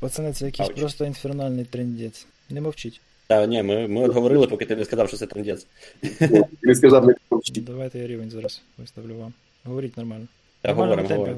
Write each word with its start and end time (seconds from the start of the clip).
Пацани, 0.00 0.32
це 0.32 0.46
якийсь 0.46 0.68
Ауч. 0.68 0.78
просто 0.80 1.04
інфернальний 1.04 1.64
трендець. 1.64 2.26
Не 2.50 2.60
мовчіть. 2.60 3.00
Та 3.26 3.46
ні, 3.46 3.62
ми, 3.62 3.88
ми 3.88 4.04
от 4.04 4.12
говорили, 4.14 4.46
поки 4.46 4.64
ти 4.66 4.76
не 4.76 4.84
сказав, 4.84 5.08
що 5.08 5.16
це 5.16 5.26
трендець. 5.26 5.66
Не 6.62 6.74
сказав, 6.74 7.06
не 7.06 7.14
помчить. 7.28 7.64
Давайте 7.64 7.98
я 7.98 8.06
рівень 8.06 8.30
зараз 8.30 8.62
виставлю 8.78 9.14
вам. 9.14 9.32
Говоріть 9.64 9.96
нормально. 9.96 10.26
Та 10.60 10.72
говоримо, 10.72 11.08
говоримо. 11.08 11.36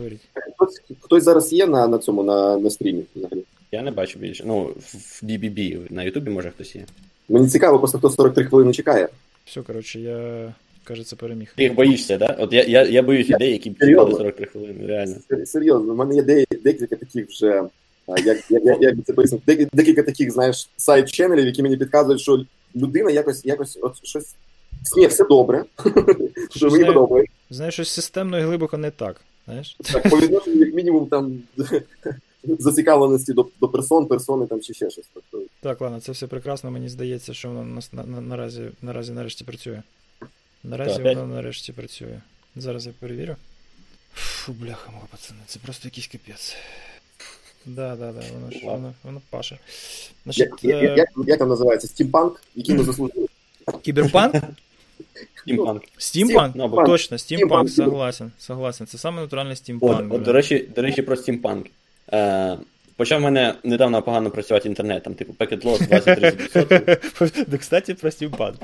Хтось, 0.57 0.83
хтось 1.01 1.25
зараз 1.25 1.53
є 1.53 1.67
на, 1.67 1.89
на 1.89 1.99
цьому, 1.99 2.23
на, 2.23 2.57
на 2.59 2.71
стрімі 2.71 3.03
взагалі. 3.17 3.43
Я 3.73 3.83
не 3.83 3.91
бачу 3.91 4.19
більше. 4.19 4.45
Ну, 4.47 4.63
в 4.63 5.21
BBB 5.25 5.93
на 5.93 6.03
Ютубі 6.03 6.31
може 6.31 6.51
хтось 6.51 6.77
є. 6.77 6.85
Мені 7.29 7.49
цікаво, 7.49 7.79
просто 7.79 7.99
хто 7.99 8.11
43 8.11 8.45
хвилини 8.45 8.73
чекає. 8.73 9.09
Все, 9.45 9.63
коротше, 9.63 10.01
я, 10.01 10.55
кажеться, 10.85 11.17
переміг. 11.17 11.53
Ти 11.57 11.63
їх 11.63 11.75
боїшся, 11.75 12.19
да? 12.19 12.37
От 12.39 12.53
я, 12.53 12.65
я, 12.65 12.85
я 12.85 13.03
боюсь 13.03 13.29
людей, 13.31 13.53
які 13.53 13.71
чекали 13.71 14.13
43 14.13 14.47
хвилини, 14.47 14.87
реально. 14.87 15.17
Серйозно, 15.47 15.95
в 15.95 15.97
мене 15.97 16.15
є 16.15 16.47
декілька 16.63 16.97
таких 16.97 17.29
вже. 17.29 17.63
Як, 18.17 18.51
як, 18.51 18.83
як 18.83 18.95
це 19.07 19.13
пояснити, 19.13 19.53
Дек- 19.53 19.69
декілька 19.73 20.03
таких, 20.03 20.31
знаєш, 20.31 20.69
сайт-ченелів, 20.77 21.47
які 21.47 21.63
мені 21.63 21.77
підказують, 21.77 22.21
що 22.21 22.45
людина 22.77 23.11
якось, 23.11 23.45
якось 23.45 23.79
от 23.83 24.07
щось. 24.07 24.35
Ні, 24.97 25.07
все 25.07 25.25
добре. 25.25 25.65
Що 26.51 26.71
мені 26.71 26.85
подобається. 26.85 27.33
Знаєш, 27.51 27.75
щось 27.75 27.89
системно 27.89 28.39
і 28.39 28.43
глибоко 28.43 28.77
не 28.77 28.91
так. 28.91 29.21
Знаєш? 29.45 29.77
Так, 29.93 30.11
по 30.11 30.21
відношенню, 30.21 30.57
як 30.65 30.75
мінімум, 30.75 31.07
там 31.07 31.43
зацікавленості 32.59 33.33
до, 33.33 33.49
до 33.61 33.69
персон, 33.69 34.07
персони 34.07 34.47
там 34.47 34.61
чи 34.61 34.75
ще 34.75 34.91
щось. 34.91 35.05
Тобто, 35.15 35.43
Так, 35.61 35.81
ладно, 35.81 36.01
це 36.01 36.13
все 36.13 36.27
прекрасно. 36.27 36.71
Мені 36.71 36.89
здається, 36.89 37.35
що 37.35 37.49
воно 37.49 37.65
нас 37.65 37.93
на, 37.93 38.05
на, 38.05 38.21
наразі, 38.21 38.63
наразі 38.83 39.13
нарешті 39.13 39.45
працює. 39.45 39.83
Наразі 40.65 41.03
Так, 41.03 41.17
воно 41.17 41.27
нарешті 41.35 41.73
працює. 41.73 42.21
Зараз 42.57 42.87
я 42.87 42.93
перевірю. 42.99 43.37
Фу, 44.15 44.53
бляха 44.53 44.91
мого 44.91 45.07
пацани, 45.11 45.41
це 45.47 45.59
просто 45.59 45.89
якийсь 45.89 46.07
капець. 46.07 46.57
Да, 47.67 47.97
да, 47.97 48.13
да, 48.13 48.21
воно 48.35 48.51
ж 48.51 48.57
Ладно. 48.57 48.71
воно, 48.73 48.95
воно 49.05 49.21
паше. 49.31 49.59
Значить, 50.25 50.49
як, 50.63 50.65
як, 50.65 50.83
е, 50.83 50.95
як, 50.97 51.09
як 51.27 51.39
там 51.39 51.49
називається? 51.49 51.89
Стімпанк, 51.89 52.43
який 52.55 52.75
ми 52.75 52.85
заслужили. 52.85 53.27
кіберпанк? 53.83 54.35
Стімпанк. 55.35 55.83
Стімпанк? 55.99 56.57
Ну, 56.57 56.83
Точно, 56.87 57.19
стімпанк, 57.19 57.71
согласен. 57.71 58.33
Согласен. 58.39 58.87
Це 58.87 58.99
саме 58.99 59.21
натуральний 59.23 59.53
От, 59.53 59.59
стімпанк. 59.59 60.15
от 60.15 60.23
до, 60.23 60.33
речі, 60.33 60.69
до 60.77 60.83
речі, 60.83 61.03
про 61.03 61.17
стімпанк. 61.17 61.67
Е, 62.13 62.59
почав 62.97 63.21
в 63.21 63.23
мене 63.23 63.55
недавно 63.65 64.03
погано 64.03 64.31
працювати 64.31 64.69
інтернет, 64.69 65.03
там, 65.03 65.15
типу, 65.15 65.33
packet 65.33 65.63
loss 65.65 65.89
20-30%. 66.55 67.45
Да, 67.49 67.57
кстати, 67.59 67.95
про 67.95 68.11
стімпанк. 68.11 68.57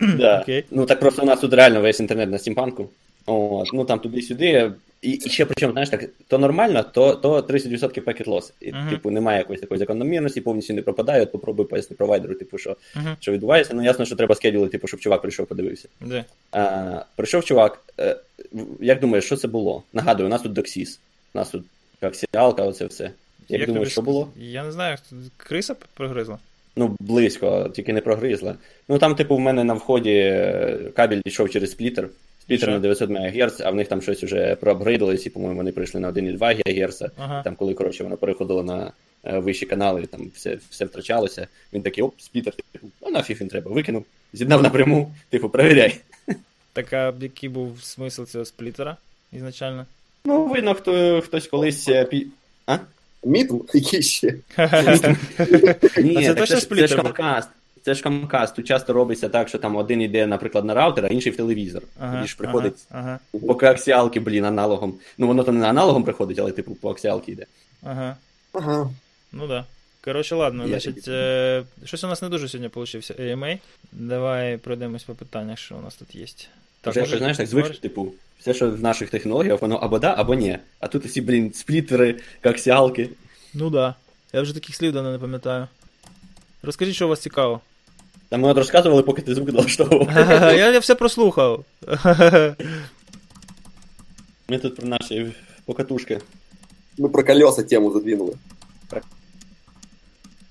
Да. 0.00 0.40
Окей. 0.42 0.64
Ну 0.70 0.86
так 0.86 1.00
просто 1.00 1.22
у 1.22 1.26
нас 1.26 1.40
тут 1.40 1.52
реально 1.54 1.80
весь 1.80 2.00
інтернет 2.00 2.30
на 2.30 2.38
стімпанку. 2.38 2.88
От, 3.26 3.70
ну 3.72 3.84
там 3.84 3.98
туди-сюди. 3.98 4.72
І, 5.02 5.10
і 5.10 5.30
ще 5.30 5.44
причому, 5.46 5.72
знаєш, 5.72 5.90
так, 5.90 6.04
то 6.28 6.38
нормально, 6.38 6.84
то, 6.92 7.14
то 7.14 7.40
30% 7.40 8.04
packet 8.04 8.24
loss. 8.24 8.52
І, 8.60 8.72
Мгм. 8.72 8.90
типу, 8.90 9.10
немає 9.10 9.38
якоїсь 9.38 9.60
такої 9.60 9.78
закономірності, 9.78 10.40
повністю 10.40 10.74
не 10.74 10.82
пропадає. 10.82 11.22
От 11.22 11.32
попробуй 11.32 11.66
поясни 11.66 11.96
провайдеру, 11.96 12.34
типу, 12.34 12.58
що, 12.58 12.76
Мгм. 12.96 13.16
що 13.20 13.32
відбувається. 13.32 13.74
Ну 13.74 13.84
ясно, 13.84 14.04
що 14.04 14.16
треба 14.16 14.34
скедюли, 14.34 14.68
типу, 14.68 14.88
щоб 14.88 15.00
чувак 15.00 15.20
прийшов, 15.22 15.46
подивився. 15.46 15.88
Де? 16.00 16.24
А, 16.52 17.00
прийшов 17.16 17.44
чувак. 17.44 17.80
Е, 18.00 18.16
як 18.80 19.00
думаєш, 19.00 19.24
що 19.24 19.36
це 19.36 19.48
було? 19.48 19.82
Нагадую, 19.92 20.26
у 20.26 20.30
нас 20.30 20.42
тут 20.42 20.52
доксіс. 20.52 20.98
У 21.34 21.38
нас 21.38 21.50
тут 21.50 21.64
коксіалка, 22.00 22.62
оце 22.62 22.86
все. 22.86 23.10
Як, 23.48 23.60
тобі 23.60 23.66
думаєш, 23.66 23.92
що 23.92 24.02
було? 24.02 24.28
Я 24.36 24.64
не 24.64 24.72
знаю, 24.72 24.96
криса 25.36 25.76
прогризла? 25.94 26.38
Ну, 26.76 26.96
близько, 27.00 27.68
тільки 27.74 27.92
не 27.92 28.00
прогризла. 28.00 28.54
Ну 28.88 28.98
там, 28.98 29.14
типу, 29.14 29.36
в 29.36 29.40
мене 29.40 29.64
на 29.64 29.74
вході 29.74 30.12
е, 30.12 30.78
кабель 30.96 31.20
йшов 31.24 31.50
через 31.50 31.70
сплітер. 31.70 32.08
Сплітер 32.46 32.70
на 32.70 32.78
900 32.78 33.10
МГц, 33.10 33.60
а 33.60 33.70
в 33.70 33.74
них 33.74 33.88
там 33.88 34.02
щось 34.02 34.22
вже 34.24 34.54
проапгрейдилось, 34.56 35.26
і, 35.26 35.30
по-моєму, 35.30 35.56
вони 35.58 35.72
прийшли 35.72 36.00
на 36.00 36.12
1,2 36.12 36.84
ГГц. 36.86 37.02
Ага. 37.16 37.42
Там, 37.42 37.56
коли 37.56 37.74
коротше 37.74 38.04
воно 38.04 38.16
переходило 38.16 38.62
на 38.62 38.92
е, 39.24 39.38
вищі 39.38 39.66
канали, 39.66 40.06
там 40.06 40.30
все, 40.34 40.58
все 40.70 40.84
втрачалося. 40.84 41.46
Він 41.72 41.82
такий, 41.82 42.04
оп, 42.04 42.14
сплітер, 42.18 42.54
типу, 42.72 42.86
а 43.02 43.10
нафіг 43.10 43.38
він 43.40 43.48
треба, 43.48 43.70
викинув, 43.70 44.04
з'єднав 44.32 44.62
напряму, 44.62 45.12
типу, 45.30 45.48
перевіряй. 45.48 45.96
Так 46.72 46.92
а 46.92 47.14
який 47.20 47.48
був 47.48 47.82
смисл 47.82 48.24
цього 48.24 48.44
сплітера 48.44 48.96
ізначально? 49.32 49.86
Ну, 50.24 50.46
видно, 50.46 50.74
хто 50.74 51.20
хтось 51.20 51.46
колись. 51.46 51.88
е, 51.88 52.04
Пі... 52.04 52.26
А? 52.66 52.78
Міт, 53.24 53.50
який 53.74 54.02
ще. 54.02 54.26
Ні, 56.02 56.14
це 56.24 56.34
так 56.34 56.36
точно 56.38 56.46
це, 56.46 56.56
ж- 56.60 56.68
це 56.68 56.86
ж 56.86 56.94
був? 56.96 57.04
камкаст. 57.04 57.48
Це 57.86 57.94
ж 57.94 58.02
камкаст. 58.02 58.56
Тут 58.56 58.66
часто 58.66 58.92
робиться 58.92 59.28
так, 59.28 59.48
що 59.48 59.58
там 59.58 59.76
один 59.76 60.02
йде, 60.02 60.26
наприклад, 60.26 60.64
на 60.64 60.74
раутер, 60.74 61.04
а 61.04 61.08
інший 61.08 61.32
в 61.32 61.36
телевізор. 61.36 61.82
Ага, 62.00 62.24
І 62.24 62.26
ж 62.26 62.36
приходить 62.36 62.74
Ага, 62.90 63.18
по 63.46 63.54
коаксіалки, 63.54 64.20
блін, 64.20 64.44
аналогом. 64.44 64.94
Ну, 65.18 65.26
воно 65.26 65.42
там 65.44 65.58
не 65.58 65.66
аналогом 65.68 66.04
приходить, 66.04 66.38
але 66.38 66.52
типу 66.52 66.74
по 66.74 66.90
аксіалки 66.90 67.32
йде. 67.32 67.46
ага. 67.82 68.16
Ага. 68.52 68.90
Ну 69.32 69.46
да. 69.46 69.64
Коротше, 70.04 70.34
ладно, 70.34 70.62
Я 70.62 70.68
значить, 70.68 71.08
е, 71.08 71.62
щось 71.84 72.04
у 72.04 72.06
нас 72.06 72.22
не 72.22 72.28
дуже 72.28 72.48
сьогодні 72.48 72.68
получився 72.68 73.14
AMA. 73.14 73.58
Давай 73.92 74.56
пройдемось 74.56 75.04
по 75.04 75.14
питаннях, 75.14 75.58
що 75.58 75.76
у 75.76 75.82
нас 75.82 75.94
тут 75.94 76.14
є. 76.14 76.26
Так, 76.80 76.92
Вже, 76.92 77.00
може, 77.00 77.18
знаєш, 77.18 77.36
так 77.36 77.46
звик, 77.46 77.62
говориш? 77.62 77.80
типу, 77.80 78.12
все, 78.38 78.54
що 78.54 78.70
в 78.70 78.80
наших 78.80 79.10
технологіях, 79.10 79.62
воно 79.62 79.76
або 79.76 79.98
да, 79.98 80.14
або 80.18 80.34
ні. 80.34 80.58
А 80.80 80.88
тут 80.88 81.04
усі, 81.04 81.20
блін, 81.20 81.52
сплітери, 81.52 82.14
коаксіалки. 82.42 83.10
Ну 83.54 83.70
да. 83.70 83.94
Я 84.32 84.42
вже 84.42 84.54
таких 84.54 84.76
слів 84.76 84.92
давно 84.92 85.12
не 85.12 85.18
пам'ятаю. 85.18 85.68
Розкажіть, 86.62 86.94
що 86.94 87.06
у 87.06 87.08
вас 87.08 87.20
цікаво. 87.20 87.60
Та 88.28 88.36
ми 88.36 88.48
от 88.48 88.56
розказували, 88.56 89.02
поки 89.02 89.22
ти 89.22 89.34
звук 89.34 89.52
налаштовував. 89.52 90.08
я, 90.56 90.72
я 90.72 90.78
все 90.78 90.94
прослухав. 90.94 91.64
Ми 94.48 94.58
тут 94.58 94.76
про 94.76 94.88
наші 94.88 95.32
покатушки. 95.64 96.20
Ми 96.98 97.08
про 97.08 97.24
колеса 97.24 97.62
тему 97.62 97.92
задвинули. 97.92 98.34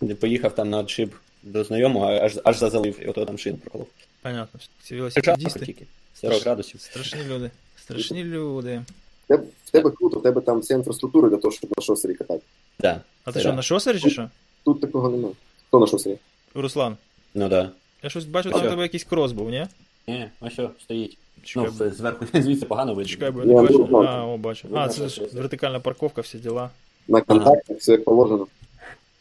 Де 0.01 0.15
поїхав 0.15 0.55
там 0.55 0.69
на 0.69 0.77
отшиб 0.77 1.15
до 1.43 1.63
знайомого, 1.63 2.05
аж, 2.05 2.39
аж 2.43 2.57
зазалив, 2.57 3.03
і 3.03 3.05
ото 3.05 3.25
там 3.25 3.37
шину 3.37 3.57
проколов. 3.57 3.87
Понятно. 4.21 4.59
Ці 4.83 4.95
велосипедісти. 4.95 5.75
40 6.21 6.43
градусів. 6.43 6.81
Страшні 6.81 7.23
люди. 7.23 7.51
Страшні 7.81 8.23
люди. 8.23 8.81
В 9.23 9.27
тебе, 9.27 9.43
в 9.65 9.69
тебе 9.69 9.91
круто, 9.91 10.19
в 10.19 10.23
тебе 10.23 10.41
там 10.41 10.59
вся 10.59 10.73
інфраструктура 10.73 11.29
для 11.29 11.37
того, 11.37 11.51
щоб 11.51 11.69
на 11.77 11.83
шосері 11.83 12.13
катати. 12.13 12.41
Да. 12.79 13.01
А 13.23 13.31
ти 13.31 13.39
що, 13.39 13.53
на 13.53 13.61
шосері 13.61 13.99
чи 13.99 14.09
що? 14.09 14.29
Тут 14.65 14.81
такого 14.81 15.09
немає. 15.09 15.33
Хто 15.67 15.79
на 15.79 15.87
шосері? 15.87 16.17
Руслан. 16.55 16.97
Ну 17.35 17.49
да. 17.49 17.69
Я 18.03 18.09
щось 18.09 18.25
бачу, 18.25 18.51
там 18.51 18.65
у 18.65 18.69
тебе 18.69 18.81
якийсь 18.83 19.03
крос 19.03 19.31
був, 19.31 19.49
ні? 19.49 19.65
Ні, 20.07 20.25
а 20.39 20.49
що, 20.49 20.69
стоїть. 20.81 21.17
Чекай, 21.43 21.69
Ну, 21.79 21.89
зверху 21.91 22.25
звідси 22.41 22.65
погано 22.65 22.93
видно. 22.93 23.09
чекай, 23.11 23.31
бо 23.31 23.43
я 23.43 23.45
Я 23.53 23.61
не 23.61 23.67
бачу. 23.67 23.97
А, 24.07 24.25
о, 24.25 24.37
бачу. 24.37 24.67
А, 24.73 24.87
це 24.89 25.07
ж 25.09 25.21
вертикальна 25.33 25.79
парковка, 25.79 26.21
всі 26.21 26.37
діла. 26.37 26.69
На 27.07 27.21
контактах, 27.21 27.77
все 27.77 27.91
як 27.91 28.03
положено. 28.03 28.47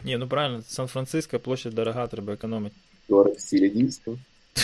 Ні, 0.04 0.16
ну 0.16 0.28
правильно, 0.28 0.62
Сан-Франциско, 0.69 1.38
площадь 1.38 1.75
дорога, 1.75 2.06
треба 2.06 2.32
економити. 2.32 2.75
Говорить, 3.08 3.36
в 3.36 3.41
стилі 3.41 3.69
дійсно. 3.69 4.16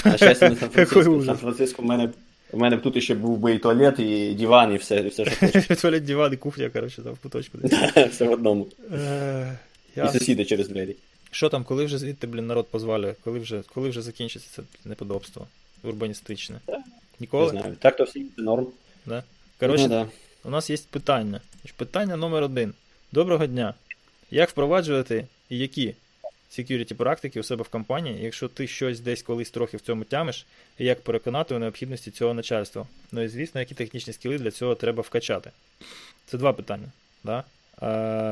На 0.04 0.16
щастя, 0.16 0.44
Який 0.50 0.58
Сан-Франциско. 0.58 1.10
Ужас. 1.10 1.26
Сан-Франциско 1.26 1.82
в 1.82 1.84
мене, 1.84 2.10
в 2.52 2.58
мене 2.58 2.76
б 2.76 2.82
тут 2.82 3.02
ще 3.02 3.14
був 3.14 3.38
би 3.38 3.54
і 3.54 3.58
туалет, 3.58 3.98
і 3.98 4.34
диван, 4.34 4.72
і 4.74 4.76
все, 4.76 4.96
і 4.96 5.08
все, 5.08 5.24
що 5.24 5.34
хочеш. 5.46 5.80
Туалет, 5.80 6.04
диван 6.04 6.32
і 6.32 6.36
кухня, 6.36 6.70
коротше, 6.70 7.02
там 7.02 7.12
в 7.12 7.18
куточку 7.18 7.58
десь. 7.58 7.72
все 8.10 8.24
в 8.24 8.32
одному. 8.32 8.66
Е, 8.92 9.58
І 9.96 10.08
сусіди 10.08 10.44
через 10.44 10.68
двері. 10.68 10.96
Що 11.30 11.48
там, 11.48 11.64
коли 11.64 11.84
вже 11.84 11.98
звідти, 11.98 12.26
блін, 12.26 12.46
народ 12.46 12.68
позвалює? 12.68 13.14
Коли 13.24 13.38
вже, 13.38 13.62
коли 13.74 13.88
вже 13.88 14.02
закінчиться 14.02 14.48
це 14.52 14.62
неподобство 14.88 15.46
урбаністичне? 15.82 16.60
Ніколи? 17.20 17.52
Не 17.52 17.60
знаю. 17.60 17.76
Так 17.80 17.96
то 17.96 18.04
всі 18.04 18.26
це 18.36 18.42
норм. 18.42 18.66
Да? 19.06 19.22
Коротше, 19.60 19.82
ну, 19.82 19.88
да. 19.88 20.08
у 20.44 20.50
нас 20.50 20.70
є 20.70 20.76
питання. 20.90 21.40
Питання 21.76 22.16
номер 22.16 22.42
один. 22.42 22.74
Доброго 23.12 23.46
дня. 23.46 23.74
Як 24.30 24.50
впроваджувати 24.50 25.26
і 25.48 25.58
які 25.58 25.94
security 26.50 26.94
практики 26.94 27.40
у 27.40 27.42
себе 27.42 27.62
в 27.62 27.68
компанії, 27.68 28.22
якщо 28.22 28.48
ти 28.48 28.66
щось 28.66 29.00
десь 29.00 29.22
колись 29.22 29.50
трохи 29.50 29.76
в 29.76 29.80
цьому 29.80 30.04
тямиш, 30.04 30.46
і 30.78 30.84
як 30.84 31.00
переконати 31.00 31.54
у 31.54 31.58
необхідності 31.58 32.10
цього 32.10 32.34
начальства? 32.34 32.86
Ну 33.12 33.22
і 33.22 33.28
звісно, 33.28 33.60
які 33.60 33.74
технічні 33.74 34.12
скіли 34.12 34.38
для 34.38 34.50
цього 34.50 34.74
треба 34.74 35.02
вкачати. 35.02 35.50
Це 36.26 36.38
два 36.38 36.52
питання. 36.52 36.88
Да? 37.24 37.44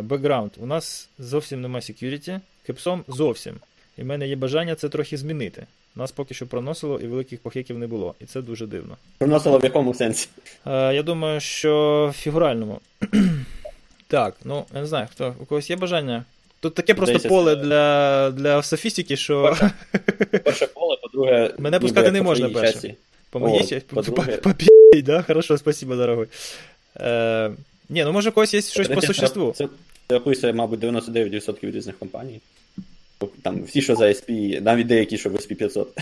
Бекграунд. 0.03 0.51
У 0.57 0.67
нас 0.67 1.09
зовсім 1.19 1.61
нема 1.61 1.79
security, 1.79 2.41
кепсом 2.67 3.05
зовсім. 3.09 3.55
І 3.99 4.03
в 4.03 4.07
мене 4.07 4.29
є 4.29 4.37
бажання 4.37 4.75
це 4.75 4.89
трохи 4.89 5.17
змінити. 5.17 5.67
Нас 5.97 6.13
поки 6.13 6.35
що 6.35 6.47
проносило 6.47 7.01
і 7.01 7.07
великих 7.07 7.41
похиків 7.41 7.79
не 7.79 7.87
було, 7.87 8.15
і 8.21 8.25
це 8.25 8.43
дуже 8.43 8.67
дивно. 8.67 8.97
Проносило 9.19 9.59
в 9.59 9.65
якому 9.65 9.95
сенсі? 9.95 10.29
Е, 10.67 10.95
я 10.95 11.03
думаю, 11.03 11.41
що 11.41 12.11
в 12.15 12.19
фігуральному. 12.19 12.81
так, 14.09 14.37
ну, 14.45 14.65
я 14.75 14.81
не 14.81 14.87
знаю, 14.87 15.09
хто 15.13 15.35
у 15.41 15.45
когось 15.45 15.71
є 15.71 15.77
бажання. 15.77 16.25
Тут 16.61 16.75
таке 16.75 16.95
просто 16.95 17.19
Здається, 17.19 17.29
поле 17.29 17.57
для, 17.57 18.31
для 18.31 18.63
софістики, 18.63 19.17
що 19.17 19.57
Перше 20.45 20.67
поле, 20.75 20.97
по-друге, 21.03 21.55
Мене 21.59 21.81
пускати 21.81 22.11
не 22.11 22.23
можна 22.23 22.49
перше. 22.51 22.95
по- 23.31 23.41
по-друге- 23.41 24.37
по- 24.37 24.55
да? 25.03 25.23
Хорошо, 25.23 25.59
спасибо, 25.59 25.97
дорогой. 25.97 26.27
Е, 27.01 27.51
ні, 27.89 28.05
ну 28.05 28.13
може 28.13 28.31
когось 28.31 28.55
є 28.55 28.63
щось 28.63 28.89
по 28.89 29.01
существу. 29.01 29.55
Це, 29.57 30.17
описує, 30.17 30.53
мабуть, 30.53 30.81
99% 30.81 31.71
різних 31.71 31.99
компаній. 31.99 32.41
Там 33.43 33.65
всі, 33.65 33.83
що 33.83 33.97
за 33.97 34.05
SP, 34.19 34.61
навіть 34.61 34.87
деякі, 34.87 35.19
що 35.19 35.31
в 35.31 35.35
SP 35.45 35.55
500. 35.55 35.99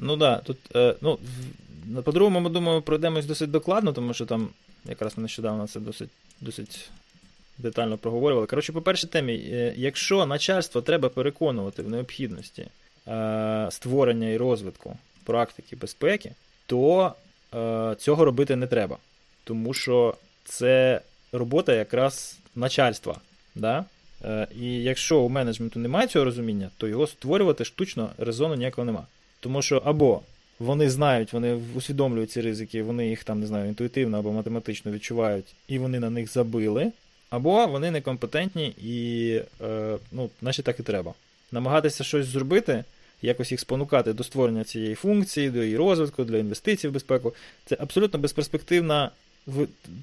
Ну 0.00 0.16
да, 0.16 0.36
тут, 0.36 0.56
е, 0.76 0.94
ну, 1.00 1.18
по-другому, 2.04 2.40
ми 2.40 2.50
думаю, 2.50 2.82
пройдемось 2.82 3.26
досить 3.26 3.50
докладно, 3.50 3.92
тому 3.92 4.14
що 4.14 4.26
там 4.26 4.48
якраз 4.88 5.18
нещодавно 5.18 5.66
це 5.66 5.80
досить, 5.80 6.10
досить 6.40 6.90
детально 7.58 7.98
проговорювали. 7.98 8.46
Коротше, 8.46 8.72
по 8.72 8.82
першій 8.82 9.06
темі, 9.06 9.34
е, 9.34 9.74
якщо 9.76 10.26
начальство 10.26 10.82
треба 10.82 11.08
переконувати 11.08 11.82
в 11.82 11.90
необхідності 11.90 12.66
е, 13.08 13.68
створення 13.70 14.28
і 14.28 14.36
розвитку 14.36 14.96
практики 15.24 15.76
безпеки, 15.76 16.32
то 16.66 17.12
е, 17.54 17.94
цього 17.98 18.24
робити 18.24 18.56
не 18.56 18.66
треба. 18.66 18.96
Тому 19.44 19.74
що 19.74 20.14
це 20.48 21.00
робота 21.32 21.74
якраз 21.74 22.38
начальства. 22.56 23.20
Да? 23.54 23.84
Е, 24.24 24.46
і 24.60 24.82
якщо 24.82 25.20
у 25.20 25.28
менеджменту 25.28 25.80
немає 25.80 26.06
цього 26.06 26.24
розуміння, 26.24 26.70
то 26.76 26.88
його 26.88 27.06
створювати 27.06 27.64
штучно 27.64 28.10
резону 28.18 28.54
ніякого 28.54 28.84
нема. 28.84 29.06
Тому 29.40 29.62
що 29.62 29.82
або 29.84 30.20
вони 30.58 30.90
знають, 30.90 31.32
вони 31.32 31.60
усвідомлюють 31.74 32.30
ці 32.30 32.40
ризики, 32.40 32.82
вони 32.82 33.08
їх 33.08 33.24
там 33.24 33.40
не 33.40 33.46
знаю, 33.46 33.68
інтуїтивно 33.68 34.18
або 34.18 34.32
математично 34.32 34.92
відчувають, 34.92 35.54
і 35.68 35.78
вони 35.78 36.00
на 36.00 36.10
них 36.10 36.32
забили, 36.32 36.92
або 37.30 37.66
вони 37.66 37.90
некомпетентні 37.90 38.74
і 38.82 39.30
е, 39.64 39.96
ну, 40.12 40.30
наче 40.42 40.62
так 40.62 40.80
і 40.80 40.82
треба. 40.82 41.14
Намагатися 41.52 42.04
щось 42.04 42.26
зробити, 42.26 42.84
якось 43.22 43.50
їх 43.50 43.60
спонукати 43.60 44.12
до 44.12 44.24
створення 44.24 44.64
цієї 44.64 44.94
функції, 44.94 45.50
до 45.50 45.62
її 45.62 45.76
розвитку, 45.76 46.24
для 46.24 46.36
інвестицій 46.38 46.88
в 46.88 46.92
безпеку. 46.92 47.34
Це 47.64 47.76
абсолютно 47.80 48.18
безперспективна, 48.18 49.10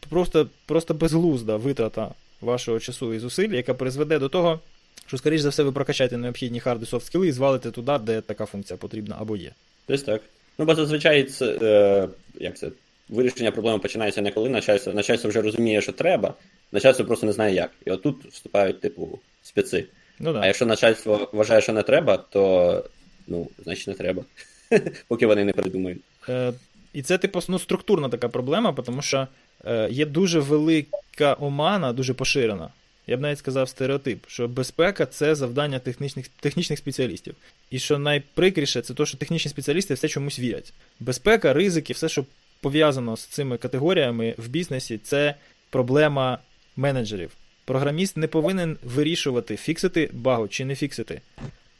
просто, 0.09 0.47
просто 0.65 0.93
безглузда 0.93 1.55
витрата 1.57 2.11
вашого 2.41 2.79
часу 2.79 3.13
і 3.13 3.19
зусиль, 3.19 3.49
яка 3.49 3.73
призведе 3.73 4.19
до 4.19 4.29
того, 4.29 4.59
що, 5.07 5.17
скоріш 5.17 5.41
за 5.41 5.49
все, 5.49 5.63
ви 5.63 5.71
прокачаєте 5.71 6.17
необхідні 6.17 6.59
hard 6.59 6.83
і 6.83 6.85
soft 6.85 7.05
скіли 7.05 7.27
і 7.27 7.31
звалите 7.31 7.71
туди, 7.71 7.97
де 7.97 8.21
така 8.21 8.45
функція 8.45 8.77
потрібна 8.77 9.15
або 9.19 9.35
є. 9.35 9.51
Десь 9.87 10.03
так. 10.03 10.21
Ну, 10.57 10.65
бо 10.65 10.75
зазвичай 10.75 11.23
це, 11.23 11.57
е, 11.61 12.07
як 12.39 12.57
це, 12.57 12.69
вирішення 13.09 13.51
проблеми 13.51 13.79
починається 13.79 14.21
не 14.21 14.31
коли 14.31 14.49
начальство, 14.49 14.93
начальство 14.93 15.29
вже 15.29 15.41
розуміє, 15.41 15.81
що 15.81 15.91
треба, 15.91 16.33
начальство 16.71 17.05
просто 17.05 17.25
не 17.25 17.33
знає 17.33 17.55
як. 17.55 17.71
І 17.85 17.91
отут 17.91 18.25
вступають, 18.25 18.81
типу, 18.81 19.19
спеці. 19.43 19.85
Ну, 20.19 20.33
да. 20.33 20.39
А 20.39 20.45
якщо 20.45 20.65
начальство 20.65 21.29
вважає, 21.33 21.61
що 21.61 21.73
не 21.73 21.83
треба, 21.83 22.17
то 22.17 22.83
ну, 23.27 23.47
значить 23.63 23.87
не 23.87 23.93
треба. 23.93 24.23
Поки 25.07 25.27
вони 25.27 25.45
не 25.45 25.53
придумають. 25.53 26.01
Е, 26.29 26.53
І 26.95 27.01
це, 27.01 27.17
типу, 27.17 27.41
ну, 27.47 27.59
структурна 27.59 28.09
така 28.09 28.29
проблема, 28.29 28.73
тому 28.73 29.01
що 29.01 29.27
е, 29.65 29.87
є 29.91 30.05
дуже 30.05 30.39
велика 30.39 31.33
омана, 31.39 31.93
дуже 31.93 32.13
поширена. 32.13 32.69
Я 33.07 33.17
б 33.17 33.21
навіть 33.21 33.39
сказав 33.39 33.69
стереотип, 33.69 34.23
що 34.27 34.47
безпека 34.47 35.05
це 35.05 35.35
завдання 35.35 35.79
технічних 35.79 36.27
технічних 36.27 36.79
спеціалістів. 36.79 37.35
І 37.71 37.79
що 37.79 37.99
найприкріше, 37.99 38.81
це 38.81 38.93
те, 38.93 39.05
що 39.05 39.17
технічні 39.17 39.51
спеціалісти 39.51 39.93
все 39.93 40.07
чомусь 40.07 40.39
вірять. 40.39 40.73
Безпека, 40.99 41.53
ризики, 41.53 41.93
все, 41.93 42.09
що 42.09 42.25
пов'язано 42.61 43.17
з 43.17 43.25
цими 43.25 43.57
категоріями 43.57 44.35
в 44.37 44.47
бізнесі, 44.47 44.97
це 44.97 45.35
проблема 45.69 46.39
менеджерів. 46.75 47.31
Програміст 47.65 48.17
не 48.17 48.27
повинен 48.27 48.77
вирішувати, 48.83 49.57
фіксити 49.57 50.09
багу 50.13 50.47
чи 50.47 50.65
не 50.65 50.75
фіксити. 50.75 51.21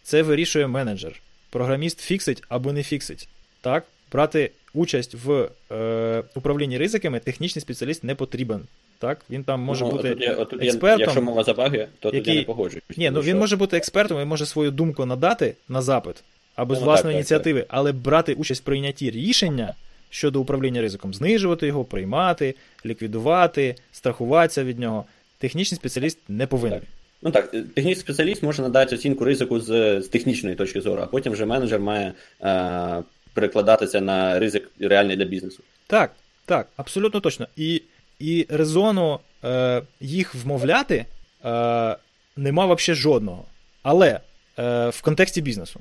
Це 0.03 0.21
вирішує 0.21 0.67
менеджер. 0.67 1.21
Програміст 1.49 1.99
фіксить 1.99 2.43
або 2.49 2.73
не 2.73 2.83
фіксить. 2.83 3.27
Так? 3.61 3.85
Брати 4.11 4.51
участь 4.75 5.15
в 5.25 5.49
е, 5.71 6.23
управлінні 6.35 6.77
ризиками 6.77 7.19
технічний 7.19 7.61
спеціаліст 7.61 8.03
не 8.03 8.15
потрібен. 8.15 8.61
Так, 8.99 9.21
він 9.29 9.43
там 9.43 9.61
може 9.61 9.85
ну, 9.85 9.91
бути 9.91 10.11
отут 10.11 10.39
отут 10.39 10.63
експертом. 10.63 10.99
Якщо 10.99 11.21
мова 11.21 11.43
за 11.43 11.53
баги, 11.53 11.87
то 11.99 12.07
який... 12.07 12.21
тут 12.21 12.27
я 12.27 12.35
не 12.35 12.43
погоджуюсь. 12.43 12.83
Ні, 12.97 13.09
ну 13.09 13.21
він 13.21 13.37
може 13.37 13.55
бути 13.55 13.77
експертом 13.77 14.21
і 14.21 14.25
може 14.25 14.45
свою 14.45 14.71
думку 14.71 15.05
надати 15.05 15.55
на 15.69 15.81
запит 15.81 16.23
або 16.55 16.73
ну, 16.73 16.79
з 16.79 16.83
власної 16.83 17.13
так, 17.13 17.19
ініціативи, 17.19 17.59
так, 17.59 17.69
так. 17.69 17.77
але 17.79 17.91
брати 17.91 18.33
участь 18.33 18.61
в 18.61 18.65
прийнятті 18.65 19.11
рішення 19.11 19.73
щодо 20.09 20.41
управління 20.41 20.81
ризиком, 20.81 21.13
знижувати 21.13 21.67
його, 21.67 21.83
приймати, 21.83 22.55
ліквідувати, 22.85 23.75
страхуватися 23.91 24.63
від 24.63 24.79
нього. 24.79 25.05
Технічний 25.37 25.75
спеціаліст 25.75 26.17
не 26.29 26.47
повинен. 26.47 26.79
Так. 26.79 26.89
Ну 27.21 27.31
так, 27.31 27.51
технічний 27.51 27.95
спеціаліст 27.95 28.43
може 28.43 28.61
надати 28.61 28.95
оцінку 28.95 29.25
ризику 29.25 29.59
з, 29.59 30.01
з 30.01 30.07
технічної 30.07 30.55
точки 30.55 30.81
зору, 30.81 31.01
а 31.01 31.05
потім 31.05 31.33
вже 31.33 31.45
менеджер 31.45 31.79
має 31.79 32.13
е, 32.41 33.03
перекладатися 33.35 34.01
на 34.01 34.39
ризик 34.39 34.71
реальний 34.79 35.15
для 35.15 35.25
бізнесу. 35.25 35.63
Так, 35.87 36.11
так, 36.45 36.67
абсолютно 36.77 37.19
точно. 37.19 37.47
І 37.55 37.81
і 38.19 38.45
резону 38.49 39.19
е, 39.43 39.81
їх 39.99 40.35
вмовляти 40.35 40.95
е, 40.95 41.05
нема 42.37 42.65
взагалі 42.65 42.99
жодного. 43.01 43.45
Але 43.83 44.19
е, 44.59 44.89
в 44.89 45.01
контексті 45.01 45.41
бізнесу. 45.41 45.79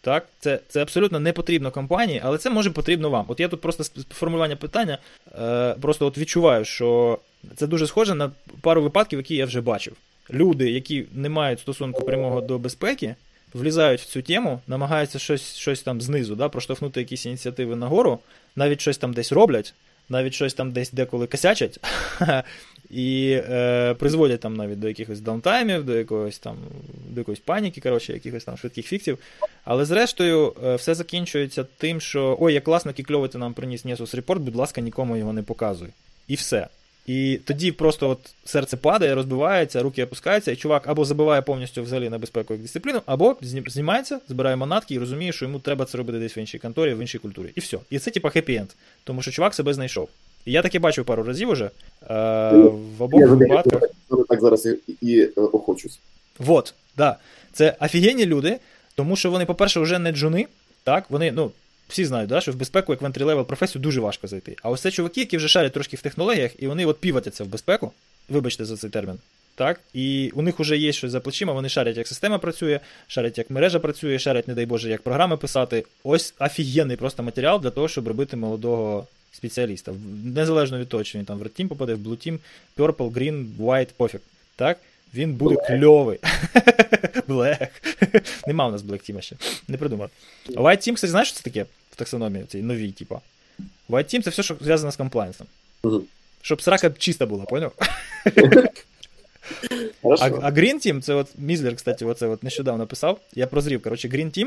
Так, 0.00 0.26
це 0.38 0.60
це 0.68 0.82
абсолютно 0.82 1.20
не 1.20 1.32
потрібно 1.32 1.70
компанії, 1.70 2.20
але 2.24 2.38
це 2.38 2.50
може 2.50 2.70
потрібно 2.70 3.10
вам. 3.10 3.24
От 3.28 3.40
я 3.40 3.48
тут 3.48 3.60
просто 3.60 4.02
формулювання 4.10 4.56
питання, 4.56 4.98
е, 5.40 5.74
просто 5.80 6.06
от 6.06 6.18
відчуваю, 6.18 6.64
що 6.64 7.18
це 7.56 7.66
дуже 7.66 7.86
схоже 7.86 8.14
на 8.14 8.30
пару 8.60 8.82
випадків, 8.82 9.18
які 9.18 9.36
я 9.36 9.46
вже 9.46 9.60
бачив. 9.60 9.96
Люди, 10.30 10.70
які 10.70 11.04
не 11.12 11.28
мають 11.28 11.60
стосунку 11.60 12.04
прямого 12.04 12.40
до 12.40 12.58
безпеки, 12.58 13.14
влізають 13.54 14.00
в 14.00 14.06
цю 14.06 14.22
тему, 14.22 14.60
намагаються 14.66 15.18
щось 15.18 15.56
щось 15.56 15.82
там 15.82 16.00
знизу, 16.00 16.34
да, 16.34 16.48
проштовхнути 16.48 17.00
якісь 17.00 17.26
ініціативи 17.26 17.76
нагору, 17.76 18.18
навіть 18.56 18.80
щось 18.80 18.98
там 18.98 19.12
десь 19.12 19.32
роблять, 19.32 19.74
навіть 20.08 20.34
щось 20.34 20.54
там 20.54 20.72
десь 20.72 20.90
деколи 20.90 21.26
косячать, 21.26 21.80
і 22.90 23.40
е, 23.50 23.94
призводять 23.94 24.40
там 24.40 24.54
навіть 24.54 24.80
до 24.80 24.88
якихось 24.88 25.20
даунтаймів, 25.20 25.84
до 25.84 25.96
якогось 25.96 26.38
там 26.38 26.56
до 27.08 27.20
якоїсь 27.20 27.40
паніки, 27.40 27.80
коротше, 27.80 28.12
якихось 28.12 28.44
там 28.44 28.56
швидких 28.56 28.86
фіксів. 28.86 29.18
Але 29.64 29.84
зрештою, 29.84 30.54
е, 30.64 30.76
все 30.76 30.94
закінчується 30.94 31.64
тим, 31.76 32.00
що 32.00 32.36
ой, 32.40 32.54
як 32.54 32.64
класно, 32.64 32.94
який 32.96 33.28
ти 33.28 33.38
нам 33.38 33.54
приніс 33.54 33.84
Nessus 33.84 34.22
Report, 34.22 34.38
будь 34.38 34.56
ласка, 34.56 34.80
нікому 34.80 35.16
його 35.16 35.32
не 35.32 35.42
показуй. 35.42 35.88
І 36.28 36.34
все. 36.34 36.68
І 37.06 37.40
тоді 37.44 37.72
просто 37.72 38.08
от 38.08 38.18
серце 38.44 38.76
падає, 38.76 39.14
розбивається, 39.14 39.82
руки 39.82 40.04
опускаються, 40.04 40.52
і 40.52 40.56
чувак 40.56 40.86
або 40.86 41.04
забиває 41.04 41.42
повністю 41.42 41.82
взагалі 41.82 42.08
на 42.08 42.18
безпеку 42.18 42.54
як 42.54 42.62
дисципліну, 42.62 43.00
або 43.06 43.36
знімається, 43.42 44.20
збирає 44.28 44.56
манатки 44.56 44.94
і 44.94 44.98
розуміє, 44.98 45.32
що 45.32 45.44
йому 45.44 45.58
треба 45.58 45.84
це 45.84 45.98
робити 45.98 46.18
десь 46.18 46.36
в 46.36 46.38
іншій 46.38 46.58
конторі, 46.58 46.94
в 46.94 46.98
іншій 46.98 47.18
культурі. 47.18 47.52
І 47.54 47.60
все. 47.60 47.78
І 47.90 47.98
це 47.98 48.10
типа 48.10 48.28
хеппі-енд, 48.28 48.68
тому 49.04 49.22
що 49.22 49.30
чувак 49.30 49.54
себе 49.54 49.74
знайшов. 49.74 50.08
І 50.44 50.52
я 50.52 50.62
таке 50.62 50.78
бачив 50.78 51.04
пару 51.04 51.22
разів 51.22 51.48
уже. 51.48 51.64
Е, 51.64 51.70
в 52.98 53.02
обох 53.02 53.20
я 53.20 53.26
випадках. 53.26 53.82
Я 54.10 54.24
так 54.28 54.40
зараз 54.40 54.66
і, 54.66 54.78
і, 55.00 55.12
і 55.12 55.26
охочусь. 55.26 55.98
Вот, 56.38 56.74
да. 56.96 57.16
Це 57.52 57.76
офігенні 57.80 58.26
люди, 58.26 58.58
тому 58.94 59.16
що 59.16 59.30
вони, 59.30 59.44
по-перше, 59.44 59.80
вже 59.80 59.98
не 59.98 60.12
джуни, 60.12 60.46
так, 60.84 61.04
вони, 61.10 61.32
ну. 61.32 61.50
Всі 61.88 62.04
знають, 62.04 62.28
да, 62.28 62.40
що 62.40 62.52
в 62.52 62.56
безпеку, 62.56 62.92
як 62.92 63.02
в 63.02 63.04
entry-level 63.04 63.44
професію, 63.44 63.82
дуже 63.82 64.00
важко 64.00 64.26
зайти. 64.26 64.56
А 64.62 64.70
ось 64.70 64.80
це 64.80 64.90
чуваки, 64.90 65.20
які 65.20 65.36
вже 65.36 65.48
шарять 65.48 65.72
трошки 65.72 65.96
в 65.96 66.02
технологіях, 66.02 66.52
і 66.58 66.66
вони 66.66 66.86
от 66.86 67.00
піватяться 67.00 67.44
в 67.44 67.46
безпеку, 67.46 67.92
вибачте 68.28 68.64
за 68.64 68.76
цей 68.76 68.90
термін. 68.90 69.18
Так, 69.54 69.80
і 69.94 70.30
у 70.34 70.42
них 70.42 70.60
вже 70.60 70.76
є 70.76 70.92
щось 70.92 71.10
за 71.10 71.20
плечима, 71.20 71.52
вони 71.52 71.68
шарять, 71.68 71.96
як 71.96 72.08
система 72.08 72.38
працює, 72.38 72.80
шарять, 73.06 73.38
як 73.38 73.50
мережа 73.50 73.78
працює, 73.78 74.18
шарять, 74.18 74.48
не 74.48 74.54
дай 74.54 74.66
Боже, 74.66 74.90
як 74.90 75.02
програми 75.02 75.36
писати. 75.36 75.84
Ось 76.04 76.34
офігенний 76.38 76.96
просто 76.96 77.22
матеріал 77.22 77.60
для 77.60 77.70
того, 77.70 77.88
щоб 77.88 78.08
робити 78.08 78.36
молодого 78.36 79.06
спеціаліста. 79.32 79.92
Незалежно 80.24 80.78
від 80.78 80.88
того, 80.88 81.04
чи 81.04 81.18
він 81.18 81.24
там 81.24 81.38
в 81.38 81.42
Red 81.42 81.60
Team 81.60 81.68
попаде, 81.68 81.94
в 81.94 81.98
Blue 81.98 82.28
Team, 82.28 82.38
Purple, 82.76 83.12
Green, 83.12 83.46
White, 83.58 83.88
пофіг. 83.96 84.20
Так? 84.56 84.78
Він 85.14 85.32
буде 85.32 85.56
кльовий. 85.66 86.18
Black. 87.28 87.68
Нема 88.46 88.66
у 88.66 88.70
нас 88.70 88.82
Black 88.82 89.10
Team 89.10 89.20
ще. 89.20 89.36
Не 89.68 89.76
придумав. 89.76 90.10
White 90.48 90.88
Team, 90.88 90.94
кстати, 90.94 91.10
знаєш, 91.10 91.28
що 91.28 91.36
це 91.36 91.42
таке 91.42 91.66
в 91.96 91.98
таксономії, 91.98 92.44
цій 92.44 92.62
новій, 92.62 92.92
типа? 92.92 93.20
White 93.88 94.14
Team 94.14 94.22
це 94.22 94.30
все, 94.30 94.42
що 94.42 94.56
зв'язано 94.60 94.92
з 94.92 94.96
комплайнсом. 94.96 95.46
Угу. 95.82 96.02
Щоб 96.42 96.62
срака 96.62 96.90
чиста 96.90 97.26
була, 97.26 97.44
поняв? 97.44 97.72
а, 100.02 100.26
а 100.26 100.50
Green 100.50 100.74
Team, 100.74 101.00
це 101.00 101.14
от 101.14 101.28
Мізлер, 101.38 101.76
кстати, 101.76 102.04
оце 102.04 102.26
от 102.26 102.42
нещодавно 102.42 102.86
писав. 102.86 103.20
Я 103.34 103.46
прозрів. 103.46 103.82
Коротше, 103.82 104.08
Green 104.08 104.38
Team 104.38 104.46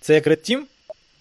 це 0.00 0.14
як 0.14 0.26
Red 0.26 0.50
Team, 0.50 0.60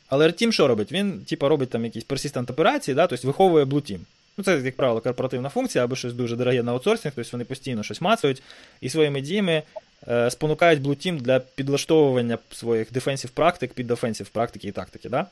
але 0.07 0.27
Red 0.27 0.43
Team 0.43 0.51
що 0.51 0.67
робить? 0.67 0.91
Він, 0.91 1.25
типа, 1.25 1.49
робить 1.49 1.69
там 1.69 1.85
якісь 1.85 2.05
persistent 2.05 2.51
операції, 2.51 2.95
да, 2.95 3.07
тобто 3.07 3.27
виховує 3.27 3.65
Blue 3.65 3.91
Team. 3.91 3.99
Ну, 4.37 4.43
це, 4.43 4.59
як 4.59 4.75
правило, 4.75 5.01
корпоративна 5.01 5.49
функція 5.49 5.83
або 5.83 5.95
щось 5.95 6.13
дуже 6.13 6.35
дороге 6.35 6.63
на 6.63 6.71
аутсорсинг, 6.71 7.13
тобто 7.15 7.29
вони 7.31 7.45
постійно 7.45 7.83
щось 7.83 8.01
мацають 8.01 8.43
і 8.81 8.89
своїми 8.89 9.21
діями 9.21 9.63
е, 10.07 10.31
спонукають 10.31 10.81
Blue 10.81 11.07
Team 11.07 11.21
для 11.21 11.39
підлаштовування 11.39 12.37
своїх 12.51 12.91
дефенсів 12.91 13.29
практик 13.29 13.73
під 13.73 13.91
офенсів 13.91 14.29
практики 14.29 14.67
і 14.67 14.71
тактики. 14.71 15.09
Да? 15.09 15.25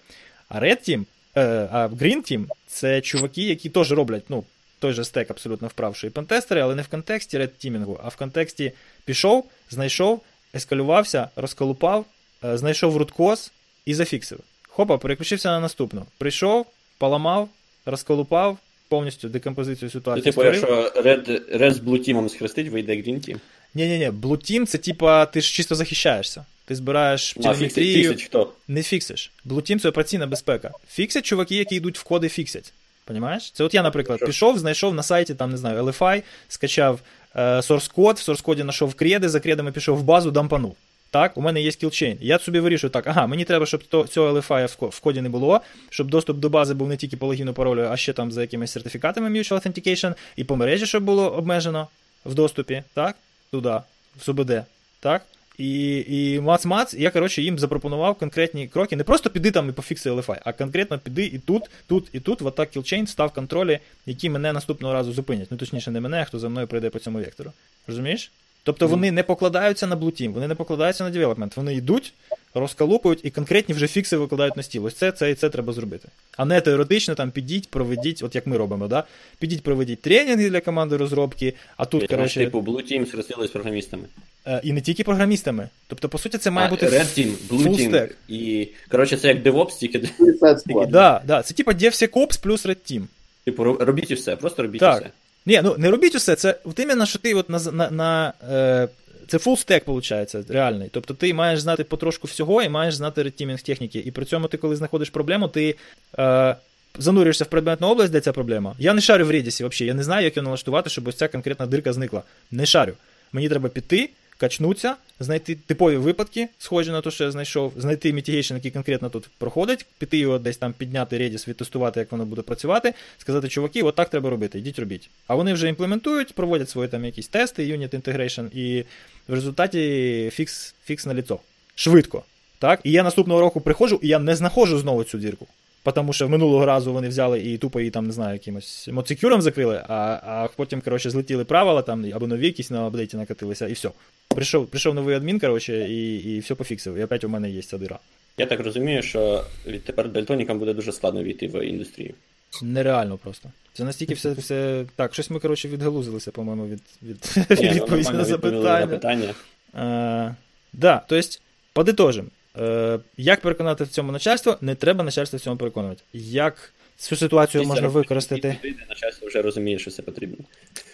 А 0.49 0.59
Red 0.59 0.89
Team, 0.89 1.05
е, 1.35 1.69
а 1.71 1.87
Green 1.87 2.31
Team 2.31 2.45
це 2.67 3.01
чуваки, 3.01 3.41
які 3.41 3.69
теж 3.69 3.91
роблять 3.91 4.23
ну, 4.29 4.43
той 4.79 4.93
же 4.93 5.03
стек 5.03 5.31
абсолютно 5.31 5.67
вправ, 5.67 5.95
що 5.95 6.07
і 6.07 6.09
пентестери, 6.09 6.61
але 6.61 6.75
не 6.75 6.81
в 6.81 6.87
контексті 6.87 7.37
Red 7.37 7.49
Teamінгу, 7.65 7.99
а 8.03 8.07
в 8.07 8.15
контексті 8.15 8.71
пішов, 9.05 9.49
знайшов, 9.69 10.21
ескалювався, 10.53 11.29
розколупав, 11.35 12.05
е, 12.43 12.57
знайшов 12.57 12.97
руткоз 12.97 13.51
і 13.85 13.93
зафіксив. 13.93 14.39
Хопа, 14.67 14.97
переключився 14.97 15.49
на 15.49 15.59
наступну. 15.59 16.05
Прийшов, 16.17 16.65
поламав, 16.97 17.49
розколупав 17.85 18.57
повністю 18.91 19.29
декомпозицію 19.29 19.91
ситуації. 19.91 20.23
Типу, 20.23 20.43
якщо 20.43 20.91
Red, 20.95 21.57
Red 21.57 21.71
з 21.71 21.79
Blue 21.79 22.09
Team 22.09 22.29
схрестить, 22.29 22.69
вийде 22.69 22.93
Green 22.93 23.29
Team? 23.29 23.37
Ні-ні-ні, 23.73 24.09
Blue 24.09 24.51
Team 24.51 24.65
це 24.65 24.77
типа 24.77 25.25
ти 25.25 25.41
ж 25.41 25.53
чисто 25.53 25.75
захищаєшся. 25.75 26.45
Ти 26.65 26.75
збираєш 26.75 27.33
телеметрію. 27.33 28.09
Фіксить 28.09 28.27
хто? 28.27 28.53
Не 28.67 28.83
фіксиш. 28.83 29.31
Blue 29.45 29.71
Team 29.71 29.79
це 29.79 29.89
операційна 29.89 30.27
безпека. 30.27 30.71
Фіксять 30.89 31.25
чуваки, 31.25 31.55
які 31.55 31.75
йдуть 31.75 31.99
в 31.99 32.03
коди, 32.03 32.29
фіксять. 32.29 32.73
Понімаєш? 33.05 33.51
Це 33.51 33.63
от 33.63 33.73
я, 33.73 33.83
наприклад, 33.83 34.19
Що? 34.19 34.25
пішов, 34.25 34.59
знайшов 34.59 34.93
на 34.93 35.03
сайті, 35.03 35.33
там, 35.33 35.49
не 35.51 35.57
знаю, 35.57 35.83
LFI, 35.83 36.23
скачав 36.47 36.99
е, 37.35 37.41
source 37.41 37.91
код, 37.91 38.17
в 38.17 38.29
source 38.29 38.41
коді 38.41 38.61
знайшов 38.61 38.93
креди, 38.93 39.29
за 39.29 39.39
кредами 39.39 39.71
пішов 39.71 39.97
в 39.97 40.03
базу, 40.03 40.31
дампанув. 40.31 40.75
Так, 41.11 41.37
у 41.37 41.41
мене 41.41 41.61
є 41.61 41.71
скілчейн. 41.71 42.17
Я 42.21 42.39
собі 42.39 42.59
вирішую, 42.59 42.91
так, 42.91 43.07
ага, 43.07 43.27
мені 43.27 43.43
треба, 43.43 43.65
щоб 43.65 43.83
то, 43.83 44.07
цього 44.07 44.39
LFI 44.39 44.89
в 44.89 44.99
коді 44.99 45.21
не 45.21 45.29
було, 45.29 45.61
щоб 45.89 46.09
доступ 46.09 46.37
до 46.37 46.49
бази 46.49 46.73
був 46.73 46.87
не 46.87 46.97
тільки 46.97 47.17
по 47.17 47.27
логіну 47.27 47.53
паролю, 47.53 47.87
а 47.91 47.97
ще 47.97 48.13
там 48.13 48.31
за 48.31 48.41
якимись 48.41 48.71
сертифікатами 48.71 49.29
Mutual 49.29 49.53
Authentication, 49.53 50.13
і 50.35 50.43
по 50.43 50.55
мережі, 50.55 50.85
щоб 50.85 51.03
було 51.03 51.31
обмежено 51.31 51.87
в 52.25 52.33
доступі, 52.33 52.83
так, 52.93 53.15
туди, 53.51 53.79
в 54.17 54.23
СУБД, 54.23 54.63
так. 54.99 55.21
І, 55.57 56.05
і 56.07 56.39
мац-мац, 56.39 56.99
я, 56.99 57.11
коротше, 57.11 57.41
їм 57.41 57.59
запропонував 57.59 58.15
конкретні 58.15 58.67
кроки. 58.67 58.95
Не 58.95 59.03
просто 59.03 59.29
піди 59.29 59.51
там 59.51 59.69
і 59.69 59.71
пофікси 59.71 60.11
LFI, 60.11 60.37
а 60.45 60.53
конкретно 60.53 60.99
піди 60.99 61.25
і 61.25 61.39
тут, 61.39 61.63
тут, 61.87 62.07
і 62.13 62.19
тут, 62.19 62.41
в 62.41 62.47
атак 62.47 62.69
кілчейн 62.69 63.07
став 63.07 63.33
контролі, 63.33 63.79
які 64.05 64.29
мене 64.29 64.53
наступного 64.53 64.93
разу 64.93 65.13
зупинять. 65.13 65.47
Ну, 65.51 65.57
точніше, 65.57 65.91
не 65.91 66.01
мене, 66.01 66.21
а 66.21 66.25
хто 66.25 66.39
за 66.39 66.49
мною 66.49 66.67
прийде 66.67 66.89
по 66.89 66.99
цьому 66.99 67.19
вектору. 67.19 67.51
Розумієш? 67.87 68.31
Тобто 68.63 68.87
вони 68.87 69.11
не 69.11 69.23
покладаються 69.23 69.87
на 69.87 69.95
Blue 69.95 70.21
Team, 70.21 70.33
вони 70.33 70.47
не 70.47 70.55
покладаються 70.55 71.03
на 71.03 71.09
девелопмент. 71.09 71.57
Вони 71.57 71.73
йдуть, 71.75 72.13
розкалупують 72.53 73.19
і 73.23 73.29
конкретні 73.29 73.75
вже 73.75 73.87
фікси 73.87 74.17
викладають 74.17 74.57
на 74.57 74.63
стіл. 74.63 74.85
Ось 74.85 74.93
це, 74.95 75.11
це 75.11 75.31
і 75.31 75.35
це 75.35 75.49
треба 75.49 75.73
зробити. 75.73 76.07
А 76.37 76.45
не 76.45 76.61
теоретично 76.61 77.15
там 77.15 77.31
підіть, 77.31 77.69
проведіть, 77.69 78.23
от 78.23 78.35
як 78.35 78.47
ми 78.47 78.57
робимо, 78.57 78.87
да? 78.87 79.03
Підіть, 79.39 79.63
проведіть 79.63 80.01
тренінги 80.01 80.49
для 80.49 80.61
команди 80.61 80.97
розробки, 80.97 81.53
а 81.77 81.85
тут, 81.85 82.07
Коротше, 82.07 82.39
типу, 82.39 82.59
Blue 82.61 82.93
Team 82.93 83.11
сростили 83.11 83.47
з 83.47 83.51
програмістами. 83.51 84.03
е, 84.47 84.61
і 84.63 84.73
не 84.73 84.81
тільки 84.81 85.03
програмістами. 85.03 85.69
Тобто, 85.87 86.09
по 86.09 86.17
суті, 86.17 86.37
це 86.37 86.51
має 86.51 86.67
а, 86.67 86.69
бути 86.71 86.85
Red 86.85 87.19
Team, 87.19 87.31
Blue 87.49 87.63
full 87.63 87.75
Team. 87.79 87.91
stack. 87.91 88.09
І, 88.27 88.67
коротше, 88.89 89.17
це 89.17 89.27
як 89.27 89.43
DevOps, 89.43 89.79
тільки, 89.79 89.97
Suicide 89.99 90.39
Squad. 90.67 90.87
Да, 90.89 91.21
да, 91.25 91.41
це 91.43 91.53
типа 91.53 91.71
DevSecOps 91.71 92.41
плюс 92.43 92.65
Red 92.65 92.91
Team. 92.91 93.01
типу, 93.45 93.63
робіть 93.63 94.11
і 94.11 94.13
все, 94.13 94.35
просто 94.35 94.61
робіть 94.63 94.79
Так. 94.79 94.97
і 95.01 95.03
все. 95.03 95.11
Ні, 95.45 95.61
ну 95.63 95.75
не 95.77 95.91
робіть 95.91 96.15
усе. 96.15 96.35
Це 96.35 96.55
от 96.63 96.79
именно, 96.79 97.05
що 97.05 97.19
ти 97.19 97.33
от 97.33 97.49
на, 97.49 97.59
на, 97.59 97.91
на 97.91 98.33
е, 98.51 98.87
це 99.27 99.37
full 99.37 99.67
stack, 99.67 99.81
виходить, 99.85 100.51
реальний. 100.51 100.89
Тобто 100.91 101.13
ти 101.13 101.33
маєш 101.33 101.59
знати 101.59 101.83
потрошку 101.83 102.27
всього 102.27 102.61
і 102.61 102.69
маєш 102.69 102.95
знати 102.95 103.23
red 103.23 103.35
teaming 103.35 103.61
техніки. 103.61 103.99
І 103.99 104.11
при 104.11 104.25
цьому 104.25 104.47
ти, 104.47 104.57
коли 104.57 104.75
знаходиш 104.75 105.09
проблему, 105.09 105.47
ти 105.47 105.75
е, 106.19 106.55
занурюєшся 106.99 107.43
в 107.43 107.47
предметну 107.47 107.87
область, 107.87 108.11
де 108.11 108.19
ця 108.19 108.33
проблема. 108.33 108.75
Я 108.79 108.93
не 108.93 109.01
шарю 109.01 109.25
в 109.25 109.31
Redis 109.31 109.67
взагалі, 109.67 109.87
я 109.87 109.93
не 109.93 110.03
знаю, 110.03 110.23
як 110.23 110.37
його 110.37 110.43
налаштувати, 110.43 110.89
щоб 110.89 111.07
ось 111.07 111.15
ця 111.15 111.27
конкретна 111.27 111.65
дирка 111.65 111.93
зникла. 111.93 112.23
Не 112.51 112.65
шарю. 112.65 112.93
Мені 113.33 113.49
треба 113.49 113.69
піти, 113.69 114.09
качнутися, 114.41 114.95
знайти 115.19 115.55
типові 115.55 115.97
випадки, 115.97 116.47
схожі 116.57 116.91
на 116.91 117.01
те, 117.01 117.11
що 117.11 117.23
я 117.23 117.31
знайшов, 117.31 117.73
знайти 117.77 118.13
mitigation, 118.13 118.53
який 118.53 118.71
конкретно 118.71 119.09
тут 119.09 119.29
проходить, 119.37 119.85
піти 119.97 120.17
його 120.17 120.39
десь 120.39 120.57
там 120.57 120.73
підняти 120.73 121.17
Redis, 121.17 121.47
відтестувати, 121.47 121.99
як 121.99 122.11
воно 122.11 122.25
буде 122.25 122.41
працювати, 122.41 122.93
сказати, 123.17 123.47
чуваки, 123.47 123.83
от 123.83 123.95
так 123.95 124.09
треба 124.09 124.29
робити, 124.29 124.59
йдіть 124.59 124.79
робіть. 124.79 125.09
А 125.27 125.35
вони 125.35 125.53
вже 125.53 125.67
імплементують, 125.67 126.33
проводять 126.33 126.69
свої 126.69 126.89
там 126.89 127.05
якісь 127.05 127.27
тести, 127.27 127.65
unit 127.65 127.93
integration, 127.93 128.45
і 128.53 128.83
в 129.27 129.33
результаті 129.33 130.29
фікс, 130.33 130.75
фікс 130.85 131.05
на 131.05 131.13
ліцо. 131.13 131.39
Швидко. 131.75 132.23
Так? 132.59 132.79
І 132.83 132.91
я 132.91 133.03
наступного 133.03 133.41
року 133.41 133.61
приходжу, 133.61 133.99
і 134.03 134.07
я 134.07 134.19
не 134.19 134.35
знаходжу 134.35 134.77
знову 134.77 135.03
цю 135.03 135.17
дірку. 135.17 135.47
Тому 135.83 136.13
що 136.13 136.29
минулого 136.29 136.65
разу 136.65 136.93
вони 136.93 137.07
взяли 137.07 137.39
і 137.39 137.57
тупо 137.57 137.79
її 137.79 137.91
там, 137.91 138.05
не 138.05 138.13
знаю, 138.13 138.33
якимось 138.33 138.87
моцикюром 138.91 139.41
закрили, 139.41 139.83
а, 139.87 140.19
а 140.25 140.49
потім, 140.55 140.81
коротше, 140.81 141.09
злетіли 141.09 141.45
правила 141.45 141.81
там, 141.81 142.05
або 142.13 142.27
нові 142.27 142.45
якісь 142.45 142.71
на 142.71 142.81
апдейті 142.81 143.17
накатилися, 143.17 143.67
і 143.67 143.73
все. 143.73 143.89
Прийшов, 144.27 144.67
прийшов 144.67 144.95
новий 144.95 145.15
адмін, 145.15 145.39
коротше, 145.39 145.89
і, 145.89 146.15
і 146.15 146.39
все 146.39 146.55
пофіксив. 146.55 146.95
І 146.95 147.03
опять 147.03 147.23
у 147.23 147.29
мене 147.29 147.49
є 147.49 147.61
ця 147.61 147.77
дира. 147.77 147.99
Я 148.37 148.45
так 148.45 148.59
розумію, 148.59 149.01
що 149.01 149.43
відтепер 149.67 150.09
дальтонікам 150.09 150.59
буде 150.59 150.73
дуже 150.73 150.91
складно 150.91 151.23
війти 151.23 151.47
в 151.47 151.65
індустрію. 151.65 152.13
Нереально 152.61 153.17
просто. 153.17 153.49
Це 153.73 153.83
настільки 153.83 154.13
все. 154.13 154.31
все... 154.31 154.85
Так, 154.95 155.13
щось 155.13 155.29
ми, 155.29 155.39
коротше, 155.39 155.67
відгалузилися, 155.67 156.31
по-моєму, 156.31 156.67
від, 156.67 156.81
від, 157.03 157.45
Ні, 157.49 157.55
від 157.55 157.61
ну, 157.61 157.71
відповіді 157.71 158.11
на 158.11 158.25
запитання. 158.25 158.79
на 158.79 158.87
питання. 158.87 159.33
Е, 159.75 160.35
да, 160.73 160.97
то 161.07 161.15
есть, 161.15 161.41
подытожим. 161.75 162.25
Е, 162.59 162.99
як 163.17 163.41
переконати 163.41 163.83
в 163.83 163.87
цьому 163.87 164.11
начальство? 164.11 164.57
Не 164.61 164.75
треба 164.75 165.03
начальство 165.03 165.37
в 165.37 165.41
цьому 165.41 165.57
переконувати. 165.57 166.01
Як 166.13 166.73
цю 166.97 167.15
ситуацію 167.15 167.63
можна 167.63 167.87
використати? 167.87 168.47
роботи 168.47 168.75
начальство 168.89 169.27
вже 169.27 169.41
розуміє, 169.41 169.79
що 169.79 169.91
це 169.91 170.01
потрібно. 170.01 170.45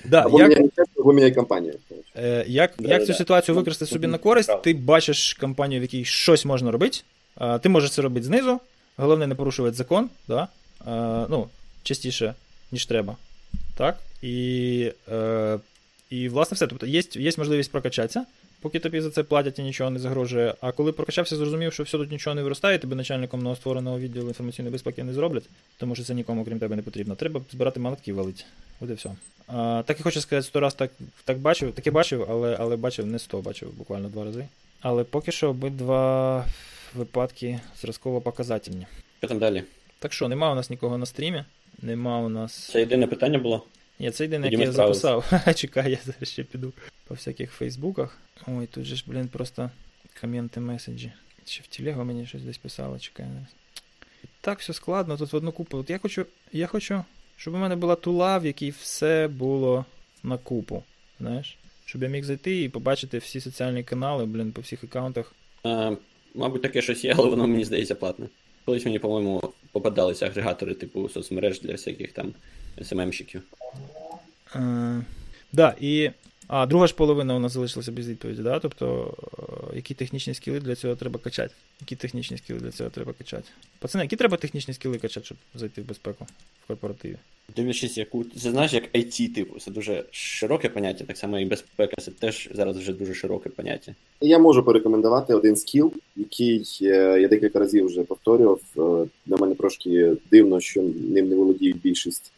Да, 0.06 0.22
Або 0.26 0.40
як, 0.40 0.60
міняє 1.06 1.32
компанію. 1.32 1.74
е, 2.16 2.46
як, 2.48 2.74
Да, 2.80 2.90
як 2.90 3.00
да, 3.00 3.06
цю 3.06 3.12
да. 3.12 3.18
ситуацію 3.18 3.56
Ну, 3.56 3.62
використати 3.62 3.92
собі 3.92 4.08
на 4.08 4.18
правда. 4.18 4.24
користь? 4.24 4.62
Ти 4.64 4.74
бачиш 4.74 5.34
компанію, 5.34 5.80
в 5.80 5.84
якій 5.84 6.06
щось 6.06 6.46
можна 6.46 6.72
робити. 6.72 7.00
Е, 7.42 7.60
ти 7.60 7.70
можеш 7.70 7.92
це 7.92 8.02
робити 8.02 8.26
знизу. 8.26 8.60
Головне 8.98 9.28
не 9.28 9.36
порушувати 9.36 9.76
закон, 9.78 10.10
да? 10.28 10.48
е, 10.88 11.26
ну, 11.30 11.48
частіше, 11.84 12.34
ніж 12.72 12.86
треба. 12.86 13.16
Так? 13.78 13.98
І, 14.22 14.92
е, 15.12 15.60
і 16.10 16.30
власне 16.30 16.56
все. 16.56 16.68
Тобто 16.68 16.86
є, 16.86 17.04
є 17.14 17.32
можливість 17.38 17.72
прокачатися, 17.72 18.26
поки 18.68 18.80
тобі 18.80 19.02
за 19.02 19.10
це 19.10 19.24
платять 19.24 19.60
і 19.60 19.64
нічого 19.64 19.90
не 19.90 20.00
загрожує. 20.00 20.54
А 20.62 20.72
коли 20.72 20.92
прокачався, 20.92 21.36
зрозумів, 21.36 21.74
що 21.74 21.84
все 21.84 21.98
тут 21.98 22.12
нічого 22.12 22.36
не 22.36 22.44
виростає, 22.44 22.78
тебе 22.78 22.96
начальником 22.96 23.42
новоствореного 23.42 24.00
відділу 24.00 24.28
інформаційної 24.28 24.72
безпеки 24.72 25.04
не 25.04 25.14
зроблять, 25.14 25.44
тому 25.78 25.96
що 25.96 26.04
це 26.04 26.14
нікому, 26.14 26.46
крім 26.46 26.60
тебе, 26.60 26.76
не 26.76 26.82
потрібно. 26.82 27.16
Треба 27.16 27.42
збирати 27.52 27.80
молотки 27.80 28.14
валить. 28.14 28.46
От 28.82 28.90
і 28.90 28.94
все. 28.94 29.10
А, 29.48 29.84
так 29.86 30.00
і 30.00 30.04
хочу 30.04 30.22
сказати, 30.22 30.48
сто 30.48 30.60
раз 30.60 30.74
так, 30.74 30.92
так 31.26 31.38
бачив, 31.38 31.72
таке 31.72 31.92
бачив, 31.92 32.26
але, 32.30 32.58
але 32.60 32.76
бачив 32.76 33.06
не 33.06 33.20
сто, 33.20 33.42
бачив 33.42 33.74
буквально 33.78 34.10
два 34.10 34.24
рази. 34.24 34.46
Але 34.82 35.04
поки 35.04 35.32
що 35.32 35.50
обидва 35.50 36.46
випадки 36.96 37.60
зразково 37.82 38.22
показательні. 38.22 38.86
Що 39.20 39.28
там 39.28 39.40
далі? 39.40 39.64
Так 40.00 40.14
що, 40.14 40.28
нема 40.28 40.52
у 40.52 40.56
нас 40.56 40.70
нікого 40.70 40.98
на 40.98 41.06
стрімі, 41.06 41.44
нема 41.82 42.20
у 42.20 42.30
нас. 42.30 42.54
Це 42.54 42.80
єдине 42.80 43.08
питання 43.08 43.40
було. 43.40 43.64
Ні, 44.00 44.12
це 44.12 44.24
єдине, 44.24 44.44
Тоді 44.50 44.56
яке 44.56 44.66
ми 44.66 44.68
я 44.68 44.74
справились. 44.74 45.02
записав. 45.02 45.56
Чекай, 45.56 45.92
я 45.92 45.98
зараз 46.06 46.30
ще 46.30 46.44
піду 46.44 46.74
по 47.08 47.14
всяких 47.14 47.52
фейсбуках. 47.52 48.18
Ой, 48.48 48.66
тут 48.68 48.84
же 48.86 48.96
ж, 48.96 49.04
блін, 49.08 49.28
просто 49.28 49.70
коменти, 50.22 50.60
меседжі. 50.60 51.12
Ще 51.46 51.64
в 51.64 51.68
телегу 51.68 52.04
мені 52.04 52.26
щось 52.26 52.42
десь 52.42 52.58
писало, 52.58 53.00
чекай. 53.00 53.26
зараз. 53.26 53.48
Так 54.42 54.60
все 54.60 54.74
складно, 54.74 55.18
тут 55.18 55.34
в 55.34 55.36
одну 55.36 55.52
купу. 55.52 55.78
От 55.78 55.90
я 55.90 55.98
хочу, 55.98 56.26
я 56.54 56.68
хочу, 56.68 57.04
щоб 57.38 57.54
у 57.54 57.58
мене 57.58 57.76
була 57.76 57.96
тула, 57.96 58.38
в 58.38 58.46
якій 58.46 58.70
все 58.70 59.28
було 59.28 59.86
на 60.24 60.38
купу. 60.38 60.84
Знаєш? 61.20 61.58
Щоб 61.86 62.04
я 62.04 62.10
міг 62.10 62.24
зайти 62.24 62.62
і 62.64 62.70
побачити 62.70 63.18
всі 63.18 63.40
соціальні 63.42 63.84
канали, 63.84 64.26
блін, 64.26 64.52
по 64.52 64.62
всіх 64.62 64.84
аккаунтах. 64.84 65.34
А, 65.64 65.92
мабуть, 66.36 66.62
таке 66.62 66.82
щось 66.82 67.04
є, 67.04 67.14
але 67.18 67.30
воно 67.30 67.48
мені 67.48 67.66
здається 67.66 67.96
платне. 67.96 68.26
Колись 68.66 68.86
мені, 68.86 69.00
по-моєму, 69.00 69.54
попадалися 69.72 70.26
агрегатори 70.26 70.74
типу 70.74 71.10
соцмереж 71.10 71.62
для 71.62 71.72
всяких 71.72 72.12
там 72.12 72.34
СММщиків. 72.82 73.42
Е, 74.56 75.02
да, 75.54 75.76
і. 75.82 76.12
А, 76.48 76.66
друга 76.66 76.88
ж 76.88 76.96
половина 76.96 77.36
у 77.36 77.40
нас 77.40 77.52
залишилася 77.52 77.92
без 77.92 78.10
відповіді, 78.10 78.42
да? 78.42 78.60
Тобто, 78.60 79.14
е, 79.74 79.76
які 79.76 79.94
технічні 79.94 80.34
скіли 80.34 80.60
для 80.60 80.76
цього 80.76 80.96
треба 80.96 81.20
качати? 81.20 81.54
Які 81.82 81.96
технічні 81.96 82.38
скіли 82.38 82.60
для 82.60 82.72
цього 82.72 82.90
треба 82.90 83.14
качати? 83.14 83.50
Пацани, 83.80 84.04
які 84.04 84.16
треба 84.16 84.38
технічні 84.38 84.74
скіли 84.74 84.98
качати, 84.98 85.26
щоб 85.26 85.38
зайти 85.56 85.82
в 85.82 85.86
безпеку 85.86 86.26
в 86.64 86.68
корпоративі? 86.68 87.16
Дивлячись, 87.56 87.98
яку. 87.98 88.24
Це 88.24 88.52
знаєш, 88.52 88.74
як 88.74 88.96
IT, 88.96 89.34
типу, 89.34 89.60
це 89.60 89.72
дуже 89.72 90.04
широке 90.12 90.70
поняття, 90.70 91.04
так 91.04 91.18
само 91.18 91.40
і 91.40 91.46
безпека, 91.46 92.02
це 92.02 92.12
теж 92.12 92.50
зараз 92.54 92.78
вже 92.78 92.94
дуже 92.94 93.14
широке 93.14 93.50
поняття. 93.50 93.96
Я 94.22 94.40
можу 94.40 94.64
порекомендувати 94.64 95.34
один 95.34 95.56
скіл, 95.56 95.94
який 96.16 96.80
е, 96.82 97.22
я 97.22 97.28
декілька 97.28 97.60
разів 97.60 97.86
вже 97.86 98.04
повторював. 98.04 98.62
Для 99.26 99.38
мене 99.38 99.56
трошки 99.56 100.12
дивно, 100.32 100.60
що 100.60 100.82
ним 100.82 101.30
не 101.30 101.36
володіють 101.36 101.82
більшість 101.82 102.32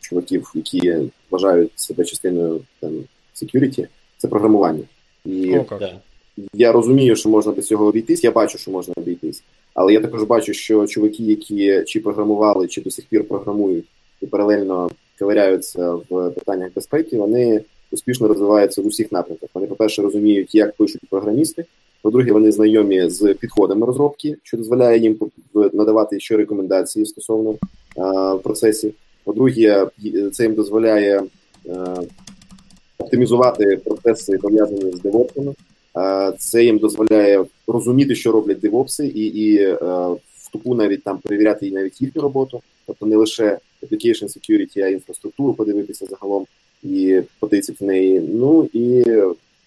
чуваків, 0.00 0.52
які 0.54 0.94
вважають 1.30 1.72
себе 1.76 2.04
частиною 2.04 2.60
там, 2.80 2.92
security. 3.34 3.86
Це 4.18 4.28
програмування. 4.28 4.84
І 5.24 5.58
О. 5.58 5.66
Да. 5.80 6.00
я 6.54 6.72
розумію, 6.72 7.16
що 7.16 7.28
можна 7.28 7.52
без 7.52 7.66
цього 7.66 7.86
обійтись, 7.86 8.24
я 8.24 8.30
бачу, 8.30 8.58
що 8.58 8.70
можна 8.70 8.94
обійтись. 8.96 9.42
Але 9.74 9.92
я 9.92 10.00
також 10.00 10.22
бачу, 10.22 10.52
що 10.52 10.86
чуваки, 10.86 11.22
які 11.22 11.82
чи 11.86 12.00
програмували, 12.00 12.68
чи 12.68 12.80
до 12.80 12.90
сих 12.90 13.04
пір 13.06 13.28
програмують 13.28 13.84
і 14.20 14.26
паралельно 14.26 14.90
ковиряються 15.18 15.92
в 15.92 16.30
питаннях 16.30 16.70
безпеки, 16.74 17.16
вони 17.16 17.60
успішно 17.90 18.28
розвиваються 18.28 18.82
в 18.82 18.86
усіх 18.86 19.12
напрямках. 19.12 19.50
Вони, 19.54 19.66
по-перше, 19.66 20.02
розуміють, 20.02 20.54
як 20.54 20.76
пишуть 20.76 21.00
програмісти. 21.10 21.64
По-друге, 22.02 22.32
вони 22.32 22.52
знайомі 22.52 23.10
з 23.10 23.34
підходами 23.34 23.86
розробки, 23.86 24.36
що 24.42 24.56
дозволяє 24.56 24.98
їм 24.98 25.18
надавати 25.54 26.20
ще 26.20 26.36
рекомендації 26.36 27.06
стосовно 27.06 27.54
е, 27.98 28.38
процесів. 28.38 28.94
По-друге, 29.24 29.86
це 30.32 30.42
їм 30.42 30.54
дозволяє 30.54 31.22
е, 31.66 31.96
оптимізувати 32.98 33.80
процеси, 33.84 34.38
пов'язані 34.38 34.92
з 34.92 35.00
девопсами. 35.00 35.54
Е, 35.96 36.32
Це 36.38 36.64
їм 36.64 36.78
дозволяє 36.78 37.44
розуміти, 37.66 38.14
що 38.14 38.32
роблять 38.32 38.60
девопси, 38.60 39.06
і, 39.06 39.26
і 39.26 39.56
е, 39.56 39.74
в 40.36 40.50
тупу 40.52 40.74
навіть 40.74 41.02
там 41.02 41.18
перевіряти 41.18 41.70
навіть 41.70 42.00
їхню 42.00 42.22
роботу, 42.22 42.62
тобто 42.86 43.06
не 43.06 43.16
лише 43.16 43.58
application 43.82 44.24
security, 44.24 44.80
а 44.80 44.88
інфраструктуру 44.88 45.54
подивитися 45.54 46.06
загалом 46.06 46.46
і 46.82 47.20
потицяти 47.38 47.84
в 47.84 47.88
неї. 47.88 48.20
Ну 48.20 48.68
і 48.72 49.04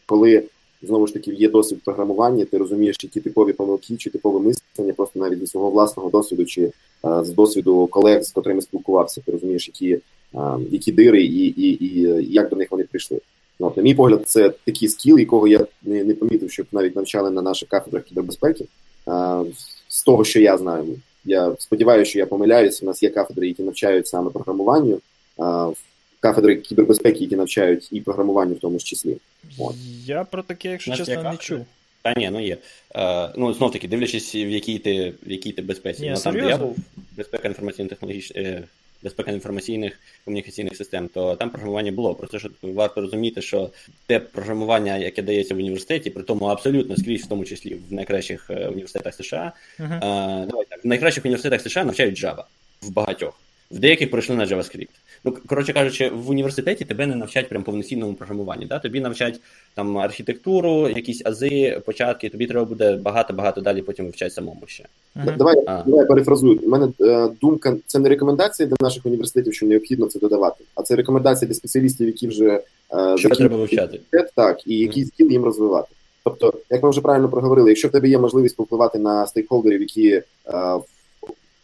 коли 0.05 0.43
знову 0.81 1.07
ж 1.07 1.13
таки 1.13 1.31
є 1.31 1.49
досвід 1.49 1.79
програмування, 1.83 2.45
ти 2.45 2.57
розумієш, 2.57 2.95
які 3.03 3.19
типові 3.21 3.53
помилки, 3.53 3.97
чи 3.97 4.09
типове 4.09 4.39
мислення, 4.39 4.93
просто 4.93 5.19
навіть 5.19 5.39
зі 5.39 5.47
свого 5.47 5.69
власного 5.69 6.09
досвіду, 6.09 6.45
чи 6.45 6.71
а, 7.01 7.23
з 7.23 7.29
досвіду 7.29 7.87
колег, 7.87 8.23
з 8.23 8.31
котрими 8.31 8.61
спілкувався, 8.61 9.21
ти 9.25 9.31
розумієш, 9.31 9.67
які 9.67 9.99
а, 10.33 10.57
які 10.71 10.91
дири 10.91 11.23
і, 11.23 11.45
і, 11.45 11.85
і 11.85 12.01
як 12.33 12.49
до 12.49 12.55
них 12.55 12.71
вони 12.71 12.83
прийшли. 12.83 13.19
Ну, 13.59 13.73
на 13.75 13.83
мій 13.83 13.95
погляд, 13.95 14.23
це 14.25 14.49
такий 14.49 14.87
скіл, 14.87 15.19
якого 15.19 15.47
я 15.47 15.67
не 15.83 16.03
не 16.03 16.13
помітив, 16.13 16.51
щоб 16.51 16.65
навіть 16.71 16.95
навчали 16.95 17.31
на 17.31 17.41
наших 17.41 17.69
кафедрах 17.69 18.03
кібербезпеки. 18.03 18.65
А, 19.05 19.43
З 19.87 20.03
того, 20.03 20.23
що 20.23 20.39
я 20.39 20.57
знаю, 20.57 20.85
я 21.25 21.55
сподіваюся, 21.59 22.09
що 22.09 22.19
я 22.19 22.25
помиляюся. 22.25 22.79
У 22.83 22.85
нас 22.85 23.03
є 23.03 23.09
кафедри, 23.09 23.47
які 23.47 23.63
навчають 23.63 24.07
саме 24.07 24.29
програмуванню, 24.29 24.99
а, 25.37 25.71
кафедри 26.19 26.55
кібербезпеки, 26.55 27.19
які 27.19 27.35
навчають 27.35 27.89
і 27.91 28.01
програмуванню 28.01 28.53
в 28.53 28.59
тому 28.59 28.79
ж 28.79 28.85
числі. 28.85 29.17
От. 29.59 29.75
Я 30.05 30.23
про 30.23 30.43
таке, 30.43 30.71
якщо 30.71 30.95
чесно, 30.95 31.23
не 31.23 31.37
чув. 31.37 31.65
Та 32.01 32.13
ні, 32.13 32.29
ну 32.29 32.45
є. 32.45 32.57
Е, 32.95 33.29
ну, 33.37 33.53
знов 33.53 33.71
таки, 33.71 33.87
дивлячись, 33.87 34.35
в 34.35 34.49
якій 34.49 34.79
ти 34.79 35.13
в 35.27 35.31
якій 35.31 35.51
ти 35.51 35.61
безпеці. 35.61 36.01
Ні, 36.01 36.09
ну, 36.09 36.17
там, 36.17 36.33
де 36.33 36.49
я 36.49 36.57
був 36.57 36.77
безпека 37.17 37.47
інформаційно-технологічних. 37.47 38.37
Е, 38.37 38.63
безпека 39.03 39.31
інформаційних 39.31 39.99
комунікаційних 40.25 40.77
систем, 40.77 41.07
то 41.07 41.35
там 41.35 41.49
програмування 41.49 41.91
було. 41.91 42.15
Просто 42.15 42.39
що 42.39 42.49
варто 42.61 43.01
розуміти, 43.01 43.41
що 43.41 43.69
те 44.07 44.19
програмування, 44.19 44.97
яке 44.97 45.21
дається 45.21 45.53
в 45.53 45.57
університеті, 45.57 46.09
при 46.09 46.23
тому 46.23 46.45
абсолютно 46.45 46.97
скрізь, 46.97 47.23
в 47.23 47.27
тому 47.27 47.45
числі 47.45 47.77
в 47.89 47.93
найкращих 47.93 48.49
університетах 48.49 49.13
США, 49.13 49.51
uh-huh. 49.79 49.99
а, 50.01 50.45
давай 50.45 50.65
так, 50.69 50.85
в 50.85 50.87
найкращих 50.87 51.25
університетах 51.25 51.61
США 51.61 51.83
навчають 51.83 52.23
Java 52.23 52.43
в 52.81 52.89
багатьох. 52.89 53.39
В 53.71 53.79
деяких 53.79 54.11
пройшли 54.11 54.35
на 54.35 54.45
JavaScript. 54.45 54.89
Ну, 55.27 55.37
коротше 55.47 55.73
кажучи, 55.73 56.09
в 56.09 56.29
університеті 56.29 56.85
тебе 56.85 57.07
не 57.07 57.15
навчать 57.15 57.49
прям 57.49 57.63
повноцінному 57.63 58.13
програмуванні. 58.13 58.65
Да? 58.65 58.79
Тобі 58.79 59.01
навчать 59.01 59.39
там 59.75 59.97
архітектуру, 59.97 60.89
якісь 60.89 61.21
ази, 61.25 61.81
початки, 61.85 62.29
тобі 62.29 62.47
треба 62.47 62.65
буде 62.65 62.95
багато-багато 62.95 63.61
далі 63.61 63.81
потім 63.81 64.05
вивчати 64.05 64.31
самому 64.31 64.61
ще. 64.65 64.83
Uh-huh. 65.15 65.37
Давай 65.37 65.63
а. 65.67 65.83
давай 65.85 66.07
перефразую. 66.07 66.59
У 66.63 66.69
мене 66.69 66.87
е, 67.01 67.29
думка, 67.41 67.75
це 67.85 67.99
не 67.99 68.09
рекомендація 68.09 68.69
для 68.69 68.75
наших 68.81 69.05
університетів, 69.05 69.53
що 69.53 69.65
необхідно 69.65 70.07
це 70.07 70.19
додавати, 70.19 70.63
а 70.75 70.81
це 70.81 70.95
рекомендація 70.95 71.47
для 71.47 71.55
спеціалістів, 71.55 72.07
які 72.07 72.27
вже 72.27 72.61
е, 72.93 73.17
що 73.17 73.29
треба 73.29 73.57
вивчати. 73.57 73.99
Так, 74.35 74.67
і 74.67 74.77
який 74.77 75.03
uh-huh. 75.03 75.07
скіл 75.07 75.31
їм 75.31 75.43
розвивати. 75.43 75.87
Тобто, 76.23 76.53
як 76.69 76.83
ми 76.83 76.89
вже 76.89 77.01
правильно 77.01 77.29
проговорили, 77.29 77.69
якщо 77.69 77.87
в 77.87 77.91
тебе 77.91 78.09
є 78.09 78.19
можливість 78.19 78.55
повпливати 78.55 78.99
на 78.99 79.27
стейкхолдерів, 79.27 79.81
які 79.81 80.09
е, 80.09 80.23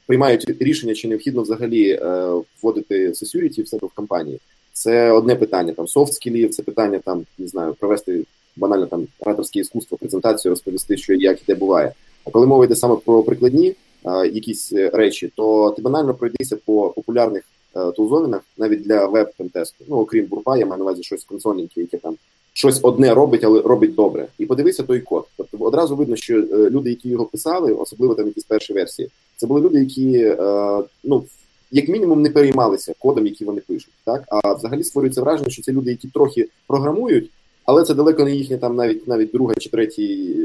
приймають 0.08 0.46
рішення, 0.60 0.94
чи 0.94 1.08
необхідно 1.08 1.42
взагалі 1.42 1.90
е, 1.90 2.32
вводити 2.62 3.10
security 3.10 3.64
в 3.64 3.68
себе 3.68 3.88
в 3.88 3.96
компанії. 3.96 4.40
Це 4.74 5.12
одне 5.12 5.36
питання. 5.36 5.74
Там 5.74 5.88
софт 5.88 6.14
скілів, 6.14 6.50
це 6.50 6.64
питання 6.64 7.00
там 7.00 7.26
не 7.38 7.48
знаю, 7.48 7.76
провести 7.80 8.24
банально 8.56 8.86
там 8.86 9.08
ораторське 9.20 9.60
іскусство, 9.60 9.98
презентацію, 9.98 10.50
розповісти, 10.50 10.98
що 10.98 11.14
як 11.14 11.42
і 11.42 11.44
де 11.48 11.56
буває. 11.56 11.92
А 12.26 12.30
коли 12.30 12.48
мова 12.48 12.66
йде 12.66 12.76
саме 12.76 12.96
про 12.96 13.24
прикладні 13.24 13.76
а, 14.04 14.26
якісь 14.26 14.74
речі, 14.74 15.32
то 15.36 15.72
ти 15.76 15.82
банально 15.82 16.14
пройдися 16.14 16.58
по 16.66 16.90
популярних 16.90 17.44
тулзонинах 17.96 18.42
навіть 18.58 18.82
для 18.82 19.06
веб-пентесту. 19.06 19.86
Ну 19.88 19.96
окрім 19.96 20.26
бурпа, 20.26 20.58
я 20.58 20.66
маю 20.66 20.78
на 20.78 20.84
увазі 20.84 21.04
щось 21.04 21.24
консольненьке, 21.24 21.82
яке 21.82 21.98
там 21.98 22.16
щось 22.54 22.80
одне 22.82 23.14
робить, 23.14 23.44
але 23.44 23.62
робить 23.62 23.96
добре. 23.96 24.28
І 24.38 24.46
подивися 24.46 24.84
той 24.84 25.02
код. 25.02 25.26
Тобто 25.38 25.58
одразу 25.58 25.96
видно, 25.96 26.16
що 26.16 26.36
люди, 26.52 26.90
які 26.90 27.10
його 27.10 27.26
писали, 27.26 27.74
особливо 27.74 28.16
там 28.16 28.28
якісь 28.28 28.44
перші 28.44 28.74
версії, 28.74 29.10
це 29.44 29.48
були 29.48 29.62
люди, 29.62 29.80
які 29.80 30.18
е, 30.18 30.84
ну 31.04 31.24
як 31.72 31.88
мінімум 31.88 32.22
не 32.22 32.30
переймалися 32.30 32.94
кодом, 33.00 33.28
який 33.28 33.48
вони 33.48 33.62
пишуть. 33.62 33.94
Так 34.06 34.24
а 34.28 34.54
взагалі 34.54 34.84
створюється 34.84 35.22
враження, 35.22 35.50
що 35.50 35.62
це 35.62 35.72
люди, 35.72 35.92
які 35.92 36.08
трохи 36.08 36.48
програмують, 36.68 37.30
але 37.66 37.84
це 37.84 37.94
далеко 37.94 38.24
не 38.24 38.32
їхня 38.32 38.58
там 38.58 38.76
навіть 38.76 39.08
навіть 39.08 39.32
друга 39.32 39.54
чи 39.56 39.70
третя 39.70 40.04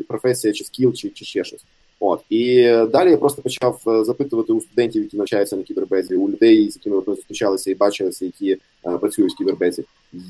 професія, 0.08 0.52
чи 0.52 0.64
скіл, 0.64 0.92
чи, 0.92 1.08
чи 1.08 1.24
ще 1.24 1.44
щось. 1.44 1.64
От 2.00 2.20
і 2.30 2.62
далі 2.92 3.10
я 3.10 3.16
просто 3.16 3.42
почав 3.42 3.80
запитувати 4.04 4.52
у 4.52 4.60
студентів, 4.60 5.02
які 5.02 5.16
навчаються 5.16 5.56
на 5.56 5.62
кібербезі, 5.62 6.14
у 6.14 6.28
людей, 6.28 6.70
з 6.70 6.76
якими 6.76 7.02
ми 7.06 7.14
зустрічалися 7.14 7.70
і 7.70 7.74
бачилися, 7.74 8.24
які 8.24 8.52
е, 8.86 8.98
працюють 8.98 9.32
в 9.32 9.36
кібербезі. 9.36 9.84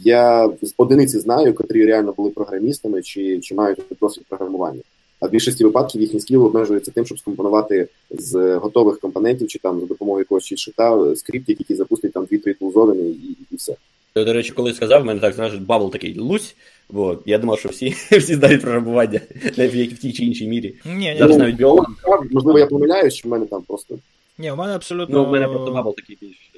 Я 0.05 0.51
з 0.63 0.75
одиниці 0.77 1.19
знаю, 1.19 1.55
котрі 1.55 1.87
реально 1.87 2.13
були 2.13 2.31
програмістами 2.31 3.03
чи 3.03 3.41
чи 3.41 3.55
мають 3.55 3.81
досвід 4.01 4.25
програмування. 4.29 4.81
А 5.21 5.27
в 5.27 5.31
більшості 5.31 5.65
випадків 5.65 6.01
їхній 6.01 6.21
скіл 6.21 6.45
обмежується 6.45 6.91
тим, 6.91 7.07
щоб 7.07 7.19
скомпонувати 7.19 7.89
з 8.11 8.57
готових 8.57 9.01
компонентів 9.01 9.49
чи 9.49 9.59
там 9.59 9.81
за 9.81 9.87
допомогою 9.87 10.23
якогось 10.23 10.45
cheat 10.45 10.77
sheet 10.77 11.10
а 11.10 11.17
скрипт, 11.17 11.49
який 11.49 11.77
запустить 11.77 12.13
там 12.13 12.25
дві-три 12.25 12.55
тулзовини 12.55 13.03
і, 13.03 13.37
і 13.51 13.57
все. 13.57 13.77
До 14.15 14.33
речі, 14.33 14.53
коли 14.53 14.75
сказав, 14.75 15.03
в 15.03 15.05
мене 15.05 15.21
так 15.21 15.35
зразу 15.35 15.59
bubble 15.59 15.91
такий 15.91 16.19
лусь, 16.19 16.57
бо 16.91 17.19
я 17.27 17.39
думав, 17.39 17.59
що 17.59 17.69
всі 17.69 17.89
всі 18.11 18.35
знають 18.35 18.63
програмування 18.63 19.21
в 19.57 19.99
тій 20.01 20.13
чи 20.13 20.25
іншій 20.25 20.49
мірі. 20.49 20.75
Ні, 20.85 21.17
Зараз 21.19 21.37
навіть 21.37 21.57
біолог, 21.57 21.87
можливо, 22.31 22.59
я 22.59 22.67
помиляюсь, 22.67 23.15
що 23.15 23.29
в 23.29 23.33
мене 23.33 23.47
там 23.47 23.63
просто. 23.63 23.99
Ні, 24.39 24.51
у 24.51 24.57
мене 24.57 24.75
абсолютно. 24.75 25.19
Ну, 25.19 25.25
у 25.25 25.33
мене 25.33 25.49
просто 25.49 25.73
bubble 25.73 25.95
такий 25.95 26.19
більш 26.21 26.51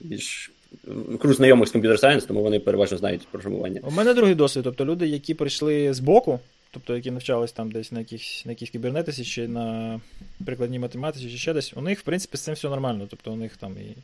більш 0.00 0.50
круг 1.18 1.34
знайомих 1.34 1.68
з 1.68 1.72
computer 1.72 1.98
science, 1.98 2.24
тому 2.24 2.42
вони 2.42 2.60
переважно 2.60 2.98
знають 2.98 3.28
програмування. 3.30 3.80
У 3.84 3.90
мене 3.90 4.14
другий 4.14 4.34
досвід, 4.34 4.64
тобто 4.64 4.84
люди, 4.84 5.06
які 5.06 5.34
прийшли 5.34 5.94
з 5.94 6.00
боку, 6.00 6.40
тобто 6.70 6.96
які 6.96 7.10
навчались 7.10 7.52
там 7.52 7.70
десь 7.70 7.92
на 7.92 7.98
якихось 7.98 8.42
на 8.46 8.52
якійсь 8.52 8.70
кібернетиці 8.70 9.24
чи 9.24 9.48
на 9.48 10.00
прикладній 10.46 10.78
математиці, 10.78 11.30
чи 11.30 11.38
ще 11.38 11.52
десь, 11.52 11.72
у 11.76 11.80
них, 11.80 12.00
в 12.00 12.02
принципі, 12.02 12.36
з 12.36 12.40
цим 12.40 12.54
все 12.54 12.68
нормально. 12.68 13.06
Тобто 13.10 13.32
у 13.32 13.36
них 13.36 13.56
там 13.56 13.76
і 13.78 13.96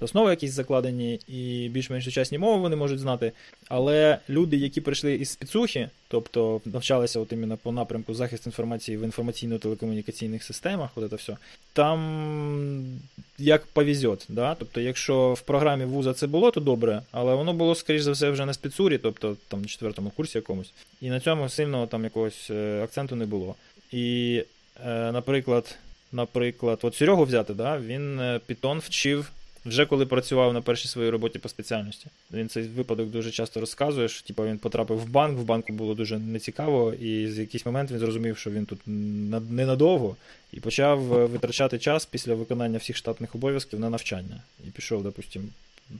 основи 0.00 0.30
якісь 0.30 0.52
закладені, 0.52 1.20
і 1.28 1.68
більш-менш 1.68 2.04
сучасні 2.04 2.38
мови 2.38 2.60
вони 2.60 2.76
можуть 2.76 3.00
знати. 3.00 3.32
Але 3.68 4.18
люди, 4.28 4.56
які 4.56 4.80
прийшли 4.80 5.14
із 5.14 5.28
спецухи, 5.28 5.88
тобто 6.12 6.60
навчалися 6.64 7.20
от 7.20 7.32
іменно 7.32 7.56
по 7.56 7.72
напрямку 7.72 8.14
захист 8.14 8.46
інформації 8.46 8.96
в 8.96 9.02
інформаційно-телекомунікаційних 9.02 10.42
системах, 10.42 10.90
от 10.94 11.10
це 11.10 11.16
все, 11.16 11.36
там 11.72 13.00
як 13.38 13.66
повезет. 13.66 14.26
Да? 14.28 14.54
Тобто, 14.54 14.80
якщо 14.80 15.32
в 15.32 15.40
програмі 15.40 15.84
вуза 15.84 16.14
це 16.14 16.26
було, 16.26 16.50
то 16.50 16.60
добре, 16.60 17.02
але 17.12 17.34
воно 17.34 17.52
було, 17.52 17.74
скоріш 17.74 18.02
за 18.02 18.12
все, 18.12 18.30
вже 18.30 18.46
на 18.46 18.54
спецурі, 18.54 18.98
тобто 18.98 19.36
там 19.48 19.60
на 19.60 19.66
четвертому 19.66 20.10
курсі 20.10 20.38
якомусь. 20.38 20.72
І 21.00 21.10
на 21.10 21.20
цьому 21.20 21.48
сильного 21.48 21.86
там 21.86 22.04
якогось 22.04 22.50
е, 22.50 22.80
акценту 22.84 23.16
не 23.16 23.26
було. 23.26 23.54
І, 23.92 24.42
е, 24.86 25.12
наприклад, 25.12 25.78
наприклад, 26.12 26.78
от 26.82 26.94
Серегу 26.94 27.24
взяти, 27.24 27.54
да, 27.54 27.78
він 27.78 28.20
Python 28.20 28.76
е, 28.76 28.80
вчив 28.84 29.30
вже 29.64 29.86
коли 29.86 30.06
працював 30.06 30.52
на 30.52 30.62
першій 30.62 30.88
своїй 30.88 31.10
роботі 31.10 31.38
по 31.38 31.48
спеціальності. 31.48 32.06
Він 32.32 32.48
цей 32.48 32.62
випадок 32.62 33.08
дуже 33.08 33.30
часто 33.30 33.60
розказує, 33.60 34.08
що 34.08 34.26
типу, 34.26 34.44
він 34.44 34.58
потрапив 34.58 34.98
в 34.98 35.08
банк, 35.08 35.38
в 35.38 35.42
банку 35.42 35.72
було 35.72 35.94
дуже 35.94 36.18
нецікаво, 36.18 36.92
і 36.92 37.28
з 37.28 37.38
якийсь 37.38 37.66
момент 37.66 37.90
він 37.90 37.98
зрозумів, 37.98 38.38
що 38.38 38.50
він 38.50 38.66
тут 38.66 38.78
ненадовго, 39.50 40.16
і 40.52 40.60
почав 40.60 41.00
витрачати 41.02 41.78
час 41.78 42.06
після 42.06 42.34
виконання 42.34 42.78
всіх 42.78 42.96
штатних 42.96 43.34
обов'язків 43.34 43.80
на 43.80 43.90
навчання. 43.90 44.42
І 44.66 44.70
пішов, 44.70 45.02
допустим, 45.02 45.48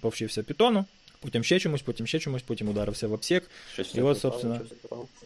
повчився 0.00 0.42
Python, 0.42 0.84
потім 1.20 1.44
ще 1.44 1.58
чомусь, 1.58 1.82
потім 1.82 2.06
ще 2.06 2.18
чомусь, 2.18 2.42
потім 2.42 2.68
ударився 2.68 3.08
в 3.08 3.12
обсек. 3.12 3.50
Щось 3.72 3.94
і 3.94 4.00
от, 4.00 4.18
собственно, 4.18 4.60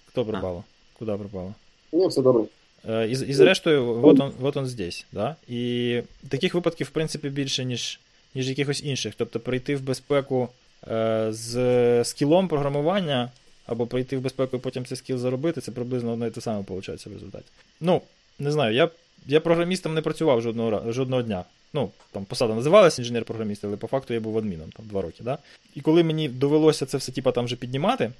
хто 0.06 0.24
пропало? 0.24 0.64
Куди 0.98 1.12
пропало? 1.12 1.54
Ну, 1.92 2.06
все 2.06 2.22
добре. 2.22 2.44
І, 2.88 3.10
і 3.10 3.34
зрештою, 3.34 3.94
вот 3.94 4.20
он, 4.20 4.32
вот 4.38 4.56
он 4.56 4.66
здесь. 4.66 5.06
Да? 5.12 5.36
І 5.48 6.00
таких 6.28 6.54
випадків, 6.54 6.86
в 6.86 6.90
принципі, 6.90 7.28
більше, 7.28 7.64
ніж 7.64 8.00
ніж 8.36 8.48
якихось 8.48 8.84
інших. 8.84 9.14
Тобто 9.16 9.40
прийти 9.40 9.76
в 9.76 9.80
безпеку 9.80 10.48
е, 10.88 11.26
з 11.30 12.04
скілом 12.04 12.48
програмування, 12.48 13.30
або 13.66 13.86
прийти 13.86 14.16
в 14.16 14.20
безпеку 14.20 14.56
і 14.56 14.60
потім 14.60 14.86
цей 14.86 14.96
скіл 14.96 15.18
заробити, 15.18 15.60
це 15.60 15.72
приблизно 15.72 16.12
одне 16.12 16.26
і 16.26 16.30
те 16.30 16.40
саме 16.40 16.58
виходить 16.58 17.06
в 17.06 17.12
результаті. 17.12 17.44
Ну, 17.80 18.02
не 18.38 18.52
знаю, 18.52 18.74
я 18.74 18.90
я 19.26 19.40
програмістом 19.40 19.94
не 19.94 20.02
працював 20.02 20.42
жодного 20.42 20.92
жодного 20.92 21.22
дня. 21.22 21.44
Ну, 21.72 21.90
там 22.12 22.24
посада 22.24 22.54
називалася 22.54 23.02
інженер-програміст, 23.02 23.64
але 23.64 23.76
по 23.76 23.86
факту 23.86 24.14
я 24.14 24.20
був 24.20 24.38
адміном 24.38 24.70
там 24.76 24.86
два 24.86 25.02
роки. 25.02 25.24
Да? 25.24 25.38
І 25.74 25.80
коли 25.80 26.02
мені 26.02 26.28
довелося 26.28 26.86
це 26.86 26.98
все 26.98 27.12
типа, 27.12 27.32
там 27.32 27.44
вже 27.44 27.56
піднімати 27.56 28.10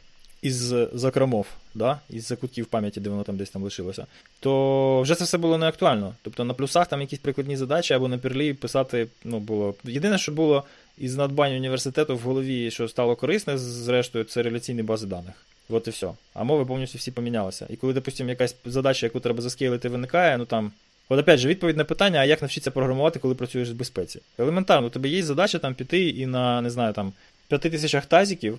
із 0.43 0.75
закромов, 0.93 1.47
да, 1.75 2.01
із 2.11 2.27
закутків 2.27 2.67
пам'яті, 2.67 3.01
де 3.01 3.11
воно 3.11 3.23
там 3.23 3.37
десь 3.37 3.51
там 3.51 3.63
лишилося, 3.63 4.07
то 4.41 5.01
вже 5.01 5.15
це 5.15 5.25
все 5.25 5.39
було 5.39 5.59
не 5.59 5.67
актуально. 5.67 6.15
Тобто 6.23 6.45
на 6.45 6.55
плюсах 6.55 6.87
там 6.87 7.01
якісь 7.01 7.19
прикладні 7.19 7.57
задачі 7.57 7.95
або 7.95 8.09
на 8.09 8.19
перлі 8.19 8.55
писати 8.55 9.07
ну, 9.25 9.41
було. 9.41 9.75
Єдине, 9.85 10.19
що 10.19 10.33
було 10.33 10.65
із 10.99 11.17
надбань 11.17 11.53
університету 11.53 12.17
в 12.17 12.21
голові, 12.21 12.71
що 12.71 12.89
стало 12.89 13.17
корисне, 13.17 13.59
зрештою, 13.59 14.25
це 14.25 14.43
реляційні 14.43 14.83
бази 14.83 15.07
даних. 15.07 15.35
От 15.69 15.87
і 15.87 15.91
все. 15.91 16.11
А 16.35 16.45
мови 16.45 16.65
повністю 16.65 16.99
всі 16.99 17.11
помінялися. 17.11 17.67
І 17.71 17.77
коли, 17.77 17.93
допустимо, 17.93 18.31
якась 18.31 18.57
задача, 18.65 19.07
яку 19.07 19.21
треба 19.21 19.43
заскейлити, 19.43 19.89
виникає, 19.89 20.39
ну 20.39 20.45
там. 20.45 20.73
От 21.09 21.21
опять 21.21 21.41
же, 21.41 21.49
відповідь 21.49 21.77
на 21.77 21.85
питання, 21.85 22.19
а 22.19 22.25
як 22.25 22.43
навчитися 22.43 22.71
програмувати, 22.71 23.19
коли 23.19 23.35
працюєш 23.35 23.71
в 23.71 23.75
безпеці? 23.75 24.21
Елементарно, 24.39 24.87
у 24.87 24.91
тебе 24.91 25.09
є 25.09 25.23
задача 25.23 25.59
там 25.59 25.75
піти 25.75 26.09
і 26.09 26.27
на, 26.27 26.61
не 26.61 26.71
знаю, 26.71 26.93
там, 26.93 27.13
5 27.49 27.61
тисячах 27.61 28.07
тазиків 28.07 28.59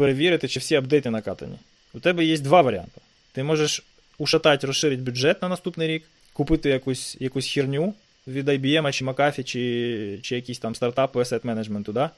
перевірити, 0.00 0.48
чи 0.48 0.60
всі 0.60 0.74
апдейти 0.74 1.10
накатані. 1.10 1.56
У 1.94 2.00
тебе 2.00 2.24
є 2.24 2.38
два 2.38 2.62
варіанти. 2.62 3.00
Ти 3.32 3.42
можеш 3.42 3.82
ушатати, 4.18 4.66
розширити 4.66 5.02
бюджет 5.02 5.42
на 5.42 5.48
наступний 5.48 5.88
рік, 5.88 6.04
купити 6.32 6.68
якусь 6.68 7.16
якусь 7.20 7.46
херню 7.46 7.94
від 8.26 8.48
IBM 8.48 8.92
чи 8.92 9.04
McAfee, 9.04 9.44
чи 9.44 10.18
чи 10.22 10.34
якісь 10.34 10.58
там 10.58 10.74
стартапи 10.74 11.18
asset 11.18 11.40
менеджменту, 11.46 11.92
да? 11.92 12.10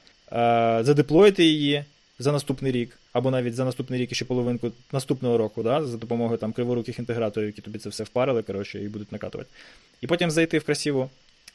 задеплоїти 0.83 1.45
її, 1.45 1.83
за 2.19 2.31
наступний 2.31 2.71
рік, 2.71 2.97
або 3.13 3.31
навіть 3.31 3.55
за 3.55 3.65
наступний 3.65 3.99
рік 4.01 4.11
і 4.11 4.15
ще 4.15 4.25
половинку 4.25 4.71
наступного 4.91 5.37
року, 5.37 5.63
да, 5.63 5.85
за 5.85 5.97
допомогою 5.97 6.37
там 6.37 6.53
криворуких 6.53 6.99
інтеграторів, 6.99 7.47
які 7.47 7.61
тобі 7.61 7.79
це 7.79 7.89
все 7.89 8.03
впарили, 8.03 8.43
коротше, 8.43 8.83
і 8.83 8.87
будуть 8.87 9.11
накатувати. 9.11 9.49
І 10.01 10.07
потім 10.07 10.31
зайти 10.31 10.59
в 10.59 10.63
красиву 10.63 11.09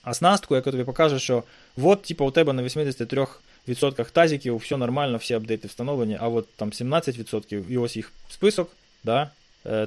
оснастку, 0.06 0.54
яка 0.54 0.70
тобі 0.70 0.84
покаже, 0.84 1.18
що 1.18 1.42
от, 1.82 2.02
типу, 2.02 2.26
у 2.26 2.30
тебе 2.30 2.52
на 2.52 2.62
83% 2.62 3.28
тазиків 4.10 4.56
все 4.56 4.76
нормально, 4.76 5.16
всі 5.16 5.34
апдейти 5.34 5.68
встановлені, 5.68 6.18
а 6.20 6.28
от 6.28 6.48
там 6.56 6.70
17%, 6.70 7.70
і 7.70 7.78
ось 7.78 7.96
їх 7.96 8.12
список, 8.28 8.70
да, 9.04 9.30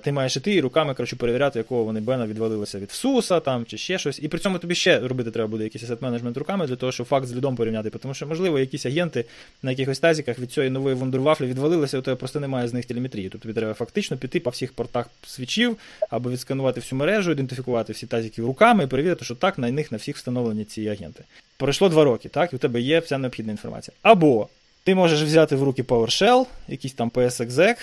ти 0.04 0.12
маєш 0.12 0.38
іти 0.38 0.54
і 0.54 0.62
руками 0.62 0.94
коротше, 0.94 1.16
перевіряти, 1.16 1.60
якого 1.60 1.84
вони 1.84 2.00
бена 2.00 2.28
відвалилися 2.28 2.80
від 2.80 2.92
ФСУСа 2.92 3.40
там, 3.40 3.66
чи 3.66 3.78
ще 3.78 3.98
щось. 3.98 4.20
І 4.24 4.28
при 4.28 4.40
цьому 4.40 4.58
тобі 4.58 4.76
ще 4.76 5.00
робити 5.00 5.32
треба 5.32 5.48
буде 5.48 5.64
якийсь 5.64 5.84
асет-менеджмент 5.84 6.40
руками 6.40 6.68
для 6.68 6.76
того, 6.76 6.92
щоб 6.92 7.08
факт 7.08 7.28
з 7.28 7.36
лідом 7.36 7.56
порівняти. 7.56 7.90
Тому 7.90 8.14
що, 8.14 8.28
можливо, 8.28 8.60
якісь 8.60 8.86
агенти 8.86 9.26
на 9.64 9.72
якихось 9.72 10.00
тазіках 10.00 10.40
від 10.40 10.52
цієї 10.52 10.70
нової 10.70 10.96
вундервафлі 10.96 11.46
відвалилися, 11.46 12.00
у 12.00 12.02
тебе 12.02 12.16
просто 12.16 12.40
немає 12.40 12.68
з 12.68 12.74
них 12.74 12.86
телеметрії. 12.86 13.30
Тобто 13.30 13.42
тобі 13.42 13.54
треба 13.54 13.74
фактично 13.74 14.18
піти 14.18 14.40
по 14.40 14.50
всіх 14.50 14.74
портах 14.74 15.06
свічів, 15.28 15.78
або 16.10 16.32
відсканувати 16.32 16.80
всю 16.80 17.00
мережу, 17.00 17.32
ідентифікувати 17.32 17.94
всі 17.94 18.08
тазіки 18.08 18.42
руками 18.42 18.84
і 18.84 18.88
перевірити, 18.88 19.26
що 19.26 19.36
так 19.36 19.58
на 19.58 19.72
них 19.72 19.92
на 19.92 19.98
всіх 19.98 20.16
встановлені 20.16 20.66
ці 20.66 20.88
агенти. 20.88 21.24
Пройшло 21.58 21.90
два 21.90 22.04
роки, 22.04 22.30
так, 22.30 22.54
і 22.54 22.56
у 22.56 22.60
тебе 22.60 22.82
є 22.82 23.00
вся 23.00 23.18
необхідна 23.18 23.52
інформація. 23.52 23.96
Або 24.02 24.48
ти 24.84 24.96
можеш 24.96 25.22
взяти 25.22 25.56
в 25.56 25.64
руки 25.64 25.84
PowerShell, 25.84 26.46
якийсь 26.68 26.94
там 26.94 27.10
PSExec, 27.10 27.76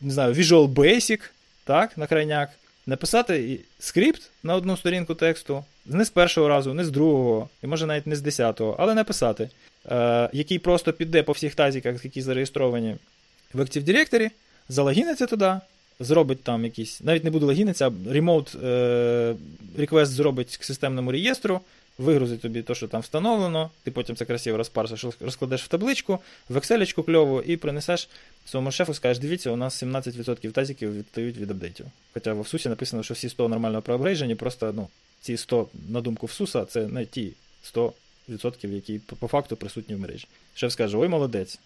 не 0.00 0.10
знаю, 0.10 0.34
Visual 0.34 0.68
Basic, 0.68 1.20
так, 1.64 1.98
на 1.98 2.06
крайняк, 2.06 2.50
написати 2.86 3.60
скрипт 3.78 4.30
на 4.42 4.54
одну 4.54 4.76
сторінку 4.76 5.14
тексту, 5.14 5.64
не 5.86 6.04
з 6.04 6.10
першого 6.10 6.48
разу, 6.48 6.74
не 6.74 6.84
з 6.84 6.90
другого, 6.90 7.48
і 7.62 7.66
може 7.66 7.86
навіть 7.86 8.06
не 8.06 8.16
з 8.16 8.20
десятого, 8.20 8.76
але 8.78 8.94
написати, 8.94 9.50
е, 9.90 10.30
який 10.32 10.58
просто 10.58 10.92
піде 10.92 11.22
по 11.22 11.32
всіх 11.32 11.54
тазіках, 11.54 12.04
які 12.04 12.22
зареєстровані 12.22 12.96
в 13.52 13.60
Active 13.60 13.84
Directory, 13.84 14.30
залогіниться 14.68 15.26
туди, 15.26 15.54
зробить 16.00 16.42
там 16.42 16.64
якийсь, 16.64 17.00
навіть 17.00 17.24
не 17.24 17.30
буде 17.30 17.46
логінитися, 17.46 17.86
а 17.86 17.90
е, 17.90 19.34
request 19.78 20.06
зробить 20.06 20.56
к 20.56 20.64
системному 20.64 21.12
реєстру, 21.12 21.60
вигрузить 21.98 22.40
тобі 22.40 22.62
те, 22.62 22.74
що 22.74 22.88
там 22.88 23.00
встановлено, 23.00 23.70
ти 23.82 23.90
потім 23.90 24.16
це 24.16 24.24
красиво 24.24 24.56
розпарсиш, 24.56 25.04
розкладеш 25.20 25.62
в 25.62 25.68
табличку, 25.68 26.18
в 26.48 26.56
Excel 26.56 27.04
кльову 27.04 27.42
і 27.42 27.56
принесеш 27.56 28.08
своєму 28.46 28.72
шефу, 28.72 28.94
скажеш, 28.94 29.18
дивіться, 29.18 29.50
у 29.50 29.56
нас 29.56 29.82
17% 29.82 30.52
тазиків 30.52 30.98
відстають 30.98 31.36
від 31.36 31.50
апдейтів. 31.50 31.86
Хоча 32.14 32.34
в 32.34 32.48
Сусі 32.48 32.68
написано, 32.68 33.02
що 33.02 33.14
всі 33.14 33.28
100 33.28 33.48
нормально 33.48 33.82
проапгрейджені, 33.82 34.34
просто 34.34 34.72
ну, 34.72 34.88
ці 35.20 35.36
100, 35.36 35.68
на 35.88 36.00
думку 36.00 36.26
Всуса, 36.26 36.64
це 36.64 36.86
не 36.86 37.06
ті 37.06 37.32
100%, 37.74 37.92
які 38.66 39.00
по 39.20 39.28
факту 39.28 39.56
присутні 39.56 39.94
в 39.94 39.98
мережі. 39.98 40.26
Шеф 40.54 40.72
скаже, 40.72 40.96
ой, 40.96 41.08
молодець. 41.08 41.58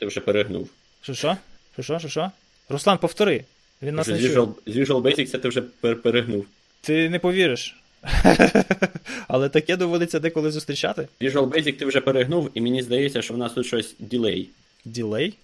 Ти 0.00 0.06
вже 0.06 0.20
перегнув. 0.20 0.70
Що 1.02 1.14
що? 1.14 1.36
Що 1.72 1.82
що? 1.82 1.98
Що 1.98 2.08
що? 2.08 2.30
Руслан, 2.68 2.98
повтори. 2.98 3.44
Він 3.82 3.94
нас 3.94 4.06
не 4.06 4.18
чує. 4.18 4.38
Visual 4.66 5.02
Basic 5.02 5.26
це 5.26 5.38
ти 5.38 5.48
вже 5.48 5.60
перегнув. 5.94 6.46
Ти 6.80 7.10
не 7.10 7.18
повіриш. 7.18 7.76
Але 9.28 9.48
таке 9.48 9.76
доводиться 9.76 10.20
деколи 10.20 10.50
зустрічати. 10.50 11.08
Visual 11.20 11.48
Basic 11.48 11.72
ти 11.72 11.86
вже 11.86 12.00
перегнув, 12.00 12.50
і 12.54 12.60
мені 12.60 12.82
здається, 12.82 13.22
що 13.22 13.34
в 13.34 13.38
нас 13.38 13.52
тут 13.52 13.66
щось 13.66 13.94
ділей. 13.98 14.48
Ділей? 14.84 15.34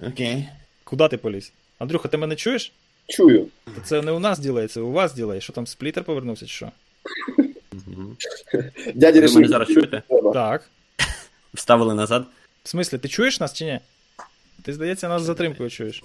Окей. 0.00 0.48
Куди 0.84 1.08
ти 1.08 1.16
поліз? 1.16 1.52
Андрюха, 1.78 2.08
ти 2.08 2.16
мене 2.16 2.36
чуєш? 2.36 2.72
Чую. 3.08 3.46
Це 3.84 4.02
не 4.02 4.12
у 4.12 4.18
нас 4.18 4.38
ділей, 4.38 4.66
це 4.66 4.80
у 4.80 4.92
вас 4.92 5.14
ділей. 5.14 5.40
Що 5.40 5.52
там 5.52 5.66
сплітер 5.66 6.04
повернувся, 6.04 6.46
чи 6.46 6.52
що? 6.52 6.70
Дядя 8.94 9.20
Ви 9.20 9.34
мене 9.34 9.48
зараз 9.48 9.68
чуєте? 9.68 10.02
Так. 10.32 10.70
Вставили 11.54 11.94
назад. 11.94 12.26
В 12.64 12.68
смислі, 12.68 12.98
ти 12.98 13.08
чуєш 13.08 13.40
нас 13.40 13.52
чи 13.52 13.64
ні? 13.64 13.80
Ти, 14.62 14.72
здається, 14.72 15.08
нас 15.08 15.22
затримкою 15.22 15.70
чуєш. 15.70 16.02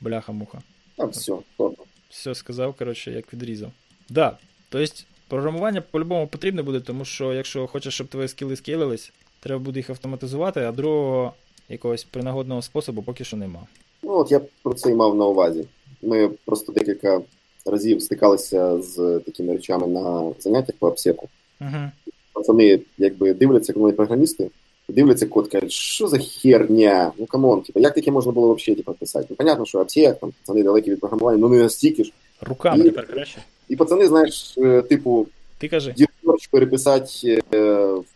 Бляха-муха. 0.00 0.58
А, 0.98 1.04
все, 1.04 1.32
ладно. 1.58 1.84
Все 2.10 2.34
сказав, 2.34 2.74
коротше, 2.74 3.10
як 3.10 3.32
відрізав. 3.32 3.72
Да. 4.08 4.38
Тобто, 4.68 4.94
програмування 5.28 5.80
по-любому 5.80 6.26
потрібне 6.26 6.62
буде, 6.62 6.80
тому 6.80 7.04
що 7.04 7.32
якщо 7.32 7.66
хочеш, 7.66 7.94
щоб 7.94 8.06
твої 8.06 8.28
скіли 8.28 8.56
скейлились, 8.56 9.12
треба 9.40 9.58
буде 9.58 9.78
їх 9.78 9.90
автоматизувати, 9.90 10.60
а 10.60 10.72
другого 10.72 11.32
якогось 11.68 12.04
принагодного 12.04 12.62
способу 12.62 13.02
поки 13.02 13.24
що 13.24 13.36
нема. 13.36 13.60
Ну, 14.02 14.12
от 14.12 14.32
я 14.32 14.40
про 14.62 14.74
це 14.74 14.90
і 14.90 14.94
мав 14.94 15.16
на 15.16 15.26
увазі. 15.26 15.64
Ми 16.02 16.28
просто 16.28 16.72
декілька 16.72 17.20
разів 17.66 18.02
стикалися 18.02 18.82
з 18.82 19.20
такими 19.26 19.52
речами 19.52 19.86
на 19.86 20.32
заняттях 20.38 20.76
по 20.78 20.86
AppSec 20.86 21.17
у. 21.17 21.28
Угу. 21.60 21.90
Пацани, 22.32 22.80
якби 22.98 23.34
дивляться, 23.34 23.72
коли 23.72 23.92
програмісти, 23.92 24.50
дивляться 24.88 25.26
код, 25.26 25.48
кажуть, 25.48 25.72
що 25.72 26.08
за 26.08 26.18
херня? 26.18 27.12
Ну 27.18 27.26
come 27.26 27.47
on, 27.47 27.62
типу, 27.62 27.80
як 27.80 27.94
таке 27.94 28.10
можна 28.10 28.32
було 28.32 28.54
взагалі 28.54 28.76
типу, 28.76 28.92
писати? 28.92 29.26
Ну, 29.30 29.36
понятно, 29.36 29.66
що 29.66 29.78
AppSec, 29.78 30.20
там 30.20 30.32
пацани 30.40 30.62
далекі 30.62 30.90
від 30.90 31.00
програмування, 31.00 31.38
ну 31.38 31.48
не 31.48 31.58
настільки 31.58 32.04
ж. 32.04 32.12
Руками 32.40 32.78
і, 32.78 32.82
тепер 32.82 33.06
краще. 33.06 33.38
І 33.68 33.76
пацани, 33.76 34.08
знаєш, 34.08 34.58
типу, 34.88 35.26
ти 35.58 35.68
кажи. 35.68 35.94
Dirsearch 35.96 36.46
переписати 36.50 37.42
е, 37.54 37.58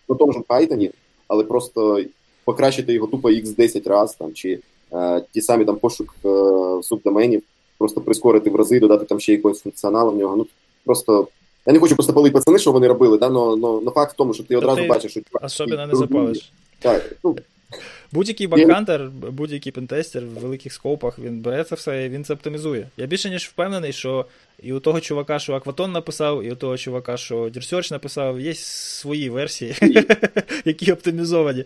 на 0.09 0.15
тому 0.15 0.33
ж 0.33 0.39
Python, 0.39 0.91
але 1.29 1.45
просто 1.45 2.03
покращити 2.45 2.93
його 2.93 3.07
тупо 3.07 3.31
x10 3.31 3.89
раз, 3.89 4.15
там, 4.15 4.33
чи 4.33 4.59
е, 4.93 5.23
ті 5.33 5.41
самі 5.41 5.65
там 5.65 5.77
пошук 5.77 6.15
е, 6.25 6.29
субдоменів, 6.83 7.43
просто 7.79 8.01
прискорити 8.01 8.51
в 8.51 8.57
рази, 8.57 8.81
додати 8.81 9.05
там 9.05 9.21
ще 9.21 9.33
якогось 9.33 9.61
функціоналу 9.61 10.11
в 10.11 10.17
нього. 10.17 10.37
Ну, 10.37 10.47
просто 10.85 11.29
я 11.67 11.73
не 11.73 11.79
хочу 11.79 11.95
просто 11.95 12.13
палити 12.13 12.33
пацани, 12.33 12.59
що 12.59 12.73
вони 12.73 12.89
робили, 12.89 13.19
да, 13.19 13.31
но, 13.31 13.57
но, 13.57 13.81
но 13.81 13.91
факт 13.91 14.15
в 14.15 14.17
тому, 14.17 14.35
що 14.35 14.45
ти 14.45 14.57
одразу 14.57 14.81
ти 14.81 14.87
бачиш, 14.87 15.13
що 15.13 15.21
особливо 15.43 15.87
не 15.87 15.95
запалиш. 15.95 16.53
Так, 16.79 17.17
ну, 17.25 17.37
Будь-який 18.13 18.47
бакхантер, 18.47 19.11
будь-який 19.11 19.73
пентестер 19.73 20.25
в 20.27 20.41
великих 20.41 20.73
скопах, 20.73 21.19
він 21.19 21.41
бере 21.41 21.65
це 21.65 21.75
все 21.75 22.07
і 22.07 22.09
він 22.09 22.25
це 22.25 22.35
оптимізує. 22.35 22.89
Я 22.97 23.07
більше 23.07 23.31
ніж 23.31 23.45
впевнений, 23.45 23.93
що 23.93 24.27
і 24.63 24.73
у 24.73 24.81
того 24.81 25.01
чувака, 25.01 25.39
що 25.39 25.55
Акватон 25.55 25.93
написав, 25.93 26.45
і 26.45 26.53
у 26.53 26.55
того 26.55 26.79
чувака, 26.79 27.17
що 27.17 27.49
Дірсерч 27.49 27.91
написав, 27.91 28.41
є 28.41 28.55
свої 28.55 29.31
версії, 29.31 29.77
які 30.65 30.93
оптимізовані. 30.93 31.65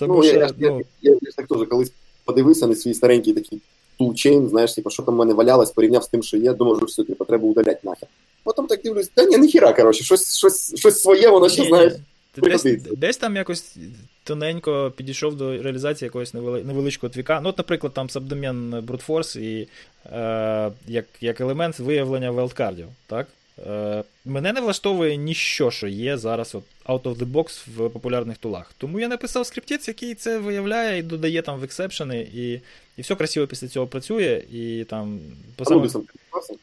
Ну, 0.00 0.22
що, 0.22 0.36
я, 0.36 0.50
ну... 0.58 0.82
я, 1.02 1.10
я, 1.10 1.18
я 1.22 1.30
так 1.36 1.46
теж 1.46 1.68
колись 1.68 1.92
подивився 2.24 2.66
на 2.66 2.74
свій 2.74 2.94
старенький 2.94 3.32
такий 3.32 3.60
тулчейн, 3.98 4.48
знаєш, 4.48 4.74
типу, 4.74 4.90
що 4.90 5.02
там 5.02 5.14
в 5.14 5.18
мене 5.18 5.34
валялось, 5.34 5.70
порівняв 5.70 6.04
з 6.04 6.08
тим, 6.08 6.22
що 6.22 6.36
є, 6.36 6.52
думаю, 6.52 6.76
що 6.76 6.86
все, 6.86 7.04
типу, 7.04 7.24
треба 7.24 7.48
удаляти 7.48 7.80
нахер. 7.82 8.08
Потім 8.44 8.66
так 8.66 8.82
дивлюсь, 8.82 9.10
та 9.14 9.24
ні, 9.24 9.38
ніхіра, 9.38 9.72
коротше, 9.72 10.04
щось, 10.04 10.36
щось, 10.36 10.78
щось 10.78 11.02
своє, 11.02 11.28
воно 11.28 11.48
ще, 11.48 11.64
знаєш. 11.64 11.92
Десь, 12.36 12.64
десь 12.96 13.16
там 13.16 13.36
якось 13.36 13.76
тоненько 14.24 14.92
підійшов 14.96 15.36
до 15.36 15.62
реалізації 15.62 16.06
якогось 16.06 16.34
невеличкого 16.34 17.10
твіка. 17.10 17.40
Ну, 17.42 17.48
от, 17.48 17.58
наприклад, 17.58 17.94
там 17.94 18.10
сабдомен 18.10 18.74
Force 18.74 19.38
і 19.38 19.68
е, 20.12 20.72
як 20.86 21.04
як 21.20 21.40
елемент 21.40 21.78
виявлення 21.78 22.30
велдкардів. 22.30 22.86
Так? 23.06 23.28
Е, 23.66 24.04
Мене 24.24 24.52
не 24.52 24.60
влаштовує 24.60 25.16
ніщо, 25.16 25.70
що 25.70 25.88
є 25.88 26.16
зараз 26.16 26.54
от 26.54 26.64
out 26.86 27.02
of 27.02 27.16
the 27.16 27.32
box 27.32 27.62
в 27.76 27.90
популярних 27.90 28.38
тулах. 28.38 28.72
Тому 28.78 29.00
я 29.00 29.08
написав 29.08 29.46
скриптець, 29.46 29.88
який 29.88 30.14
це 30.14 30.38
виявляє 30.38 30.98
і 30.98 31.02
додає 31.02 31.42
там 31.42 31.60
в 31.60 31.64
ексепшени, 31.64 32.28
і 32.34 32.60
і 32.96 33.02
все 33.02 33.14
красиво 33.14 33.46
після 33.46 33.68
цього 33.68 33.86
працює. 33.86 34.44
і 34.52 34.84
там... 34.84 35.20
Анубісом 35.66 36.02
користувався? 36.02 36.54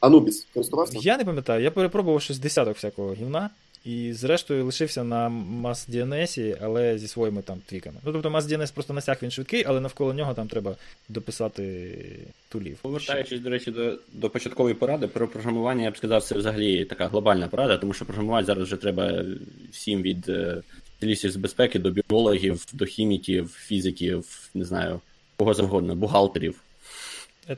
Анубіс 0.00 0.46
користувався? 0.54 0.98
Я 1.00 1.16
не 1.16 1.24
пам'ятаю, 1.24 1.62
я 1.62 1.70
перепробував 1.70 2.22
щось 2.22 2.38
десяток 2.38 2.76
всякого 2.76 3.14
гівна. 3.14 3.50
І 3.86 4.12
зрештою 4.12 4.64
лишився 4.64 5.04
на 5.04 5.28
MassDNS, 5.62 6.56
але 6.60 6.98
зі 6.98 7.08
своїми 7.08 7.42
там 7.42 7.60
твіками. 7.66 7.96
Ну 8.04 8.12
тобто 8.12 8.30
MassDNS 8.30 8.74
просто 8.74 8.94
насяг 8.94 9.18
він 9.22 9.30
швидкий, 9.30 9.64
але 9.66 9.80
навколо 9.80 10.14
нього 10.14 10.34
там 10.34 10.48
треба 10.48 10.76
дописати 11.08 11.94
тулів. 12.48 12.78
Повертаючись, 12.82 13.40
до 13.40 13.50
речі, 13.50 13.70
до 13.70 13.98
до 14.12 14.30
початкової 14.30 14.74
поради 14.74 15.06
про 15.08 15.28
програмування, 15.28 15.84
я 15.84 15.90
б 15.90 15.96
сказав, 15.96 16.22
це 16.22 16.34
взагалі 16.34 16.84
така 16.84 17.06
глобальна 17.06 17.48
порада, 17.48 17.76
тому 17.76 17.92
що 17.92 18.04
програмувати 18.04 18.46
зараз 18.46 18.64
вже 18.64 18.76
треба 18.76 19.24
всім 19.70 20.02
від 20.02 20.30
спеціалістів 20.96 21.30
з 21.30 21.36
безпеки 21.36 21.78
до 21.78 21.90
біологів, 21.90 22.66
до 22.72 22.84
хіміків, 22.84 23.48
фізиків, 23.48 24.48
не 24.54 24.64
знаю, 24.64 25.00
кого 25.36 25.54
завгодно, 25.54 25.94
бухгалтерів. 25.94 26.60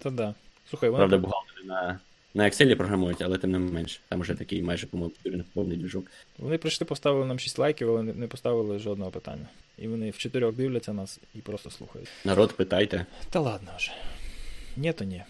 Це 0.03 0.11
да. 0.11 0.35
Слухай, 0.71 0.91
Правда, 0.91 1.19
бухгалтери 1.19 1.64
на 1.64 1.99
на 2.35 2.45
Excel 2.45 2.75
програмують, 2.75 3.23
але 3.23 3.38
тим 3.38 3.51
не 3.51 3.59
менш. 3.59 4.01
Там 4.09 4.21
вже 4.21 4.35
такий 4.35 4.62
майже 4.62 4.87
по-моєму 4.87 5.45
повний 5.55 5.77
двіжок. 5.77 6.07
Вони 6.38 6.59
прийшли, 6.59 6.85
поставили 6.85 7.27
нам 7.27 7.38
6 7.38 7.59
лайків, 7.59 7.91
але 7.91 8.03
не 8.03 8.27
поставили 8.27 8.79
жодного 8.79 9.11
питання. 9.11 9.49
І 9.79 9.88
вони 9.88 10.11
в 10.11 10.19
чотирьох 10.19 10.55
дивляться 10.55 10.93
нас 10.93 11.21
і 11.35 11.38
просто 11.38 11.71
слухають. 11.71 12.09
Народ, 12.25 12.53
питайте. 12.57 13.07
Та 13.31 13.41
ладно 13.41 13.71
вже. 13.79 13.93
Ні, 14.77 14.93
то 14.93 15.05
ні. 15.05 15.23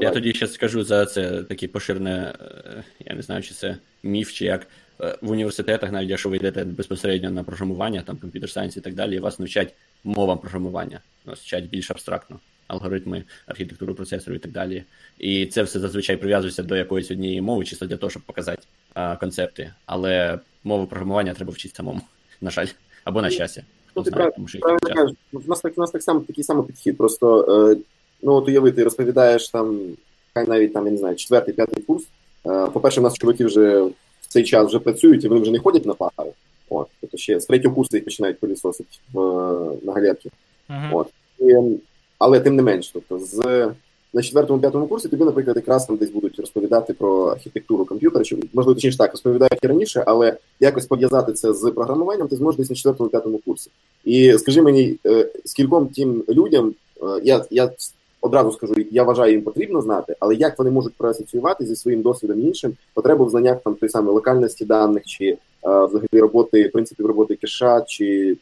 Я 0.00 0.10
тоді 0.10 0.32
ще 0.32 0.46
скажу 0.46 0.84
за 0.84 1.06
це 1.06 1.42
таке 1.42 1.68
поширене, 1.68 2.34
е, 2.40 2.84
я 3.00 3.14
не 3.14 3.22
знаю, 3.22 3.42
чи 3.42 3.54
це 3.54 3.76
міф, 4.02 4.32
чи 4.32 4.44
як. 4.44 4.66
Е, 5.00 5.18
в 5.22 5.30
університетах, 5.30 5.92
навіть 5.92 6.10
якщо 6.10 6.28
ви 6.28 6.36
йдете 6.36 6.64
безпосередньо 6.64 7.30
на 7.30 7.44
програмування, 7.44 8.02
там 8.02 8.16
computer 8.16 8.50
science 8.50 8.76
і 8.76 8.80
так 8.80 8.94
далі, 8.94 9.18
вас 9.18 9.38
навчать 9.38 9.74
мовам 10.04 10.38
програмування, 10.38 11.00
вас 11.24 11.40
вчать 11.40 11.64
більш 11.64 11.90
абстрактно 11.90 12.40
алгоритми, 12.68 13.24
архітектуру 13.46 13.94
процесору 13.94 14.36
і 14.36 14.38
так 14.38 14.52
далі. 14.52 14.84
І 15.18 15.46
це 15.46 15.62
все 15.62 15.80
зазвичай 15.80 16.16
прив'язується 16.16 16.62
до 16.62 16.76
якоїсь 16.76 17.10
однієї 17.10 17.40
мови, 17.40 17.64
чисто 17.64 17.86
для 17.86 17.96
того, 17.96 18.10
щоб 18.10 18.22
показати 18.22 18.62
а, 18.94 19.16
концепти. 19.16 19.72
Але 19.86 20.38
мову 20.64 20.86
програмування 20.86 21.34
треба 21.34 21.52
вчити 21.52 21.74
самому, 21.74 22.00
на 22.40 22.50
жаль, 22.50 22.66
або 23.04 23.22
на 23.22 23.30
щастя. 23.30 23.62
Ну, 23.96 24.02
ти 24.02 24.10
знаю, 24.10 24.30
прав- 24.30 24.48
що 24.48 24.58
правильно 24.58 24.80
часто. 24.80 24.94
кажеш. 24.94 25.16
У 25.32 25.48
нас 25.48 25.60
так, 25.60 25.72
у 25.76 25.80
нас 25.80 25.90
так 25.90 26.02
само 26.02 26.20
такий 26.20 26.44
самий 26.44 26.66
підхід. 26.66 26.98
Просто 26.98 27.44
е, 27.72 27.76
ну 28.22 28.32
от 28.32 28.48
уяви, 28.48 28.72
ти 28.72 28.84
розповідаєш 28.84 29.48
там, 29.48 29.80
хай 30.34 30.46
навіть 30.46 30.72
там, 30.72 30.86
я 30.86 30.92
не 30.92 30.98
знаю, 30.98 31.16
четвертий, 31.16 31.54
п'ятий 31.54 31.82
курс. 31.82 32.04
Е, 32.46 32.66
по-перше, 32.66 33.00
у 33.00 33.02
нас 33.02 33.14
чоловіки 33.14 33.44
вже 33.44 33.80
в 34.20 34.26
цей 34.28 34.44
час 34.44 34.68
вже 34.68 34.78
працюють, 34.78 35.24
і 35.24 35.28
вони 35.28 35.40
вже 35.40 35.50
не 35.50 35.58
ходять 35.58 35.86
на 35.86 35.94
пари. 35.94 36.30
От, 36.70 36.88
тобто 37.00 37.16
ще 37.16 37.40
з 37.40 37.46
третього 37.46 37.74
курсу 37.74 37.96
їх 37.96 38.04
починають 38.04 38.40
пилісосити 38.40 38.98
в, 39.12 39.20
на 39.82 39.92
галерки. 39.92 40.30
Мгм. 40.68 40.94
От. 40.94 41.08
І, 41.38 41.44
але 42.18 42.40
тим 42.40 42.56
не 42.56 42.62
менш, 42.62 42.88
тобто 42.88 43.18
з 43.18 43.68
на 44.12 44.22
четвертому 44.22 44.60
п'ятому 44.60 44.86
курсі 44.86 45.08
тобі, 45.08 45.24
наприклад, 45.24 45.56
якраз 45.56 45.86
там 45.86 45.96
десь 45.96 46.10
будуть 46.10 46.38
розповідати 46.38 46.92
про 46.92 47.26
архітектуру 47.26 47.84
комп'ютера, 47.84 48.24
чи 48.24 48.36
можливо 48.52 48.74
точніше 48.74 48.98
так 48.98 49.10
розповідають 49.10 49.58
і 49.62 49.66
раніше, 49.66 50.04
але 50.06 50.36
якось 50.60 50.86
пов'язати 50.86 51.32
це 51.32 51.54
з 51.54 51.70
програмуванням 51.70 52.28
ти 52.28 52.36
зможеш 52.36 52.58
десь 52.58 52.70
на 52.70 52.76
четвертому 52.76 53.10
п'ятому 53.10 53.40
курсі. 53.46 53.70
І 54.04 54.32
скажи 54.38 54.62
мені, 54.62 54.96
е, 55.06 55.28
скільком 55.44 55.86
тим 55.86 56.24
людям, 56.28 56.74
е, 57.02 57.06
я, 57.22 57.44
я 57.50 57.70
одразу 58.20 58.52
скажу, 58.52 58.74
я 58.90 59.02
вважаю, 59.02 59.32
їм 59.32 59.42
потрібно 59.42 59.82
знати, 59.82 60.16
але 60.20 60.34
як 60.34 60.58
вони 60.58 60.70
можуть 60.70 60.94
проасоціювати 60.94 61.66
зі 61.66 61.76
своїм 61.76 62.02
досвідом 62.02 62.40
іншим 62.40 62.72
потребу 62.94 63.24
в 63.24 63.30
знаннях 63.30 63.58
там 63.64 63.74
той 63.74 63.88
самої 63.88 64.14
локальності 64.14 64.64
даних, 64.64 65.06
чи 65.06 65.24
е, 65.24 65.38
взагалі 65.62 66.08
роботи 66.12 66.70
принципів 66.72 67.06
роботи 67.06 67.36
кеша, 67.36 67.80
чи 67.80 68.36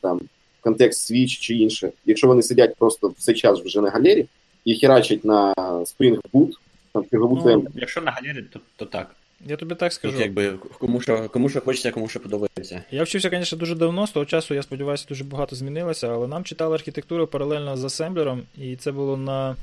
там 0.00 0.20
контекст 0.62 1.06
свіч 1.06 1.38
чи 1.38 1.54
інше. 1.54 1.92
Якщо 2.06 2.26
вони 2.26 2.42
сидять 2.42 2.74
просто 2.74 3.08
в 3.08 3.14
цей 3.18 3.34
час 3.34 3.60
вже 3.60 3.80
на 3.80 3.90
галері 3.90 4.26
і 4.64 4.74
херачать 4.74 5.24
на 5.24 5.54
Spring 5.56 6.18
Boot, 6.32 6.50
там 6.92 7.02
Spring 7.02 7.42
Ну, 7.44 7.66
якщо 7.74 8.00
на 8.00 8.10
галері, 8.10 8.42
то, 8.52 8.60
то 8.76 8.86
так. 8.86 9.14
Я 9.46 9.56
тобі 9.56 9.74
так 9.74 9.92
скажу. 9.92 10.12
Тут 10.12 10.22
якби 10.22 10.54
кому 10.78 11.00
що, 11.00 11.28
кому 11.28 11.48
що 11.48 11.60
хочеться, 11.60 11.90
кому 11.90 12.08
що 12.08 12.20
подобається. 12.20 12.82
Я 12.90 13.02
вчився, 13.02 13.30
звісно, 13.30 13.58
дуже 13.58 13.74
давно, 13.74 14.06
з 14.06 14.10
того 14.10 14.26
часу, 14.26 14.54
я 14.54 14.62
сподіваюся, 14.62 15.06
дуже 15.08 15.24
багато 15.24 15.56
змінилося, 15.56 16.08
але 16.08 16.26
нам 16.28 16.44
читали 16.44 16.74
архітектуру 16.74 17.26
паралельно 17.26 17.76
з 17.76 17.84
асемблером, 17.84 18.42
і 18.58 18.76
це 18.76 18.92
було 18.92 19.16
на, 19.16 19.56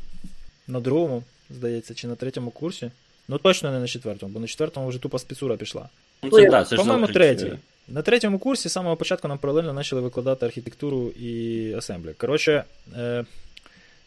на 0.68 0.80
другому, 0.80 1.24
здається, 1.50 1.94
чи 1.94 2.08
на 2.08 2.16
третьому 2.16 2.52
курсі. 2.52 2.92
Ну 3.28 3.38
точно 3.38 3.72
не 3.72 3.80
на 3.80 3.88
четвертому, 3.88 4.34
бо 4.34 4.40
на 4.40 4.48
четвертому 4.48 4.88
вже 4.88 5.00
тупа 5.00 5.20
спецура 5.20 5.58
пішла. 5.58 5.90
Ну, 6.24 6.30
це, 6.30 6.42
я- 6.42 6.64
це 6.64 6.76
ж 6.76 6.82
По-моєму, 6.82 7.08
третій. 7.08 7.52
На 7.92 8.02
третьому 8.02 8.40
курсі 8.40 8.70
з 8.70 8.72
самого 8.72 8.96
початку 8.96 9.28
нам 9.28 9.38
паралельно 9.38 9.76
почали 9.76 10.02
викладати 10.02 10.46
архітектуру 10.46 11.10
і 11.10 11.74
асемблі. 11.74 12.14
Коротше, 12.18 12.64
е, 12.98 13.26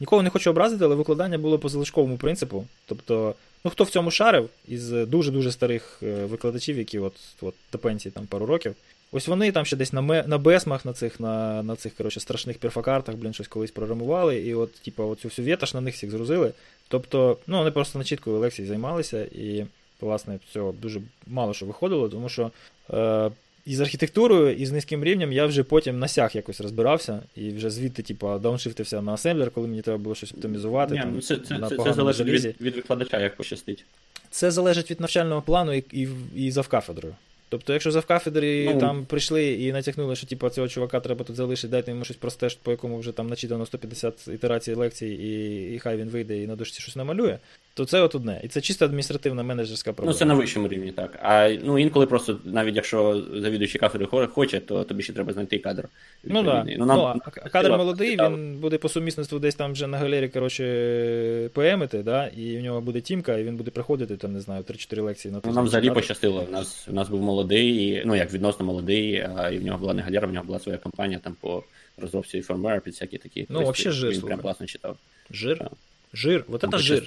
нікого 0.00 0.22
не 0.22 0.30
хочу 0.30 0.50
образити, 0.50 0.84
але 0.84 0.94
викладання 0.94 1.38
було 1.38 1.58
по 1.58 1.68
залишковому 1.68 2.16
принципу. 2.16 2.66
Тобто, 2.86 3.34
ну 3.64 3.70
хто 3.70 3.84
в 3.84 3.90
цьому 3.90 4.10
шарив 4.10 4.48
із 4.68 4.90
дуже-дуже 4.90 5.52
старих 5.52 5.98
е, 6.02 6.24
викладачів, 6.24 6.78
які 6.78 6.98
от, 6.98 7.14
от 7.40 7.54
до 7.72 7.78
пенсії 7.78 8.12
там 8.12 8.26
пару 8.26 8.46
років. 8.46 8.74
Ось 9.12 9.28
вони 9.28 9.52
там 9.52 9.64
ще 9.64 9.76
десь 9.76 9.92
на, 9.92 10.00
ме, 10.00 10.24
на 10.26 10.38
бесмах, 10.38 10.84
на 10.84 10.92
цих, 10.92 11.20
на, 11.20 11.62
на 11.62 11.76
цих 11.76 11.94
коротше, 11.94 12.20
страшних 12.20 12.58
перфокартах, 12.58 13.14
блін, 13.14 13.32
щось 13.32 13.48
колись 13.48 13.70
програмували, 13.70 14.40
і 14.40 14.54
от, 14.54 14.74
типу, 14.74 15.08
оцю 15.08 15.28
всю 15.28 15.48
ветаж 15.48 15.74
на 15.74 15.80
них 15.80 15.94
всіх 15.94 16.10
згрузили. 16.10 16.52
Тобто, 16.88 17.38
ну, 17.46 17.58
вони 17.58 17.70
просто 17.70 17.98
начіткою 17.98 18.38
лекцій 18.38 18.66
займалися, 18.66 19.24
і, 19.24 19.66
власне, 20.00 20.38
цього 20.52 20.72
дуже 20.72 21.00
мало 21.26 21.54
що 21.54 21.66
виходило, 21.66 22.08
тому 22.08 22.28
що 22.28 22.50
е, 22.90 23.30
із 23.66 23.80
архітектурою, 23.80 24.56
і 24.56 24.66
з 24.66 24.72
низьким 24.72 25.04
рівнем 25.04 25.32
я 25.32 25.46
вже 25.46 25.62
потім 25.62 25.98
на 25.98 26.08
сях 26.08 26.36
якось 26.36 26.60
розбирався, 26.60 27.22
і 27.36 27.50
вже 27.50 27.70
звідти, 27.70 28.02
типу, 28.02 28.38
дауншифтився 28.38 29.02
на 29.02 29.12
асемблер, 29.12 29.50
коли 29.50 29.68
мені 29.68 29.82
треба 29.82 29.98
було 29.98 30.14
щось 30.14 30.32
оптимізувати. 30.32 30.94
Ні, 30.94 31.00
там, 31.00 31.12
ну, 31.14 31.20
це, 31.20 31.36
це, 31.36 31.58
на 31.58 31.68
це, 31.68 31.76
це 31.76 31.92
залежить 31.92 32.26
від, 32.26 32.60
від 32.60 32.76
викладача, 32.76 33.20
як 33.20 33.36
пощастить. 33.36 33.84
Це 34.30 34.50
залежить 34.50 34.90
від 34.90 35.00
навчального 35.00 35.42
плану 35.42 35.72
і, 35.72 35.84
і, 35.92 36.08
і 36.36 36.50
завкафедрою. 36.50 37.14
Тобто, 37.52 37.72
якщо 37.72 37.90
завкафедри 37.90 38.70
Ну. 38.74 38.80
там 38.80 39.04
прийшли 39.06 39.52
і 39.52 39.72
натякнули, 39.72 40.16
що 40.16 40.26
типу, 40.26 40.48
цього 40.48 40.68
чувака 40.68 41.00
треба 41.00 41.24
тут 41.24 41.36
залишити, 41.36 41.68
дайте 41.70 41.90
йому 41.90 42.04
щось 42.04 42.16
просте, 42.16 42.48
по 42.62 42.70
якому 42.70 42.98
вже 42.98 43.12
там 43.12 43.28
начитано 43.28 43.66
150 43.66 44.28
ітерацій 44.28 44.74
лекцій, 44.74 45.06
і, 45.06 45.74
і 45.74 45.78
хай 45.78 45.96
він 45.96 46.08
вийде 46.08 46.42
і 46.42 46.46
на 46.46 46.56
дошці 46.56 46.82
щось 46.82 46.96
намалює, 46.96 47.38
то 47.74 47.84
це 47.84 48.00
от 48.00 48.14
одне. 48.14 48.40
І 48.44 48.48
це 48.48 48.60
чисто 48.60 48.84
адміністративна 48.84 49.42
менеджерська 49.42 49.92
проблема. 49.92 50.12
Ну, 50.12 50.18
це 50.18 50.24
на 50.24 50.34
вищому 50.34 50.68
рівні, 50.68 50.92
так. 50.92 51.18
А 51.22 51.56
ну 51.64 51.78
інколи 51.78 52.06
просто, 52.06 52.38
навіть 52.44 52.76
якщо 52.76 53.22
завідуючий 53.34 53.80
кафедри 53.80 54.06
хо- 54.06 54.26
хоче, 54.28 54.60
то 54.60 54.84
тобі 54.84 55.02
ще 55.02 55.12
треба 55.12 55.32
знайти 55.32 55.58
кадр. 55.58 55.88
Ну 56.24 56.34
так. 56.34 56.44
відповідний. 56.44 56.76
Ну, 56.78 56.86
нам- 56.86 57.00
а 57.00 57.16
а 57.44 57.48
кадр 57.48 57.70
молодий, 57.70 58.16
він 58.16 58.56
буде 58.56 58.78
по 58.78 58.88
сумісництву 58.88 59.38
десь 59.38 59.54
там 59.54 59.72
вже 59.72 59.86
на 59.86 59.98
галері, 59.98 60.28
коротше, 60.28 61.50
ПМити, 61.52 62.02
да? 62.02 62.26
і 62.26 62.58
в 62.58 62.62
нього 62.62 62.80
буде 62.80 63.00
тімка, 63.00 63.36
і 63.38 63.44
він 63.44 63.56
буде 63.56 63.70
приходити, 63.70 64.16
там, 64.16 64.32
не 64.32 64.40
знаю, 64.40 64.62
3-4 64.62 65.02
лекції 65.02 65.32
на 65.34 65.40
Ну, 65.44 65.52
нам 65.52 65.64
взагалі 65.64 65.90
пощастило. 65.90 66.46
У 66.48 66.52
нас, 66.52 66.86
у 66.90 66.92
нас 66.92 67.08
був 67.08 67.22
молодий, 67.22 67.68
і- 67.88 68.02
ну 68.06 68.14
як 68.16 68.32
відносно 68.32 68.66
молодий, 68.66 69.26
а 69.36 69.50
і 69.50 69.58
в 69.58 69.64
нього 69.64 69.78
була 69.78 69.94
не 69.94 70.02
галера, 70.02 70.28
в 70.28 70.32
нього 70.32 70.44
була 70.46 70.58
своя 70.58 70.78
компанія 70.78 71.20
там 71.24 71.36
по 71.40 71.62
розробці 71.98 72.42
фірмвер 72.42 72.80
під 72.80 72.92
всякі 72.92 73.18
такі. 73.18 73.46
Ну, 73.48 73.60
вообще 73.60 73.90
жир, 73.90 74.10
Він 74.10 74.20
прям 74.20 74.40
класно 74.40 74.66
читав. 74.66 74.96
Жир. 75.30 75.70
Жир. 76.14 76.44
Вот 76.48 76.64
это 76.64 76.78
жир. 76.78 77.04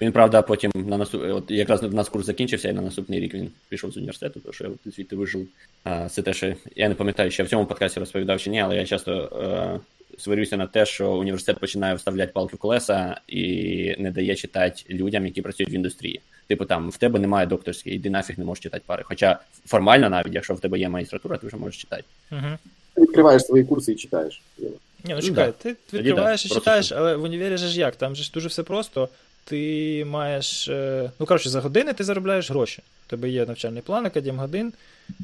Він, 0.00 0.12
правда, 0.12 0.42
потім 0.42 0.72
на 0.74 0.96
наступ... 0.96 1.22
от 1.24 1.50
якраз 1.50 1.82
у 1.82 1.88
нас 1.88 2.08
курс 2.08 2.26
закінчився, 2.26 2.68
і 2.68 2.72
на 2.72 2.82
наступний 2.82 3.20
рік 3.20 3.34
він 3.34 3.50
пішов 3.68 3.92
з 3.92 3.96
університету, 3.96 4.40
тому 4.40 4.52
що 4.52 4.64
я 4.64 4.70
от 4.70 4.94
звідти 4.94 5.16
вижив. 5.16 5.48
А, 5.84 6.08
це 6.08 6.22
те, 6.22 6.32
що 6.32 6.54
я 6.76 6.88
не 6.88 6.94
пам'ятаю, 6.94 7.30
що 7.30 7.42
я 7.42 7.46
в 7.46 7.50
цьому 7.50 7.66
подкасті 7.66 8.00
розповідав 8.00 8.40
чи 8.40 8.50
ні, 8.50 8.60
але 8.60 8.76
я 8.76 8.86
часто 8.86 9.12
е, 9.42 9.80
сварюся 10.18 10.56
на 10.56 10.66
те, 10.66 10.86
що 10.86 11.12
університет 11.12 11.58
починає 11.58 11.94
вставляти 11.94 12.32
палки 12.32 12.56
в 12.56 12.58
колеса 12.58 13.20
і 13.28 13.94
не 13.98 14.10
дає 14.10 14.34
читати 14.34 14.82
людям, 14.90 15.26
які 15.26 15.42
працюють 15.42 15.72
в 15.72 15.74
індустрії. 15.74 16.20
Типу 16.46 16.64
там 16.64 16.90
в 16.90 16.96
тебе 16.96 17.18
немає 17.18 17.46
докторської, 17.46 17.96
йди 17.96 18.10
нафіг 18.10 18.38
не 18.38 18.44
можеш 18.44 18.62
читати 18.62 18.82
пари. 18.86 19.02
Хоча 19.06 19.38
формально, 19.66 20.10
навіть 20.10 20.34
якщо 20.34 20.54
в 20.54 20.60
тебе 20.60 20.78
є 20.78 20.88
магістратура, 20.88 21.36
ти 21.36 21.46
вже 21.46 21.56
можеш 21.56 21.80
читати. 21.80 22.04
Угу. 22.32 22.40
Ти 22.94 23.02
відкриваєш 23.02 23.42
свої 23.42 23.64
курси 23.64 23.92
і 23.92 23.96
читаєш. 23.96 24.42
Ні, 24.58 24.68
ну 25.04 25.14
Ну, 25.14 25.22
чекай, 25.22 25.46
да. 25.46 25.52
ти 25.52 25.76
Тоді 25.90 26.02
відкриваєш 26.02 26.42
да, 26.42 26.46
і 26.46 26.48
просто 26.48 26.60
читаєш, 26.60 26.92
але 26.92 27.16
в 27.16 27.22
універі 27.22 27.56
же 27.56 27.68
ж 27.68 27.80
як? 27.80 27.96
Там 27.96 28.16
же 28.16 28.22
ж 28.22 28.30
дуже 28.34 28.48
все 28.48 28.62
просто. 28.62 29.08
Ти 29.44 30.04
маєш. 30.08 30.68
е, 30.68 31.10
Ну, 31.20 31.26
коротше, 31.26 31.50
за 31.50 31.60
години 31.60 31.92
ти 31.92 32.04
заробляєш 32.04 32.50
гроші. 32.50 32.82
У 33.06 33.10
тебе 33.10 33.28
є 33.28 33.46
навчальний 33.46 33.82
план, 33.82 34.06
академ 34.06 34.38
годин, 34.38 34.72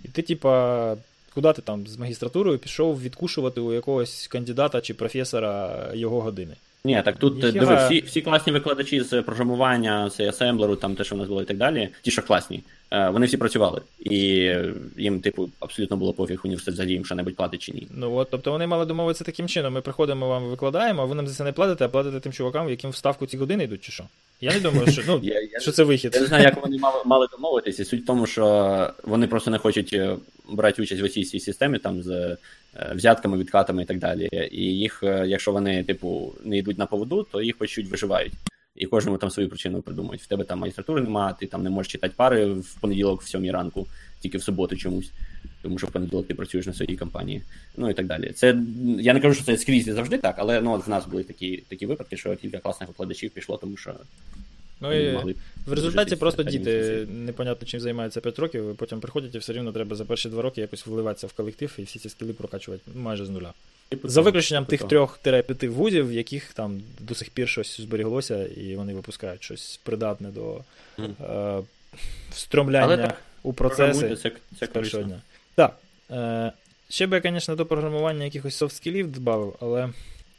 і 0.04 0.08
ти, 0.08 0.22
типа, 0.22 0.96
куди 1.34 1.52
ти 1.52 1.62
там 1.62 1.86
з 1.86 1.96
магістратурою 1.96 2.58
пішов 2.58 3.02
відкушувати 3.02 3.60
у 3.60 3.72
якогось 3.72 4.26
кандидата 4.26 4.80
чи 4.80 4.94
професора 4.94 5.86
його 5.94 6.20
години. 6.20 6.54
Ні, 6.84 7.02
так 7.04 7.16
тут 7.16 7.34
Ніфіга. 7.34 7.66
диви, 7.66 7.84
всі, 7.86 8.00
всі 8.00 8.20
класні 8.22 8.52
викладачі 8.52 9.00
з 9.00 9.22
програмування, 9.22 10.10
з 10.10 10.20
асемблеру, 10.20 10.76
там 10.76 10.94
те, 10.94 11.04
що 11.04 11.14
в 11.14 11.18
нас 11.18 11.28
було 11.28 11.42
і 11.42 11.44
так 11.44 11.56
далі, 11.56 11.88
ті, 12.02 12.10
що 12.10 12.22
класні, 12.22 12.62
е, 12.90 13.08
вони 13.08 13.26
всі 13.26 13.36
працювали. 13.36 13.80
І 14.00 14.18
їм, 14.96 15.20
типу, 15.20 15.50
абсолютно 15.60 15.96
було 15.96 16.12
пофіг 16.12 16.40
університет 16.44 16.74
взагалі 16.74 16.92
їм 16.92 17.04
що-небудь 17.04 17.36
платить 17.36 17.62
чи 17.62 17.72
ні. 17.72 17.88
Ну 17.90 18.16
от, 18.16 18.28
тобто 18.30 18.50
вони 18.50 18.66
мали 18.66 18.86
домовитися 18.86 19.24
таким 19.24 19.48
чином. 19.48 19.74
Ми 19.74 19.80
приходимо, 19.80 20.28
вам 20.28 20.44
викладаємо, 20.44 21.02
а 21.02 21.04
ви 21.04 21.14
нам 21.14 21.26
за 21.26 21.34
це 21.34 21.44
не 21.44 21.52
платите, 21.52 21.84
а 21.84 21.88
платите 21.88 22.20
тим 22.20 22.32
чувакам, 22.32 22.68
яким 22.68 22.90
вставку 22.90 23.26
ці 23.26 23.36
години 23.36 23.64
йдуть, 23.64 23.82
чи 23.82 23.92
що? 23.92 24.04
Я 24.40 24.52
не 24.52 24.60
думаю, 24.60 24.92
що, 24.92 25.02
ну, 25.06 25.20
Я, 25.22 25.40
я, 25.40 25.60
що 25.60 25.72
це 25.72 25.84
вихід. 25.84 26.14
я 26.14 26.20
не 26.20 26.26
знаю, 26.26 26.44
як 26.44 26.62
вони 26.62 26.78
мали, 26.78 27.02
мали 27.04 27.26
домовитися. 27.32 27.84
Суть 27.84 28.02
в 28.02 28.06
тому, 28.06 28.26
що 28.26 28.90
вони 29.02 29.26
просто 29.26 29.50
не 29.50 29.58
хочуть 29.58 29.92
е, 29.92 30.16
брати 30.48 30.82
участь 30.82 31.02
в 31.02 31.08
цій 31.08 31.24
цій 31.24 31.40
системі 31.40 31.78
там 31.78 32.02
з 32.02 32.10
е, 32.10 32.36
взятками, 32.94 33.38
відкатами 33.38 33.82
і 33.82 33.86
так 33.86 33.98
далі. 33.98 34.28
І 34.52 34.62
їх, 34.62 35.02
е, 35.02 35.24
якщо 35.26 35.52
вони, 35.52 35.84
типу, 35.84 36.34
не 36.44 36.58
йдуть 36.58 36.78
на 36.78 36.86
поводу, 36.86 37.26
то 37.32 37.42
їх 37.42 37.56
по 37.56 37.66
чуть 37.66 37.88
виживають. 37.88 38.32
І 38.76 38.86
кожному 38.86 39.18
там 39.18 39.30
свою 39.30 39.48
причину 39.48 39.82
придумають. 39.82 40.22
В 40.22 40.26
тебе 40.26 40.44
там 40.44 40.58
магістратури 40.58 41.02
немає, 41.02 41.34
ти 41.40 41.46
там 41.46 41.62
не 41.62 41.70
можеш 41.70 41.92
читати 41.92 42.14
пари 42.16 42.46
в 42.46 42.74
понеділок 42.80 43.22
в 43.22 43.28
сьомій 43.28 43.50
ранку, 43.50 43.86
тільки 44.20 44.38
в 44.38 44.42
суботу 44.42 44.76
чомусь. 44.76 45.10
Тому 45.66 45.78
що 45.78 45.86
в 45.86 45.90
понеділок 45.90 46.26
ти 46.26 46.34
працюєш 46.34 46.66
на 46.66 46.72
своїй 46.72 46.96
компанії, 46.96 47.42
ну 47.76 47.90
і 47.90 47.94
так 47.94 48.06
далі. 48.06 48.32
Це 48.34 48.56
я 48.98 49.14
не 49.14 49.20
кажу, 49.20 49.34
що 49.34 49.44
це 49.44 49.56
скрізь 49.56 49.84
завжди 49.84 50.18
так, 50.18 50.34
але 50.38 50.60
ну 50.60 50.72
от 50.72 50.86
в 50.86 50.90
нас 50.90 51.06
були 51.06 51.22
такі 51.22 51.62
такі 51.68 51.86
випадки, 51.86 52.16
що 52.16 52.36
кілька 52.36 52.58
класних 52.58 52.88
викладачів 52.88 53.30
пішло, 53.30 53.56
тому 53.56 53.76
що 53.76 53.94
Ну, 54.80 54.94
і 54.94 55.34
в 55.66 55.72
результаті 55.72 56.16
просто 56.16 56.42
діти 56.42 57.06
непонятно 57.10 57.66
чим 57.66 57.80
займаються 57.80 58.20
5 58.20 58.38
років, 58.38 58.70
і 58.70 58.74
потім 58.74 59.00
приходять 59.00 59.34
і 59.34 59.38
все 59.38 59.52
рівно 59.52 59.72
треба 59.72 59.96
за 59.96 60.04
перші 60.04 60.28
2 60.28 60.42
роки 60.42 60.60
якось 60.60 60.86
вливатися 60.86 61.26
в 61.26 61.32
колектив 61.32 61.74
і 61.78 61.82
всі 61.82 61.98
ці 61.98 62.08
скіли 62.08 62.32
прокачувати 62.32 62.82
майже 62.94 63.26
з 63.26 63.30
нуля. 63.30 63.52
Типу 63.88 64.08
За 64.08 64.20
виключенням 64.20 64.64
типу 64.64 64.70
тих 64.70 64.80
того. 64.90 65.16
трьох-п'яти 65.22 65.68
вузів, 65.68 66.08
в 66.08 66.12
яких 66.12 66.52
там 66.52 66.82
до 67.00 67.14
сих 67.14 67.30
пір 67.30 67.48
щось 67.48 67.80
зберіглося, 67.80 68.46
і 68.46 68.76
вони 68.76 68.94
випускають 68.94 69.42
щось 69.42 69.80
придатне 69.82 70.28
до 70.28 70.60
е, 70.98 71.62
встромляння 72.30 73.14
у 73.42 73.52
процеси. 73.52 74.16
Це, 74.16 74.32
це 74.58 74.66
з 74.66 74.68
першого 74.68 75.02
дня. 75.02 75.20
Так. 75.56 75.76
Е, 76.10 76.52
ще 76.88 77.06
би 77.06 77.20
я, 77.24 77.30
звісно, 77.32 77.56
до 77.56 77.66
програмування 77.66 78.24
якихось 78.24 78.62
софт-скілів 78.62 79.06
додав, 79.06 79.56
але. 79.60 79.88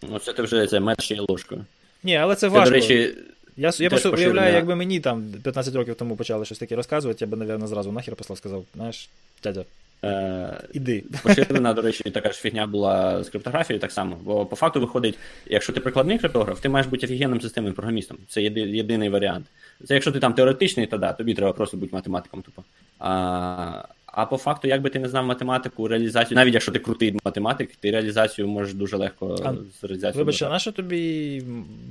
Ну, 0.02 0.20
це 0.20 0.34
ти 0.34 0.42
вже 0.42 0.68
це 0.68 0.96
ще 1.00 1.16
й 1.16 1.20
ложкою. 1.30 1.66
Ні, 2.04 2.16
але 2.16 2.36
це 2.36 2.42
Це, 2.42 2.48
важко. 2.48 2.70
до 2.70 2.76
речі, 2.76 3.16
Я, 3.58 3.72
я 3.78 3.90
просто 3.90 4.12
уявляю, 4.12 4.54
якби 4.54 4.76
мені 4.76 5.00
там 5.00 5.24
15 5.44 5.76
років 5.76 5.96
тому 5.96 6.16
почали 6.16 6.46
щось 6.46 6.60
таке 6.60 6.76
розказувати, 6.76 7.26
я 7.26 7.32
би, 7.32 7.38
напевно, 7.38 7.68
зразу 7.68 7.92
нахер 7.92 8.16
послав, 8.16 8.38
сказав, 8.38 8.66
знаєш, 8.76 9.10
дядя, 9.44 9.66
е, 10.04 10.62
іди. 10.74 11.04
поширена, 11.24 11.74
до 11.74 11.82
речі, 11.82 12.04
така 12.04 12.32
ж 12.32 12.40
фігня 12.40 12.68
була 12.68 13.24
з 13.24 13.30
криптографією 13.30 13.82
так 13.82 13.92
само. 13.92 14.18
Бо 14.24 14.46
по 14.46 14.56
факту 14.56 14.80
виходить, 14.80 15.18
якщо 15.46 15.74
ти 15.74 15.80
прикладний 15.80 16.18
криптограф, 16.18 16.60
ти 16.60 16.70
маєш 16.70 16.88
бути 16.88 17.06
офігенним 17.06 17.42
системним 17.42 17.74
програмістом. 17.74 18.18
Це 18.28 18.42
єди, 18.42 18.62
єдиний 18.62 19.10
варіант. 19.10 19.46
Це 19.88 19.94
якщо 19.94 20.12
ти 20.12 20.20
там 20.20 20.34
теоретичний, 20.34 20.86
то 20.86 20.98
да, 20.98 21.14
тобі 21.14 21.34
треба 21.34 21.54
просто 21.54 21.78
бути 21.78 21.96
математиком 21.96 22.42
тупо. 22.42 22.64
А, 23.00 23.84
А 24.18 24.26
по 24.26 24.38
факту, 24.38 24.68
якби 24.68 24.90
ти 24.90 25.00
не 25.00 25.10
знав 25.10 25.26
математику, 25.26 25.88
реалізацію, 25.88 26.36
навіть 26.36 26.54
якщо 26.54 26.72
ти 26.72 26.80
крутий 26.80 27.20
математик, 27.26 27.76
ти 27.80 27.92
реалізацію 27.92 28.48
можеш 28.48 28.74
дуже 28.74 28.98
легко 28.98 29.36
А, 29.46 29.54
з 29.54 29.84
реалізацією. 29.84 30.18
Вибач, 30.18 30.36
а 30.42 30.46
додати. 30.46 30.54
на 30.54 30.60
що 30.60 30.72
тобі 30.72 31.42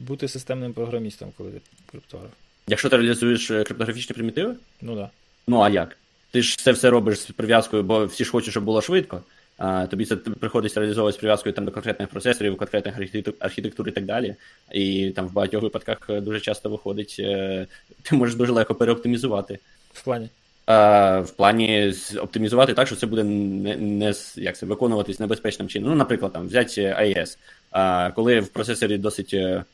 бути 0.09 0.29
системним 0.29 0.73
програмістом, 0.73 1.29
коли 1.39 1.51
ти 1.51 1.61
криптограф? 1.91 2.31
Якщо 2.67 2.89
ти 2.89 2.97
реалізуєш 2.97 3.51
е, 3.51 3.65
криптографічні 3.65 4.15
примітиви, 4.15 4.55
Ну 4.83 4.93
так. 4.93 5.01
Да. 5.05 5.11
ну 5.49 5.61
а 5.61 5.69
як? 5.69 5.97
Ти 6.31 6.43
ж 6.43 6.59
це 6.59 6.73
все 6.73 6.91
робиш 6.91 7.19
з 7.19 7.31
прив'язкою, 7.31 7.83
бо 7.83 8.05
всі 8.05 8.25
ж 8.25 8.31
хочуть, 8.31 8.51
щоб 8.51 8.65
було 8.65 8.83
швидко. 8.83 9.23
А, 9.59 9.87
тобі 9.87 10.05
це 10.05 10.17
приходиться 10.17 10.81
реалізовувати 10.81 11.17
з 11.17 11.21
прив'язкою 11.21 11.53
там, 11.55 11.65
до 11.65 11.71
конкретних 11.73 12.09
процесорів, 12.09 12.57
конкретних 12.57 12.97
архітектур, 12.97 13.35
архітектур 13.39 13.89
і 13.89 13.93
так 13.93 14.05
далі. 14.05 14.35
І 14.73 15.11
там 15.17 15.27
в 15.27 15.33
багатьох 15.33 15.63
випадках 15.63 15.99
е, 16.11 16.21
дуже 16.21 16.41
часто 16.41 16.69
виходить, 16.71 17.17
е, 17.19 17.67
ти 18.03 18.17
можеш 18.17 18.35
дуже 18.35 18.53
легко 18.53 18.75
переоптимізувати. 18.75 19.59
В 19.93 20.05
плані. 20.05 20.29
А, 20.67 21.21
в 21.21 21.31
плані 21.31 21.95
оптимізувати 22.19 22.75
так, 22.75 22.87
що 22.87 22.97
це 22.97 23.07
буде 23.07 23.25
не, 23.25 23.77
не 23.77 24.13
з- 24.13 24.39
як 24.39 24.57
це, 24.57 24.67
виконуватись 24.67 25.21
небезпечним 25.21 25.69
чином. 25.69 25.91
Ну, 25.91 25.97
наприклад, 25.97 26.33
там 26.33 26.47
взяти 26.47 26.83
AES. 26.83 27.39
А, 27.71 28.11
коли 28.15 28.41
в 28.41 28.49
процесорі 28.49 28.99
досить 28.99 29.35
е, 29.35 29.65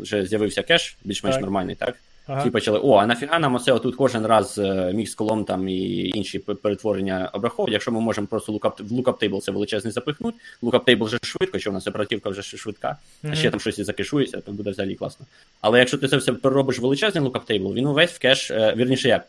вже 0.00 0.26
з'явився 0.26 0.62
кеш, 0.62 0.96
більш-менш 1.04 1.34
Так. 1.34 1.42
нормальний, 1.42 1.74
так? 1.74 1.94
Ага. 2.26 2.40
Всі 2.40 2.50
почали, 2.50 2.78
о, 2.82 2.94
а 2.96 3.06
нафіга 3.06 3.38
нам 3.38 3.54
оце 3.54 3.72
отут 3.72 3.96
кожен 3.96 4.26
раз 4.26 4.58
е, 4.58 4.92
mix 4.94 5.14
column 5.14 5.44
там 5.44 5.68
і 5.68 6.08
інші 6.08 6.38
перетворення 6.38 7.30
обраховувати, 7.32 7.72
якщо 7.72 7.92
ми 7.92 8.00
можемо 8.00 8.26
просто 8.26 8.52
lookup, 8.52 8.82
в 8.82 8.92
lookup 8.92 9.28
table 9.28 9.40
це 9.40 9.52
величезний 9.52 9.92
запихнути, 9.92 10.38
lookup 10.62 10.84
table 10.84 11.04
вже 11.04 11.18
швидко, 11.22 11.58
що 11.58 11.70
у 11.70 11.72
нас 11.72 11.86
оперативка 11.86 12.30
вже 12.30 12.42
швидка, 12.42 12.96
а 13.24 13.34
ще 13.34 13.50
там 13.50 13.60
щось 13.60 13.78
і 13.78 13.84
закешується, 13.84 14.40
то 14.40 14.52
буде 14.52 14.70
взагалі 14.70 14.94
класно. 14.94 15.26
Але 15.60 15.78
якщо 15.78 15.98
ти 15.98 16.08
це 16.08 16.16
все 16.16 16.32
переробиш 16.32 16.78
величезний 16.78 17.24
lookup 17.24 17.50
table, 17.50 17.74
він 17.74 17.86
увесь 17.86 18.10
в 18.12 18.18
кеш, 18.18 18.50
е, 18.50 18.74
вірніше 18.76 19.08
як, 19.08 19.22
е, 19.22 19.26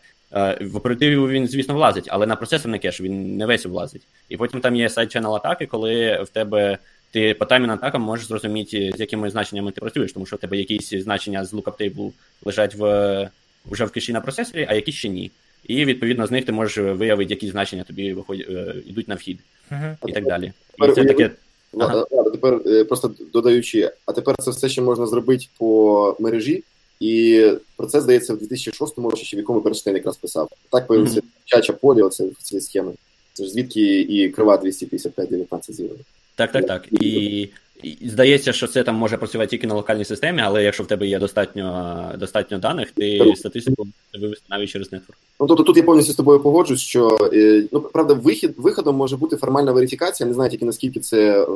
в 0.62 0.76
оперативі 0.76 1.16
він, 1.28 1.48
звісно, 1.48 1.76
влазить, 1.76 2.08
але 2.08 2.26
на 2.26 2.36
процесорний 2.36 2.80
кеш 2.80 3.02
він 3.02 3.38
не 3.38 3.46
весь 3.46 3.66
влазить. 3.66 4.02
І 4.30 4.38
потім 4.38 4.62
там 4.62 4.76
є 4.76 4.88
side-channel 4.88 5.36
атаки, 5.36 5.66
коли 5.66 6.24
в 6.24 6.30
тебе 6.30 6.78
ти 7.12 7.34
по 7.34 7.46
таймін 7.46 7.70
атакам 7.70 8.02
можеш 8.02 8.28
зрозуміти, 8.28 8.94
з 8.98 9.00
якими 9.00 9.30
значеннями 9.30 9.72
ти 9.72 9.82
працюєш, 9.82 10.14
тому 10.14 10.26
що 10.26 10.36
в 10.36 10.40
тебе 10.40 10.58
якісь 10.58 10.94
значення 10.94 11.46
з 11.46 11.54
lookup 11.54 11.78
table 11.82 12.12
лежать 12.46 12.76
в 12.76 13.30
вже 13.66 13.86
в 13.86 13.92
кеші 13.92 14.14
на 14.14 14.22
процесорі, 14.22 14.68
а 14.70 14.74
які 14.74 14.92
ще 14.92 15.10
ні. 15.10 15.32
І 15.68 15.86
відповідно 15.86 16.28
з 16.28 16.32
них 16.32 16.46
ти 16.46 16.52
можеш 16.52 16.78
виявити, 16.78 17.34
які 17.34 17.50
значення 17.50 17.84
тобі 17.84 18.14
виходять, 18.14 18.48
е, 18.50 18.76
йдуть 18.86 19.08
на 19.08 19.16
вхід 19.16 19.40
Мгм. 19.70 19.98
і 20.08 20.12
так 20.12 20.26
далі. 20.26 20.52
І 20.90 20.92
це 20.92 21.06
таке. 21.06 21.32
Ага. 21.80 22.06
тепер 22.32 22.62
е, 22.66 22.84
просто 22.86 23.12
додаючи, 23.34 23.92
а 24.06 24.12
тепер 24.14 24.36
це 24.40 24.52
все 24.52 24.70
ще 24.70 24.82
можна 24.82 25.08
зробити 25.08 25.46
по 25.58 26.16
мережі, 26.20 26.64
і 27.00 27.46
про 27.76 27.88
це 27.88 28.02
здається 28.02 28.34
в 28.34 28.38
2006 28.38 28.98
році, 28.98 29.24
чи 29.24 29.38
в 29.38 29.40
якому 29.40 29.60
Бернштейн 29.60 29.98
якраз 29.98 30.18
писав. 30.18 30.50
Так 30.72 30.88
появився 30.88 31.22
чача 31.46 31.74
полі, 31.74 32.02
оце 32.02 32.26
ці 32.42 32.62
схеми. 32.62 32.92
Це 33.34 33.44
ж 33.44 33.50
звідки 33.50 34.02
і 34.02 34.30
крива 34.30 34.56
255-19 34.58 35.72
з'явили. 35.72 36.00
Так, 36.36 36.52
так, 36.52 36.68
так. 36.68 36.88
І, 36.92 37.42
і 37.84 38.10
здається, 38.10 38.54
що 38.54 38.68
це 38.68 38.84
там 38.84 38.96
може 38.96 39.18
працювати 39.18 39.50
тільки 39.50 39.68
на 39.68 39.76
локальній 39.76 40.06
системі, 40.06 40.42
але 40.42 40.64
якщо 40.64 40.84
в 40.84 40.88
тебе 40.88 41.08
є 41.08 41.20
достатньо, 41.20 42.12
достатньо 42.20 42.58
даних, 42.58 42.92
ти 42.92 43.34
статистику 43.36 43.86
можеш 43.86 44.22
вивести 44.22 44.46
навіть 44.50 44.70
через 44.70 44.92
нетворк. 44.92 45.20
Ну 45.40 45.48
тобто 45.48 45.64
тут 45.64 45.78
я 45.78 45.84
повністю 45.84 46.14
з 46.14 46.16
тобою 46.16 46.40
погоджуюсь, 46.40 46.82
що 46.82 47.30
е, 47.34 47.64
ну 47.72 47.82
правда, 47.82 48.14
вихід 48.14 48.54
виходом 48.58 48.96
може 48.96 49.18
бути 49.18 49.38
формальна 49.38 49.72
верифікація. 49.72 50.28
Не 50.28 50.34
знаю 50.34 50.52
тільки 50.52 50.66
наскільки 50.66 51.00
це 51.00 51.44
е, 51.44 51.48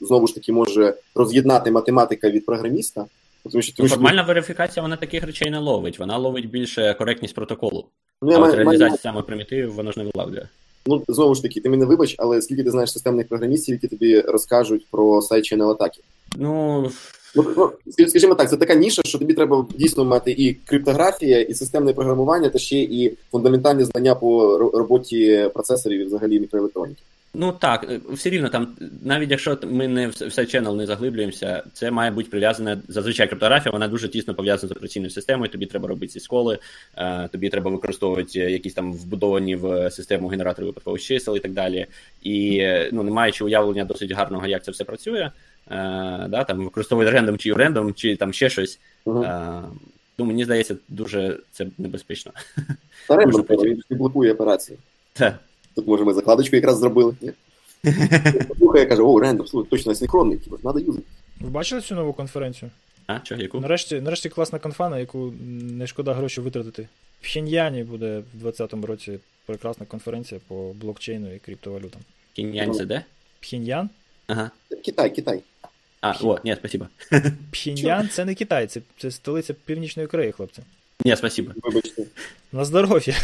знову 0.00 0.26
ж 0.26 0.34
таки 0.34 0.52
може 0.52 0.94
роз'єднати 1.14 1.70
математика 1.70 2.30
від 2.30 2.46
програміста. 2.46 3.06
Тому 3.52 3.62
що 3.62 3.88
формальна 3.88 4.22
верифікація 4.22 4.82
вона 4.82 4.96
таких 4.96 5.24
речей 5.24 5.50
не 5.50 5.58
ловить. 5.58 5.98
Вона 5.98 6.16
ловить 6.16 6.50
більше 6.50 6.94
коректність 6.98 7.34
протоколу. 7.34 7.86
ну, 8.22 8.32
А 8.32 8.38
от 8.38 8.54
реалізація 8.54 8.98
саме 8.98 9.22
примітивів, 9.22 9.74
вона 9.74 9.92
ж 9.92 9.98
не 9.98 10.10
вилавлює. 10.14 10.48
Ну, 10.86 11.02
знову 11.08 11.34
ж 11.34 11.42
таки, 11.42 11.60
ти 11.60 11.68
мене 11.68 11.84
вибач, 11.84 12.14
але 12.18 12.42
скільки 12.42 12.64
ти 12.64 12.70
знаєш 12.70 12.92
системних 12.92 13.28
програмістів, 13.28 13.74
які 13.74 13.88
тобі 13.88 14.20
розкажуть 14.20 14.86
про 14.90 15.22
сайт 15.22 15.52
channel 15.52 15.70
атаки? 15.70 16.00
Ну, 16.36 16.90
Ну, 17.36 17.44
ну 17.56 18.08
скажімо 18.08 18.34
так, 18.34 18.50
це 18.50 18.56
така 18.56 18.74
ніша, 18.74 19.02
що 19.04 19.18
тобі 19.18 19.34
треба 19.34 19.66
дійсно 19.78 20.04
мати 20.04 20.30
і 20.30 20.54
криптографія, 20.54 21.40
і 21.40 21.54
системне 21.54 21.92
програмування, 21.92 22.48
та 22.48 22.58
ще 22.58 22.78
і 22.78 23.16
фундаментальні 23.32 23.84
знання 23.84 24.14
по 24.14 24.58
роботі 24.58 25.50
процесорів 25.54 26.00
і 26.00 26.04
взагалі 26.04 26.40
мікроелектроніки. 26.40 27.02
Ну 27.34 27.52
так, 27.52 27.86
е, 27.90 28.00
все 28.10 28.30
рівно 28.30 28.48
там, 28.48 28.76
навіть 29.02 29.30
якщо 29.30 29.58
ми 29.62 29.88
не 29.88 30.06
в 30.06 30.10
все 30.10 30.42
channel 30.42 30.76
не 30.76 30.86
заглиблюємося, 30.86 31.62
це 31.72 31.90
має 31.90 32.10
бути 32.10 32.30
прив'язане. 32.30 32.78
Зазвичай 32.88 33.28
криптографія, 33.28 33.72
вона 33.72 33.88
дуже 33.88 34.08
тісно 34.08 34.34
пов'язана 34.34 34.68
з 34.68 34.72
операційною 34.72 35.10
системою. 35.10 35.50
Тобі 35.50 35.66
треба 35.66 35.88
робити 35.88 36.12
ці 36.12 36.20
сколи, 36.20 36.58
е, 36.96 37.28
тобі 37.28 37.48
треба 37.48 37.70
використовувати 37.70 38.38
якісь 38.38 38.74
там 38.74 38.92
вбудовані 38.92 39.56
в 39.56 39.90
систему 39.90 40.28
генератори 40.28 40.66
випадкових 40.66 41.02
чисел 41.02 41.36
і 41.36 41.40
так 41.40 41.52
далі. 41.52 41.86
І 42.22 42.58
е, 42.58 42.90
ну, 42.92 43.02
не 43.02 43.10
маючи 43.10 43.44
уявлення 43.44 43.84
досить 43.84 44.12
гарного, 44.12 44.46
як 44.46 44.64
це 44.64 44.70
все 44.70 44.84
працює, 44.84 45.20
е, 45.20 45.30
да, 46.28 46.44
там 46.44 46.64
використовувати 46.64 47.12
рендом 47.12 47.38
чи 47.38 47.54
рендом, 47.54 47.94
чи 47.94 48.16
там 48.16 48.32
ще 48.32 48.50
щось. 48.50 48.78
Е, 49.06 49.62
ну, 50.18 50.24
мені 50.24 50.44
здається, 50.44 50.76
дуже 50.88 51.38
це 51.52 51.66
небезпечно. 51.78 52.32
Рендом, 53.08 53.42
він 53.42 53.82
блокує 53.90 54.32
операції. 54.32 54.78
Та. 55.12 55.38
Тут, 55.78 55.86
може, 55.86 56.04
ми 56.04 56.14
закладочку 56.14 56.56
якраз 56.56 56.78
зробили. 56.78 57.14
Ні? 57.20 57.32
Слухай, 58.58 58.80
я 58.80 58.86
кажу, 58.86 59.08
о, 59.08 59.20
рендом, 59.20 59.46
слухай, 59.46 59.70
точно 59.70 59.94
синхронний, 59.94 60.38
типу, 60.38 60.56
треба 60.56 60.80
юзати. 60.80 61.04
Ви 61.40 61.48
бачили 61.50 61.80
цю 61.80 61.94
нову 61.94 62.12
конференцію? 62.12 62.70
А, 63.06 63.18
що, 63.22 63.34
яку? 63.34 63.60
Нарешті, 63.60 64.00
нарешті 64.00 64.28
класна 64.28 64.58
конфа, 64.58 64.88
на 64.88 64.98
яку 64.98 65.32
не 65.78 65.86
шкода 65.86 66.14
гроші 66.14 66.40
витратити. 66.40 66.88
В 67.20 67.24
Пхеньяні 67.24 67.82
буде 67.82 68.18
в 68.18 68.38
2020 68.38 68.84
році 68.88 69.18
прекрасна 69.46 69.86
конференція 69.86 70.40
по 70.48 70.72
блокчейну 70.74 71.34
і 71.34 71.38
криптовалютам. 71.38 72.00
Кіньянь 72.32 72.74
це 72.74 72.84
де? 72.84 73.04
Пхеньян? 73.40 73.90
Ага. 74.26 74.50
Китай, 74.84 75.14
Китай. 75.14 75.42
А, 76.00 76.14
о, 76.22 76.38
ні, 76.44 76.56
спасибо. 76.58 76.86
Пхеньян 77.52 78.08
це 78.08 78.24
не 78.24 78.34
Китай, 78.34 78.66
це, 78.66 78.80
це 78.98 79.10
столиця 79.10 79.54
Північної 79.64 80.08
Кореї, 80.08 80.32
хлопці. 80.32 80.62
Ні, 81.04 81.16
спасибо. 81.16 81.52
Вибачте. 81.62 82.04
На 82.52 82.64
здоров'я. 82.64 83.14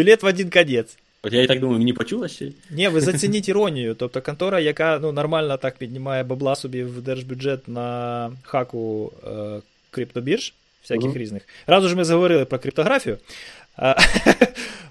Білет 0.00 0.22
в 0.22 0.26
один 0.26 0.50
конець. 0.50 0.96
От 1.22 1.32
я 1.32 1.42
і 1.42 1.46
так 1.46 1.60
думаю, 1.60 1.78
мені 1.78 1.92
почулося. 1.92 2.52
Ні, 2.70 2.88
ви 2.88 3.00
зацініть 3.10 3.48
іронію. 3.48 3.94
Тобто 3.94 4.22
контора, 4.22 4.60
яка 4.60 4.98
ну, 5.02 5.12
нормально 5.12 5.56
так 5.56 5.76
піднімає 5.78 6.22
бабла 6.24 6.56
собі 6.56 6.82
в 6.84 7.02
держбюджет 7.02 7.68
на 7.68 8.32
хаку 8.42 9.12
е, 9.26 9.60
криптобірж, 9.90 10.54
всяких 10.82 11.04
Мгм. 11.04 11.16
різних. 11.18 11.42
Разу 11.66 11.88
ж 11.88 11.96
ми 11.96 12.04
заговорили 12.04 12.44
про 12.44 12.58
криптографію. 12.58 13.18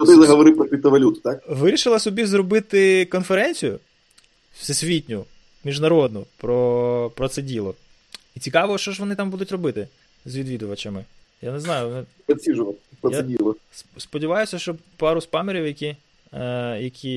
Ти 0.06 0.16
заговорив 0.16 0.56
про 0.58 0.66
криптовалюту, 0.66 1.22
так? 1.22 1.44
вирішила 1.50 2.00
собі 2.00 2.26
зробити 2.26 3.06
конференцію 3.06 3.80
всесвітню, 4.60 5.26
міжнародну 5.64 6.26
про, 6.38 7.12
про 7.16 7.28
це 7.28 7.42
діло. 7.42 7.76
І 8.36 8.40
цікаво, 8.40 8.78
що 8.78 8.92
ж 8.92 9.00
вони 9.00 9.16
там 9.16 9.30
будуть 9.30 9.52
робити 9.52 9.88
з 10.26 10.36
відвідувачами. 10.38 11.06
Я 11.42 11.52
не 11.52 11.60
знаю. 11.60 11.90
вони- 11.90 12.04
Проціжувати. 12.26 12.78
Я- 13.04 13.10
Сподіваюся, 13.98 14.60
що 14.60 14.76
пару 14.98 15.22
спамерів, 15.22 15.68
які, 15.68 15.96
е, 16.34 16.78
які, 16.82 17.12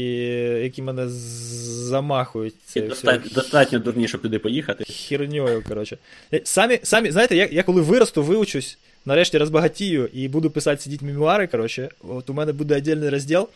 які 0.63 0.83
мене 0.83 1.09
замахують 1.09 2.55
це 2.67 2.81
достатньо, 2.81 3.31
достатньо 3.35 3.79
дурні, 3.79 4.09
щоб 4.09 4.23
туди 4.23 4.39
поїхати. 4.39 4.85
херньою, 4.85 5.63
коротше. 5.69 5.99
Е, 6.35 6.41
Самі, 6.45 6.81
самі, 6.83 7.11
знаєте, 7.11 7.37
я, 7.37 7.49
я 7.53 7.63
коли 7.63 7.81
виросту, 7.81 8.23
виучусь, 8.23 8.79
нарешті 9.07 9.39
розбагатію 9.39 10.09
і 10.13 10.29
буду 10.29 10.51
писати 10.51 10.83
сидіть 10.83 11.03
мемуари, 11.03 11.47
коротше, 11.47 11.89
от 12.09 12.31
у 12.31 12.35
мене 12.35 12.53
буде 12.53 12.77
віддільний 12.77 13.09
розділ 13.11 13.49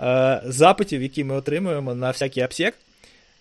е, 0.00 0.42
запитів, 0.46 1.02
які 1.02 1.24
ми 1.24 1.34
отримуємо 1.34 1.94
на 1.94 2.10
всякий 2.10 2.44
обсек 2.44 2.74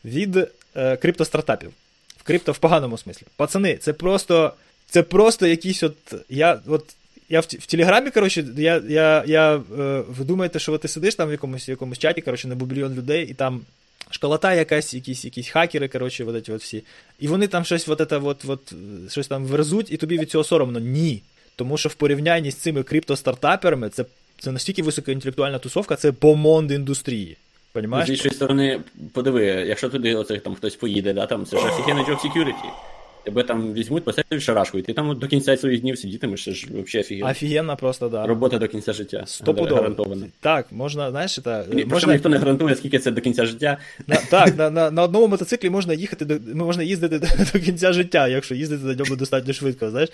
від 0.05 0.37
е, 0.75 0.97
криптостартапів. 0.97 1.69
В 2.17 2.23
крипто 2.23 2.51
в 2.51 2.57
поганому 2.57 2.97
смислі. 2.97 3.27
Пацани, 3.35 3.75
це 3.77 3.93
просто, 3.93 4.53
це 4.89 5.03
просто 5.03 5.47
якісь 5.47 5.83
от. 5.83 5.95
Я, 6.29 6.59
от 6.67 6.85
я 7.33 7.39
в, 7.39 7.43
в 7.43 7.65
Телеграмі, 7.65 8.11
коротше, 8.11 8.45
я, 8.57 8.81
я, 8.89 9.23
я, 9.27 9.55
е, 9.55 10.03
ви 10.09 10.25
думаєте, 10.25 10.59
що 10.59 10.77
ти 10.77 10.87
сидиш 10.87 11.15
там 11.15 11.29
в 11.29 11.31
якомусь, 11.31 11.69
в 11.69 11.71
якомусь 11.71 11.97
чаті, 11.97 12.21
коротше, 12.21 12.47
на 12.47 12.55
бубліон 12.55 12.93
людей, 12.93 13.27
і 13.31 13.33
там 13.33 13.61
школота 14.09 14.53
якась, 14.53 14.93
якісь, 14.93 15.25
якісь 15.25 15.49
хакери, 15.49 15.87
коротше, 15.87 16.23
от, 16.23 16.49
от 16.49 16.61
всі. 16.61 16.83
І 17.19 17.27
вони 17.27 17.47
там 17.47 17.65
щось, 17.65 17.87
от, 17.87 18.01
это, 18.01 18.25
от, 18.25 18.45
от, 18.47 18.73
щось 19.11 19.27
там 19.27 19.45
верзуть, 19.45 19.91
і 19.91 19.97
тобі 19.97 20.17
від 20.17 20.29
цього 20.29 20.43
соромно. 20.43 20.79
Ні. 20.79 21.21
Тому 21.55 21.77
що 21.77 21.89
в 21.89 21.93
порівнянні 21.93 22.51
з 22.51 22.55
цими 22.55 22.83
криптостартаперами 22.83 23.89
це, 23.89 24.05
це 24.39 24.51
настільки 24.51 24.83
високоінтелектуальна 24.83 25.59
тусовка, 25.59 25.95
це 25.95 26.11
помонд 26.11 26.71
індустрії. 26.71 27.37
Понімаєш? 27.71 28.07
З 28.07 28.11
іншої 28.11 28.33
сторони, 28.33 28.81
подиви, 29.13 29.45
якщо 29.45 29.89
туди 29.89 30.15
оце, 30.15 30.39
там 30.39 30.55
хтось 30.55 30.75
поїде, 30.75 31.13
да, 31.13 31.25
там, 31.25 31.45
це 31.45 31.57
ж 31.57 31.63
офігенний 31.67 32.05
job 32.05 32.17
security. 32.17 32.92
Тебе 33.23 33.43
там 33.43 33.73
візьмуть, 33.73 34.03
посадять 34.03 34.41
шарашку, 34.41 34.77
і 34.77 34.81
ти 34.81 34.93
там 34.93 35.19
до 35.19 35.27
кінця 35.27 35.57
своїх 35.57 35.81
днів 35.81 35.97
сидітимеш, 35.97 36.43
це 36.43 36.51
ж 36.51 36.67
взагалі 36.67 37.03
офігенно. 37.03 37.31
Офігенно 37.31 37.75
просто, 37.75 38.09
да. 38.09 38.27
Робота 38.27 38.57
до 38.57 38.67
кінця 38.67 38.93
життя. 38.93 39.23
Стопудово. 39.27 39.75
Гарантована. 39.75 40.25
Так, 40.39 40.71
можна, 40.71 41.11
знаєш, 41.11 41.39
І, 41.77 41.85
Можна... 41.85 42.13
ніхто 42.13 42.29
не 42.29 42.37
гарантує, 42.37 42.75
скільки 42.75 42.99
це 42.99 43.11
до 43.11 43.21
кінця 43.21 43.45
життя. 43.45 43.77
на, 44.07 44.15
так, 44.15 44.57
на, 44.57 44.69
на, 44.69 44.91
на 44.91 45.03
одному 45.03 45.27
мотоциклі 45.27 45.69
можна 45.69 45.93
їхати 45.93 46.25
до, 46.25 46.37
ну, 46.53 46.65
можна 46.65 46.83
їздити 46.83 47.19
до, 47.19 47.27
до 47.53 47.59
кінця 47.59 47.93
життя, 47.93 48.27
якщо 48.27 48.55
їздити 48.55 48.85
на 48.85 48.95
ньому 48.95 49.15
достатньо 49.15 49.53
швидко. 49.53 49.89
Знаєш, 49.89 50.09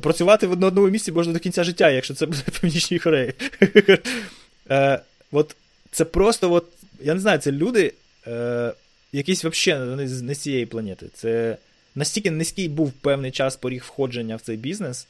працювати 0.00 0.46
на 0.46 0.66
одному 0.66 0.88
місці 0.88 1.12
можна 1.12 1.32
до 1.32 1.38
кінця 1.38 1.64
життя, 1.64 1.90
якщо 1.90 2.14
це 2.14 2.26
буде 2.26 2.38
в 2.46 2.60
Північній 2.60 2.98
Кореї. 2.98 3.32
Е, 4.70 5.00
от 5.32 5.56
це 5.90 6.04
просто, 6.04 6.52
от, 6.52 6.64
я 7.04 7.14
не 7.14 7.20
знаю, 7.20 7.38
це 7.38 7.52
люди, 7.52 7.92
е, 8.26 8.72
якісь 9.12 9.44
взагалі 9.44 10.08
не 10.22 10.34
з 10.34 10.38
цієї 10.38 10.66
планети. 10.66 11.06
Це 11.14 11.56
настільки 11.94 12.30
низький 12.30 12.68
був 12.68 12.92
певний 12.92 13.30
час 13.30 13.56
поріг 13.56 13.84
входження 13.86 14.36
в 14.36 14.40
цей 14.40 14.56
бізнес. 14.56 15.06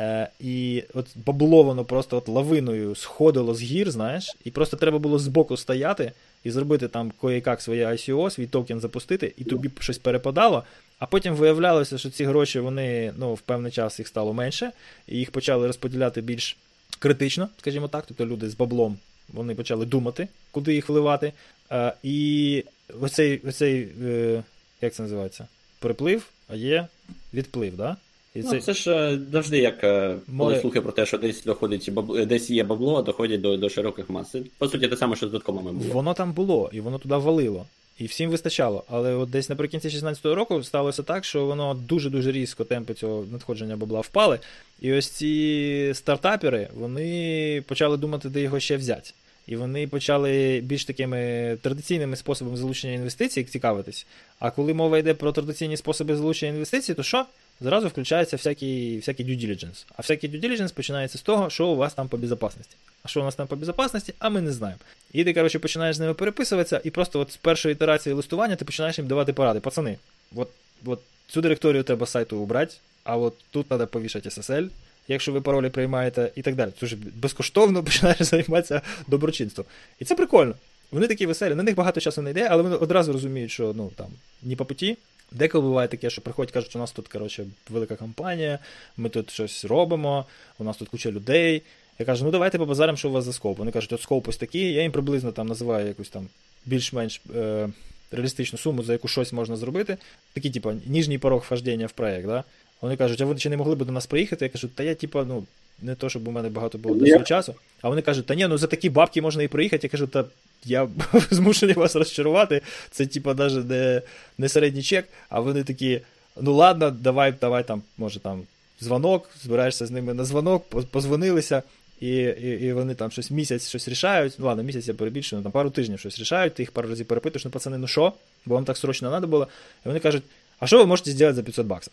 Е, 0.00 0.28
І 0.40 0.84
от 0.94 1.06
бабло 1.26 1.62
воно 1.62 1.84
просто 1.84 2.16
от 2.16 2.28
лавиною 2.28 2.94
сходило 2.94 3.54
з 3.54 3.62
гір, 3.62 3.90
знаєш, 3.90 4.36
і 4.44 4.50
просто 4.50 4.76
треба 4.76 4.98
було 4.98 5.18
збоку 5.18 5.56
стояти 5.56 6.12
і 6.44 6.50
зробити 6.50 6.88
там 6.88 7.12
кое-як 7.20 7.62
своє 7.62 7.86
ICO, 7.86 8.30
свій 8.30 8.46
токен 8.46 8.80
запустити, 8.80 9.34
і 9.36 9.44
тобі 9.44 9.70
щось 9.80 9.98
перепадало. 9.98 10.64
А 10.98 11.06
потім 11.06 11.34
виявлялося, 11.34 11.98
що 11.98 12.10
ці 12.10 12.24
гроші 12.24 12.60
вони 12.60 13.12
ну, 13.16 13.34
в 13.34 13.40
певний 13.40 13.72
час 13.72 13.98
їх 13.98 14.08
стало 14.08 14.32
менше, 14.32 14.72
і 15.08 15.18
їх 15.18 15.30
почали 15.30 15.66
розподіляти 15.66 16.20
більш 16.20 16.56
критично, 16.98 17.48
скажімо 17.58 17.88
так. 17.88 18.04
Тобто 18.08 18.26
люди 18.26 18.50
з 18.50 18.54
баблом 18.54 18.98
вони 19.28 19.54
почали 19.54 19.86
думати, 19.86 20.28
куди 20.50 20.74
їх 20.74 20.88
вливати. 20.88 21.32
Е, 21.72 21.92
І 22.02 22.64
оцей, 23.00 23.40
оцей 23.48 23.88
е, 24.02 24.42
як 24.80 24.94
це 24.94 25.02
називається? 25.02 25.46
Приплив, 25.82 26.26
а 26.48 26.54
є 26.54 26.86
відплив, 27.34 27.76
да? 27.76 27.96
І 28.34 28.42
ну, 28.42 28.60
це... 28.60 28.74
ж 28.74 28.90
е, 28.90 29.18
завжди 29.32 29.58
як 29.58 29.84
е, 29.84 30.16
коли 30.38 30.60
слухи 30.60 30.80
про 30.80 30.92
те, 30.92 31.06
що 31.06 31.18
десь 31.18 31.44
доходить 31.44 31.92
бабло, 31.92 32.24
десь 32.24 32.50
є 32.50 32.64
бабло, 32.64 32.96
а 32.98 33.02
доходять 33.02 33.40
до 33.40 33.56
до 33.56 33.68
широких 33.68 34.10
мас. 34.10 34.30
Це, 34.30 34.40
по 34.58 34.68
суті, 34.68 34.88
те 34.88 34.96
саме, 34.96 35.16
що 35.16 35.28
з 35.28 35.30
доткомами 35.30 35.72
було. 35.72 35.94
Воно 35.94 36.14
там 36.14 36.32
було, 36.32 36.70
і 36.72 36.80
воно 36.80 36.98
туди 36.98 37.14
валило. 37.14 37.66
І 37.98 38.06
всім 38.06 38.30
вистачало. 38.30 38.84
Але 38.88 39.14
от 39.14 39.30
десь 39.30 39.48
наприкінці 39.48 39.88
16-го 39.88 40.34
року 40.34 40.62
сталося 40.62 41.02
так, 41.02 41.24
що 41.24 41.46
воно 41.46 41.74
дуже-дуже 41.74 42.32
різко 42.32 42.64
темпи 42.64 42.94
цього 42.94 43.24
надходження 43.32 43.76
бабла 43.76 44.00
впали. 44.00 44.38
І 44.80 44.92
ось 44.92 45.08
ці 45.08 45.92
стартапери 45.94 46.68
вони 46.74 47.62
почали 47.66 47.96
думати, 47.96 48.28
де 48.28 48.40
його 48.40 48.60
ще 48.60 48.76
взяти. 48.76 49.10
І 49.46 49.56
вони 49.56 49.86
почали 49.86 50.60
більш 50.64 50.84
такими 50.84 51.18
традиційними 51.62 52.16
способами 52.16 52.56
залучення 52.56 52.92
інвестицій 52.92 53.44
цікавитись. 53.44 54.06
А 54.38 54.50
коли 54.50 54.74
мова 54.74 54.98
йде 54.98 55.14
про 55.14 55.32
традиційні 55.32 55.76
способи 55.76 56.16
залучення 56.16 56.52
інвестицій, 56.52 56.94
то 56.94 57.02
що? 57.02 57.26
Зразу 57.60 57.88
включається 57.88 58.36
всякий 58.36 58.98
всякий 58.98 59.26
due 59.26 59.46
diligence. 59.46 59.84
А 59.96 60.02
всякий 60.02 60.30
due 60.30 60.44
diligence 60.44 60.74
починається 60.74 61.18
з 61.18 61.22
того, 61.22 61.50
що 61.50 61.66
у 61.66 61.76
вас 61.76 61.94
там 61.94 62.08
по 62.08 62.16
безопасності. 62.16 62.76
А 63.02 63.08
що 63.08 63.20
у 63.20 63.24
нас 63.24 63.34
там 63.34 63.46
по 63.46 63.56
безопасності, 63.56 64.14
а 64.18 64.28
ми 64.28 64.40
не 64.40 64.52
знаємо. 64.52 64.80
І 65.12 65.24
ти, 65.24 65.34
коротше, 65.34 65.58
починаєш 65.58 65.96
з 65.96 66.00
ними 66.00 66.14
переписуватися, 66.14 66.80
і 66.84 66.90
просто 66.90 67.20
от 67.20 67.32
з 67.32 67.36
першої 67.36 67.72
ітерації 67.72 68.12
листування 68.12 68.56
ти 68.56 68.64
починаєш 68.64 68.98
їм 68.98 69.06
давати 69.06 69.32
поради. 69.32 69.60
Пацани, 69.60 69.98
от, 70.36 70.48
от 70.86 71.00
цю 71.26 71.40
директорію 71.40 71.82
треба 71.82 72.06
з 72.06 72.10
сайту 72.10 72.36
убрати, 72.36 72.74
а 73.04 73.16
от 73.16 73.34
тут 73.50 73.66
треба 73.66 73.86
повішати 73.86 74.28
SSL, 74.28 74.68
якщо 75.08 75.32
ви 75.32 75.40
паролі 75.40 75.70
приймаєте, 75.70 76.30
і 76.36 76.42
так 76.42 76.54
далі. 76.54 76.70
Це 76.80 76.86
ж 76.86 76.96
безкоштовно 77.14 77.84
починаєш 77.84 78.22
займатися 78.22 78.82
доброчинством. 79.06 79.66
І 79.98 80.04
це 80.04 80.14
прикольно. 80.14 80.54
Вони 80.90 81.06
такі 81.06 81.26
веселі, 81.26 81.54
на 81.54 81.62
них 81.62 81.74
багато 81.74 82.00
часу 82.00 82.22
не 82.22 82.30
йде, 82.30 82.48
але 82.50 82.62
вони 82.62 82.76
одразу 82.76 83.12
розуміють, 83.12 83.50
що 83.50 83.72
ну 83.76 83.90
там 83.96 84.06
ні 84.42 84.56
по 84.56 84.64
путі. 84.64 84.96
Деколи 85.32 85.64
буває 85.64 85.88
таке, 85.88 86.10
що 86.10 86.20
приходять, 86.20 86.52
кажуть, 86.52 86.76
у 86.76 86.78
нас 86.78 86.92
тут 86.92 87.08
коротше, 87.08 87.46
велика 87.70 87.96
компанія, 87.96 88.58
ми 88.96 89.08
тут 89.08 89.30
щось 89.30 89.64
робимо, 89.64 90.26
у 90.58 90.64
нас 90.64 90.76
тут 90.76 90.88
куча 90.88 91.10
людей. 91.10 91.62
Я 91.98 92.06
кажу, 92.06 92.24
ну 92.24 92.30
давайте 92.30 92.58
побазаримо, 92.58 92.96
що 92.96 93.08
у 93.08 93.12
вас 93.12 93.24
за 93.24 93.32
скоп. 93.32 93.58
Вони 93.58 93.70
кажуть, 93.70 93.92
от 93.92 94.02
скоп 94.02 94.28
ось 94.28 94.36
такий, 94.36 94.72
я 94.72 94.82
їм 94.82 94.92
приблизно 94.92 95.32
там 95.32 95.48
називаю 95.48 95.86
якусь 95.86 96.08
там 96.08 96.28
більш-менш 96.66 97.20
е, 97.34 97.68
реалістичну 98.10 98.58
суму, 98.58 98.82
за 98.82 98.92
яку 98.92 99.08
щось 99.08 99.32
можна 99.32 99.56
зробити. 99.56 99.96
Такий, 100.32 100.50
типу, 100.50 100.72
ніжній 100.86 101.18
порог 101.18 101.40
вхождення 101.40 101.86
в 101.86 101.92
проєкт. 101.92 102.26
Да? 102.26 102.44
Вони 102.82 102.96
кажуть, 102.96 103.20
а 103.20 103.24
ви 103.24 103.34
чи 103.34 103.50
не 103.50 103.56
могли 103.56 103.74
б 103.74 103.84
до 103.84 103.92
нас 103.92 104.06
приїхати? 104.06 104.44
Я 104.44 104.48
кажу, 104.48 104.68
та 104.68 104.82
я, 104.82 104.94
типу, 104.94 105.24
ну, 105.28 105.44
не 105.82 105.94
то, 105.94 106.08
щоб 106.08 106.28
у 106.28 106.30
мене 106.30 106.48
багато 106.48 106.78
було 106.78 106.94
yeah. 106.94 107.24
часу. 107.24 107.54
А 107.82 107.88
вони 107.88 108.02
кажуть, 108.02 108.26
та 108.26 108.34
ні, 108.34 108.46
ну 108.46 108.58
за 108.58 108.66
такі 108.66 108.90
бабки 108.90 109.22
можна 109.22 109.42
і 109.42 109.48
приїхати. 109.48 109.86
Я 109.86 109.90
кажу, 109.90 110.06
та 110.06 110.24
я 110.64 110.88
змушений 111.30 111.74
вас 111.74 111.96
розчарувати. 111.96 112.62
Це, 112.90 113.06
типу, 113.06 113.34
навіть 113.34 113.68
не, 113.68 114.02
не 114.38 114.48
середній 114.48 114.82
чек, 114.82 115.08
а 115.28 115.40
вони 115.40 115.64
такі, 115.64 116.00
ну 116.40 116.54
ладно, 116.54 116.90
давай, 116.90 117.34
давай 117.40 117.66
там, 117.66 117.82
може 117.98 118.20
там 118.20 118.42
дзвонок, 118.82 119.30
збираєшся 119.42 119.86
з 119.86 119.90
ними 119.90 120.14
на 120.14 120.24
дзвонок, 120.24 120.64
позвонилися. 120.90 121.62
І 122.00 122.16
і, 122.16 122.64
і 122.66 122.72
вони 122.72 122.94
там 122.94 123.10
щось 123.10 123.30
місяць 123.30 123.68
щось 123.68 123.88
рішають. 123.88 124.34
Ну 124.38 124.46
ладно, 124.46 124.62
місяць 124.62 124.88
я 124.88 124.94
перебільшую, 124.94 125.40
ну, 125.40 125.42
там 125.42 125.52
пару 125.52 125.70
тижнів 125.70 125.98
щось 125.98 126.18
рішають, 126.18 126.54
ти 126.54 126.62
їх 126.62 126.70
пару 126.70 126.88
разів 126.88 127.06
перепитуєш, 127.06 127.44
ну 127.44 127.50
пацани, 127.50 127.78
ну 127.78 127.86
що? 127.86 128.12
Бо 128.46 128.54
вам 128.54 128.64
так 128.64 128.76
срочно 128.76 129.10
треба 129.10 129.26
було. 129.26 129.48
І 129.84 129.88
вони 129.88 130.00
кажуть, 130.00 130.22
а 130.60 130.66
що 130.66 130.78
ви 130.78 130.86
можете 130.86 131.10
зробити 131.10 131.34
за 131.34 131.42
500 131.42 131.66
баксів? 131.66 131.92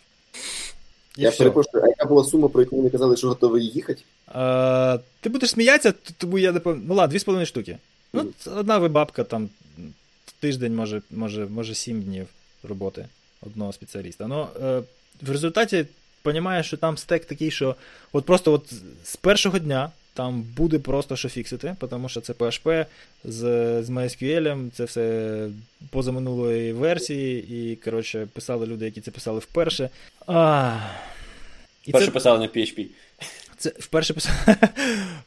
І 1.17 1.21
я 1.21 1.31
перепрошую, 1.31 1.83
а 1.83 1.87
яка 1.87 2.05
була 2.05 2.23
сума, 2.23 2.47
про 2.47 2.61
яку 2.61 2.75
вони 2.77 2.89
казали, 2.89 3.17
що 3.17 3.27
готові 3.27 3.63
їхати? 3.63 4.01
А, 4.27 4.99
Ти 5.21 5.29
будеш 5.29 5.49
сміятися, 5.49 5.93
тому 6.17 6.37
я 6.37 6.51
не 6.51 6.59
пам'ятаю. 6.59 6.87
Ну 6.89 6.95
ладно, 6.95 7.17
2,5 7.17 7.45
штуки. 7.45 7.77
Ну, 8.13 8.25
одна 8.55 8.77
вибабка 8.77 9.23
там 9.23 9.49
тиждень, 10.39 10.75
може, 10.75 11.01
може, 11.11 11.45
може 11.45 11.75
сім 11.75 12.01
днів 12.01 12.27
роботи 12.63 13.05
одного 13.41 13.73
спеціаліста. 13.73 14.27
Ну, 14.27 14.47
е, 14.63 14.81
в 15.21 15.31
результаті 15.31 15.85
розумієш, 16.23 16.67
що 16.67 16.77
там 16.77 16.97
стек 16.97 17.25
такий, 17.25 17.51
що 17.51 17.75
от 18.13 18.25
просто 18.25 18.53
от 18.53 18.73
з 19.03 19.15
першого 19.15 19.59
дня 19.59 19.91
там 20.19 20.41
буде 20.41 20.79
просто 20.79 21.15
що 21.15 21.29
фіксити, 21.29 21.75
тому 21.89 22.09
що 22.09 22.21
це 22.21 22.33
PHP 22.33 22.85
з 23.23 23.39
з 23.83 23.89
MySQL, 23.89 24.71
це 24.71 24.83
все 24.85 25.47
позаминулої 25.89 26.73
версії, 26.73 27.47
і, 27.55 27.75
коротше, 27.75 28.27
писали 28.33 28.65
люди, 28.65 28.85
які 28.85 29.01
це 29.01 29.11
писали 29.11 29.39
вперше. 29.39 29.89
А, 30.27 30.79
і 31.85 31.89
Вперше 31.89 32.07
це... 32.07 32.11
писали 32.11 32.39
на 32.39 32.47
PHP. 32.47 32.85
Це 33.57 33.73
вперше 33.79 34.13
писав. 34.13 34.33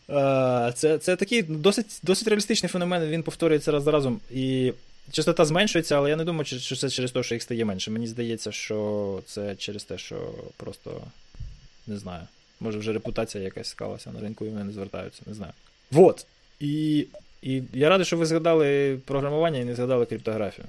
Це 0.74 0.98
це 0.98 1.16
такий 1.16 1.42
досить 1.42 2.00
досить 2.02 2.28
реалістичний 2.28 2.70
феномен, 2.70 3.08
він 3.08 3.22
повторюється 3.22 3.72
раз 3.72 3.82
за 3.82 3.90
разом. 3.90 4.20
І 4.30 4.72
частота 5.10 5.44
зменшується, 5.44 5.96
але 5.96 6.10
я 6.10 6.16
не 6.16 6.24
думаю, 6.24 6.44
що 6.44 6.76
це 6.76 6.90
через 6.90 7.12
те, 7.12 7.22
що 7.22 7.34
їх 7.34 7.42
стає 7.42 7.64
менше. 7.64 7.90
Мені 7.90 8.06
здається, 8.06 8.52
що 8.52 9.20
це 9.26 9.56
через 9.56 9.84
те, 9.84 9.98
що 9.98 10.34
просто 10.56 11.00
не 11.86 11.98
знаю. 11.98 12.22
Може 12.62 12.78
вже 12.78 12.92
репутація 12.92 13.44
якась 13.44 13.68
склалася 13.68 14.10
на 14.10 14.20
ринку 14.20 14.46
і 14.46 14.48
вони 14.48 14.64
не 14.64 14.72
звертаються, 14.72 15.22
не 15.26 15.34
знаю. 15.34 15.52
Вот. 15.90 16.26
І 16.60 17.06
і 17.42 17.62
я 17.72 17.88
радий, 17.88 18.06
що 18.06 18.16
ви 18.16 18.26
згадали 18.26 18.98
програмування 19.04 19.58
і 19.58 19.64
не 19.64 19.74
згадали 19.74 20.06
криптографію. 20.06 20.66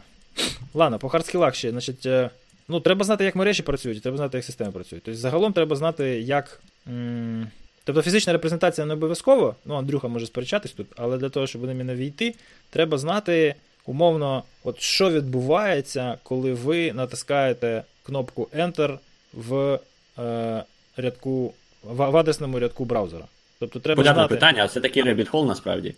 Ладно, 0.74 1.00
по 1.00 1.10
хардскілах 1.10 1.56
ще, 1.56 1.72
значить, 1.72 2.06
е, 2.06 2.30
ну, 2.68 2.80
треба 2.80 3.06
знати, 3.06 3.24
як 3.24 3.36
мережі 3.36 3.64
працюють, 3.64 4.02
треба 4.02 4.18
знати, 4.18 4.38
як 4.38 4.46
системи 4.46 4.72
працюють. 4.72 5.04
Тобто, 5.04 5.20
загалом 5.20 5.54
треба 5.54 5.76
знати, 5.76 6.22
як. 6.22 6.62
М- 6.88 7.48
тобто 7.84 8.02
фізична 8.02 8.34
репрезентація 8.34 8.88
не 8.88 8.94
обов'язково, 8.94 9.56
ну, 9.66 9.76
Андрюха 9.76 10.08
може 10.08 10.26
сперечатись 10.26 10.72
тут, 10.72 10.88
але 10.96 11.18
для 11.18 11.30
того, 11.30 11.48
щоб 11.48 11.62
вони 11.62 11.74
мене 11.74 11.96
війти, 11.96 12.36
треба 12.70 12.98
знати, 12.98 13.56
умовно, 13.86 14.44
от 14.64 14.82
що 14.82 15.12
відбувається, 15.12 16.18
коли 16.24 16.54
ви 16.54 16.94
натискаєте 16.94 17.84
кнопку 18.04 18.50
Enter 18.58 18.98
в 19.34 19.80
е, 20.20 20.64
рядку 20.98 21.54
в, 21.84 22.10
в 22.10 22.18
адресному 22.18 22.60
рядку 22.60 22.86
браузера. 22.86 23.26
Тобто 23.60 23.80
треба 23.80 24.02
Понятне 24.04 24.22
знати... 24.22 24.36
питання, 24.36 24.64
а 24.64 24.68
це 24.68 24.80
такий 24.80 25.04
rabbit 25.04 25.32
hole 25.32 25.46
насправді. 25.46 25.96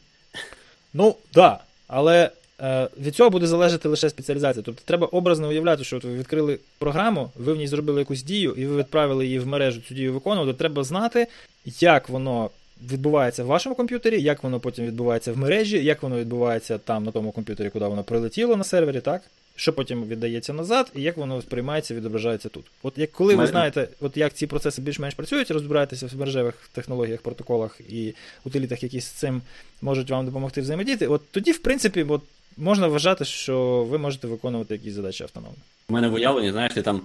Ну, 0.93 1.11
так. 1.11 1.17
Да. 1.33 1.59
Але 1.87 2.29
е, 2.61 2.87
від 3.01 3.15
цього 3.15 3.29
буде 3.29 3.47
залежати 3.47 3.89
лише 3.89 4.09
спеціалізація. 4.09 4.63
Тобто 4.63 4.81
треба 4.85 5.07
образно 5.07 5.49
уявляти, 5.49 5.83
що 5.83 5.97
от 5.97 6.03
ви 6.03 6.15
відкрили 6.15 6.59
програму, 6.79 7.31
ви 7.35 7.53
в 7.53 7.57
ній 7.57 7.67
зробили 7.67 7.99
якусь 8.01 8.23
дію, 8.23 8.51
і 8.51 8.65
ви 8.65 8.77
відправили 8.77 9.25
її 9.25 9.39
в 9.39 9.47
мережу 9.47 9.81
цю 9.81 9.95
дію 9.95 10.13
виконувати. 10.13 10.53
Треба 10.53 10.83
знати, 10.83 11.27
як 11.65 12.09
воно 12.09 12.49
відбувається 12.91 13.43
в 13.43 13.47
вашому 13.47 13.75
комп'ютері, 13.75 14.21
як 14.21 14.43
воно 14.43 14.59
потім 14.59 14.85
відбувається 14.85 15.33
в 15.33 15.37
мережі, 15.37 15.83
як 15.83 16.03
воно 16.03 16.19
відбувається 16.19 16.77
там 16.77 17.03
на 17.03 17.11
тому 17.11 17.31
комп'ютері, 17.31 17.69
куди 17.69 17.85
воно 17.85 18.03
прилетіло 18.03 18.55
на 18.55 18.63
сервері, 18.63 19.01
так? 19.01 19.21
Що 19.55 19.73
потім 19.73 20.03
віддається 20.03 20.53
назад, 20.53 20.91
і 20.95 21.01
як 21.01 21.17
воно 21.17 21.41
сприймається, 21.41 21.95
відображається 21.95 22.49
тут. 22.49 22.65
От 22.83 22.97
як 22.97 23.11
коли 23.11 23.35
ви 23.35 23.47
знаєте, 23.47 23.87
от 24.01 24.17
як 24.17 24.33
ці 24.33 24.47
процеси 24.47 24.81
більш-менш 24.81 25.13
працюють, 25.13 25.51
розбираєтеся 25.51 26.07
в 26.07 26.15
мережевих 26.15 26.69
технологіях, 26.73 27.21
протоколах 27.21 27.81
і 27.89 28.13
утилітах, 28.45 28.83
які 28.83 29.01
з 29.01 29.05
цим 29.05 29.41
можуть 29.81 30.09
вам 30.09 30.25
допомогти 30.25 30.61
взаємодіяти, 30.61 31.07
от 31.07 31.21
тоді, 31.31 31.51
в 31.51 31.59
принципі, 31.59 32.05
от 32.09 32.21
можна 32.57 32.87
вважати, 32.87 33.25
що 33.25 33.83
ви 33.89 33.97
можете 33.97 34.27
виконувати 34.27 34.73
якісь 34.73 34.93
задачі 34.93 35.23
автономно. 35.23 35.57
У 35.89 35.93
мене 35.93 36.07
в 36.07 36.13
уявленні, 36.13 36.51
знаєш, 36.51 36.73
ти 36.73 36.81
там. 36.81 37.01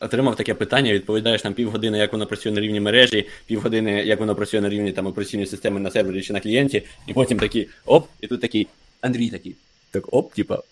Отримав 0.00 0.36
таке 0.36 0.54
питання, 0.54 0.92
відповідаєш 0.92 1.42
там 1.42 1.54
півгодини, 1.54 1.98
як 1.98 2.12
воно 2.12 2.26
працює 2.26 2.52
на 2.52 2.60
рівні 2.60 2.80
мережі, 2.80 3.26
півгодини, 3.46 4.04
як 4.04 4.20
воно 4.20 4.34
працює 4.34 4.60
на 4.60 4.68
рівні 4.68 4.92
там 4.92 5.06
операційної 5.06 5.46
системи 5.46 5.80
на 5.80 5.90
сервері 5.90 6.22
чи 6.22 6.32
на 6.32 6.40
клієнті, 6.40 6.82
і 7.06 7.12
потім 7.12 7.38
такі 7.38 7.68
оп, 7.86 8.08
і 8.20 8.26
тут 8.26 8.40
такий 8.40 8.66
Андрій 9.00 9.28
такий. 9.30 9.54
Так 9.90 10.14
оп, 10.14 10.34
типа. 10.34 10.62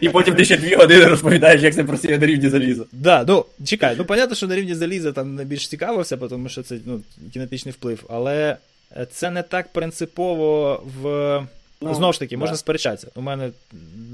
І 0.00 0.08
потім 0.08 0.34
ти 0.34 0.44
ще 0.44 0.56
дві 0.56 0.74
години 0.74 1.04
розповідаєш, 1.04 1.62
як 1.62 1.74
це 1.74 1.84
працює 1.84 2.18
на 2.18 2.26
рівні 2.26 2.48
заліза. 2.48 2.84
Да, 2.92 3.24
ну 3.28 3.44
чекай, 3.64 3.94
ну 3.98 4.04
понятно, 4.04 4.36
що 4.36 4.46
на 4.46 4.56
рівні 4.56 4.74
заліза 4.74 5.12
там 5.12 5.34
найбільш 5.34 5.68
цікавився, 5.68 6.16
тому 6.16 6.48
що 6.48 6.62
це 6.62 6.78
ну, 6.86 7.00
кінетичний 7.32 7.72
вплив, 7.72 8.04
але 8.08 8.56
це 9.10 9.30
не 9.30 9.42
так 9.42 9.72
принципово 9.72 10.82
в. 11.00 11.02
Ну, 11.82 11.94
Знову 11.94 12.12
ж 12.12 12.18
таки, 12.18 12.36
можна 12.36 12.52
да. 12.52 12.58
сперечатися. 12.58 13.08
У 13.14 13.20
мене 13.20 13.50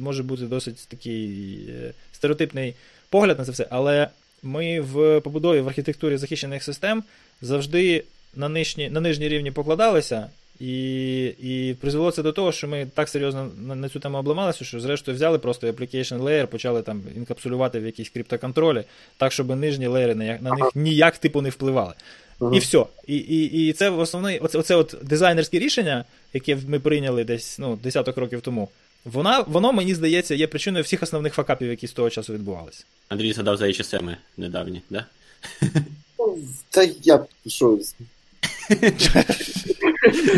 може 0.00 0.22
бути 0.22 0.42
досить 0.42 0.88
такий 0.88 1.58
е, 1.68 1.92
стереотипний 2.12 2.74
погляд 3.10 3.38
на 3.38 3.44
це 3.44 3.52
все, 3.52 3.66
але 3.70 4.08
ми 4.42 4.80
в 4.80 5.20
побудові 5.20 5.60
в 5.60 5.68
архітектурі 5.68 6.16
захищених 6.16 6.62
систем 6.62 7.02
завжди 7.42 8.04
на 8.36 8.48
нижні, 8.48 8.90
на 8.90 9.00
нижні 9.00 9.28
рівні 9.28 9.50
покладалися, 9.50 10.26
і 10.60 11.24
і 11.26 11.76
призвело 11.80 12.10
це 12.10 12.22
до 12.22 12.32
того, 12.32 12.52
що 12.52 12.68
ми 12.68 12.86
так 12.94 13.08
серйозно 13.08 13.50
на, 13.58 13.74
на 13.74 13.88
цю 13.88 14.00
тему 14.00 14.18
обламалися, 14.18 14.64
що 14.64 14.80
зрештою 14.80 15.14
взяли 15.14 15.38
просто 15.38 15.66
application 15.66 16.22
layer, 16.22 16.46
почали 16.46 16.82
там 16.82 17.02
інкапсулювати 17.16 17.80
в 17.80 17.86
якісь 17.86 18.08
криптоконтролі, 18.08 18.84
так, 19.16 19.32
щоб 19.32 19.56
нижні 19.56 19.86
леєри 19.86 20.14
на, 20.14 20.38
на 20.40 20.50
них 20.50 20.70
ніяк 20.74 21.18
типу 21.18 21.40
не 21.40 21.50
впливали. 21.50 21.94
Uh-huh. 22.40 22.56
І 22.56 22.58
все. 22.58 22.84
І 23.06 23.16
і, 23.16 23.68
і 23.68 23.72
це 23.72 23.90
основне, 23.90 24.38
оце, 24.38 24.58
оце 24.58 24.74
от 24.74 24.94
дизайнерське 25.02 25.58
рішення, 25.58 26.04
яке 26.32 26.58
ми 26.68 26.80
прийняли 26.80 27.24
десь 27.24 27.58
ну, 27.58 27.78
десяток 27.82 28.16
років 28.16 28.40
тому. 28.40 28.68
Вона, 29.04 29.40
Воно, 29.40 29.72
мені 29.72 29.94
здається, 29.94 30.34
є 30.34 30.46
причиною 30.46 30.84
всіх 30.84 31.02
основних 31.02 31.34
факапів, 31.34 31.68
які 31.68 31.86
з 31.86 31.92
того 31.92 32.10
часу 32.10 32.34
відбувалися. 32.34 32.84
Андрій 33.08 33.32
згадав 33.32 33.56
за 33.56 33.64
HSM 33.66 34.16
недавні, 34.36 34.82
да? 34.90 35.06
Та 36.70 36.88
я 37.02 37.24
що. 37.46 37.78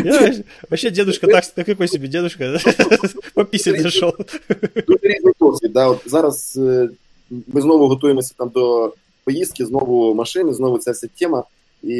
Я, 0.03 0.33
вообще 0.69 0.89
дедушка 0.89 1.27
так, 1.27 1.45
такой 1.45 1.87
себе 1.87 2.07
дедушка 2.07 2.59
по 3.33 3.45
пісі 3.45 3.71
різний. 3.71 4.03
Да? 5.69 5.87
От 5.87 6.01
Зараз 6.05 6.59
ми 7.47 7.61
знову 7.61 7.87
готуємося 7.87 8.33
там 8.37 8.49
до 8.49 8.93
поїздки, 9.23 9.65
знову 9.65 10.15
машини, 10.15 10.53
знову 10.53 10.77
ця 10.77 10.91
вся 10.91 11.07
тема. 11.19 11.43
І 11.83 11.95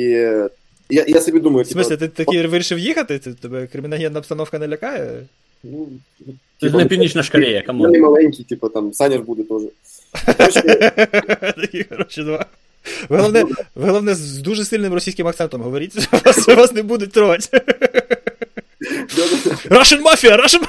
я 0.89 1.05
я 1.07 1.21
собі 1.21 1.39
думаю, 1.39 1.65
В 1.65 1.67
смысле, 1.67 1.97
ти 1.97 2.07
такий 2.07 2.47
вирішив 2.47 2.79
їхати? 2.79 3.19
Тебе 3.19 3.67
криміногенна 3.67 4.19
обстановка 4.19 4.59
не 4.59 4.67
лякає? 4.67 5.25
Ну, 5.63 5.87
типу, 6.59 6.77
не 6.77 6.85
північна 6.85 7.23
Корея, 7.31 7.63
кому? 7.67 7.83
Вони 7.83 7.99
маленькі, 7.99 8.43
типу, 8.43 8.69
там, 8.69 8.93
Саня 8.93 9.17
ж 9.17 9.23
буде 9.23 9.43
теж. 9.43 10.53
Такі, 11.55 11.83
коротше, 11.83 12.23
два. 12.23 12.45
Ви 13.09 13.17
головне, 13.17 13.45
ви 13.75 13.87
головне 13.87 14.15
з 14.15 14.37
дуже 14.37 14.65
сильним 14.65 14.93
російським 14.93 15.27
акцентом 15.27 15.61
говоріть, 15.61 16.01
що 16.01 16.09
вас, 16.25 16.47
вас 16.47 16.73
не 16.73 16.83
будуть 16.83 17.11
трогати. 17.11 17.61
Russian 19.69 20.01
Mafia! 20.01 20.43
Russian 20.43 20.61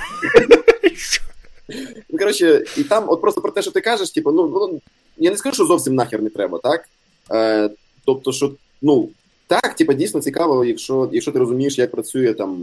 Ну, 2.11 2.19
коротше, 2.19 2.65
і 2.77 2.83
там, 2.83 3.05
от 3.09 3.21
просто 3.21 3.41
про 3.41 3.51
те, 3.51 3.63
що 3.63 3.71
ти 3.71 3.81
кажеш, 3.81 4.11
типу, 4.11 4.33
ну, 4.33 4.49
ну 4.49 4.81
я 5.19 5.31
не 5.31 5.37
скажу, 5.37 5.55
що 5.55 5.65
зовсім 5.65 5.95
нахер 5.95 6.23
не 6.23 6.31
треба, 6.31 6.59
так? 6.59 6.89
Е, 7.33 7.71
Тобто, 8.05 8.33
що, 8.33 8.53
ну, 8.83 9.09
так, 9.47 9.77
типу, 9.77 9.93
дійсно 9.93 10.21
цікаво, 10.21 10.65
якщо 10.65 11.09
якщо 11.13 11.33
ти 11.33 11.39
розумієш, 11.39 11.79
як 11.79 11.91
працює 11.91 12.35
там 12.35 12.57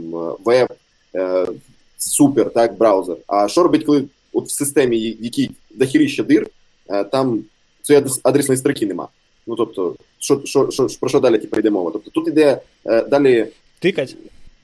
веб, 0.45 0.67
е, 1.15 1.47
супер, 1.97 2.49
так, 2.49 2.77
браузер. 2.77 3.17
А 3.27 3.47
що 3.47 3.63
робить, 3.63 3.85
коли 3.85 4.03
от 4.33 4.47
в 4.47 4.51
системі, 4.51 4.99
якій 5.19 5.51
дохіріща 5.69 6.23
дир, 6.23 6.47
е, 6.89 7.03
там 7.03 7.43
цієї 7.81 8.05
адресної 8.23 8.57
строки 8.57 8.85
нема. 8.85 9.07
Ну, 9.47 9.55
тобто, 9.55 9.95
що, 10.19 10.41
що, 10.43 10.71
що, 10.71 10.87
про 10.99 11.09
що 11.09 11.19
далі 11.19 11.37
типу, 11.37 11.59
йде 11.59 11.69
мова? 11.69 11.91
Тобто 11.91 12.11
тут 12.11 12.27
йде 12.27 12.61
е, 12.85 13.01
далі. 13.03 13.47
Тикать. 13.79 14.15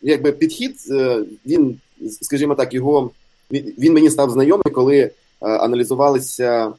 Якби 0.02 0.32
підхід, 0.32 0.76
е, 0.92 1.24
він, 1.46 1.80
скажімо 2.22 2.56
так, 2.56 2.74
його 2.74 3.12
він 3.52 3.94
мені 3.94 4.10
став 4.10 4.30
знайомий, 4.30 4.74
коли 4.74 4.98
е, 4.98 5.12
аналізувалися 5.40 6.74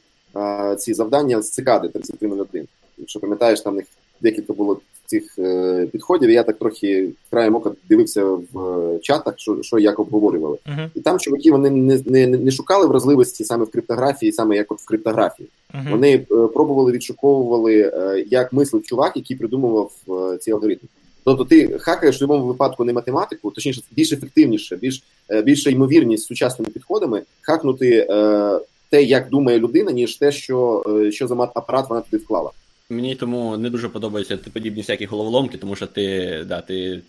ці 0.79 0.93
завдання 0.93 1.41
з 1.41 1.51
цикади 1.51 1.87
3301. 1.89 2.67
Якщо 2.97 3.19
пам'ятаєш, 3.19 3.61
там 3.61 3.75
них 3.75 3.85
декілька 4.21 4.53
було 4.53 4.81
цих 5.05 5.39
е, 5.39 5.87
підходів, 5.91 6.29
я 6.29 6.43
так 6.43 6.57
трохи 6.57 7.09
краєм 7.29 7.55
ока 7.55 7.71
дивився 7.89 8.25
в 8.25 8.59
е, 8.59 8.99
чатах, 8.99 9.33
що 9.37 9.57
що 9.61 9.79
як 9.79 9.99
обговорювали. 9.99 10.57
Uh-huh. 10.65 10.89
І 10.95 10.99
там 10.99 11.19
чуваки 11.19 11.51
вони 11.51 11.69
не 11.69 12.01
не, 12.05 12.27
не 12.27 12.51
шукали 12.51 12.87
вразливості 12.87 13.43
саме 13.43 13.65
в 13.65 13.71
криптографії, 13.71 14.31
саме 14.31 14.55
як 14.55 14.71
от 14.71 14.79
в 14.79 14.85
криптографії. 14.85 15.49
Uh-huh. 15.73 15.91
Вони 15.91 16.13
е, 16.15 16.47
пробували 16.47 16.91
відшуковували, 16.91 17.91
е, 17.93 18.25
як 18.29 18.53
мислив 18.53 18.83
чувак, 18.83 19.11
який 19.15 19.37
придумував 19.37 19.91
е, 20.09 20.37
ці 20.37 20.51
алгоритми. 20.51 20.89
Тобто 21.23 21.45
ти 21.45 21.77
хакаєш 21.79 22.15
в 22.15 22.19
будь-якому 22.19 22.47
випадку 22.47 22.83
не 22.83 22.93
математику, 22.93 23.51
точніше, 23.51 23.81
більш 23.91 24.11
ефективніше, 24.11 24.75
більш 24.75 25.03
більша 25.43 25.69
ймовірність 25.69 26.23
з 26.23 26.27
сучасними 26.27 26.71
підходами 26.71 27.21
хакнути 27.41 28.07
е, 28.09 28.59
те, 28.89 29.03
як 29.03 29.29
думає 29.29 29.59
людина, 29.59 29.91
ніж 29.91 30.15
те, 30.15 30.31
що 30.31 30.83
що 31.11 31.27
за 31.27 31.35
апарат 31.35 31.89
вона 31.89 32.01
туди 32.01 32.23
вклала. 32.23 32.51
Мені 32.89 33.15
тому 33.15 33.57
не 33.57 33.69
дуже 33.69 33.89
подобаються 33.89 34.37
подібні 34.53 34.81
всякі 34.81 35.05
головоломки, 35.05 35.57
тому 35.57 35.75
що 35.75 35.87
ти 35.87 36.45
да, 36.47 36.61
ти 36.61 37.01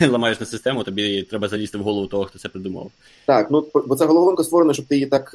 ламаєш 0.10 0.40
на 0.40 0.46
систему, 0.46 0.84
тобі 0.84 1.22
треба 1.22 1.48
залізти 1.48 1.78
в 1.78 1.82
голову 1.82 2.06
того, 2.06 2.24
хто 2.24 2.38
це 2.38 2.48
придумав. 2.48 2.90
Так, 3.26 3.50
ну 3.50 3.66
бо 3.86 3.96
ця 3.96 4.06
головоломка 4.06 4.44
створена, 4.44 4.72
щоб 4.72 4.86
ти 4.86 4.94
її 4.94 5.06
так 5.06 5.30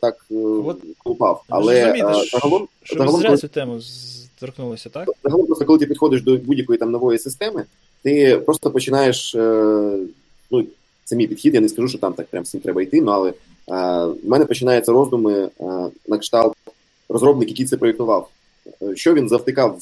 так 0.00 0.26
От, 0.64 0.78
колупав. 0.98 1.44
Але 1.48 1.94
загалом, 2.32 2.68
що 2.82 2.96
загалом, 2.98 3.20
зря 3.20 3.36
цю 3.36 3.48
тему 3.48 3.80
торкнулися, 4.40 4.88
так? 4.88 5.08
Загалом, 5.24 5.46
просто 5.46 5.64
коли 5.64 5.78
ти 5.78 5.86
підходиш 5.86 6.22
до 6.22 6.36
будь-якої 6.36 6.78
там 6.78 6.90
нової 6.90 7.18
системи, 7.18 7.64
ти 8.02 8.36
просто 8.36 8.70
починаєш. 8.70 9.34
ну, 10.50 10.66
Це 11.04 11.16
мій 11.16 11.26
підхід, 11.26 11.54
я 11.54 11.60
не 11.60 11.68
скажу, 11.68 11.88
що 11.88 11.98
там 11.98 12.12
так 12.12 12.26
прям 12.26 12.44
всім 12.44 12.60
треба 12.60 12.82
йти, 12.82 13.00
ну, 13.00 13.10
але 13.10 13.32
в 14.12 14.28
мене 14.28 14.44
починаються 14.44 14.92
роздуми 14.92 15.48
на 16.08 16.18
кшталт 16.18 16.54
розробник, 17.08 17.48
який 17.48 17.66
це 17.66 17.76
проєктував. 17.76 18.28
Що 18.94 19.14
він 19.14 19.28
завтикав 19.28 19.78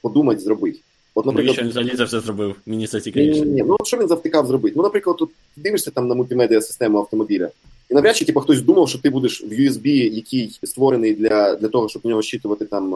подумати, 0.00 0.40
зробити. 0.40 0.78
От, 1.14 1.26
наприклад, 1.26 1.58
він 1.58 1.68
взагалі 1.68 1.96
це 1.96 2.04
все 2.04 2.20
зробив, 2.20 2.54
мені 2.66 2.86
це 2.86 3.00
цікавіше. 3.00 3.40
Ні, 3.40 3.46
ні, 3.46 3.62
ну 3.62 3.76
що 3.84 3.96
він 3.96 4.08
завтикав 4.08 4.46
зробити? 4.46 4.74
Ну, 4.76 4.82
наприклад, 4.82 5.16
тут 5.16 5.30
дивишся 5.56 5.90
там 5.90 6.08
на 6.08 6.14
мультимедіа 6.14 6.60
систему 6.60 6.98
автомобіля, 6.98 7.48
і 7.90 7.94
навряд 7.94 8.16
чи 8.16 8.24
типу, 8.24 8.40
хтось 8.40 8.62
думав, 8.62 8.88
що 8.88 8.98
ти 8.98 9.10
будеш 9.10 9.42
в 9.42 9.52
USB, 9.52 9.88
який 10.14 10.58
створений 10.64 11.14
для 11.14 11.54
для 11.54 11.68
того, 11.68 11.88
щоб 11.88 12.02
в 12.02 12.08
нього 12.08 12.22
щитувати 12.22 12.64
там 12.64 12.92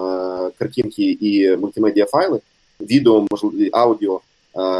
картинки 0.59 1.19
і 1.21 1.57
мультимедіа 1.57 2.07
файли, 2.07 2.41
відео, 2.81 3.27
можливо, 3.31 3.55
аудіо, 3.73 4.21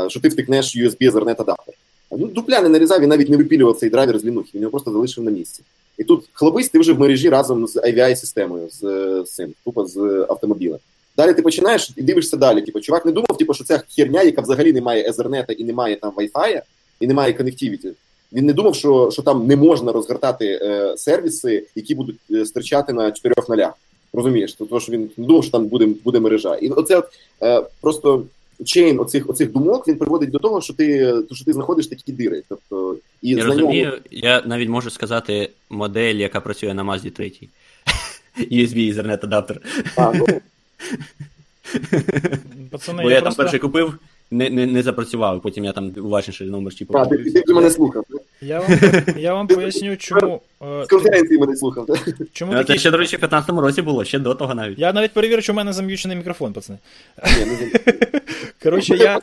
що 0.09 0.21
ти 0.21 0.29
втикнеш 0.29 0.77
USB 0.77 1.11
Ethernet 1.11 1.43
адаптер. 1.43 1.75
Ну, 2.11 2.27
дупля 2.27 2.61
не 2.61 2.69
нарізав 2.69 3.03
і 3.03 3.07
навіть 3.07 3.29
не 3.29 3.37
випілював 3.37 3.77
цей 3.77 3.91
драйвер 3.91 4.19
з 4.19 4.25
лінухи, 4.25 4.51
він 4.55 4.63
його 4.63 4.71
просто 4.71 4.93
залишив 4.93 5.25
на 5.25 5.31
місці. 5.31 5.63
І 5.99 6.05
тут 6.05 6.25
хлопець 6.33 6.69
ти 6.69 6.79
вже 6.79 6.93
в 6.93 7.01
мережі 7.01 7.29
разом 7.29 7.67
з 7.67 7.77
AVI-системою, 7.77 8.69
з, 8.71 8.81
з 9.27 9.31
цим, 9.35 9.55
тупо 9.65 9.87
з 9.87 10.27
автомобілем. 10.29 10.79
Далі 11.17 11.35
ти 11.35 11.43
починаєш 11.43 11.91
і 11.97 12.03
дивишся 12.03 12.37
далі. 12.37 12.63
Типу, 12.63 12.81
чувак 12.81 13.07
не 13.07 13.13
думав, 13.13 13.39
типу, 13.39 13.55
що 13.55 13.65
ця 13.65 13.83
херня, 13.97 14.23
яка 14.23 14.43
взагалі 14.43 14.73
не 14.73 14.81
має 14.81 15.11
Ethernet 15.11 15.53
і 15.53 15.65
не 15.65 15.73
має 15.73 15.97
там 15.97 16.13
Wi-Fi, 16.17 16.63
і 17.01 17.07
не 17.07 17.15
має 17.15 17.33
коннективіті. 17.33 17.93
Він 18.33 18.47
не 18.47 18.53
думав, 18.53 18.75
що 18.75 19.11
що 19.13 19.23
там 19.23 19.47
не 19.47 19.57
можна 19.57 19.93
розгортати 19.93 20.61
е, 20.63 20.97
сервіси, 20.97 21.65
які 21.75 21.95
будуть 21.95 22.17
е, 22.31 22.47
стирчати 22.47 22.93
на 22.93 23.13
чотирьох 23.13 23.49
нолях. 23.49 23.73
Розумієш? 24.13 24.53
Тому 24.53 24.81
що 24.81 24.93
він 24.93 25.11
не 25.17 25.27
думав, 25.27 25.43
що 25.43 25.53
там 25.53 25.67
буде 25.67 25.87
буде 26.05 26.21
мережа. 26.21 26.55
І 26.55 26.69
оце 26.69 26.97
от, 26.97 27.07
е, 27.43 27.63
просто 27.81 28.23
чейн 28.65 29.01
оцих 29.01 29.31
оцих 29.31 29.53
думок 29.53 29.89
він 29.89 29.97
приводить 29.97 30.31
до 30.31 30.39
того, 30.39 30.61
що 30.61 30.75
ти 30.75 31.15
що 31.33 31.45
ти 31.45 31.53
знаходиш 31.53 31.87
такі 31.87 32.13
дири. 32.13 32.43
Тобто, 32.49 32.97
і 33.23 33.31
Я 33.31 33.45
розумію, 33.45 33.99
я 34.11 34.43
навіть 34.47 34.69
можу 34.69 34.91
сказати 34.91 35.51
модель, 35.71 36.15
яка 36.15 36.41
працює 36.41 36.75
на 36.75 36.85
Mazda 36.85 37.11
3. 37.17 37.33
USB 38.39 38.95
Ethernet 38.95 39.25
адаптер. 39.25 39.61
А, 39.97 40.13
ну, 40.13 40.27
Пацани, 42.71 43.03
Бо 43.03 43.11
я, 43.11 43.17
я 43.17 43.23
просто... 43.23 43.37
там 43.37 43.45
перший 43.45 43.61
купив, 43.61 43.99
не 44.31 44.51
не, 44.51 44.67
не 44.67 44.83
запрацював, 44.83 45.43
потім 45.43 45.65
я 45.65 45.73
там 45.73 45.93
уважніше 45.97 46.45
номер 46.45 46.75
чіпав. 46.75 47.03
А, 47.03 47.07
ти, 47.07 47.17
ти, 47.17 47.41
ти 47.41 47.55
мене 47.55 47.71
слухав. 47.71 48.05
Я 48.47 48.61
вам 48.61 48.79
я 49.17 49.35
вам 49.35 49.47
поясню, 49.47 49.97
чому. 49.97 50.41
Е, 50.63 50.85
З 50.85 50.89
конференції 50.89 51.39
мене 51.39 51.57
слухав. 51.57 51.87
Чому 52.33 52.53
Це 52.53 52.65
такі... 52.65 52.79
ще, 52.79 52.91
до 52.91 52.97
речі, 52.97 53.17
в 53.17 53.21
15-му 53.21 53.61
році 53.61 53.83
було, 53.83 54.05
ще 54.05 54.19
до 54.19 54.35
того 54.35 54.55
навіть. 54.55 54.79
Я 54.79 54.93
навіть 54.93 55.13
перевірю, 55.13 55.43
що 55.43 55.53
в 55.53 55.57
мене 55.57 55.73
зам'ючений 55.73 56.17
мікрофон, 56.17 56.53
пацани. 56.53 56.79
Коротше, 58.63 58.97
я 58.97 59.21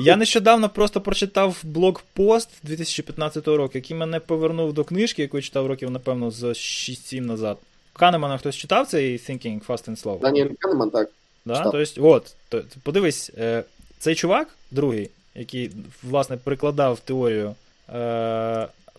я 0.00 0.16
нещодавно 0.16 0.68
просто 0.68 1.00
прочитав 1.00 1.60
блокпост 1.62 2.48
2015 2.62 3.48
року, 3.48 3.70
який 3.74 3.96
мене 3.96 4.20
повернув 4.20 4.72
до 4.72 4.84
книжки, 4.84 5.22
яку 5.22 5.36
я 5.36 5.42
читав 5.42 5.66
років, 5.66 5.90
напевно, 5.90 6.30
за 6.30 6.48
6-7 6.48 7.20
назад. 7.20 7.58
Канемана 7.92 8.38
хтось 8.38 8.56
читав 8.56 8.86
цей 8.86 9.16
Thinking 9.16 9.66
Fast 9.66 9.90
and 9.90 10.02
Slow? 10.04 10.20
Даніель 10.20 10.48
Канеман, 10.58 10.90
так. 10.90 11.10
Да? 11.44 11.62
Тобто, 11.62 12.08
от, 12.08 12.34
то, 12.48 12.62
подивись, 12.82 13.30
е, 13.38 13.64
цей 13.98 14.14
чувак, 14.14 14.48
другий, 14.70 15.10
який, 15.34 15.70
власне, 16.02 16.36
прикладав 16.36 17.00
теорію 17.00 17.48
е, 17.48 17.54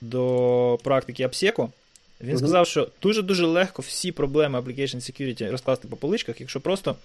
до 0.02 0.80
практики 0.84 1.24
Апсеку, 1.24 1.72
він 2.22 2.38
сказав, 2.38 2.68
що 2.68 2.88
дуже-дуже 3.02 3.46
легко 3.46 3.82
всі 3.82 4.12
проблеми 4.12 4.60
Application 4.60 4.96
Security 4.96 5.52
розкласти 5.52 5.88
по 5.88 5.96
поличках, 5.96 6.41
якщо 6.41 6.62
просто 6.62 6.96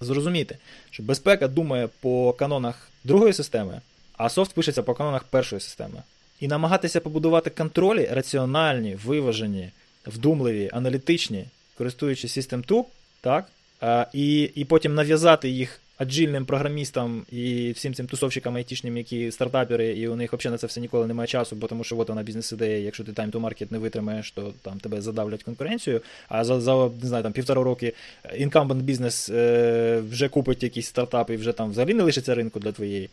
зрозуміти, 0.00 0.56
що 0.90 1.02
безпека 1.02 1.48
думає 1.48 1.88
по 2.00 2.32
канонах 2.32 2.88
другої 3.04 3.32
системи, 3.32 3.80
а 4.16 4.28
софт 4.28 4.54
пишеться 4.54 4.82
по 4.82 4.94
канонах 4.94 5.24
першої 5.24 5.60
системи. 5.60 6.02
І 6.40 6.48
намагатися 6.48 7.00
побудувати 7.00 7.50
контролі 7.50 8.08
раціональні, 8.12 8.94
виважені, 8.94 9.70
вдумливі, 10.06 10.70
аналітичні, 10.72 11.44
користуючись 11.78 12.38
System 12.38 12.66
2, 12.66 12.84
так, 13.20 13.46
і 14.12 14.42
і 14.42 14.64
потім 14.64 14.94
нав'язати 14.94 15.48
їх 15.48 15.80
agile'ним 15.98 16.44
програмістам 16.44 17.26
і 17.32 17.72
всім 17.72 17.94
цим 17.94 18.06
тусовщикам 18.06 18.56
айтішним, 18.56 18.96
які 18.96 19.30
стартапери, 19.30 19.88
і 19.88 20.08
у 20.08 20.16
них 20.16 20.32
взагалі 20.32 20.52
на 20.52 20.58
це 20.58 20.66
все 20.66 20.80
ніколи 20.80 21.06
немає 21.06 21.26
часу, 21.26 21.56
бо 21.56 21.66
тому 21.66 21.84
що 21.84 21.98
от 21.98 22.08
вона 22.08 22.22
бізнес-ідея, 22.22 22.78
якщо 22.78 23.04
ти 23.04 23.12
time 23.12 23.30
to 23.30 23.40
market 23.40 23.66
не 23.70 23.78
витримаєш, 23.78 24.30
то 24.30 24.52
там 24.62 24.80
тебе 24.80 25.00
задавлять 25.00 25.42
конкуренція. 25.42 26.00
А 26.28 26.44
за 26.44 26.60
за 26.60 26.90
не 27.02 27.08
знаю, 27.08 27.22
там 27.22 27.32
півтора 27.32 27.62
роки 27.62 27.92
incumbent 28.36 28.82
business 28.82 29.30
е, 29.30 30.02
вже 30.10 30.28
купить 30.28 30.62
якийсь 30.62 30.86
стартап 30.86 31.30
і 31.30 31.36
вже 31.36 31.52
там 31.52 31.70
взагалі 31.70 31.94
не 31.94 32.02
лишиться 32.02 32.34
ринку 32.34 32.60
для 32.60 32.72
твоєї 32.72 33.10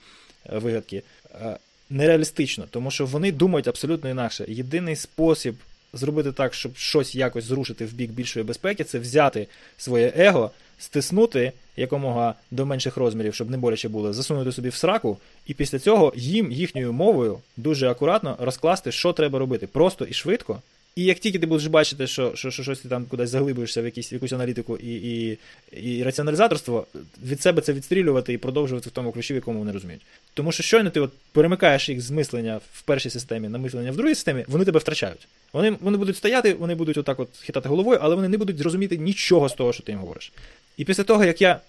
е, 0.53 0.57
вигадки. 0.57 1.03
Е, 1.41 1.57
нереалістично, 1.89 2.65
тому 2.69 2.91
що 2.91 3.05
вони 3.05 3.31
думають 3.31 3.67
абсолютно 3.67 4.09
інакше. 4.09 4.45
Єдиний 4.47 4.95
спосіб 4.95 5.55
зробити 5.93 6.31
так, 6.31 6.53
щоб 6.53 6.77
щось 6.77 7.15
якось 7.15 7.43
зрушити 7.43 7.85
в 7.85 7.93
бік 7.93 8.11
більшої 8.11 8.45
безпеки, 8.45 8.83
це 8.83 8.99
взяти 8.99 9.47
своє 9.77 10.13
его, 10.15 10.51
стиснути 10.77 11.51
якомога 11.77 12.35
до 12.51 12.65
менших 12.65 12.97
розмірів, 12.97 13.33
щоб 13.33 13.49
не 13.49 13.57
боляче 13.57 13.89
було, 13.89 14.13
засунути 14.13 14.51
собі 14.51 14.69
в 14.69 14.75
сраку, 14.75 15.17
і 15.45 15.53
після 15.53 15.79
цього 15.79 16.13
їм 16.15 16.51
їхньою 16.51 16.93
мовою 16.93 17.39
дуже 17.57 17.89
акуратно 17.89 18.37
розкласти, 18.39 18.91
що 18.91 19.13
треба 19.13 19.39
робити, 19.39 19.67
просто 19.67 20.05
і 20.05 20.13
швидко. 20.13 20.61
І 20.95 21.03
як 21.03 21.19
тільки 21.19 21.39
ти 21.39 21.47
будеш 21.47 21.67
бачити, 21.67 22.07
що 22.07 22.35
що, 22.35 22.51
що 22.51 22.63
щось 22.63 22.79
ти 22.79 22.89
там 22.89 23.05
кудись 23.05 23.29
заглибуєшся 23.29 23.81
в 23.81 23.85
якісь, 23.85 24.11
якусь 24.11 24.33
аналітику 24.33 24.77
і 24.77 24.93
і, 24.93 25.37
і 25.71 26.03
раціоналізаторство, 26.03 26.87
від 27.23 27.41
себе 27.41 27.61
це 27.61 27.73
відстрілювати 27.73 28.33
і 28.33 28.37
продовжувати 28.37 28.89
в 28.89 28.91
тому 28.91 29.11
ключі, 29.11 29.33
в 29.33 29.35
якому 29.35 29.59
вони 29.59 29.71
розуміють. 29.71 30.01
Тому 30.33 30.51
що 30.51 30.63
щойно 30.63 30.89
ти 30.89 30.99
от 30.99 31.11
перемикаєш 31.31 31.89
їх 31.89 32.01
з 32.01 32.11
мислення 32.11 32.59
в 32.73 32.81
першій 32.81 33.09
системі 33.09 33.49
на 33.49 33.57
мислення 33.57 33.91
в 33.91 33.95
другій 33.95 34.15
системі, 34.15 34.45
вони 34.47 34.65
тебе 34.65 34.79
втрачають. 34.79 35.27
Вони 35.53 35.77
вони 35.81 35.97
будуть 35.97 36.17
стояти, 36.17 36.53
вони 36.53 36.75
будуть 36.75 36.97
отак 36.97 37.19
от 37.19 37.29
хитати 37.41 37.69
головою, 37.69 37.99
але 38.01 38.15
вони 38.15 38.29
не 38.29 38.37
будуть 38.37 38.57
зрозуміти 38.57 38.97
нічого 38.97 39.49
з 39.49 39.53
того, 39.53 39.73
що 39.73 39.83
ти 39.83 39.91
їм 39.91 39.99
говориш. 39.99 40.31
І 40.77 40.85
після 40.85 41.03
того, 41.03 41.25
як 41.25 41.41
я 41.41 41.59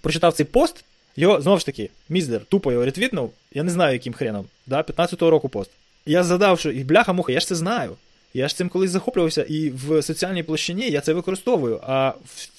прочитав 0.00 0.32
цей 0.32 0.46
пост, 0.46 0.84
його 1.16 1.40
знову 1.40 1.58
ж 1.58 1.66
таки, 1.66 1.90
міздер 2.08 2.44
тупо 2.44 2.72
його 2.72 2.84
ретвітнув, 2.84 3.32
я 3.54 3.62
не 3.62 3.70
знаю, 3.70 3.92
яким 3.92 4.12
хреном, 4.12 4.46
да, 4.66 4.80
15-го 4.82 5.30
року 5.30 5.48
пост. 5.48 5.70
Я 6.06 6.24
задав, 6.24 6.60
що 6.60 6.70
і 6.70 6.84
бляха-муха, 6.84 7.32
я 7.32 7.40
ж 7.40 7.46
це 7.46 7.54
знаю. 7.54 7.96
Я 8.34 8.48
ж 8.48 8.56
цим 8.56 8.68
колись 8.68 8.90
захоплювався, 8.90 9.42
і 9.42 9.70
в 9.70 10.02
соціальній 10.02 10.42
площині 10.42 10.90
я 10.90 11.00
це 11.00 11.12
використовую, 11.12 11.80
а 11.82 12.12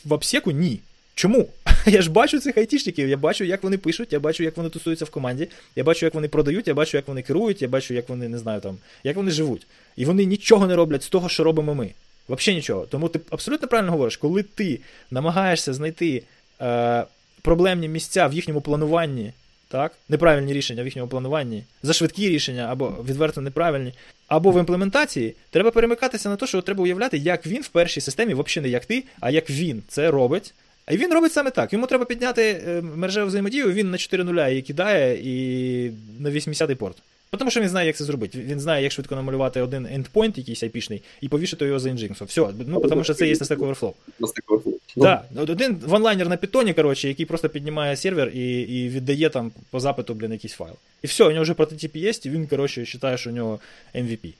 в, 0.05 0.13
обсеку 0.13 0.51
ні. 0.51 0.79
Чому? 1.15 1.49
Я 1.85 2.01
ж 2.01 2.11
бачу 2.11 2.39
цих 2.39 2.57
айтішників, 2.57 3.09
я 3.09 3.17
бачу, 3.17 3.43
як 3.43 3.63
вони 3.63 3.77
пишуть, 3.77 4.13
я 4.13 4.19
бачу, 4.19 4.43
як 4.43 4.57
вони 4.57 4.69
тусуються 4.69 5.05
в 5.05 5.09
команді, 5.09 5.47
я 5.75 5.83
бачу, 5.83 6.05
як 6.05 6.13
вони 6.13 6.27
продають, 6.27 6.67
я 6.67 6.73
бачу, 6.73 6.97
як 6.97 7.07
вони 7.07 7.21
керують, 7.21 7.61
я 7.61 7.67
бачу, 7.67 7.93
як 7.93 8.09
вони 8.09 8.29
не 8.29 8.37
знаю 8.37 8.61
там, 8.61 8.77
як 9.03 9.15
вони 9.15 9.31
живуть. 9.31 9.67
І 9.95 10.05
вони 10.05 10.25
нічого 10.25 10.67
не 10.67 10.75
роблять 10.75 11.03
з 11.03 11.09
того, 11.09 11.29
що 11.29 11.43
робимо 11.43 11.75
ми. 11.75 11.89
Взагалі 12.29 12.55
нічого. 12.55 12.85
Тому 12.85 13.09
ти 13.09 13.19
абсолютно 13.29 13.67
правильно 13.67 13.91
говориш, 13.91 14.17
коли 14.17 14.43
ти 14.43 14.79
намагаєшся 15.11 15.73
знайти 15.73 16.23
е, 16.61 17.03
проблемні 17.41 17.87
місця 17.87 18.27
в 18.27 18.33
їхньому 18.33 18.61
плануванні, 18.61 19.33
так, 19.75 19.91
неправильні 20.09 20.53
рішення 20.53 20.83
в 20.83 20.85
їхньому 20.85 21.07
плануванні, 21.07 21.63
за 21.83 21.93
швидкі 21.93 22.29
рішення 22.29 22.67
або 22.71 22.95
відверто 23.09 23.41
неправильні, 23.41 23.93
або 24.27 24.51
в 24.51 24.59
імплементації, 24.59 25.35
треба 25.49 25.71
перемикатися 25.71 26.29
на 26.29 26.35
те, 26.35 26.47
що 26.47 26.61
треба 26.61 26.83
уявляти, 26.83 27.17
як 27.17 27.47
він 27.47 27.61
в 27.61 27.67
першій 27.67 28.01
системі, 28.01 28.33
взагалі 28.33 28.67
не 28.67 28.69
як 28.69 28.85
ти, 28.85 29.03
а 29.19 29.29
як 29.29 29.49
він 29.49 29.83
це 29.87 30.11
робить. 30.11 30.53
А 30.85 30.95
він 30.95 31.13
робить 31.13 31.33
саме 31.33 31.51
так. 31.51 31.73
Йому 31.73 31.87
треба 31.87 32.05
підняти 32.05 32.63
е, 32.67 32.81
мережеву 32.81 33.27
взаємодію, 33.27 33.71
він 33.71 33.91
на 33.91 33.97
4 33.97 34.23
нуля 34.23 34.49
її 34.49 34.61
кидає 34.61 35.19
і 35.23 35.91
на 36.19 36.29
80-й 36.29 36.75
порт. 36.75 36.97
Тому 37.37 37.51
що 37.51 37.61
він 37.61 37.69
знає, 37.69 37.87
як 37.87 37.95
це 37.95 38.03
зробити. 38.03 38.39
Він 38.39 38.59
знає, 38.59 38.83
як 38.83 38.91
швидко 38.91 39.15
намалювати 39.15 39.61
один 39.61 39.85
ендпойнт, 39.85 40.37
якийсь 40.37 40.63
айпішний, 40.63 41.01
і 41.21 41.29
повішати 41.29 41.65
його 41.65 41.79
за 41.79 41.89
Nginx. 41.89 42.25
Все, 42.25 42.47
ну 42.67 42.79
тому 42.79 43.03
що 43.03 43.13
це 43.13 43.27
є 43.27 43.33
на 43.33 43.39
Stack 43.39 43.57
Overflow. 43.57 43.93
На 44.19 44.27
Stack 44.27 44.45
Overflow. 44.47 44.73
Да. 44.95 45.23
Один 45.37 45.77
ванлайнер 45.85 46.29
на 46.29 46.37
питоні, 46.37 46.73
коротше, 46.73 47.07
який 47.07 47.25
просто 47.25 47.49
піднімає 47.49 47.97
сервер 47.97 48.29
і 48.29 48.61
і 48.61 48.89
віддає 48.89 49.29
там 49.29 49.51
по 49.71 49.79
запиту, 49.79 50.13
блін, 50.13 50.31
якийсь 50.31 50.53
файл. 50.53 50.73
І 51.01 51.07
все, 51.07 51.23
у 51.23 51.31
нього 51.31 51.43
вже 51.43 51.53
прототип 51.53 51.95
є, 51.95 52.11
і 52.23 52.29
він, 52.29 52.47
коротше, 52.47 52.81
вважає, 52.81 53.17
що 53.17 53.29
у 53.29 53.33
нього 53.33 53.59
MVP. 53.95 54.33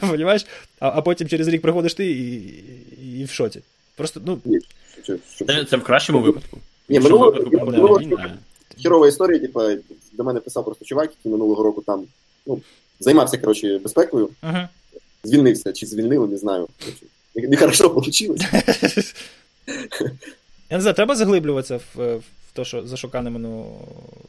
Понимаєш? 0.10 0.46
А 0.80 0.88
а 0.88 1.02
потім 1.02 1.28
через 1.28 1.48
рік 1.48 1.62
приходиш 1.62 1.94
ти 1.94 2.10
і, 2.10 2.36
і, 3.02 3.20
і 3.20 3.24
в 3.24 3.30
шоці. 3.30 3.60
Просто, 3.96 4.20
ну. 4.26 4.40
Це, 5.46 5.64
це 5.64 5.76
в 5.76 5.82
кращому 5.82 6.20
випадку. 6.20 6.58
Ні, 6.88 7.00
минулого 7.00 7.32
минуло, 7.52 8.00
хірова 8.78 9.08
історія, 9.08 9.38
типу, 9.38 9.60
до 10.12 10.24
мене 10.24 10.40
писав 10.40 10.64
просто 10.64 10.84
чувак, 10.84 11.10
який 11.18 11.32
минулого 11.32 11.62
року 11.62 11.82
там 11.86 12.04
ну, 12.46 12.60
займався 13.00 13.38
коротше, 13.38 13.78
безпекою, 13.78 14.28
uh-huh. 14.42 14.68
звільнився 15.24 15.72
чи 15.72 15.86
звільнили, 15.86 16.28
не 16.28 16.38
знаю. 16.38 16.68
Нехорошо 17.34 17.88
вийшло. 17.88 18.36
Я 20.70 20.76
не 20.78 20.80
знаю, 20.80 20.94
треба 20.94 21.16
заглиблюватися 21.16 21.76
в, 21.76 22.16
в 22.16 22.22
те, 22.52 22.64
що 22.64 22.86
за 22.86 22.96
Шоканеману 22.96 23.78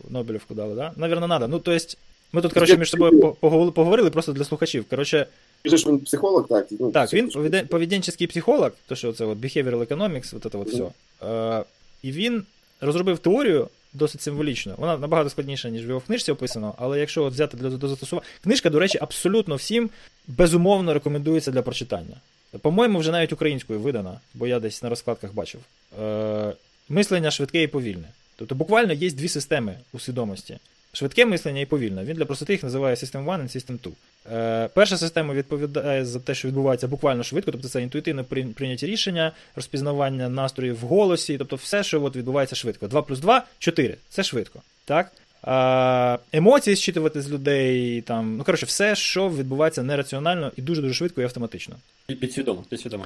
Нобелівку 0.09 0.53
дали, 0.53 0.75
да? 0.75 0.91
Навірно, 0.95 1.27
треба. 1.27 1.47
Ну, 1.47 1.59
то 1.59 1.71
есть, 1.71 1.97
ми 2.31 2.41
тут, 2.41 2.53
коротше, 2.53 2.77
між 2.77 2.89
собою 2.89 3.35
поговорили 3.71 4.09
просто 4.09 4.33
для 4.33 4.43
слухачів. 4.43 4.85
Коротше, 4.89 5.27
Ти 5.61 5.77
ж 5.77 5.89
він 5.89 5.99
психолог, 5.99 6.47
так? 6.47 6.67
Ну, 6.79 6.91
так, 6.91 7.13
він 7.13 7.29
поведенческий 7.67 8.27
психолог, 8.27 8.71
то 8.87 8.95
що 8.95 9.13
це 9.13 9.25
от 9.25 9.37
behavioral 9.37 9.87
economics, 9.87 10.35
от 10.35 10.51
це 10.51 10.57
от 10.57 10.67
все. 10.67 10.89
Е, 11.29 11.63
і 12.01 12.11
він 12.11 12.43
розробив 12.81 13.19
теорію 13.19 13.67
досить 13.93 14.21
символічно. 14.21 14.75
Вона 14.77 14.97
набагато 14.97 15.29
складніша, 15.29 15.69
ніж 15.69 15.85
в 15.85 15.89
його 15.89 16.01
книжці 16.01 16.31
описано, 16.31 16.73
але 16.77 16.99
якщо 16.99 17.23
от 17.23 17.33
взяти 17.33 17.57
для 17.57 17.69
до 17.69 17.87
застосування. 17.87 18.27
Книжка, 18.43 18.69
до 18.69 18.79
речі, 18.79 18.97
абсолютно 19.01 19.55
всім 19.55 19.89
безумовно 20.27 20.93
рекомендується 20.93 21.51
для 21.51 21.61
прочитання. 21.61 22.15
По-моєму, 22.61 22.99
вже 22.99 23.11
навіть 23.11 23.33
українською 23.33 23.79
видана, 23.79 24.19
бо 24.33 24.47
я 24.47 24.59
десь 24.59 24.83
на 24.83 24.89
розкладках 24.89 25.33
бачив. 25.33 25.61
Е, 26.01 26.53
Мислення 26.89 27.31
швидке 27.31 27.63
і 27.63 27.67
повільне. 27.67 28.07
Тобто 28.35 28.55
буквально 28.55 28.93
є 28.93 29.11
дві 29.11 29.27
системи 29.27 29.75
у 29.93 29.99
свідомості. 29.99 30.57
Швидке 30.95 31.25
мислення 31.25 31.61
і 31.61 31.65
повільне. 31.65 32.03
Він 32.03 32.15
для 32.15 32.25
простоти 32.25 32.53
їх 32.53 32.63
називає 32.63 32.95
System 32.95 33.33
1 33.33 33.45
і 33.45 33.49
System 33.49 33.77
2. 33.83 33.91
Е, 34.37 34.69
Перша 34.73 34.97
система 34.97 35.33
відповідає 35.33 36.05
за 36.05 36.19
те, 36.19 36.35
що 36.35 36.47
відбувається 36.47 36.87
буквально 36.87 37.23
швидко, 37.23 37.51
тобто 37.51 37.67
це 37.67 37.81
інтуїтивне 37.81 38.23
прийняття 38.23 38.87
рішення, 38.87 39.31
розпізнавання 39.55 40.29
настроїв 40.29 40.79
в 40.79 40.83
голосі, 40.87 41.37
тобто 41.37 41.55
все, 41.55 41.83
що 41.83 42.03
от 42.03 42.15
відбувається 42.15 42.55
швидко. 42.55 42.87
2 42.87 43.01
плюс 43.01 43.19
2 43.19 43.43
4. 43.59 43.97
Це 44.09 44.23
швидко. 44.23 44.61
Так? 44.85 45.11
А, 45.41 46.17
Емоції 46.31 46.75
зчитувати 46.75 47.21
з 47.21 47.31
людей, 47.31 48.01
там, 48.01 48.37
ну 48.37 48.43
коротше, 48.43 48.65
все, 48.65 48.95
що 48.95 49.29
відбувається 49.29 49.83
нераціонально 49.83 50.51
і 50.55 50.61
дуже-дуже 50.61 50.93
швидко 50.93 51.21
і 51.21 51.23
автоматично. 51.23 51.75
Підсвідомо, 52.07 52.63
підсвідомо. 52.69 53.05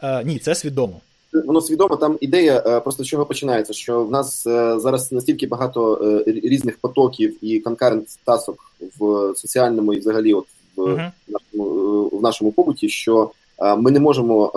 А, 0.00 0.22
Ні, 0.22 0.38
це 0.38 0.54
свідомо. 0.54 1.00
Воно 1.32 1.60
свідомо, 1.60 1.96
там 1.96 2.18
ідея 2.20 2.62
е, 2.66 2.80
просто 2.80 3.04
з 3.04 3.06
чого 3.06 3.26
починається, 3.26 3.72
що 3.72 4.04
в 4.04 4.10
нас 4.10 4.46
е, 4.46 4.78
зараз 4.78 5.12
настільки 5.12 5.46
багато 5.46 6.00
е, 6.26 6.32
різних 6.32 6.78
потоків 6.78 7.36
і 7.40 7.60
конкурент 7.60 8.08
тасок 8.24 8.72
в 8.98 9.32
соціальному 9.36 9.94
і 9.94 9.98
взагалі 9.98 10.34
от 10.34 10.46
в, 10.76 10.80
uh-huh. 10.80 11.10
нашому, 11.28 12.08
в 12.08 12.22
нашому 12.22 12.52
побуті, 12.52 12.88
що 12.88 13.30
ми 13.78 13.90
не 13.90 14.00
можемо 14.00 14.52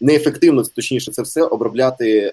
неефективно, 0.00 0.62
точніше, 0.62 1.12
це 1.12 1.22
все 1.22 1.42
обробляти 1.42 2.32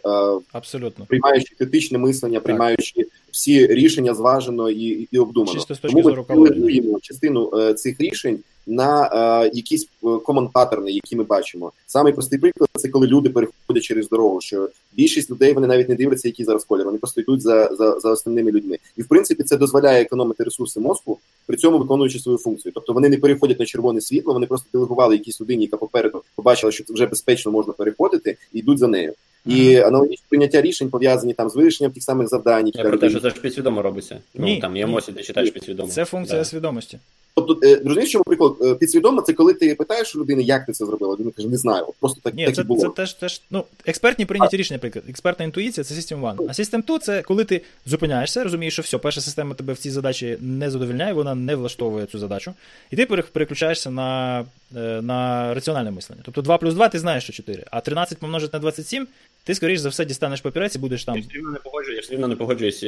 абсолютно 0.51 1.05
приймаючи 1.05 1.55
критичне 1.57 1.97
мислення, 1.97 2.39
приймаючи 2.39 3.07
всі 3.32 3.68
рішення 3.68 4.13
зважено 4.13 4.70
і 4.70 5.07
і 5.11 5.20
обдумано. 5.20 5.53
Чисто 5.53 5.76
з 5.76 5.80
точки 5.80 6.01
Тому 6.01 6.16
ми 6.16 6.49
делегуємо 6.49 6.99
частину 6.99 7.74
цих 7.74 7.99
рішень 7.99 8.39
на 8.68 9.09
е, 9.43 9.51
якісь 9.53 9.88
команд 10.26 10.49
паттерни, 10.53 10.91
які 10.91 11.16
ми 11.16 11.24
бачимо. 11.24 11.72
Самий 11.88 12.13
простий 12.13 12.39
приклад 12.39 12.70
це 12.74 12.89
коли 12.89 13.07
люди 13.07 13.30
переходять 13.30 13.84
через 13.84 14.09
дорогу. 14.09 14.41
Що 14.41 14.70
більшість 14.93 15.32
людей 15.32 15.53
вони 15.53 15.68
навіть 15.68 15.89
не 15.89 15.95
дивляться, 15.95 16.28
які 16.28 16.43
зараз 16.43 16.63
колір. 16.63 16.86
Вони 16.86 16.97
просто 16.97 17.22
йдуть 17.22 17.41
за 17.41 17.76
за, 17.76 17.99
за 17.99 18.11
основними 18.11 18.51
людьми. 18.51 18.78
І 18.97 19.01
в 19.01 19.07
принципі 19.07 19.43
це 19.43 19.57
дозволяє 19.57 20.01
економити 20.01 20.43
ресурси 20.43 20.80
мозку, 20.80 21.18
при 21.45 21.57
цьому 21.57 21.78
виконуючи 21.78 22.20
свою 22.20 22.38
функцію. 22.38 22.72
Тобто 22.76 22.93
вони 22.93 23.09
не 23.09 23.18
переходять 23.18 23.59
на 23.59 23.66
червоне 23.66 24.01
світло, 24.01 24.34
вони 24.34 24.45
просто 24.45 24.68
делегували 24.74 25.16
якійсь 25.16 25.41
людині, 25.41 25.63
яка 25.63 25.78
попереду 25.78 26.24
побачила, 26.36 26.72
що 26.72 26.84
це 26.84 26.93
вже 26.93 27.05
безпечно 27.05 27.51
можна 27.51 27.74
переходити, 27.74 28.38
і 28.53 28.59
йдуть 28.59 28.78
за 28.78 28.88
нею. 28.88 29.13
І 29.45 29.78
аналогічне 29.78 30.26
прийняття 30.30 30.61
рішень 30.61 30.89
пов'язані 30.89 31.34
там 31.34 31.49
з 31.49 31.55
вирішенням 31.55 31.91
тих 31.91 32.03
самих 32.03 32.28
завдань. 32.28 32.72
Я 32.74 32.84
про 32.84 32.97
те, 32.97 33.09
що 33.09 33.20
це 33.20 33.30
ж 33.30 33.41
підсвідомо 33.41 33.82
робиться. 33.82 34.20
Ну, 34.34 34.45
ні, 34.45 34.55
ну 34.55 34.61
там 34.61 34.76
і 34.76 34.82
емоції 34.82 35.18
ти 35.18 35.24
читаєш 35.24 35.51
підсвідомо. 35.51 35.89
Це 35.89 36.05
функція 36.05 36.39
да. 36.39 36.45
свідомості. 36.45 36.99
Тобто, 37.36 37.59
розумієш, 37.61 38.11
чому 38.11 38.23
приклад 38.23 38.55
е, 38.61 38.75
підсвідомо, 38.75 39.21
це 39.21 39.33
коли 39.33 39.53
ти 39.53 39.75
питаєш 39.75 40.15
людини, 40.15 40.43
як 40.43 40.65
ти 40.65 40.71
це 40.71 40.86
зробила, 40.86 41.13
людина 41.13 41.31
каже, 41.36 41.47
не 41.47 41.57
знаю. 41.57 41.86
Просто 41.99 42.19
так 42.23 42.33
Ні, 42.33 42.45
так 42.45 42.55
це, 42.55 42.61
і 42.61 42.65
було. 42.65 42.81
Це 42.81 42.89
теж 42.89 43.13
теж 43.13 43.41
ну 43.51 43.63
експертні 43.86 44.25
прийняті 44.25 44.57
рішення, 44.57 44.75
наприклад. 44.75 45.05
Експертна 45.09 45.45
інтуїція 45.45 45.83
це 45.83 45.95
System 45.95 46.33
1. 46.33 46.49
А 46.49 46.51
System 46.51 46.86
2 46.86 46.99
це 46.99 47.21
коли 47.21 47.43
ти 47.43 47.61
зупиняєшся, 47.86 48.43
розумієш, 48.43 48.73
що 48.73 48.81
все, 48.81 48.97
перша 48.97 49.21
система 49.21 49.55
тебе 49.55 49.73
в 49.73 49.77
цій 49.77 49.91
задачі 49.91 50.38
не 50.41 50.71
задовільняє, 50.71 51.13
вона 51.13 51.36
не 51.36 51.55
влаштовує 51.55 52.05
цю 52.05 52.19
задачу, 52.19 52.53
і 52.91 52.95
ти 52.95 53.05
переключаєшся 53.05 53.91
на 53.91 54.39
е, 54.75 55.01
на 55.01 55.53
раціональне 55.53 55.91
мислення. 55.91 56.21
Тобто 56.25 56.41
2 56.41 56.57
плюс 56.57 56.73
2 56.73 56.89
ти 56.89 56.99
знаєш, 56.99 57.23
що 57.23 57.33
4, 57.33 57.63
а 57.71 57.81
13 57.81 58.17
помножити 58.17 58.57
на 58.57 58.61
27 58.61 59.07
ти, 59.45 59.55
скоріш 59.55 59.79
за 59.79 59.89
все, 59.89 60.05
дістанеш 60.05 60.41
папірець 60.41 60.75
і 60.75 60.79
будеш 60.79 61.03
там. 61.03 61.15
Якщо 61.15 61.37
рівно 61.37 61.51
не 61.51 61.59
я 61.95 62.01
все 62.01 62.13
рівно 62.13 62.27
не 62.27 62.35
погоджуюсь, 62.35 62.83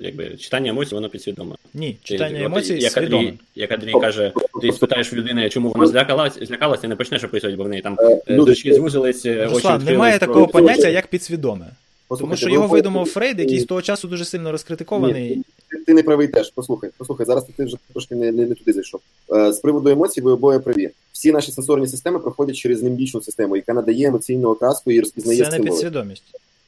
якби 0.00 0.36
читання 0.36 0.70
емоцій, 0.70 0.94
воно 0.94 1.08
підсвідоме. 1.08 1.54
Ні, 1.74 1.96
читання 2.02 2.44
емоцій 2.44 2.74
як 2.74 2.92
свідоме. 2.92 3.32
Як 3.54 3.72
Андрій 3.72 3.92
каже, 3.92 4.32
ти 4.62 4.72
спитаєш 4.72 5.12
в 5.12 5.16
людини, 5.16 5.48
чому 5.50 5.70
вона 5.70 5.86
злякалась, 5.86 6.38
злякалась, 6.42 6.80
ти 6.80 6.88
не 6.88 6.96
почнеш 6.96 7.24
описувати, 7.24 7.56
бо 7.56 7.64
в 7.64 7.68
неї 7.68 7.82
там 7.82 7.96
дочки 8.28 8.74
звузились, 8.74 9.26
очі 9.26 9.44
Руслан, 9.44 9.84
немає 9.84 10.18
такого 10.18 10.48
поняття, 10.48 10.88
як 10.88 11.06
підсвідоме. 11.06 11.66
Тому 12.08 12.36
що 12.36 12.50
його 12.50 12.66
видумав 12.66 13.06
Фрейд, 13.06 13.38
який 13.38 13.60
з 13.60 13.64
того 13.64 13.82
часу 13.82 14.08
дуже 14.08 14.24
сильно 14.24 14.52
розкритикований. 14.52 15.42
Ти, 15.86 15.94
не 15.94 16.02
правий 16.02 16.28
теж. 16.28 16.50
Послухай, 16.54 16.90
послухай, 16.98 17.26
зараз 17.26 17.44
ти 17.56 17.64
вже 17.64 17.76
трошки 17.92 18.14
не, 18.14 18.32
не, 18.32 18.46
не 18.46 18.54
туди 18.54 18.72
зайшов. 18.72 19.00
Е, 19.32 19.52
з 19.52 19.58
приводу 19.58 19.90
емоцій, 19.90 20.20
ви 20.20 20.32
обоє 20.32 20.58
праві. 20.58 20.90
Всі 21.12 21.32
наші 21.32 21.52
сенсорні 21.52 21.86
системи 21.86 22.18
проходять 22.18 22.56
через 22.56 22.82
лімбічну 22.82 23.20
систему, 23.20 23.56
яка 23.56 23.74
надає 23.74 24.08
емоційну 24.08 24.48
окраску 24.48 24.90
і 24.90 25.00
розпізнає 25.00 25.38
Це 25.38 25.44
не 25.44 25.50
стимули. 25.50 25.70
підсвідомість. 25.70 26.22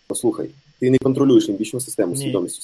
Послухай, 0.06 0.50
ти 0.80 0.90
не 0.90 0.98
контролюєш 0.98 1.48
лімбічну 1.48 1.80
систему 1.80 2.12
Ні. 2.12 2.22
свідомістю. 2.22 2.62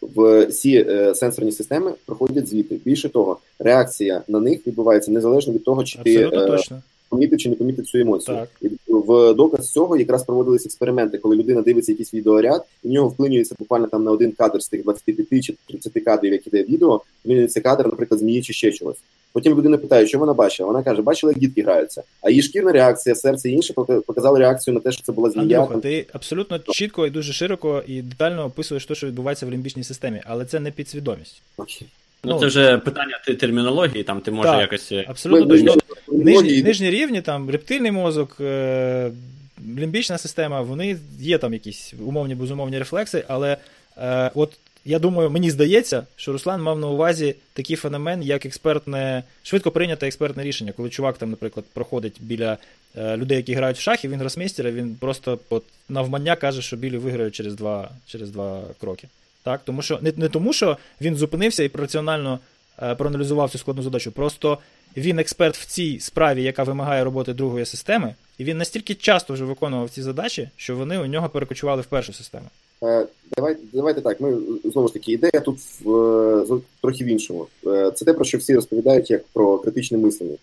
В 0.00 0.46
всі 0.46 0.76
е, 0.88 1.14
сенсорні 1.14 1.52
системи 1.52 1.92
проходять 2.06 2.48
звідти. 2.48 2.74
Більше 2.84 3.08
того, 3.08 3.38
реакція 3.58 4.22
на 4.28 4.40
них 4.40 4.66
відбувається 4.66 5.10
незалежно 5.10 5.52
від 5.52 5.64
того, 5.64 5.84
чи 5.84 5.98
Абсолютно 5.98 6.30
ти 6.30 6.36
е, 6.44 6.46
точно. 6.46 6.82
Помітив 7.10 7.38
чи 7.38 7.48
не 7.48 7.54
помітив 7.54 7.86
цю 7.86 7.98
емоцію. 7.98 8.36
Так. 8.36 8.48
І 8.62 8.68
в 8.88 9.34
доказ 9.34 9.72
цього 9.72 9.96
якраз 9.96 10.24
проводились 10.24 10.66
експерименти, 10.66 11.18
коли 11.18 11.36
людина 11.36 11.62
дивиться 11.62 11.92
якийсь 11.92 12.14
відеоряд, 12.14 12.64
і 12.84 12.88
в 12.88 12.90
нього 12.90 13.08
вклинюється 13.08 13.54
буквально 13.58 13.86
там 13.86 14.04
на 14.04 14.10
один 14.10 14.32
кадр 14.32 14.62
з 14.62 14.68
тих 14.68 14.82
25 14.82 15.44
чи 15.44 15.54
30 15.66 15.92
кадрів, 16.04 16.32
які 16.32 16.48
йде 16.48 16.62
відео, 16.62 17.00
вклинюється 17.20 17.60
кадр, 17.60 17.86
наприклад, 17.86 18.20
змії 18.20 18.42
чи 18.42 18.52
ще 18.52 18.72
чогось. 18.72 18.96
Потім 19.32 19.58
людина 19.58 19.78
питає, 19.78 20.06
що 20.06 20.18
вона 20.18 20.34
бачила. 20.34 20.66
Вона 20.66 20.82
каже, 20.82 21.02
бачила, 21.02 21.32
як 21.32 21.38
дітки 21.40 21.62
граються. 21.62 22.02
А 22.22 22.30
її 22.30 22.42
шкірна 22.42 22.72
реакція, 22.72 23.14
серце 23.14 23.50
і 23.50 23.52
інше 23.52 23.72
пока- 23.72 24.00
показали 24.00 24.38
реакцію 24.38 24.74
на 24.74 24.80
те, 24.80 24.92
що 24.92 25.02
це 25.02 25.12
була 25.12 25.30
змія. 25.30 25.60
Андрюха, 25.60 25.80
ти 25.80 26.06
абсолютно 26.12 26.58
чітко 26.58 27.06
і 27.06 27.10
дуже 27.10 27.32
широко 27.32 27.82
і 27.86 28.02
детально 28.02 28.44
описуєш 28.44 28.86
те, 28.86 28.94
що 28.94 29.06
відбувається 29.06 29.46
в 29.46 29.50
лімбічній 29.50 29.84
системі, 29.84 30.22
але 30.26 30.44
це 30.44 30.60
не 30.60 30.70
підсвідомість. 30.70 31.42
Окей. 31.56 31.88
Ну, 32.24 32.32
Ну, 32.34 32.40
це 32.40 32.46
вже 32.46 32.78
питання 32.78 33.18
термінології, 33.38 34.04
там 34.04 34.20
ти 34.20 34.30
може 34.30 34.48
якось. 34.48 34.92
е, 34.92 35.04
Абсолютно 35.08 35.46
Ми- 35.46 35.62
точно. 35.62 35.76
ми- 36.08 36.24
Нижні, 36.24 36.62
нижні 36.62 36.90
рівні, 36.90 37.20
там 37.22 37.50
рептильний 37.50 37.90
мозок, 37.92 38.36
е, 38.40 39.10
лімбічна 39.78 40.18
система, 40.18 40.60
вони 40.60 40.96
є 41.20 41.38
там 41.38 41.52
якісь 41.52 41.94
умовні, 42.06 42.34
безумовні 42.34 42.78
рефлекси, 42.78 43.24
але 43.28 43.56
е, 43.98 44.30
от 44.34 44.52
я 44.84 44.98
думаю, 44.98 45.30
мені 45.30 45.50
здається, 45.50 46.06
що 46.16 46.32
Руслан 46.32 46.62
мав 46.62 46.78
на 46.78 46.86
увазі 46.86 47.34
такий 47.52 47.76
феномен, 47.76 48.22
як 48.22 48.46
експертне, 48.46 49.22
швидко 49.42 49.70
прийняте 49.70 50.06
експертне 50.06 50.42
рішення, 50.42 50.72
коли 50.76 50.90
чувак 50.90 51.18
там, 51.18 51.30
наприклад, 51.30 51.66
проходить 51.72 52.16
біля 52.20 52.58
е, 52.96 53.16
людей, 53.16 53.36
які 53.36 53.54
грають 53.54 53.76
в 53.76 53.80
шахи, 53.80 54.08
він 54.08 54.18
гросмейстер, 54.18 54.70
він 54.70 54.96
просто 55.00 55.38
от, 55.50 55.62
навмання 55.88 56.36
каже, 56.36 56.62
що 56.62 56.76
білі 56.76 56.96
виграють 56.98 57.34
через 57.34 57.54
два, 57.54 57.90
через 58.06 58.30
два 58.30 58.62
кроки. 58.80 59.08
Так? 59.42 59.60
Тому 59.64 59.82
що, 59.82 59.98
не, 60.02 60.12
не 60.16 60.28
тому, 60.28 60.52
що 60.52 60.76
він 61.00 61.16
зупинився 61.16 61.62
і 61.62 61.70
раціонально 61.74 62.38
е, 62.82 62.94
проаналізував 62.94 63.50
цю 63.50 63.58
складну 63.58 63.82
задачу. 63.82 64.12
Просто 64.12 64.58
він 64.96 65.18
експерт 65.18 65.56
в 65.56 65.66
цій 65.66 66.00
справі, 66.00 66.42
яка 66.42 66.62
вимагає 66.62 67.04
роботи 67.04 67.32
другої 67.32 67.66
системи, 67.66 68.14
і 68.38 68.44
він 68.44 68.58
настільки 68.58 68.94
часто 68.94 69.34
вже 69.34 69.44
виконував 69.44 69.90
ці 69.90 70.02
задачі, 70.02 70.48
що 70.56 70.76
вони 70.76 70.98
у 70.98 71.06
нього 71.06 71.28
перекочували 71.28 71.82
в 71.82 71.86
першу 71.86 72.12
систему. 72.12 72.46
Е, 72.82 73.06
Давайте, 73.36 73.60
давайте 73.72 74.00
так. 74.00 74.20
Ми 74.20 74.38
знову 74.64 74.88
ж 74.88 74.94
таки 74.94 75.12
ідея 75.12 75.40
тут 75.44 75.58
в, 75.84 75.94
е, 76.54 76.60
трохи 76.82 77.04
в 77.04 77.06
іншому. 77.06 77.46
Е, 77.66 77.90
Це 77.90 78.04
те, 78.04 78.12
про 78.12 78.24
що 78.24 78.38
всі 78.38 78.54
розповідають 78.54 79.10
як 79.10 79.26
про 79.26 79.58
критичне 79.58 79.98
мислення. 79.98 80.36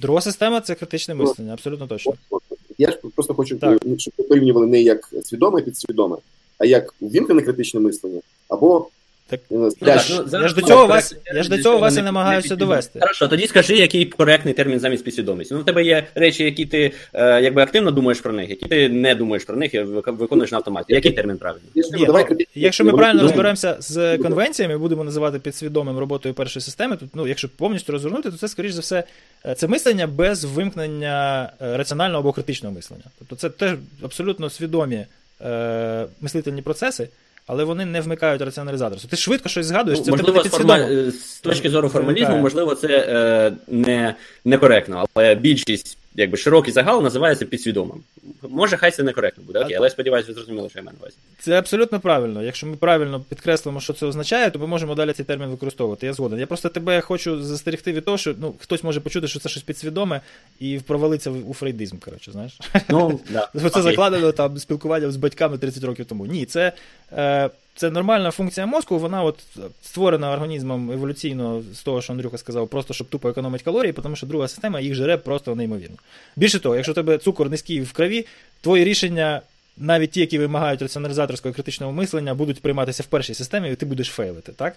Друга 0.00 0.20
система 0.20 0.60
це 0.60 0.74
критичне 0.74 1.14
мислення, 1.14 1.52
абсолютно 1.52 1.86
точно. 1.86 2.12
От, 2.30 2.42
от. 2.50 2.58
Я 2.78 2.90
ж 2.90 2.98
просто 3.14 3.34
хочу, 3.34 3.58
Так. 3.58 3.86
е, 3.86 3.98
щоб 3.98 4.14
порівнювали 4.14 4.66
не 4.66 4.82
як 4.82 5.10
свідоме 5.24 5.60
і 5.60 5.62
підсвідоме, 5.62 6.16
а 6.60 6.66
як 6.66 6.94
ввімкнене 7.00 7.42
критичне 7.42 7.80
мислення, 7.80 8.20
або 8.48 8.88
Так, 9.30 9.40
Ну, 9.50 9.70
так, 9.70 10.04
ну, 10.10 10.28
зараз 10.28 10.32
Я 10.32 10.48
ж 10.48 10.54
до 10.54 10.62
цього 10.62 10.86
вас- 10.86 11.14
я 11.34 11.42
ж 11.42 11.50
до 11.50 11.62
цього 11.62 11.78
вас 11.78 11.94
не- 11.94 12.00
і 12.00 12.04
намагаюся 12.04 12.48
не 12.50 12.56
довести. 12.56 13.00
Хорошо, 13.00 13.28
тоді 13.28 13.46
скажи, 13.46 13.76
який 13.76 14.04
коректний 14.04 14.54
термін 14.54 14.80
замість 14.80 15.04
підсвідомості. 15.04 15.54
Ну, 15.54 15.60
в 15.60 15.64
тебе 15.64 15.84
є 15.84 16.06
речі, 16.14 16.44
які 16.44 16.66
ти 16.66 16.92
е, 17.12 17.42
якби 17.42 17.62
активно 17.62 17.90
думаєш 17.90 18.20
про 18.20 18.32
них, 18.32 18.50
які 18.50 18.66
ти 18.66 18.88
не 18.88 19.14
думаєш 19.14 19.44
про 19.44 19.56
них 19.56 19.74
і 19.74 19.80
вик- 19.80 20.16
виконуєш 20.16 20.52
на 20.52 20.58
автоматі. 20.58 20.94
Який 20.94 21.12
термін 21.12 21.38
правильний? 21.38 21.70
Ні, 21.74 22.06
давай 22.06 22.26
ну, 22.30 22.36
якщо 22.54 22.84
ми 22.84 22.92
правильно 22.92 23.22
розберемося 23.22 23.76
з 23.78 24.18
конвенціями, 24.18 24.78
будемо 24.78 25.04
називати 25.04 25.38
підсвідомим 25.38 25.98
роботою 25.98 26.34
першої 26.34 26.62
системи, 26.62 26.96
то 26.96 27.06
ну, 27.14 27.26
якщо 27.28 27.48
повністю 27.48 27.92
розвернути, 27.92 28.30
то 28.30 28.36
це, 28.36 28.48
скоріш 28.48 28.72
за 28.72 28.80
все, 28.80 29.04
е, 29.46 29.54
це 29.54 29.68
мислення 29.68 30.06
без 30.06 30.44
вимкнення 30.44 31.50
е, 31.62 31.76
раціонального 31.76 32.20
або 32.20 32.32
критичного 32.32 32.74
мислення. 32.74 33.04
Тобто 33.18 33.36
це 33.36 33.50
теж 33.50 33.72
абсолютно 34.02 34.50
свідомі 34.50 35.06
е, 35.44 36.06
мислительні 36.20 36.62
процеси, 36.62 37.08
але 37.46 37.64
вони 37.64 37.84
не 37.84 38.00
вмикають 38.00 38.42
раціоналізатор. 38.42 39.00
Ти 39.00 39.16
швидко 39.16 39.48
щось 39.48 39.66
згадуєш, 39.66 39.98
Ну, 39.98 40.04
це 40.04 40.10
тебе 40.10 40.22
можливо, 40.22 40.48
з, 40.48 40.50
форма... 40.50 40.78
е, 40.78 41.10
з 41.10 41.40
точки 41.40 41.70
зору 41.70 41.88
формалізму, 41.88 42.36
можливо, 42.36 42.74
це 42.74 42.88
е, 42.88 43.52
не, 43.68 44.14
некоректно, 44.44 45.06
але 45.14 45.34
більшість, 45.34 45.98
якби 46.20 46.36
широкий 46.36 46.72
загал 46.72 47.02
називається 47.02 47.44
підсвідомим. 47.44 48.02
Може, 48.42 48.76
хай 48.76 48.90
це 48.90 49.02
некоректно 49.02 49.44
буде, 49.44 49.58
окей, 49.58 49.76
але 49.76 49.86
я 49.86 49.90
сподіваюся, 49.90 50.28
ви 50.28 50.34
зрозуміли, 50.34 50.68
що 50.68 50.78
я 50.78 50.82
маю 50.82 50.96
на 50.96 51.02
увазі. 51.02 51.16
Це 51.38 51.58
абсолютно 51.58 52.00
правильно. 52.00 52.42
Якщо 52.42 52.66
ми 52.66 52.76
правильно 52.76 53.20
підкреслимо, 53.20 53.80
що 53.80 53.92
це 53.92 54.06
означає, 54.06 54.50
то 54.50 54.58
ми 54.58 54.66
можемо 54.66 54.94
далі 54.94 55.12
цей 55.12 55.26
термін 55.26 55.48
використовувати. 55.48 56.06
Я 56.06 56.12
згоден. 56.12 56.38
Я 56.38 56.46
просто 56.46 56.68
тебе 56.68 57.00
хочу 57.00 57.42
застерегти 57.42 57.92
від 57.92 58.04
того, 58.04 58.18
що 58.18 58.34
ну, 58.38 58.54
хтось 58.58 58.84
може 58.84 59.00
почути, 59.00 59.28
що 59.28 59.40
це 59.40 59.48
щось 59.48 59.62
підсвідоме 59.62 60.20
і 60.60 60.80
провалиться 60.86 61.30
у 61.30 61.54
фрейдизм, 61.54 61.98
коротше, 61.98 62.32
знаєш. 62.32 62.58
Ну, 62.88 63.20
да. 63.30 63.70
Це 63.70 63.82
закладено 63.82 64.32
там 64.32 64.58
спілкування 64.58 65.10
з 65.10 65.16
батьками 65.16 65.58
30 65.58 65.84
років 65.84 66.06
тому. 66.06 66.26
Ні, 66.26 66.44
це, 66.44 66.72
е, 67.12 67.50
це 67.80 67.90
нормальна 67.90 68.30
функція 68.30 68.66
мозку, 68.66 68.98
вона 68.98 69.22
от 69.22 69.38
створена 69.82 70.32
організмом 70.32 70.92
еволюційно 70.92 71.62
з 71.74 71.82
того, 71.82 72.02
що 72.02 72.12
Андрюха 72.12 72.38
сказав, 72.38 72.68
просто 72.68 72.94
щоб 72.94 73.08
тупо 73.08 73.28
економити 73.28 73.64
калорії, 73.64 73.92
тому 73.92 74.16
що 74.16 74.26
друга 74.26 74.48
система 74.48 74.80
їх 74.80 74.94
жере 74.94 75.16
просто 75.16 75.54
неймовірно. 75.54 75.96
Більше 76.36 76.60
того, 76.60 76.74
якщо 76.76 76.92
у 76.92 76.94
тебе 76.94 77.18
цукор 77.18 77.50
низький 77.50 77.80
в 77.80 77.92
крові, 77.92 78.26
твої 78.60 78.84
рішення. 78.84 79.42
Навіть 79.76 80.10
ті, 80.10 80.20
які 80.20 80.38
вимагають 80.38 80.82
раціоналізаторського 80.82 81.50
і 81.50 81.54
критичного 81.54 81.92
мислення, 81.92 82.34
будуть 82.34 82.62
прийматися 82.62 83.02
в 83.02 83.06
першій 83.06 83.34
системі, 83.34 83.70
і 83.70 83.74
ти 83.74 83.86
будеш 83.86 84.08
фейлити, 84.08 84.52
так? 84.52 84.76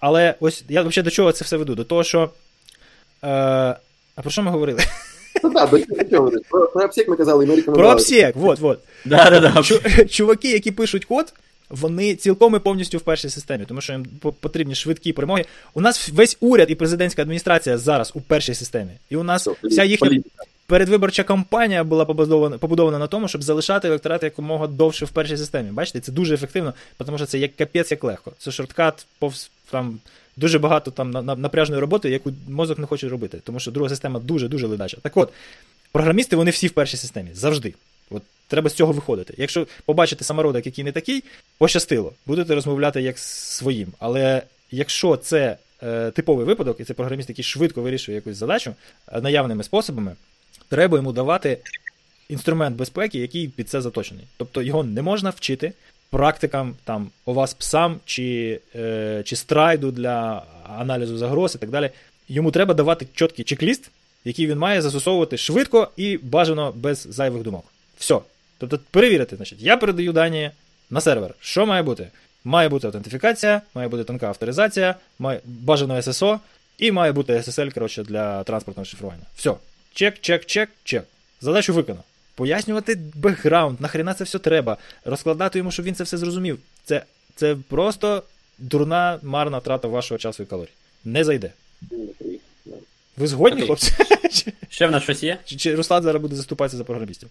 Але 0.00 0.34
ось 0.40 0.64
я 0.68 0.82
взагалі 0.82 1.04
до 1.04 1.10
чого 1.10 1.32
це 1.32 1.44
все 1.44 1.56
веду? 1.56 1.74
До 1.74 1.84
того, 1.84 2.04
що. 2.04 2.30
Е, 3.22 3.28
а 4.16 4.22
про 4.22 4.30
що 4.30 4.42
ми 4.42 4.50
говорили? 4.50 4.80
Ну 5.44 5.50
так, 5.50 5.70
до 5.70 6.04
цього. 6.04 6.30
Про, 6.50 6.66
про 6.66 6.84
апсек 6.84 7.08
ми 7.08 7.16
казали, 7.16 7.44
і 7.44 7.46
ми 7.46 7.52
Про 7.52 7.56
рекомендували. 7.56 7.94
обсек, 7.94 8.36
вот, 8.36 8.58
вот. 8.58 8.78
Да, 9.04 9.30
да, 9.30 9.40
да. 9.40 9.62
Чуваки, 10.08 10.50
які 10.50 10.70
пишуть 10.70 11.04
код, 11.04 11.32
вони 11.70 12.14
цілком 12.14 12.56
і 12.56 12.58
повністю 12.58 12.98
в 12.98 13.00
першій 13.00 13.30
системі, 13.30 13.64
тому 13.68 13.80
що 13.80 13.92
їм 13.92 14.06
потрібні 14.40 14.74
швидкі 14.74 15.12
перемоги. 15.12 15.44
У 15.74 15.80
нас 15.80 16.08
весь 16.08 16.36
уряд 16.40 16.70
і 16.70 16.74
президентська 16.74 17.22
адміністрація 17.22 17.78
зараз 17.78 18.12
у 18.14 18.20
першій 18.20 18.54
системі. 18.54 18.90
І 19.10 19.16
у 19.16 19.22
нас 19.22 19.48
вся 19.62 19.84
їхня 19.84 20.08
передвиборча 20.66 21.22
кампанія 21.22 21.84
була 21.84 22.04
побудована, 22.04 22.58
побудована 22.58 22.98
на 22.98 23.06
тому, 23.06 23.28
щоб 23.28 23.42
залишати 23.42 23.88
електорат 23.88 24.22
якомога 24.22 24.66
довше 24.66 25.04
в 25.04 25.10
першій 25.10 25.36
системі. 25.36 25.70
Бачите, 25.70 26.00
це 26.00 26.12
дуже 26.12 26.34
ефективно, 26.34 26.74
тому 27.06 27.18
що 27.18 27.26
це 27.26 27.38
як 27.38 27.56
капець, 27.56 27.90
як 27.90 28.04
легко. 28.04 28.32
Це 28.38 28.50
шорткат 28.50 29.06
повз 29.18 29.50
там. 29.70 29.98
Дуже 30.36 30.58
багато 30.58 30.90
там 30.90 31.10
на- 31.10 31.22
на- 31.22 31.36
напряжної 31.36 31.80
роботи, 31.80 32.10
яку 32.10 32.32
мозок 32.48 32.78
не 32.78 32.86
хоче 32.86 33.08
робити, 33.08 33.38
тому 33.44 33.60
що 33.60 33.70
друга 33.70 33.88
система 33.88 34.20
дуже-дуже 34.20 34.66
ледача. 34.66 34.96
Так 35.02 35.16
от, 35.16 35.32
програмісти 35.92 36.36
вони 36.36 36.50
всі 36.50 36.66
в 36.66 36.70
першій 36.70 36.96
системі, 36.96 37.28
завжди. 37.34 37.74
От 38.10 38.22
треба 38.48 38.70
з 38.70 38.74
цього 38.74 38.92
виходити. 38.92 39.34
Якщо 39.36 39.66
побачите 39.84 40.24
самородок, 40.24 40.66
який 40.66 40.84
не 40.84 40.92
такий, 40.92 41.24
пощастило, 41.58 42.12
будете 42.26 42.54
розмовляти 42.54 43.02
як 43.02 43.18
з 43.18 43.22
своїм. 43.56 43.92
Але 43.98 44.42
якщо 44.70 45.16
це 45.16 45.56
е, 45.82 46.10
типовий 46.10 46.46
випадок, 46.46 46.80
і 46.80 46.84
це 46.84 46.94
програміст, 46.94 47.28
який 47.28 47.44
швидко 47.44 47.82
вирішує 47.82 48.14
якусь 48.14 48.36
задачу 48.36 48.74
е, 49.12 49.20
наявними 49.20 49.64
способами, 49.64 50.12
треба 50.68 50.96
йому 50.96 51.12
давати 51.12 51.58
інструмент 52.28 52.76
безпеки, 52.76 53.18
який 53.18 53.48
під 53.48 53.68
це 53.68 53.80
заточений. 53.80 54.24
Тобто 54.36 54.62
його 54.62 54.84
не 54.84 55.02
можна 55.02 55.30
вчити 55.30 55.72
практикам 56.10 56.74
там 56.84 57.10
ОВАС 57.24 57.54
псам 57.54 58.00
чи, 58.04 58.60
е, 58.74 59.22
чи 59.24 59.36
страйду 59.36 59.90
для 59.90 60.42
аналізу 60.78 61.18
загроз 61.18 61.54
і 61.54 61.58
так 61.58 61.70
далі. 61.70 61.90
Йому 62.28 62.50
треба 62.50 62.74
давати 62.74 63.06
чіткий 63.14 63.44
чек-ліст, 63.44 63.90
який 64.24 64.46
він 64.46 64.58
має 64.58 64.82
застосовувати 64.82 65.36
швидко 65.36 65.88
і 65.96 66.18
бажано 66.22 66.72
без 66.76 67.06
зайвих 67.10 67.42
думок. 67.42 67.64
Все. 68.04 68.18
Тобто 68.58 68.78
перевірити, 68.90 69.36
значить, 69.36 69.60
я 69.60 69.76
передаю 69.76 70.12
дані 70.12 70.50
на 70.90 71.00
сервер. 71.00 71.34
Що 71.40 71.66
має 71.66 71.82
бути? 71.82 72.08
Має 72.44 72.68
бути 72.68 72.86
аутентифікація, 72.86 73.62
має 73.74 73.88
бути 73.88 74.04
тонка 74.04 74.26
авторизація, 74.26 74.94
має 75.18 75.40
бажано 75.44 75.96
SSO 75.96 76.38
і 76.78 76.92
має 76.92 77.12
бути 77.12 77.32
SSL, 77.32 77.74
коротше, 77.74 78.02
для 78.02 78.44
транспортного 78.44 78.84
шифрування. 78.84 79.22
Все. 79.36 79.54
Чек, 79.94 80.20
чек, 80.20 80.46
чек, 80.46 80.70
чек. 80.84 81.04
Задачу 81.40 81.74
виконав. 81.74 82.04
Пояснювати 82.34 82.98
бекграунд, 83.14 83.80
нахрена 83.80 84.14
це 84.14 84.24
все 84.24 84.38
треба, 84.38 84.76
розкладати 85.04 85.58
йому, 85.58 85.70
щоб 85.70 85.84
він 85.84 85.94
це 85.94 86.04
все 86.04 86.16
зрозумів. 86.16 86.58
Це, 86.84 87.02
це 87.36 87.56
просто 87.68 88.22
дурна, 88.58 89.18
марна 89.22 89.60
трата 89.60 89.88
вашого 89.88 90.18
часу 90.18 90.42
і 90.42 90.46
калорій. 90.46 90.70
Не 91.04 91.24
зайде. 91.24 91.52
Ви 93.16 93.26
згодні, 93.26 93.62
Окей. 93.62 93.66
хлопці? 93.66 93.92
Ще 94.68 94.86
в 94.86 94.90
нас 94.90 95.02
щось 95.02 95.22
є? 95.22 95.38
Чи, 95.44 95.56
чи 95.56 95.74
Руслан 95.74 96.02
зараз 96.02 96.22
буде 96.22 96.36
заступатися 96.36 96.76
за 96.76 96.84
програмістів? 96.84 97.28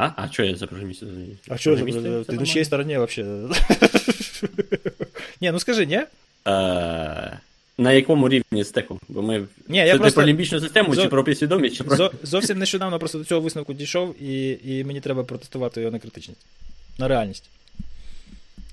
А? 0.00 0.10
А 0.16 0.28
що 0.30 0.44
я 0.44 0.56
за 0.56 0.66
програміст? 0.66 1.02
А 1.48 1.56
що 1.56 1.76
за 1.76 1.84
Ты 1.84 2.38
на 2.40 2.46
чьей 2.46 2.64
стороне 2.64 3.06
стороні 3.06 3.54
Не, 5.40 5.52
ну 5.52 5.60
скажи, 5.60 5.86
ні? 5.86 5.94
Е, 5.94 6.08
На 7.78 7.92
якому 7.92 8.28
рівні 8.28 8.64
стеку? 8.64 9.00
Бо 9.08 9.22
ми. 9.22 9.46
Ні, 9.68 9.78
я 9.78 9.92
Це 9.92 9.98
просто- 9.98 10.20
про 10.20 10.26
лімбічну 10.26 10.60
систему, 10.60 10.94
Зо- 10.94 11.02
чи 11.02 11.08
про 11.08 11.24
підсвідомість, 11.24 11.76
чи 11.76 11.84
про. 11.84 11.96
Зо, 11.96 12.12
зовсім 12.22 12.58
нещодавно 12.58 12.98
просто 12.98 13.18
до 13.18 13.24
цього 13.24 13.40
висновку 13.40 13.72
дійшов, 13.72 14.22
і, 14.22 14.58
і 14.64 14.84
мені 14.84 15.00
треба 15.00 15.24
протестувати 15.24 15.80
його 15.80 15.92
на 15.92 15.98
критичність. 15.98 16.40
На 16.98 17.08
реальність. 17.08 17.50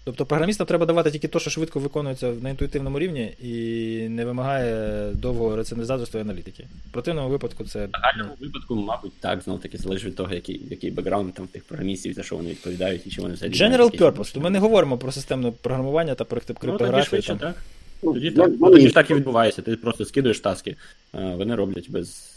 Тобто 0.08 0.26
програмістам 0.26 0.68
треба 0.68 0.86
давати 0.86 1.12
тільки 1.12 1.28
те, 1.28 1.40
що 1.40 1.50
швидко 1.50 1.80
виконується 1.80 2.34
на 2.42 2.50
інтуїтивному 2.50 3.00
рівні 3.00 3.34
і 3.42 4.10
не 4.10 4.26
вимагає 4.26 5.10
довгого 5.14 5.56
раціоналізаторства 5.56 6.20
і 6.20 6.24
аналітики. 6.24 6.68
В 6.90 6.92
противному 6.92 7.30
випадку 7.30 7.64
це. 7.64 7.86
В 7.86 7.90
загальному 7.92 8.38
випадку, 8.40 8.76
мабуть, 8.76 9.12
так, 9.20 9.42
знов 9.42 9.62
таки 9.62 9.78
залежить 9.78 10.06
від 10.08 10.16
того, 10.16 10.34
який, 10.34 10.62
який 10.70 10.92
бекграунд 10.92 11.34
там 11.34 11.48
тих 11.48 11.64
програмістів, 11.64 12.14
за 12.14 12.24
що 12.24 12.36
вони 12.36 12.50
відповідають 12.50 13.08
і 13.08 13.10
чи 13.10 13.22
вони 13.22 13.34
взагалі. 13.34 13.54
General 13.56 14.02
purpose. 14.02 14.34
То 14.34 14.40
ми 14.40 14.50
не 14.50 14.60
говоримо 14.60 14.98
про 14.98 15.12
системне 15.12 15.52
програмування 15.62 16.16
та 16.16 16.24
про 16.24 16.42
Ну, 16.50 16.56
тоді 16.56 16.60
криптографію. 16.60 17.04
швидше, 17.06 17.28
там. 17.28 17.38
так. 17.38 17.56
Ну, 18.04 18.14
Тоді 18.14 18.32
так. 18.32 18.48
ну, 18.50 18.58
Ну, 18.60 18.72
тоді 18.72 18.88
ж 18.88 18.94
так 18.94 19.12
і 19.12 19.14
відбувається. 19.14 19.62
Ти 19.62 19.76
просто 19.76 20.06
скидуєш 20.06 20.40
таски, 20.40 20.76
вони 21.14 21.56
роблять 21.56 21.90
без. 21.90 22.34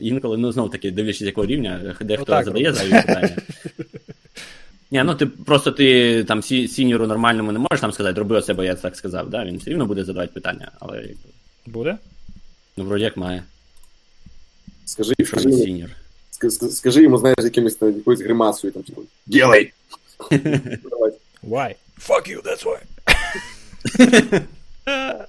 Інколи, 0.00 0.36
ну 0.36 0.52
знов 0.52 0.70
таки, 0.70 0.90
дивлячись, 0.90 1.22
якого 1.22 1.46
рівня, 1.46 1.94
дехто 2.00 2.22
Отак 2.22 2.44
задає 2.44 2.72
зайві 2.72 2.90
питання. 2.92 3.36
Ні, 4.94 5.02
ну 5.04 5.14
ти 5.14 5.26
просто 5.26 5.72
ти 5.72 6.24
там 6.24 6.42
сі- 6.42 6.68
сіньору 6.68 7.06
нормальному 7.06 7.52
не 7.52 7.58
можеш 7.58 7.80
там 7.80 7.92
сказати, 7.92 8.18
роби 8.18 8.36
оце, 8.36 8.54
бо 8.54 8.64
я 8.64 8.74
так 8.74 8.96
сказав, 8.96 9.30
да? 9.30 9.44
він 9.44 9.56
все 9.58 9.70
рівно 9.70 9.86
буде 9.86 10.04
задавати 10.04 10.32
питання, 10.32 10.70
але 10.80 11.08
Буде? 11.66 11.98
ну 12.76 12.84
вроді 12.84 13.04
як 13.04 13.16
має. 13.16 13.42
Скажи, 14.84 15.14
скажи, 15.24 15.48
він 15.48 15.58
сіньор. 15.58 15.90
ска- 16.40 16.50
ска- 16.50 16.70
скажи 16.70 17.02
йому, 17.02 17.18
знаєш, 17.18 17.36
якимось 17.42 17.74
там 17.74 17.94
якоюсь 17.96 18.20
гримасою, 18.20 18.72
там, 18.72 18.82
типу, 18.82 19.02
«Ділай!» 19.26 19.72
Why? 21.42 21.74
Fuck 22.08 22.28
you, 22.28 22.42
that's 22.42 22.64
why. 22.64 22.78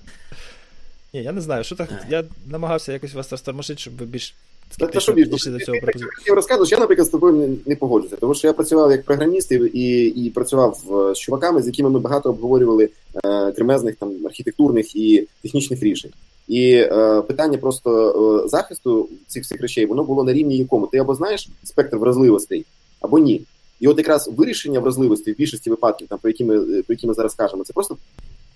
Ні, 1.13 1.23
я 1.23 1.31
не 1.31 1.41
знаю, 1.41 1.63
що 1.63 1.75
так. 1.75 1.89
Я 2.09 2.23
намагався 2.47 2.93
якось 2.93 3.13
вас 3.13 3.31
розтормошити, 3.31 3.79
щоб 3.81 3.97
ви 3.97 4.05
більш 4.05 4.33
Та, 4.77 4.87
та 4.87 4.99
що 4.99 5.13
більш, 5.13 5.27
до 5.27 5.37
цього 5.37 5.57
пропозиції. 5.57 6.09
Я 6.27 6.35
розказую, 6.35 6.65
що 6.65 6.75
я, 6.75 6.79
наприклад, 6.79 7.07
з 7.07 7.11
тобою 7.11 7.33
не, 7.33 7.55
не 7.65 7.75
погоджуся, 7.75 8.15
тому 8.15 8.33
що 8.33 8.47
я 8.47 8.53
працював 8.53 8.91
як 8.91 9.03
програміст 9.03 9.51
і, 9.51 9.55
і, 9.55 10.07
і 10.07 10.29
працював 10.29 10.79
е, 11.09 11.15
з 11.15 11.19
чуваками, 11.19 11.61
з 11.61 11.67
якими 11.67 11.89
ми 11.89 11.99
багато 11.99 12.29
обговорювали 12.29 12.89
е, 13.25 13.51
кремезних 13.51 13.95
там 13.95 14.25
архітектурних 14.25 14.95
і 14.95 15.27
технічних 15.41 15.83
рішень. 15.83 16.11
І 16.47 16.71
е, 16.73 17.21
питання 17.21 17.57
просто 17.57 18.09
е, 18.45 18.47
захисту 18.47 19.09
цих 19.27 19.43
всіх 19.43 19.61
речей 19.61 19.85
воно 19.85 20.03
було 20.03 20.23
на 20.23 20.33
рівні 20.33 20.57
якому 20.57 20.87
ти 20.87 20.97
або 20.97 21.15
знаєш 21.15 21.49
спектр 21.63 21.97
вразливостей, 21.97 22.65
або 23.01 23.19
ні. 23.19 23.41
І 23.79 23.87
от 23.87 23.97
якраз 23.97 24.29
вирішення 24.37 24.79
вразливостей 24.79 25.33
в 25.33 25.37
більшості 25.37 25.69
випадків, 25.69 26.07
там 26.07 26.19
про 26.19 26.29
які 26.29 26.45
ми 26.45 26.59
про 26.59 26.93
які 26.93 27.07
ми 27.07 27.13
зараз 27.13 27.33
кажемо, 27.33 27.63
це 27.63 27.73
просто 27.73 27.97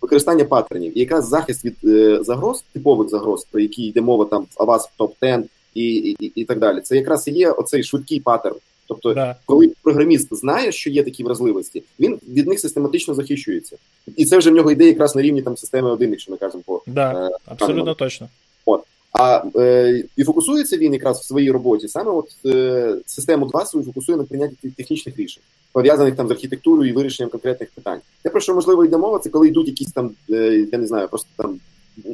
використання 0.02 0.46
паттернів. 0.46 0.98
І 0.98 1.00
якраз 1.00 1.28
захист 1.28 1.66
від 1.66 1.76
е, 1.84 2.24
загроз, 2.24 2.64
типових 2.74 3.10
загроз, 3.10 3.46
про 3.52 3.62
які 3.62 3.84
йде 3.84 4.02
мова 4.02 4.26
там 4.26 4.48
в 4.56 4.64
Avast 4.64 4.90
топ 4.98 5.14
10 5.22 5.46
і, 5.88 6.16
і, 6.20 6.32
і 6.36 6.46
так 6.46 6.60
далі. 6.60 6.82
Це 6.82 6.96
якраз 6.96 7.28
і 7.28 7.32
є 7.32 7.52
оцей 7.52 7.84
швидкий 7.84 8.20
паттерн. 8.20 8.56
Тобто, 8.88 9.14
Да. 9.14 9.36
коли 9.46 9.72
програміст 9.84 10.36
знає, 10.36 10.72
що 10.72 10.90
є 10.90 11.04
такі 11.04 11.24
вразливості, 11.24 11.84
він 12.00 12.20
від 12.30 12.48
них 12.48 12.60
систематично 12.60 13.14
захищується. 13.14 13.78
І 14.18 14.26
це 14.26 14.38
вже 14.38 14.50
в 14.50 14.54
нього 14.54 14.72
йде 14.72 14.86
якраз 14.86 15.16
на 15.16 15.22
рівні 15.22 15.42
там 15.42 15.58
системи 15.58 15.92
1, 15.92 16.10
якщо 16.12 16.32
ми 16.32 16.38
кажемо 16.38 16.64
по 16.66 16.82
Да, 16.88 17.28
Е, 17.28 17.38
абсолютно 17.46 17.94
точно. 17.94 18.30
а 19.14 19.44
е, 19.56 20.04
і 20.18 20.24
фокусується 20.24 20.78
він 20.78 20.94
якраз 20.94 21.20
в 21.20 21.24
своїй 21.24 21.52
роботі 21.52 21.88
саме 21.88 22.12
от 22.12 22.26
е, 22.46 22.96
систему 23.06 23.46
2 23.46 23.66
свою 23.66 23.86
фокусує 23.86 24.18
на 24.18 24.24
прийнятті 24.24 24.70
технічних 24.70 25.18
рішень, 25.20 25.44
пов'язаних 25.72 26.16
там 26.16 26.28
з 26.28 26.32
архітектурою 26.32 26.90
і 26.90 26.94
вирішенням 26.94 27.30
конкретних 27.30 27.70
питань. 27.72 28.00
Те, 28.24 28.30
про 28.30 28.42
що 28.42 28.56
можливо 28.56 28.86
йде 28.86 28.98
мова, 28.98 29.20
це 29.20 29.30
коли 29.30 29.48
йдуть 29.48 29.68
якісь 29.68 29.92
там, 29.92 30.12
е, 30.30 30.68
я 30.72 30.78
не 30.78 30.88
знаю, 30.88 31.08
просто 31.08 31.30
там. 31.38 31.60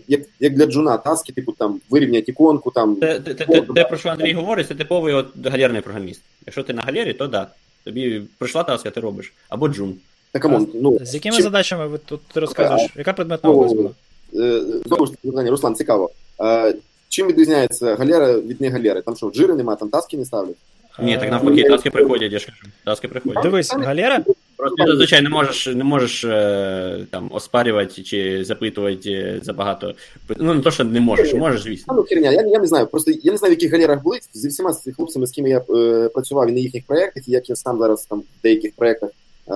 Як, 0.08 0.22
як 0.40 0.54
для 0.56 0.66
джуна 0.66 0.98
таски, 0.98 1.34
типу 1.34 1.52
там 1.52 1.82
вирівняти 1.90 2.32
іконку, 2.32 2.72
там 2.72 2.96
Те, 2.96 3.20
те, 3.20 3.34
те, 3.34 3.62
те, 3.62 3.84
про 3.84 3.98
що 3.98 4.10
Андрій 4.10 4.34
говорить, 4.34 4.68
це 4.68 4.76
типовий 4.76 5.14
от 5.14 5.28
галерний 5.46 5.82
програміст. 5.82 6.22
Якщо 6.46 6.64
ти 6.64 6.74
на 6.74 6.82
галері, 6.82 7.14
то 7.14 7.28
да. 7.28 7.48
Тобі 7.84 8.22
прийшла 8.38 8.64
таска, 8.64 8.90
ти 8.90 9.00
робиш. 9.00 9.34
Або 9.50 9.68
джун. 9.68 9.94
та 10.32 10.40
камон, 10.40 10.68
ну 10.74 11.00
З 11.02 11.14
якими 11.14 11.36
чим- 11.36 11.44
задачами 11.44 11.88
ви 11.88 11.98
тут 11.98 12.22
розказуєш? 12.36 12.92
Яка 12.96 13.14
предметна 13.14 13.50
область 13.50 13.76
була? 13.76 13.90
Е, 14.36 14.62
Знову 14.86 15.06
ж 15.06 15.12
таки, 15.12 15.50
Руслан, 15.50 15.76
цікаво. 15.76 16.10
Е, 16.42 16.76
Чим 17.10 17.28
відрізняється 17.28 17.96
галера 17.96 18.34
від 18.40 18.62
не 18.62 18.70
галери? 18.70 19.02
Там 19.02 19.16
що, 19.16 19.30
джири 19.30 19.54
нема, 19.54 19.76
там 19.76 19.90
таски 19.90 20.18
не 20.18 20.26
ставлять? 20.26 20.56
Ні, 21.00 21.18
так 21.18 21.28
Е, 21.28 21.32
навпаки, 21.32 21.64
таски 21.64 21.90
приходять, 21.90 22.32
я 22.32 22.40
ж 22.40 22.46
кажу. 22.46 22.58
Таски 22.84 23.08
приходять. 23.08 23.44
Дивись, 23.44 23.74
галера 23.74 24.24
Просто 24.58 24.76
ти 24.76 24.91
зазвичай 24.91 25.22
не 25.22 25.30
можеш, 25.30 25.68
не 25.68 25.84
можеш 25.84 26.24
е, 26.24 27.06
там 27.12 27.30
оспарювати 27.34 28.03
чи 28.03 28.43
запитувати 28.43 29.39
забагато. 29.43 29.93
Ну, 30.38 30.53
не 30.53 30.62
то, 30.62 30.72
що 30.72 30.84
не 30.84 30.99
можеш, 30.99 31.34
можеш, 31.34 31.62
звісно. 31.62 31.93
Ну, 31.97 32.03
херня, 32.03 32.32
я, 32.32 32.41
я 32.41 32.60
не 32.60 32.68
знаю. 32.68 32.88
Просто 32.88 33.12
я 33.24 33.32
не 33.32 33.38
знаю, 33.38 33.56
в 33.56 33.58
яких 33.58 33.72
галерах 33.72 34.03
були. 34.03 34.20
Зі 34.34 34.47
всіма 34.47 34.74
з 34.74 34.91
хлопцями, 34.95 35.28
з 35.28 35.32
ким 35.32 35.47
я 35.47 35.62
е, 35.70 36.10
працював 36.10 36.49
і 36.49 36.51
на 36.51 36.60
їхніх 36.60 36.86
проєктах, 36.86 37.28
і 37.28 37.32
як 37.32 37.49
я 37.49 37.56
сам 37.56 37.80
зараз 37.80 38.06
там 38.06 38.20
в 38.20 38.41
деяких 38.43 38.74
проєктах 38.76 39.10
е, 39.10 39.53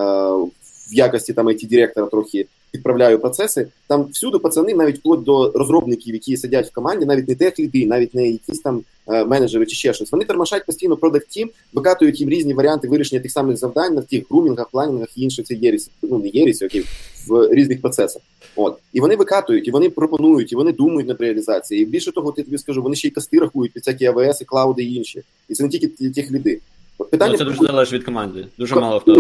в 0.91 0.93
якості 0.93 1.34
там 1.34 1.47
it 1.47 1.68
директора 1.68 2.08
трохи 2.08 2.47
підправляю 2.72 3.20
процеси. 3.20 3.67
Там 3.88 4.05
всюди 4.11 4.38
пацани, 4.38 4.74
навіть 4.74 4.97
вплоть 4.97 5.24
до 5.24 5.51
розробників, 5.51 6.13
які 6.13 6.38
сидять 6.38 6.67
в 6.67 6.74
команді, 6.74 7.05
навіть 7.05 7.28
не 7.28 7.36
тех 7.36 7.59
ліди, 7.59 7.86
навіть 7.86 8.13
не 8.13 8.30
якісь 8.30 8.59
там 8.59 8.82
е, 9.07 9.26
менеджери 9.26 9.65
чи 9.65 9.76
ще 9.76 9.93
щось. 9.93 10.11
Вони 10.11 10.26
тормошать 10.26 10.65
постійно 10.65 10.97
продакт 10.97 11.28
тім, 11.28 11.49
викатують 11.74 12.20
їм 12.20 12.30
різні 12.30 12.53
варіанти 12.53 12.88
вирішення 12.88 13.22
тих 13.22 13.32
самих 13.32 13.57
завдань 13.57 13.95
на 13.95 14.01
тих 14.01 14.24
грумінгах, 14.30 14.70
планінгах 14.70 15.17
і 15.17 15.22
інших 15.22 15.45
це 15.45 15.55
єрісі, 15.55 15.91
ну 16.01 16.17
не 16.17 16.28
єрісі, 16.28 16.65
окей, 16.65 16.86
в 17.28 17.53
різних 17.53 17.82
процесах. 17.82 18.22
От 18.55 18.78
і 18.93 18.99
вони 18.99 19.15
викатують, 19.15 19.67
і 19.67 19.72
вони 19.72 19.89
пропонують, 19.89 20.51
і 20.51 20.55
вони 20.55 20.72
думають 20.72 21.07
над 21.07 21.22
реалізацією. 21.22 21.88
І 21.88 21.89
більше 21.89 22.11
того, 22.11 22.34
я 22.38 22.43
тобі 22.43 22.57
скажу, 22.57 22.82
вони 22.82 22.95
ще 22.95 23.07
й 23.07 23.11
кости 23.11 23.39
рахують 23.39 23.74
під 23.74 23.84
всякі 23.84 24.05
АВС, 24.05 24.41
і 24.41 24.45
клауди 24.45 24.84
і 24.84 24.95
інші. 24.95 25.24
І 25.49 25.53
це 25.53 25.63
не 25.63 25.70
тільки 25.70 26.09
тих 26.09 26.32
ліди. 26.32 26.59
Питання 27.06 27.32
Ну, 27.32 27.38
це 27.38 27.43
дуже 27.43 27.66
залежить 27.66 27.93
від 27.93 28.04
команди. 28.04 28.47
Дуже 28.58 28.76
мало 28.76 29.00
хто. 29.00 29.12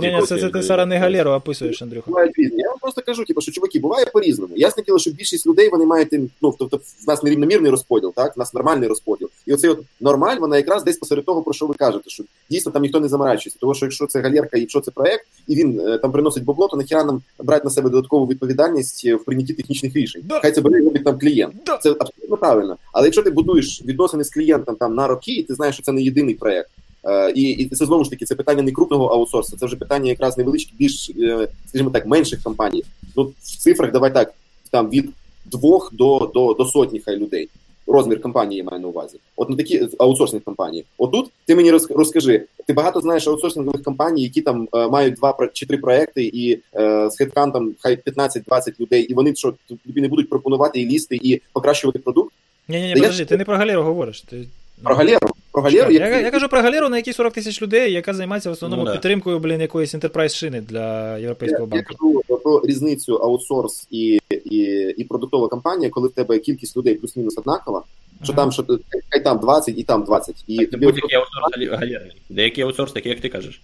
Ні, 0.00 0.12
ні, 0.12 0.22
це, 0.26 0.40
це 0.40 0.48
ти 0.48 0.62
зараз 0.62 0.88
не 0.88 0.98
галеру 0.98 1.30
описуєш, 1.30 1.82
Андрюха. 1.82 2.10
бувають 2.10 2.32
різні. 2.38 2.58
Я 2.58 2.68
вам 2.68 2.78
просто 2.78 3.02
кажу, 3.06 3.24
типу, 3.24 3.40
що 3.40 3.52
чуваки, 3.52 3.78
буває 3.78 4.06
по-різному. 4.06 4.54
Ясне 4.56 4.82
діло, 4.82 4.98
що 4.98 5.10
більшість 5.10 5.46
людей 5.46 5.68
вони 5.68 5.86
мають 5.86 6.08
ну, 6.42 6.54
тобто 6.58 6.76
в 6.76 7.08
нас 7.08 7.22
нерівномірний 7.22 7.70
розподіл, 7.70 8.12
так? 8.16 8.36
В 8.36 8.38
нас 8.38 8.54
нормальний 8.54 8.88
розподіл. 8.88 9.28
І 9.46 9.54
оцей 9.54 9.70
от 9.70 9.78
нормаль, 10.00 10.36
вона 10.36 10.56
якраз 10.56 10.84
десь 10.84 10.96
посеред 10.96 11.24
того, 11.24 11.42
про 11.42 11.54
що 11.54 11.66
ви 11.66 11.74
кажете, 11.74 12.10
що 12.10 12.24
дійсно 12.50 12.72
там 12.72 12.82
ніхто 12.82 13.00
не 13.00 13.08
заморачується. 13.08 13.58
Тому 13.60 13.74
що 13.74 13.86
якщо 13.86 14.06
це 14.06 14.20
галерка, 14.20 14.56
і 14.56 14.60
якщо 14.60 14.80
це 14.80 14.90
проект, 14.90 15.26
і 15.46 15.54
він 15.54 15.80
е, 15.80 15.98
там 15.98 16.12
приносить 16.12 16.44
бабло, 16.44 16.68
то 16.68 16.76
нахіра 16.76 17.04
нам 17.04 17.22
брати 17.38 17.64
на 17.64 17.70
себе 17.70 17.90
додаткову 17.90 18.26
відповідальність 18.26 19.02
е, 19.06 19.14
в 19.14 19.24
прийнятті 19.24 19.54
технічних 19.54 19.96
рішень. 19.96 20.22
Да. 20.24 20.40
Хай 20.40 20.52
це 20.52 20.60
бере 20.60 20.84
робить 20.84 21.04
там 21.04 21.18
клієнт. 21.18 21.54
Да. 21.66 21.76
Це 21.76 21.90
абсолютно 21.90 22.36
правильно. 22.36 22.76
Але 22.92 23.06
якщо 23.06 23.22
ти 23.22 23.30
будуєш 23.30 23.82
відносини 23.84 24.24
з 24.24 24.30
клієнтом 24.30 24.76
там 24.76 24.94
на 24.94 25.06
роки, 25.06 25.32
і 25.32 25.42
ти 25.42 25.54
знаєш, 25.54 25.74
що 25.74 25.84
це 25.84 25.92
не 25.92 26.02
єдиний 26.02 26.34
проект. 26.34 26.70
Е, 27.04 27.32
І, 27.32 27.42
і 27.42 27.68
це 27.68 27.86
знову 27.86 28.04
ж 28.04 28.10
таки 28.10 28.24
це 28.24 28.34
питання 28.34 28.62
не 28.62 28.72
крупного 28.72 29.06
аутсорсу, 29.06 29.56
це 29.56 29.66
вже 29.66 29.76
питання 29.76 30.08
якраз 30.08 30.38
невеличких, 30.38 30.76
більш, 30.76 31.10
е, 31.10 31.48
скажімо 31.66 31.90
так, 31.90 32.06
менших 32.06 32.42
компаній. 32.42 32.84
Ну, 33.16 33.24
в 33.42 33.56
цифрах 33.58 33.92
давай 33.92 34.14
так, 34.14 34.34
там 34.70 34.90
від 34.90 35.10
двох 35.44 35.94
до, 35.94 36.30
до, 36.34 36.54
до 36.54 36.64
сотні 36.64 37.00
хай 37.00 37.16
людей. 37.16 37.48
Розмір 37.86 38.22
компанії 38.22 38.58
я 38.58 38.64
маю 38.64 38.80
на 38.82 38.88
увазі. 38.88 39.18
От 39.36 39.50
на 39.50 39.56
такі 39.56 39.88
аутсорсних 39.98 40.44
компаній. 40.44 40.84
Отут 40.98 41.30
ти 41.46 41.56
мені 41.56 41.70
розкажи, 41.70 42.46
ти 42.66 42.72
багато 42.72 43.00
знаєш 43.00 43.28
аутсорсингових 43.28 43.82
компаній, 43.82 44.22
які 44.22 44.40
там 44.40 44.68
е, 44.74 44.88
мають 44.88 45.14
два 45.14 45.48
чи 45.52 45.66
три 45.66 45.78
проекти, 45.78 46.24
і 46.24 46.58
е, 46.76 47.10
з 47.10 47.16
хедкантом 47.18 47.74
хай 47.78 47.96
15-20 47.96 48.80
людей, 48.80 49.02
і 49.02 49.14
вони 49.14 49.34
що 49.34 49.54
тобі 49.86 50.00
не 50.00 50.08
будуть 50.08 50.28
пропонувати 50.28 50.80
і 50.80 50.86
лізти, 50.86 51.18
і 51.22 51.42
покращувати 51.52 51.98
продукт. 51.98 52.34
Ні, 52.68 52.80
ні, 52.80 52.86
ні, 52.86 52.94
подожди, 52.94 53.24
ти 53.24 53.36
не 53.36 53.44
про 53.44 53.56
галеру 53.56 53.82
говориш. 53.82 54.20
Ти... 54.20 54.46
Про 54.82 54.94
галеру. 54.94 55.28
Про 55.52 55.62
галеру 55.62 55.92
я, 55.92 56.08
як- 56.08 56.22
я, 56.24 56.30
кажу 56.30 56.48
про 56.48 56.60
галеру, 56.62 56.88
на 56.88 56.96
якій 56.96 57.12
40 57.12 57.32
тисяч 57.34 57.62
людей, 57.62 57.92
яка 57.92 58.14
займається 58.14 58.50
в 58.50 58.52
основному 58.52 58.82
Ну, 58.82 58.86
да. 58.88 58.92
підтримкою, 58.92 59.38
блін, 59.38 59.60
якоїсь 59.60 59.94
enterprise 59.94 60.34
шини 60.34 60.60
для 60.60 61.12
Я, 61.12 61.18
Європейського 61.18 61.62
я 61.64 61.66
банку. 61.66 61.94
кажу 62.28 62.38
про 62.42 62.62
різницю 62.64 63.16
аутсорс 63.16 63.86
і, 63.90 64.20
і, 64.44 64.56
і 64.96 65.04
продуктова 65.04 65.48
компанія, 65.48 65.90
коли 65.90 66.08
в 66.08 66.12
тебе 66.12 66.38
кількість 66.38 66.76
людей 66.76 66.94
плюс-мінус 66.94 67.38
однакова, 67.38 67.82
що 68.22 68.32
Ага. 68.32 68.42
там 68.42 68.52
що 68.52 68.64
хай 69.10 69.24
там 69.24 69.38
20 69.38 69.78
і 69.78 69.82
там 69.82 70.04
20. 70.04 70.44
І 70.46 70.66
тобі 70.66 70.86
будь-який 70.86 71.16
аутсорс 71.18 71.70
галерний. 71.70 72.12
Деякий 72.30 72.64
аутсорс, 72.64 72.92
такий, 72.92 73.10
як 73.12 73.20
ти 73.20 73.28
кажеш. 73.28 73.60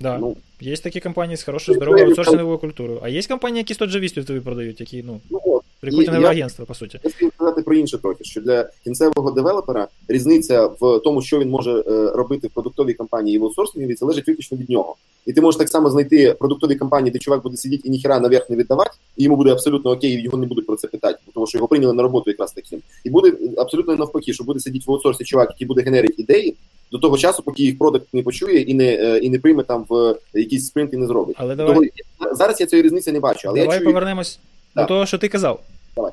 Да. 0.00 0.18
ну, 0.18 0.36
Є 0.60 0.76
такі 0.76 1.00
компанії 1.00 1.36
з 1.36 1.42
хорошою 1.42 1.76
здоровою 1.76 2.06
аутсорсинговою 2.06 2.58
культурою. 2.58 3.00
А 3.02 3.08
є 3.08 3.22
компанії, 3.22 3.58
які 3.58 3.74
100 3.74 3.86
джавістів 3.86 4.24
тобі 4.24 4.40
продають, 4.40 4.80
які, 4.80 5.02
ну, 5.06 5.20
ну. 5.30 5.61
Рекрутингове 5.82 6.28
агентство, 6.28 6.66
по 6.66 6.74
суті. 6.74 7.00
Я 7.04 7.30
сказати 7.30 7.62
про 7.62 7.74
інше 7.74 7.98
трохи, 7.98 8.24
що 8.24 8.40
для 8.40 8.70
кінцевого 8.84 9.30
девелопера 9.30 9.88
різниця 10.08 10.66
в 10.66 10.98
тому, 10.98 11.22
що 11.22 11.38
він 11.38 11.50
може 11.50 11.72
е, 11.72 12.10
робити 12.14 12.46
в 12.46 12.50
продуктовій 12.50 12.94
компанії 12.94 13.36
і 13.36 13.38
в 13.38 13.44
аутсорсингові, 13.44 13.94
залежить 13.94 14.28
виключно 14.28 14.58
від 14.58 14.70
нього. 14.70 14.96
І 15.26 15.32
ти 15.32 15.40
можеш 15.40 15.58
так 15.58 15.68
само 15.68 15.90
знайти 15.90 16.36
продуктові 16.38 16.76
компанії, 16.76 17.10
де 17.12 17.18
чувак 17.18 17.42
буде 17.42 17.56
сидіти 17.56 17.88
і 17.88 17.90
ніхіра 17.90 18.20
наверх 18.20 18.50
не 18.50 18.56
віддавати, 18.56 18.90
і 19.16 19.24
йому 19.24 19.36
буде 19.36 19.50
абсолютно 19.50 19.90
окей, 19.90 20.10
і 20.10 20.22
його 20.22 20.38
не 20.38 20.46
будуть 20.46 20.66
про 20.66 20.76
це 20.76 20.88
питати, 20.88 21.18
тому 21.34 21.46
що 21.46 21.58
його 21.58 21.68
прийняли 21.68 21.92
на 21.92 22.02
роботу 22.02 22.30
якраз 22.30 22.52
таким. 22.52 22.80
І 23.04 23.10
буде 23.10 23.32
абсолютно 23.56 23.96
навпаки, 23.96 24.32
що 24.32 24.44
буде 24.44 24.60
сидіти 24.60 24.84
в 24.88 24.92
аутсорсі 24.92 25.24
чувак, 25.24 25.48
який 25.50 25.66
буде 25.66 25.82
генерити 25.82 26.14
ідеї 26.22 26.54
до 26.92 26.98
того 26.98 27.18
часу, 27.18 27.42
поки 27.42 27.62
їх 27.62 27.78
продакт 27.78 28.06
не 28.12 28.22
почує 28.22 28.60
і 28.60 28.74
не 28.74 28.84
е, 28.84 29.18
і 29.18 29.30
не 29.30 29.38
прийме 29.38 29.62
там 29.62 29.86
в 29.88 30.16
якийсь 30.34 30.66
спринт 30.66 30.94
і 30.94 30.96
не 30.96 31.06
зробить. 31.06 31.36
Але 31.38 31.54
давай, 31.54 31.90
зараз 32.32 32.60
я 32.60 32.66
цієї 32.66 32.84
різниці 32.84 33.12
не 33.12 33.20
бачу, 33.20 33.48
але 33.48 33.60
давай 33.60 33.76
я 33.76 33.80
чую, 33.80 33.90
повернемось. 33.90 34.38
До 34.76 34.84
того, 34.84 35.06
що 35.06 35.18
ти 35.18 35.28
казав. 35.28 35.60
Давай. 35.96 36.12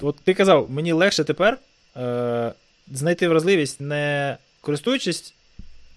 От 0.00 0.16
ти 0.24 0.34
казав, 0.34 0.66
мені 0.70 0.92
легше 0.92 1.24
тепер 1.24 1.58
е, 1.96 2.52
знайти 2.92 3.28
вразливість, 3.28 3.80
не 3.80 4.36
користуючись 4.60 5.34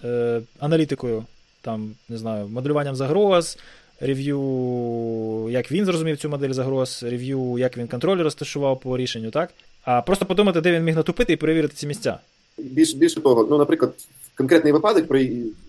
е, 0.03 0.41
аналітикою, 0.59 1.26
там, 1.62 1.91
не 2.09 2.18
знаю, 2.18 2.47
моделюванням 2.47 2.95
загроз, 2.95 3.57
рев'ю, 3.99 4.39
як 5.49 5.72
він 5.72 5.86
зрозумів 5.86 6.18
цю 6.18 6.30
модель 6.30 6.51
загроз, 6.51 7.03
рев'ю, 7.03 7.57
як 7.57 7.78
він 7.78 7.88
контроль 7.88 8.22
розташував 8.24 8.80
по 8.80 8.97
рішенню, 8.97 9.32
так? 9.32 9.49
А 9.84 10.01
просто 10.01 10.26
подумати, 10.26 10.62
де 10.62 10.72
він 10.72 10.84
міг 10.84 10.95
натупити 10.95 11.34
і 11.34 11.36
перевірити 11.36 11.74
ці 11.76 11.88
місця. 11.88 12.20
Більше 12.57 12.97
більше 12.97 13.22
того, 13.22 13.47
ну, 13.49 13.57
наприклад, 13.57 13.93
конкретний 14.36 14.74
випадок, 14.74 15.07
про 15.07 15.20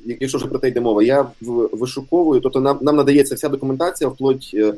якщо 0.05 0.39
вже 0.39 0.47
про 0.47 0.59
те 0.59 0.69
йде 0.69 0.81
мова, 0.81 1.03
я 1.03 1.27
вишуковую, 1.73 2.41
тобто 2.41 2.61
нам 2.61 2.79
нам 2.83 2.97
надається 2.97 3.35
вся 3.35 3.49
документація 3.49 4.11
вплоть 4.11 4.51
е, 4.55 4.75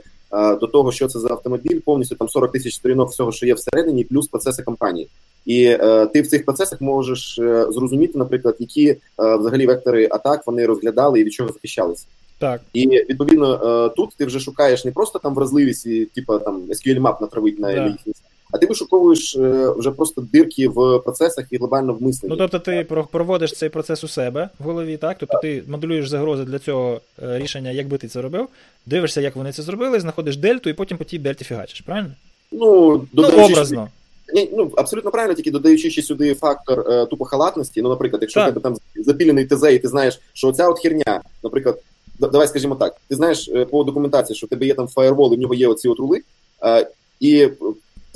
до 0.60 0.66
того, 0.66 0.92
що 0.92 1.08
це 1.08 1.18
за 1.18 1.28
автомобіль, 1.28 1.80
повністю 1.80 2.14
там 2.14 2.28
40 2.28 2.52
тисяч 2.52 2.74
сторінок 2.74 3.10
всього, 3.10 3.32
що 3.32 3.46
є 3.46 3.54
всередині, 3.54 4.04
плюс 4.04 4.28
процеси 4.28 4.62
компанії. 4.62 5.08
І 5.44 5.64
е, 5.64 6.06
ти 6.06 6.22
в 6.22 6.26
цих 6.26 6.44
процесах 6.44 6.80
можеш 6.80 7.38
е, 7.38 7.66
зрозуміти, 7.72 8.18
наприклад, 8.18 8.56
які 8.58 8.88
е, 8.88 8.98
взагалі 9.16 9.66
вектори 9.66 10.08
атак 10.10 10.46
вони 10.46 10.66
розглядали 10.66 11.20
і 11.20 11.24
від 11.24 11.32
чого 11.32 11.52
захищалися. 11.52 12.06
Так. 12.38 12.60
І 12.72 12.88
відповідно 12.88 13.54
е, 13.54 13.94
тут 13.96 14.10
ти 14.16 14.24
вже 14.24 14.40
шукаєш 14.40 14.84
не 14.84 14.90
просто 14.90 15.18
там 15.18 15.34
вразливість, 15.34 15.86
і, 15.86 16.04
типу 16.04 16.38
там 16.38 16.62
SQL 16.62 17.00
map 17.00 17.16
натравить 17.20 17.58
на 17.58 17.72
да. 17.72 17.86
їхні 17.86 18.12
а 18.52 18.58
ти 18.58 18.66
вишуковуєш 18.66 19.36
е, 19.36 19.72
вже 19.76 19.90
просто 19.90 20.20
дирки 20.32 20.68
в 20.68 20.98
процесах 20.98 21.46
і 21.50 21.56
глобально 21.56 21.94
в 21.94 22.02
мисленні. 22.02 22.36
Ну 22.36 22.36
тобто 22.36 22.58
ти 22.58 22.86
проводиш 23.12 23.52
цей 23.52 23.68
процес 23.68 24.04
у 24.04 24.08
себе 24.08 24.48
в 24.58 24.64
голові, 24.64 24.96
так? 24.96 25.16
Тобто 25.20 25.38
ти 25.42 25.62
моделюєш 25.68 26.08
загрози 26.08 26.44
для 26.44 26.58
цього 26.58 27.00
е, 27.22 27.38
рішення, 27.38 27.70
як 27.70 27.88
би 27.88 27.98
ти 27.98 28.08
це 28.08 28.22
робив, 28.22 28.48
дивишся, 28.86 29.20
як 29.20 29.36
вони 29.36 29.52
це 29.52 29.62
зробили, 29.62 30.00
знаходиш 30.00 30.36
дельту, 30.36 30.70
і 30.70 30.72
потім 30.72 30.98
по 30.98 31.04
тій 31.04 31.18
дельті 31.18 31.44
фігачиш, 31.44 31.80
правильно? 31.80 32.10
Ну, 32.52 33.06
ну 33.12 33.28
образно. 33.28 33.88
Ні, 34.34 34.50
ну 34.52 34.72
абсолютно 34.76 35.10
правильно, 35.10 35.34
тільки 35.34 35.50
додаючи 35.50 35.90
ще 35.90 36.02
сюди 36.02 36.34
фактор 36.34 36.84
е, 36.90 37.06
тупо 37.06 37.24
халатності. 37.24 37.82
Ну, 37.82 37.88
наприклад, 37.88 38.22
якщо 38.22 38.40
так. 38.40 38.48
тебе 38.48 38.60
там 38.60 38.76
запілений 38.96 39.46
ТЗ, 39.46 39.64
і 39.72 39.78
ти 39.78 39.88
знаєш, 39.88 40.20
що 40.32 40.48
оця 40.48 40.68
от 40.68 40.78
херня, 40.78 41.20
наприклад, 41.42 41.78
давай 42.18 42.48
скажімо 42.48 42.74
так, 42.74 42.96
ти 43.08 43.14
знаєш 43.14 43.48
е, 43.48 43.64
по 43.64 43.84
документації, 43.84 44.36
що 44.36 44.46
в 44.46 44.50
тебе 44.50 44.66
є 44.66 44.74
там 44.74 44.88
фаєрвол, 44.88 45.34
і 45.34 45.36
в 45.36 45.40
нього 45.40 45.54
є 45.54 45.68
оці 45.68 45.88
от 45.88 45.98
рули, 45.98 46.20
е, 46.64 46.90
і 47.20 47.48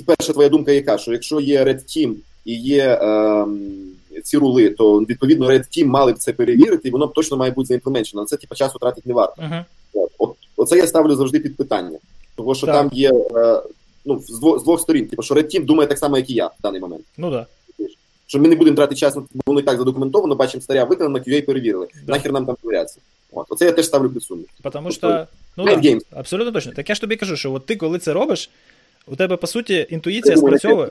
перша 0.05 0.33
твоя 0.33 0.49
думка 0.49 0.71
яка, 0.71 0.97
що 0.97 1.11
якщо 1.11 1.39
є 1.39 1.63
Red 1.63 1.83
Team 1.83 2.15
і 2.45 2.55
є 2.55 2.99
е, 3.01 3.45
ці 4.23 4.37
рули, 4.37 4.69
то 4.69 4.99
відповідно 4.99 5.49
Red 5.49 5.59
Team 5.77 5.85
мали 5.85 6.13
б 6.13 6.17
це 6.17 6.33
перевірити, 6.33 6.87
і 6.87 6.91
воно 6.91 7.07
б 7.07 7.13
точно 7.13 7.37
має 7.37 7.51
бути 7.51 7.67
заімплеменчено. 7.67 8.25
це 8.25 8.37
типу, 8.37 8.55
часу 8.55 8.79
тратить 8.79 9.05
не 9.05 9.13
варто. 9.13 9.41
Uh-huh. 9.41 9.63
От, 9.93 10.11
от, 10.17 10.35
Оце 10.55 10.77
я 10.77 10.87
ставлю 10.87 11.15
завжди 11.15 11.39
під 11.39 11.57
питання. 11.57 11.97
Тому 12.35 12.55
що 12.55 12.67
так. 12.67 12.75
там 12.75 12.89
є 12.93 13.11
е, 13.35 13.61
ну, 14.05 14.19
з 14.19 14.39
двох, 14.39 14.59
з 14.59 14.63
двох 14.63 14.81
сторін, 14.81 15.07
типу, 15.07 15.23
що 15.23 15.35
Red 15.35 15.55
Team 15.55 15.65
думає 15.65 15.87
так 15.87 15.97
само, 15.97 16.17
як 16.17 16.29
і 16.29 16.33
я 16.33 16.47
в 16.47 16.61
даний 16.63 16.81
момент. 16.81 17.03
Ну 17.17 17.31
да. 17.31 17.45
Що 18.27 18.39
ми 18.39 18.47
не 18.47 18.55
будемо 18.55 18.75
тратити 18.75 18.99
час, 18.99 19.15
бо 19.15 19.41
воно 19.45 19.59
і 19.59 19.63
так 19.63 19.77
задокументовано, 19.77 20.35
бачимо 20.35 20.61
старя 20.61 20.83
виконано, 20.83 21.19
QA 21.19 21.45
перевірили. 21.45 21.87
Да. 22.05 22.13
Нахер 22.13 22.31
нам 22.31 22.45
там 22.45 22.55
перевіряться. 22.61 22.99
От. 23.31 23.45
Оце 23.49 23.65
я 23.65 23.71
теж 23.71 23.85
ставлю 23.85 24.09
під 24.09 24.23
сумнів. 24.23 24.47
Потому 24.61 24.91
що, 24.91 25.27
ну, 25.57 25.65
да, 25.65 25.99
абсолютно 26.11 26.51
точно. 26.51 26.71
Так 26.71 26.89
я 26.89 26.95
ж 26.95 27.01
тобі 27.01 27.15
кажу, 27.15 27.35
що 27.35 27.53
от 27.53 27.65
ти, 27.65 27.75
коли 27.75 27.99
це 27.99 28.13
робиш, 28.13 28.49
у 29.09 29.15
тебе, 29.15 29.35
по 29.35 29.47
суті, 29.47 29.87
інтуїція 29.89 30.37
спрацьовує. 30.37 30.89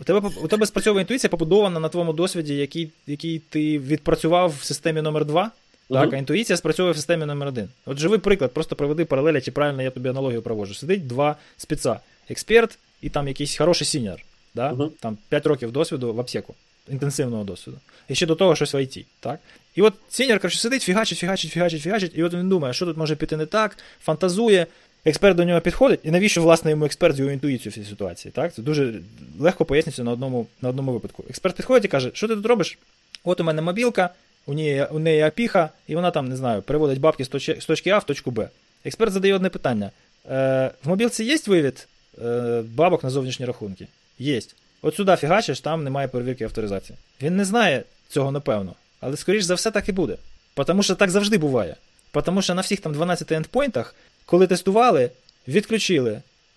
У 0.00 0.04
тебе 0.04 0.30
у 0.42 0.48
тебе 0.48 0.66
спрацьовує 0.66 1.02
інтуїція, 1.02 1.30
побудована 1.30 1.80
на 1.80 1.88
твоєму 1.88 2.12
досвіді, 2.12 2.54
який 2.54 2.90
який 3.06 3.38
ти 3.38 3.78
відпрацював 3.78 4.54
в 4.60 4.64
системі 4.64 5.02
номер 5.02 5.24
2 5.24 5.44
uh-huh. 5.44 5.94
так, 5.94 6.12
а 6.12 6.16
інтуїція 6.16 6.56
спрацьовує 6.56 6.92
в 6.92 6.96
системі 6.96 7.26
номер 7.26 7.48
1 7.48 7.68
От 7.86 7.98
живий 7.98 8.18
приклад, 8.18 8.52
просто 8.52 8.76
проведи 8.76 9.04
паралелі, 9.04 9.40
чи 9.40 9.50
правильно 9.50 9.82
я 9.82 9.90
тобі 9.90 10.08
аналогію 10.08 10.42
проводжу. 10.42 10.74
Сидить 10.74 11.06
два 11.06 11.36
спеца, 11.56 12.00
експерт 12.28 12.78
і 13.02 13.08
там 13.08 13.28
якийсь 13.28 13.56
хороший 13.56 13.86
сіньор, 13.86 14.20
да? 14.54 14.72
uh-huh. 14.72 14.90
там 15.00 15.18
5 15.28 15.46
років 15.46 15.72
досвіду 15.72 16.14
в 16.14 16.20
AppSec'у, 16.20 16.54
інтенсивного 16.88 17.44
досвіду. 17.44 17.78
І 18.08 18.14
ще 18.14 18.26
до 18.26 18.34
того 18.34 18.56
щось 18.56 18.74
в 18.74 18.76
IT. 18.76 19.04
так? 19.20 19.40
І 19.74 19.82
от 19.82 19.94
сіньор, 20.08 20.38
коротше, 20.38 20.58
сидить, 20.58 20.82
фігачить, 20.82 21.18
фігачить, 21.18 21.50
фігачить, 21.50 21.82
фігачить, 21.82 22.12
і 22.14 22.22
от 22.22 22.34
він 22.34 22.48
думає, 22.48 22.74
що 22.74 22.86
тут 22.86 22.96
може 22.96 23.16
піти 23.16 23.36
не 23.36 23.46
так, 23.46 23.78
фантазує. 24.00 24.66
Експерт 25.04 25.36
до 25.36 25.44
нього 25.44 25.60
підходить, 25.60 26.00
і 26.02 26.10
навіщо, 26.10 26.42
власне, 26.42 26.70
йому 26.70 26.84
експерт 26.84 27.16
з 27.16 27.18
його 27.18 27.30
інтуїцією 27.30 27.70
в 27.70 27.74
цій 27.74 27.90
ситуації? 27.90 28.32
Так? 28.32 28.54
Це 28.54 28.62
дуже 28.62 28.94
легко 29.38 29.64
пояснюється 29.64 30.04
на 30.04 30.12
одному 30.12 30.46
на 30.62 30.68
одному 30.68 30.92
випадку. 30.92 31.24
Експерт 31.30 31.56
підходить 31.56 31.84
і 31.84 31.88
каже, 31.88 32.10
що 32.14 32.28
ти 32.28 32.34
тут 32.34 32.46
робиш? 32.46 32.78
От 33.24 33.40
у 33.40 33.44
мене 33.44 33.62
мобілка, 33.62 34.10
у 34.46 34.54
неї 34.54 34.86
у 34.90 34.98
неї 34.98 35.22
API'ха, 35.22 35.70
і 35.88 35.94
вона 35.94 36.10
там, 36.10 36.28
не 36.28 36.36
знаю, 36.36 36.62
переводить 36.62 37.00
бабки 37.00 37.24
з 37.24 37.28
точки, 37.66 37.90
А 37.90 37.98
в 37.98 38.04
точку 38.04 38.30
Б. 38.30 38.48
Експерт 38.84 39.12
задає 39.12 39.34
одне 39.34 39.48
питання: 39.48 39.90
Е, 40.30 40.70
в 40.84 40.88
мобілці 40.88 41.24
є 41.24 41.38
вивід 41.46 41.88
е, 42.24 42.62
бабок 42.74 43.04
на 43.04 43.10
зовнішні 43.10 43.46
рахунки? 43.46 43.86
Є. 44.18 44.40
От 44.82 44.94
сюди 44.94 45.16
фігачиш, 45.16 45.60
там 45.60 45.84
немає 45.84 46.08
перевірки 46.08 46.44
авторизації. 46.44 46.98
Він 47.22 47.36
не 47.36 47.44
знає 47.44 47.82
цього, 48.08 48.32
напевно, 48.32 48.74
але, 49.00 49.16
скоріш 49.16 49.44
за 49.44 49.54
все, 49.54 49.70
так 49.70 49.88
і 49.88 49.92
буде. 49.92 50.16
Тому 50.66 50.82
що 50.82 50.94
так 50.94 51.10
завжди 51.10 51.38
буває. 51.38 51.76
Тому 52.24 52.42
що 52.42 52.54
на 52.54 52.62
всіх 52.62 52.80
там 52.80 52.92
12 52.92 53.32
ендпойнтах 53.32 53.94
коли 54.30 54.46
тестували, 54.46 55.10
відключили 55.48 56.10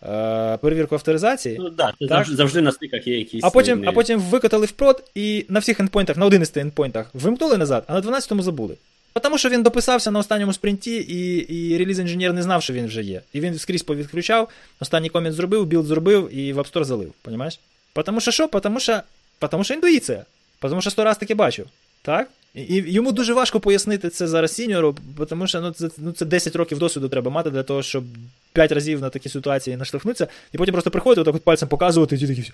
е, 0.04 0.58
перевірку 0.58 0.96
авторизації. 0.96 1.58
Ну 1.60 1.70
да, 1.70 1.94
так, 2.10 2.28
завжди 2.28 2.62
на 2.62 2.72
стиках 2.72 3.08
є 3.08 3.18
якісь. 3.18 3.44
А 3.44 3.50
потім 3.50 3.84
а 3.88 3.92
потім 3.92 4.20
викотали 4.20 4.66
в 4.66 4.72
прод 4.72 5.04
і 5.16 5.46
на 5.50 5.60
всіх 5.60 5.80
ендпойнтах, 5.80 6.18
на 6.18 6.26
11 6.26 6.58
ендпойнтах 6.58 7.10
вимкнули 7.14 7.58
назад, 7.58 7.84
а 7.88 7.94
на 7.94 8.02
12-му 8.02 8.42
забули. 8.42 8.76
Тому 9.22 9.38
що 9.38 9.50
він 9.50 9.64
дописався 9.64 10.12
на 10.12 10.20
останньому 10.20 10.54
спринті, 10.54 10.96
і 10.96 11.36
і 11.38 11.78
реліз 11.78 12.00
інженер 12.00 12.34
не 12.34 12.44
знав, 12.44 12.64
що 12.64 12.74
він 12.74 12.88
вже 12.88 13.02
є. 13.04 13.22
І 13.34 13.40
він 13.40 13.60
скрізь 13.60 13.84
повідключав, 13.84 14.50
останній 14.80 15.10
комент 15.10 15.36
зробив, 15.36 15.66
білд 15.66 15.86
зробив 15.86 16.36
і 16.38 16.54
в 16.54 16.60
App 16.60 16.74
Store 16.74 16.84
залив. 16.84 17.14
Понімаєш? 17.22 17.60
Тому 18.06 18.22
що 18.22 18.32
що? 18.32 18.48
Тому 18.48 18.80
що, 18.80 19.02
Потому 19.40 19.64
що 19.64 19.74
інтуїція. 19.74 20.26
Тому 20.60 20.82
що 20.82 20.90
сто 20.90 21.04
раз 21.04 21.18
таки 21.18 21.36
бачив. 21.36 21.68
Так? 22.02 22.30
І 22.56 22.76
йому 22.76 23.12
дуже 23.12 23.34
важко 23.34 23.60
пояснити 23.60 24.10
це 24.10 24.28
зараз 24.28 24.54
сіньору, 24.54 24.96
тому 25.30 25.48
що 25.48 25.62
ну, 25.62 25.72
це 25.72 25.90
ну, 25.98 26.12
це 26.12 26.26
10 26.26 26.56
років 26.56 26.80
досвіду 26.80 27.10
треба 27.10 27.32
мати 27.32 27.50
для 27.50 27.64
того, 27.64 27.84
щоб 27.84 28.04
5 28.54 28.72
разів 28.72 29.02
на 29.02 29.10
такі 29.10 29.30
ситуації 29.30 29.78
наштовхнутися, 29.78 30.28
і 30.54 30.58
потім 30.58 30.74
просто 30.74 30.92
приходити, 30.92 31.22
отак 31.22 31.36
от 31.36 31.42
пальцем 31.44 31.70
показувати, 31.70 32.16
і 32.16 32.20
ті 32.20 32.28
такі 32.28 32.52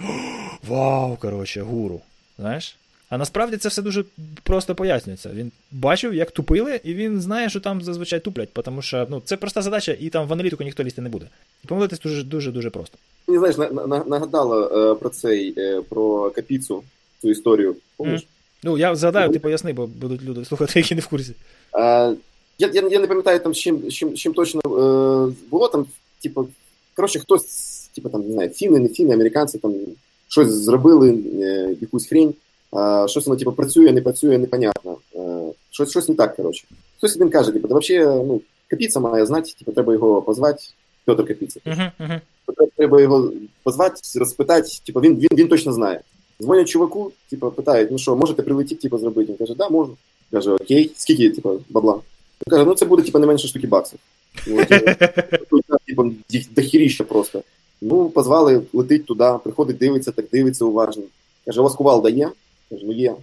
вау, 0.67 1.15
коротше, 1.15 1.61
гуру. 1.61 2.01
Знаєш? 2.37 2.75
А 3.09 3.17
насправді 3.17 3.57
це 3.57 3.69
все 3.69 3.81
дуже 3.81 4.03
просто 4.43 4.75
пояснюється. 4.75 5.29
Він 5.33 5.51
бачив, 5.71 6.13
як 6.13 6.31
тупили, 6.31 6.79
і 6.83 6.93
він 6.93 7.21
знає, 7.21 7.49
що 7.49 7.59
там 7.59 7.81
зазвичай 7.81 8.19
туплять, 8.19 8.49
тому 8.53 8.81
що 8.81 9.07
ну, 9.09 9.21
це 9.25 9.37
проста 9.37 9.61
задача, 9.61 9.95
і 9.99 10.09
там 10.09 10.27
в 10.27 10.33
аналітику 10.33 10.63
ніхто 10.63 10.83
лізти 10.83 11.01
не 11.01 11.09
буде. 11.09 11.25
І 11.63 11.67
помилитись 11.67 11.99
дуже 11.99 12.23
дуже 12.23 12.51
дуже 12.51 12.69
просто. 12.69 12.97
Мені 13.27 13.39
знаєш, 13.39 13.57
на, 13.57 13.87
на, 13.87 14.03
нагадало 14.03 14.65
е, 14.65 14.95
про 14.95 15.09
цей, 15.09 15.53
е, 15.57 15.81
про 15.89 16.29
капіцу, 16.31 16.83
цю 17.21 17.29
історію. 17.29 17.75
Помніш? 17.97 18.21
Mm. 18.21 18.25
Ну, 18.63 18.77
я 18.77 18.95
згадаю, 18.95 19.31
ти 19.31 19.39
поясни, 19.39 19.73
бо 19.73 19.87
будуть 19.87 20.23
люди 20.23 20.45
слухати, 20.45 20.79
які 20.79 20.95
не 20.95 21.01
в 21.01 21.07
курсі. 21.07 21.33
А, 21.71 22.13
я 22.57 22.69
я, 22.73 22.87
я 22.87 22.99
не 22.99 23.07
пам'ятаю, 23.07 23.39
там, 23.39 23.53
чим 23.53 23.89
чим, 23.89 24.13
чим 24.13 24.33
точно 24.33 24.61
е, 24.65 25.33
було 25.51 25.67
там, 25.67 25.85
типу, 26.23 26.47
коротше, 26.95 27.19
хтось, 27.19 27.89
типу, 27.95 28.09
там, 28.09 28.21
не 28.21 28.33
знаю, 28.33 28.49
фіни, 28.49 28.79
не 28.79 28.89
фіни, 28.89 29.13
американці 29.13 29.57
там 29.57 29.75
щось 30.27 30.51
зробили, 30.51 31.23
е, 31.41 31.75
якусь 31.81 32.07
хрень, 32.07 32.33
а, 32.71 33.07
щось 33.09 33.25
воно 33.25 33.39
типу, 33.39 33.51
працює, 33.51 33.91
не 33.91 34.01
працює, 34.01 34.37
непонятно. 34.37 34.97
Е, 35.15 35.51
щось 35.71 35.89
щось 35.89 36.09
не 36.09 36.15
так, 36.15 36.35
коротше. 36.35 36.67
Хтось 36.97 37.15
один 37.15 37.29
каже, 37.29 37.51
типу, 37.51 37.67
взагалі, 37.67 38.05
ну, 38.27 38.41
Капіца 38.67 38.99
має 38.99 39.25
знати, 39.25 39.51
типу, 39.59 39.71
треба 39.71 39.93
його 39.93 40.21
позвати, 40.21 40.63
Петр 41.05 41.25
Капіца. 41.25 41.59
Uh-huh, 41.65 41.91
uh-huh. 41.99 42.19
Треба 42.75 43.01
його 43.01 43.31
позвати, 43.63 44.01
розпитати, 44.15 44.69
типу, 44.85 45.01
він, 45.01 45.15
він, 45.15 45.29
він 45.31 45.47
точно 45.47 45.73
знає. 45.73 46.01
Дзвонять 46.41 46.69
чуваку, 46.69 47.11
типу, 47.29 47.51
питають, 47.51 47.91
ну 47.91 47.97
що, 47.97 48.15
можете 48.15 48.43
прилетіти, 48.43 48.81
типу, 48.81 48.97
зробити? 48.97 49.31
Він 49.31 49.37
каже, 49.37 49.55
да, 49.55 49.69
можу. 49.69 49.97
Каже, 50.31 50.51
окей, 50.51 50.91
скільки, 50.95 51.29
типу, 51.29 51.59
бабла? 51.69 51.93
Він 51.93 52.51
каже, 52.51 52.65
ну 52.65 52.75
це 52.75 52.85
буде, 52.85 53.03
типу, 53.03 53.19
не 53.19 53.27
менше 53.27 53.47
штуки 53.47 53.67
баксів. 53.67 53.99
Типу, 55.85 56.03
просто. 57.07 57.43
Ну, 57.81 58.09
позвали, 58.09 58.61
летить 58.73 59.05
туди, 59.05 59.39
приходить, 59.43 59.77
дивиться, 59.77 60.11
так 60.11 60.25
дивиться 60.31 60.65
уважно. 60.65 61.03
Каже, 61.45 61.61
у 61.61 61.63
вас 61.63 61.73
кувалда 61.73 62.09
є? 62.09 62.31
Каже, 62.69 62.85
ну 62.85 62.91
є. 62.91 63.15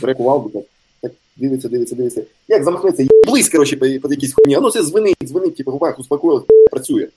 Бере 0.00 0.14
кувалду, 0.14 0.48
так, 0.48 0.64
так 1.00 1.12
дивиться, 1.36 1.68
дивиться, 1.68 1.94
дивиться. 1.94 2.22
Як 2.48 2.64
замахнеться, 2.64 3.06
близько, 3.26 3.52
коротше, 3.52 3.76
по 3.76 3.86
якійсь 3.86 4.32
хуйні. 4.32 4.54
А 4.54 4.60
ну 4.60 4.70
це 4.70 4.82
дзвонить, 4.82 5.16
дзвонить, 5.24 5.56
типу, 5.56 5.70
губах, 5.70 5.98
успокоїлось, 5.98 6.44
працює. 6.70 7.08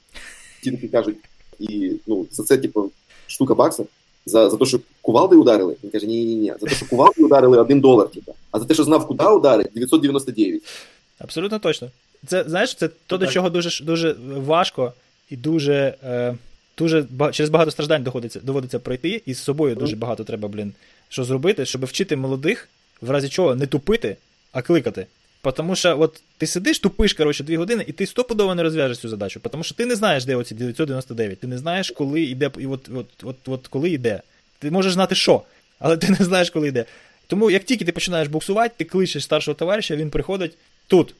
Ті 0.63 0.71
такі 0.71 0.87
кажуть, 0.87 1.17
і, 1.59 1.91
ну, 2.07 2.25
за 2.31 2.43
це, 2.43 2.57
типу, 2.57 2.91
штука 3.27 3.55
баксів. 3.55 3.85
За 4.25 4.49
за 4.49 4.57
те, 4.57 4.65
що 4.65 4.79
кувалди 5.01 5.35
ударили? 5.35 5.75
Він 5.83 5.91
каже, 5.91 6.05
ні 6.05 6.25
ні 6.25 6.35
ні 6.35 6.53
За 6.61 6.67
те, 6.67 6.75
що 6.75 6.85
кувалди 6.85 7.23
ударили 7.23 7.57
один 7.57 7.79
долар, 7.79 8.09
типа. 8.09 8.31
А 8.51 8.59
за 8.59 8.65
те, 8.65 8.73
що 8.73 8.83
знав, 8.83 9.07
куди 9.07 9.25
ударить, 9.25 9.67
999. 9.73 10.63
Абсолютно 11.19 11.59
точно. 11.59 11.89
Це 12.27 12.43
знаєш, 12.47 12.75
це 12.75 12.89
то, 13.07 13.17
до 13.17 13.27
чого 13.27 13.49
дуже 13.49 13.83
дуже 13.83 14.15
важко 14.37 14.93
і 15.29 15.37
дуже 15.37 15.95
е, 16.03 16.35
дуже 16.77 17.05
через 17.31 17.49
багато 17.49 17.71
страждань 17.71 18.03
доводиться 18.03 18.39
доводиться 18.43 18.79
пройти, 18.79 19.21
і 19.25 19.33
з 19.33 19.39
собою 19.39 19.75
дуже 19.75 19.95
багато 19.95 20.23
треба, 20.23 20.47
блін, 20.47 20.73
що 21.09 21.23
зробити, 21.23 21.65
щоб 21.65 21.85
вчити 21.85 22.15
молодих, 22.15 22.69
в 23.01 23.09
разі 23.09 23.29
чого 23.29 23.55
не 23.55 23.67
тупити, 23.67 24.17
а 24.51 24.61
кликати. 24.61 25.05
Тому 25.41 25.75
що 25.75 25.99
от 25.99 26.21
ти 26.37 26.47
сидиш, 26.47 26.79
тупиш, 26.79 27.13
коротше, 27.13 27.43
дві 27.43 27.57
години, 27.57 27.85
і 27.87 27.91
ти 27.91 28.05
стопудово 28.05 28.55
не 28.55 28.63
розв'яжеш 28.63 28.99
цю 28.99 29.09
задачу, 29.09 29.39
тому 29.51 29.63
що 29.63 29.75
ти 29.75 29.85
не 29.85 29.95
знаєш, 29.95 30.25
де 30.25 30.35
оці 30.35 30.55
999, 30.55 31.39
ти 31.39 31.47
не 31.47 31.57
знаєш, 31.57 31.91
коли 31.91 32.21
йде, 32.21 32.51
і 32.59 32.65
от, 32.65 32.89
от, 32.95 33.07
от, 33.23 33.35
от 33.47 33.67
коли 33.67 33.89
йде. 33.89 34.21
Ти 34.59 34.71
можеш 34.71 34.93
знати, 34.93 35.15
що, 35.15 35.41
але 35.79 35.97
ти 35.97 36.09
не 36.19 36.25
знаєш, 36.25 36.49
коли 36.49 36.67
йде. 36.67 36.85
Тому 37.27 37.51
як 37.51 37.63
тільки 37.63 37.85
ти 37.85 37.91
починаєш 37.91 38.27
буксувати, 38.27 38.73
ти 38.77 38.83
кличеш 38.85 39.23
старшого 39.23 39.55
товариша, 39.55 39.95
він 39.95 40.09
приходить 40.09 40.57
тут. 40.87 41.13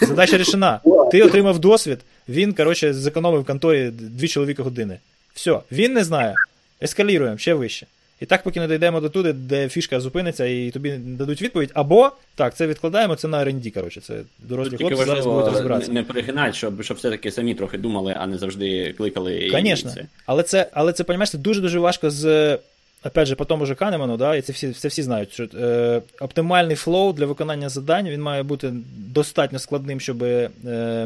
Задача 0.00 0.38
рішена. 0.38 0.80
ти 1.10 1.22
отримав 1.22 1.58
досвід, 1.58 1.98
він, 2.28 2.52
коротше, 2.52 2.94
зекономив 2.94 3.40
в 3.40 3.44
конторі 3.44 3.90
дві 3.90 4.28
чоловіка 4.28 4.62
години. 4.62 4.98
Все, 5.34 5.60
він 5.72 5.92
не 5.92 6.04
знає. 6.04 6.34
Ескаліруємо 6.82 7.38
ще 7.38 7.54
вище. 7.54 7.86
І 8.20 8.26
так, 8.26 8.42
поки 8.42 8.60
не 8.60 8.68
дійдемо 8.68 9.00
до 9.00 9.08
туди, 9.08 9.32
де 9.32 9.68
фішка 9.68 10.00
зупиниться 10.00 10.44
і 10.46 10.70
тобі 10.70 10.90
дадуть 10.90 11.42
відповідь. 11.42 11.70
Або 11.74 12.10
так, 12.34 12.54
це 12.54 12.66
відкладаємо, 12.66 13.16
це 13.16 13.28
на 13.28 13.44
R&D, 13.44 13.74
коротше. 13.74 14.00
Це 14.00 14.14
дорослі 14.38 14.70
Тут 14.70 14.78
хлопці 14.78 14.96
зараз 15.04 15.26
будуть 15.26 15.52
розбиратися. 15.52 15.92
не 15.92 16.02
перегинати, 16.02 16.52
щоб, 16.52 16.82
щоб 16.82 16.96
все-таки 16.96 17.30
самі 17.30 17.54
трохи 17.54 17.78
думали, 17.78 18.14
а 18.18 18.26
не 18.26 18.38
завжди 18.38 18.92
кликали. 18.98 19.50
Звісно. 19.52 19.92
Але 20.26 20.42
це, 20.42 20.70
але 20.72 20.92
це, 20.92 21.04
понімаєш, 21.04 21.30
це 21.30 21.38
дуже-дуже 21.38 21.78
важко 21.78 22.10
з. 22.10 22.58
Опять 23.04 23.28
же, 23.28 23.36
по 23.36 23.44
тому 23.44 23.66
же 23.66 23.74
Канеману, 23.74 24.16
да, 24.16 24.36
і 24.36 24.42
це 24.42 24.52
всі, 24.52 24.72
це 24.72 24.88
всі 24.88 25.02
знають, 25.02 25.32
що 25.32 25.44
е, 25.44 26.02
оптимальний 26.20 26.76
флоу 26.76 27.12
для 27.12 27.26
виконання 27.26 27.68
завдань 27.68 28.08
він 28.08 28.22
має 28.22 28.42
бути 28.42 28.72
достатньо 28.96 29.58
складним, 29.58 30.00
щоб 30.00 30.22
е, 30.22 30.50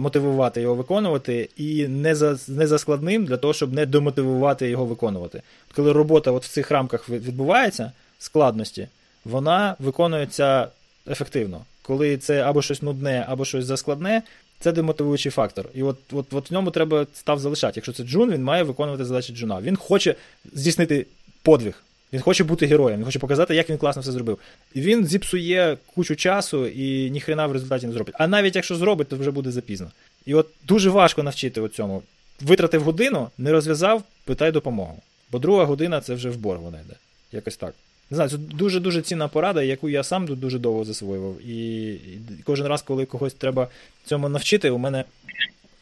мотивувати 0.00 0.60
його 0.60 0.74
виконувати, 0.74 1.48
і 1.56 1.88
не 1.88 2.14
за, 2.14 2.38
не 2.48 2.66
за 2.66 2.78
складним 2.78 3.24
для 3.24 3.36
того, 3.36 3.54
щоб 3.54 3.72
не 3.72 3.86
демотивувати 3.86 4.68
його 4.68 4.84
виконувати. 4.84 5.42
Коли 5.74 5.92
робота 5.92 6.30
от 6.30 6.44
в 6.44 6.48
цих 6.48 6.70
рамках 6.70 7.08
відбувається, 7.08 7.92
складності, 8.18 8.88
вона 9.24 9.76
виконується 9.78 10.68
ефективно. 11.10 11.60
Коли 11.82 12.16
це 12.16 12.42
або 12.42 12.62
щось 12.62 12.82
нудне, 12.82 13.24
або 13.28 13.44
щось 13.44 13.64
заскладне, 13.64 14.22
це 14.60 14.72
демотивуючий 14.72 15.32
фактор. 15.32 15.68
І 15.74 15.82
от, 15.82 15.96
от, 16.12 16.32
от 16.32 16.50
в 16.50 16.52
ньому 16.52 16.70
треба 16.70 17.06
став 17.14 17.38
залишати. 17.38 17.72
Якщо 17.76 17.92
це 17.92 18.04
джун, 18.04 18.30
він 18.30 18.44
має 18.44 18.62
виконувати 18.62 19.04
задачі 19.04 19.32
джуна. 19.32 19.60
Він 19.60 19.76
хоче 19.76 20.14
здійснити 20.52 21.06
подвиг. 21.42 21.82
Він 22.12 22.20
хоче 22.20 22.44
бути 22.44 22.66
героєм, 22.66 22.98
він 22.98 23.04
хоче 23.04 23.18
показати, 23.18 23.54
як 23.54 23.70
він 23.70 23.78
класно 23.78 24.02
все 24.02 24.12
зробив. 24.12 24.38
Він 24.76 25.06
зіпсує 25.06 25.76
кучу 25.94 26.16
часу 26.16 26.66
і 26.66 27.10
ніхрена 27.10 27.46
в 27.46 27.52
результаті 27.52 27.86
не 27.86 27.92
зробить. 27.92 28.14
А 28.18 28.26
навіть 28.26 28.56
якщо 28.56 28.76
зробить, 28.76 29.08
то 29.08 29.16
вже 29.16 29.30
буде 29.30 29.50
запізно. 29.50 29.90
І 30.26 30.34
от 30.34 30.48
дуже 30.64 30.90
важко 30.90 31.22
навчити 31.22 31.60
от 31.60 31.74
цьому. 31.74 32.02
Витратив 32.40 32.82
годину, 32.82 33.28
не 33.38 33.52
розв'язав, 33.52 34.02
питай 34.24 34.52
допомогу. 34.52 35.02
Бо 35.32 35.38
друга 35.38 35.64
година 35.64 36.00
це 36.00 36.14
вже 36.14 36.30
в 36.30 36.36
борг 36.36 36.60
вона 36.60 36.80
йде. 36.80 36.94
Якось 37.32 37.56
так. 37.56 37.74
Не 38.10 38.14
знаю, 38.14 38.30
це 38.30 38.36
дуже-дуже 38.36 39.02
цінна 39.02 39.28
порада, 39.28 39.62
яку 39.62 39.88
я 39.88 40.04
сам 40.04 40.26
дуже 40.26 40.58
довго 40.58 40.84
засвоював. 40.84 41.46
І 41.46 41.98
кожен 42.44 42.66
раз, 42.66 42.82
коли 42.82 43.04
когось 43.04 43.34
треба 43.34 43.68
цьому 44.04 44.28
навчити, 44.28 44.70
у 44.70 44.78
мене 44.78 45.04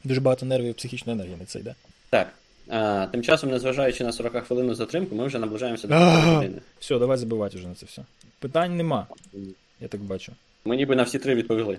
дуже 0.05 0.21
багато 0.21 0.47
нервів 0.47 0.75
психічної 0.75 1.19
енергії 1.19 1.37
на 1.41 1.45
це 1.45 1.59
йде. 1.59 1.75
Так. 2.11 2.29
А, 2.71 3.07
тим 3.13 3.23
часом, 3.23 3.51
незважаючи 3.51 4.05
на 4.05 4.13
40 4.13 4.47
хвилинну 4.47 4.75
затримку, 4.75 5.15
ми 5.15 5.27
вже 5.27 5.39
наближаємося 5.39 5.89
до 5.89 5.95
Ага. 5.95 6.21
40 6.23 6.35
години. 6.35 6.61
Все, 6.81 6.99
давай 6.99 7.17
забивати 7.17 7.57
вже 7.57 7.69
на 7.69 7.75
це 7.75 7.87
все. 7.87 8.03
Питань 8.39 8.77
нема, 8.77 9.07
я 9.81 9.89
так 9.89 10.01
бачу. 10.01 10.33
Ми 10.65 10.77
ніби 10.77 10.97
на 10.97 11.03
всі 11.03 11.19
три 11.19 11.35
відповіли. 11.35 11.79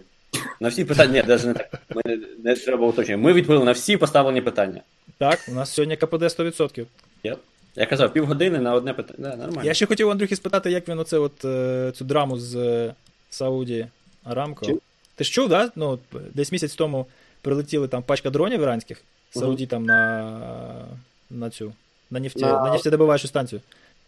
На 0.60 0.70
всі 0.70 0.86
питання, 0.86 1.22
ні, 1.22 1.24
навіть 1.28 1.46
не 1.46 1.54
так. 1.54 1.82
Ми 1.96 2.18
не, 2.44 2.56
треба 2.56 2.88
уточнювати. 2.88 3.18
Ми 3.28 3.34
відповіли 3.34 3.66
на 3.66 3.72
всі 3.72 3.98
поставлені 3.98 4.42
питання. 4.42 4.82
Так, 5.18 5.40
у 5.52 5.54
нас 5.54 5.74
сьогодні 5.74 5.98
КПД 5.98 6.24
100%. 6.24 6.86
Я, 7.24 7.38
я 7.76 7.86
казав, 7.86 8.14
півгодини 8.14 8.60
на 8.60 8.74
одне 8.74 8.94
питання. 8.94 9.30
Да, 9.30 9.36
нормально. 9.36 9.62
Я 9.64 9.74
ще 9.74 9.86
хотів 9.86 10.08
у 10.08 10.12
Андрюхи 10.12 10.36
спитати, 10.36 10.72
як 10.72 10.88
він 10.90 11.00
оце 11.00 11.18
от, 11.18 11.46
е, 11.46 11.92
цю 11.96 12.06
драму 12.06 12.38
з 12.40 12.56
е, 12.56 12.94
Сауді 13.30 13.88
Арамко. 14.24 14.66
Чув. 14.66 14.82
Ти 15.16 15.24
ж 15.24 15.32
чув, 15.32 15.50
да? 15.50 15.72
Ну, 15.76 16.00
десь 16.34 16.52
місяць 16.52 16.76
тому 16.76 17.06
прилетіли 17.42 17.88
там 17.88 18.04
пачка 18.04 18.30
дронів 18.30 18.62
іранських, 18.62 19.04
Мгм. 19.36 19.46
Сауді 19.46 19.66
там 19.66 19.86
на, 19.86 20.86
на 21.30 21.50
цю, 21.50 21.74
на, 22.12 22.20
нефті, 22.20 22.40
На- 22.40 22.64
на 22.64 22.72
нефтедобиваючу 22.72 23.28
станцію. 23.28 23.62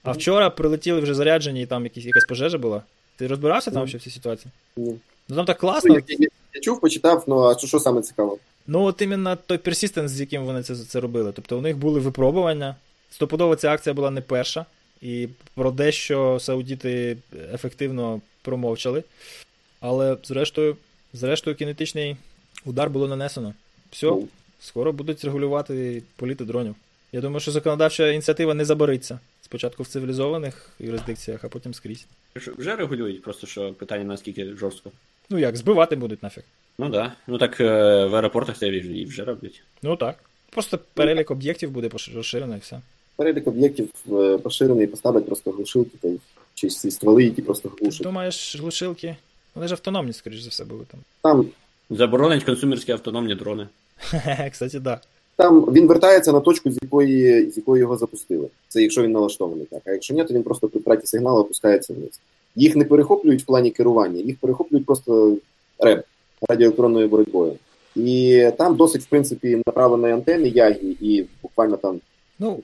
А 0.03 0.11
вчора 0.11 0.49
прилетіли 0.49 0.99
вже 0.99 1.13
заряджені, 1.13 1.61
і 1.61 1.65
там 1.65 1.83
якісь, 1.83 2.05
якась 2.05 2.25
пожежа 2.25 2.57
була. 2.57 2.83
Ти 3.15 3.27
розбирався 3.27 3.71
там 3.71 3.87
ще 3.87 3.97
в 3.97 4.01
цій 4.01 4.09
ситуації? 4.09 4.51
Ні. 4.77 4.95
Ну 5.29 5.35
там 5.35 5.45
так 5.45 5.57
класно. 5.57 5.93
Я, 5.95 6.01
я, 6.07 6.27
я 6.53 6.61
чув, 6.61 6.79
почитав, 6.81 7.23
ну 7.27 7.43
а 7.43 7.57
що, 7.57 7.67
що 7.67 7.79
саме 7.79 8.01
цікаво? 8.01 8.37
Ну, 8.67 8.83
от 8.83 9.01
іменно 9.01 9.35
той 9.35 9.57
персистенс, 9.57 10.11
з 10.11 10.19
яким 10.19 10.45
вони 10.45 10.63
це, 10.63 10.75
це 10.75 10.99
робили. 10.99 11.31
Тобто 11.35 11.57
у 11.57 11.61
них 11.61 11.77
були 11.77 11.99
випробування. 11.99 12.75
Стопудово 13.11 13.55
ця 13.55 13.71
акція 13.71 13.93
була 13.93 14.11
не 14.11 14.21
перша, 14.21 14.65
і 15.01 15.27
про 15.55 15.71
дещо 15.71 16.37
саудіти 16.41 17.17
ефективно 17.53 18.21
промовчали. 18.41 19.03
Але 19.79 20.17
зрештою, 20.23 20.77
зрештою, 21.13 21.55
кінетичний 21.55 22.17
удар 22.65 22.89
було 22.89 23.07
нанесено. 23.07 23.53
Все. 23.91 24.13
Скоро 24.63 24.93
будуть 24.93 25.25
регулювати 25.25 26.03
політи 26.15 26.45
дронів. 26.45 26.75
Я 27.11 27.21
думаю, 27.21 27.39
що 27.39 27.51
законодавча 27.51 28.07
ініціатива 28.07 28.53
не 28.53 28.65
забориться. 28.65 29.19
Спочатку 29.41 29.83
в 29.83 29.87
цивілізованих 29.87 30.69
юрисдикціях, 30.79 31.43
а 31.43 31.49
потім 31.49 31.73
скрізь. 31.73 32.05
Вже 32.35 32.75
регулюють, 32.75 33.21
просто 33.21 33.47
що 33.47 33.73
питання 33.73 34.03
наскільки 34.03 34.45
жорстко. 34.55 34.91
Ну 35.29 35.37
як, 35.37 35.57
збивати 35.57 35.95
будуть 35.95 36.23
нафіг. 36.23 36.43
Ну 36.77 36.85
так. 36.85 36.93
Да. 36.93 37.13
Ну 37.27 37.37
так 37.37 37.61
е, 37.61 38.05
в 38.05 38.15
аеропортах 38.15 38.57
це 38.57 38.67
і 38.67 39.05
вже 39.05 39.23
роблять. 39.23 39.63
Ну 39.83 39.95
так. 39.95 40.15
Просто 40.49 40.79
перелік 40.93 41.31
об'єктів 41.31 41.71
буде 41.71 41.89
розширено 42.15 42.55
і 42.55 42.59
все. 42.59 42.81
Перелік 43.15 43.47
об'єктів 43.47 43.89
е, 44.11 44.37
поширений, 44.37 44.87
поставлять 44.87 45.25
просто 45.25 45.51
глушилки 45.51 45.97
та 46.01 46.09
чи 46.53 46.67
ці 46.67 46.91
стволи, 46.91 47.23
які 47.23 47.41
просто 47.41 47.69
глушать. 47.69 47.97
Ти 47.97 48.03
думаєш, 48.03 48.55
глушилки? 48.55 49.15
Вони 49.55 49.67
ж 49.67 49.73
автономні, 49.73 50.13
скоріш 50.13 50.41
за 50.41 50.49
все, 50.49 50.65
були 50.65 50.85
там. 50.91 50.99
Там, 51.21 51.45
Заборонять 51.89 52.43
консумерські 52.43 52.91
автономні 52.91 53.35
дрони. 53.35 53.67
Кстати, 54.51 54.79
да. 54.79 55.01
там 55.35 55.61
він 55.61 55.87
вертається 55.87 56.31
на 56.31 56.39
точку, 56.39 56.71
з 56.71 56.79
якої, 56.81 57.51
з 57.51 57.57
якої 57.57 57.79
його 57.79 57.97
запустили. 57.97 58.47
Це 58.67 58.81
якщо 58.81 59.03
він 59.03 59.11
налаштований 59.11 59.65
так. 59.65 59.81
А 59.85 59.91
якщо 59.91 60.13
ні, 60.13 60.23
то 60.23 60.33
він 60.33 60.43
просто 60.43 60.67
при 60.67 60.79
втраті 60.79 61.07
сигналу 61.07 61.39
опускається 61.39 61.93
вниз. 61.93 62.19
Їх 62.55 62.75
не 62.75 62.85
перехоплюють 62.85 63.41
в 63.41 63.45
плані 63.45 63.71
керування, 63.71 64.21
їх 64.21 64.37
перехоплюють 64.37 64.85
просто 64.85 65.37
РЕБ 65.79 66.03
радіоелектронною 66.49 67.07
боротьбою. 67.07 67.53
І 67.95 68.47
там 68.57 68.75
досить, 68.75 69.01
в 69.01 69.05
принципі, 69.05 69.61
направленої 69.67 70.13
антени 70.13 70.47
ягі, 70.47 70.97
і 71.01 71.25
буквально 71.41 71.77
там 71.77 71.99
Ну, 72.39 72.59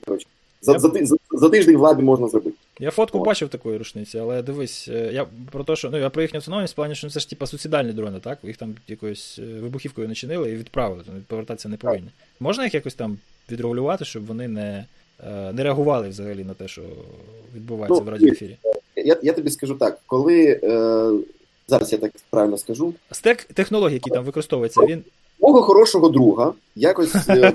за, 0.62 0.72
Я- 0.72 0.78
за, 0.78 0.88
за, 1.02 1.16
за 1.32 1.48
тиждень 1.50 1.76
влади 1.76 2.02
можна 2.02 2.28
зробити. 2.28 2.56
я 2.80 2.90
фотку 2.90 3.18
От. 3.18 3.24
бачив 3.24 3.48
такої 3.48 3.78
рушниці, 3.78 4.18
але 4.18 4.42
дивись, 4.42 4.88
е, 4.88 5.10
я 5.12 5.26
про 5.52 5.64
те, 5.64 5.76
що 5.76 5.90
ну 5.90 5.98
я 5.98 6.10
про 6.10 6.22
їхню 6.22 6.36
автономність 6.38 6.72
в 6.72 6.76
плані, 6.76 6.94
що 6.94 7.10
це 7.10 7.20
ж 7.20 7.30
типа 7.30 7.46
суцідальні 7.46 7.92
дрони, 7.92 8.18
так? 8.20 8.38
Їх 8.42 8.56
там 8.56 8.74
якоюсь 8.88 9.38
е, 9.38 9.60
вибухівкою 9.60 10.08
начинили 10.08 10.50
і 10.50 10.56
відправили, 10.56 11.02
вони 11.06 11.20
повертатися 11.26 11.68
не 11.68 11.76
повинні. 11.76 12.08
Можна 12.40 12.64
їх 12.64 12.74
якось 12.74 12.94
там 12.94 13.18
відрегулювати, 13.50 14.04
щоб 14.04 14.26
вони 14.26 14.48
не, 14.48 14.84
е, 15.26 15.52
не 15.52 15.62
реагували 15.62 16.08
взагалі 16.08 16.44
на 16.44 16.54
те, 16.54 16.68
що 16.68 16.82
відбувається 17.56 18.00
Ну, 18.00 18.06
в 18.06 18.08
радіоефірі? 18.08 18.56
Я, 18.96 19.16
я 19.22 19.32
тобі 19.32 19.50
скажу 19.50 19.74
так, 19.74 19.98
коли 20.06 20.60
е, 20.62 21.10
зараз 21.68 21.92
я 21.92 21.98
так 21.98 22.12
правильно 22.30 22.58
скажу, 22.58 22.94
Стек 23.10 23.44
технологій, 23.44 23.94
який 23.94 24.12
там 24.12 24.24
використовується, 24.24 24.80
він 24.86 25.04
мого 25.40 25.62
хорошого 25.62 26.08
друга 26.08 26.52
якось 26.76 27.28
е, 27.28 27.52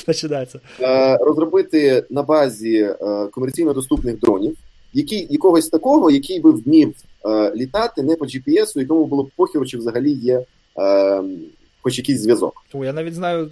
починається. 0.06 0.60
е, 0.80 1.16
розробити 1.16 2.04
на 2.10 2.22
базі 2.22 2.76
е, 2.76 2.96
комерційно 3.32 3.72
доступних 3.72 4.18
дронів, 4.18 4.56
які, 4.92 5.26
якогось 5.30 5.68
такого, 5.68 6.10
який 6.10 6.40
би 6.40 6.50
вмів 6.50 6.94
літати 7.54 8.02
не 8.02 8.16
по 8.16 8.24
GPS, 8.24 8.78
якому 8.78 9.04
було 9.04 9.22
б 9.22 9.30
похеру, 9.36 9.66
чи 9.66 9.78
взагалі 9.78 10.10
є 10.10 10.44
хоч 11.82 11.98
якийсь 11.98 12.20
зв'язок. 12.20 12.64
О, 12.74 12.84
я 12.84 12.92
навіть 12.92 13.14
знаю. 13.14 13.50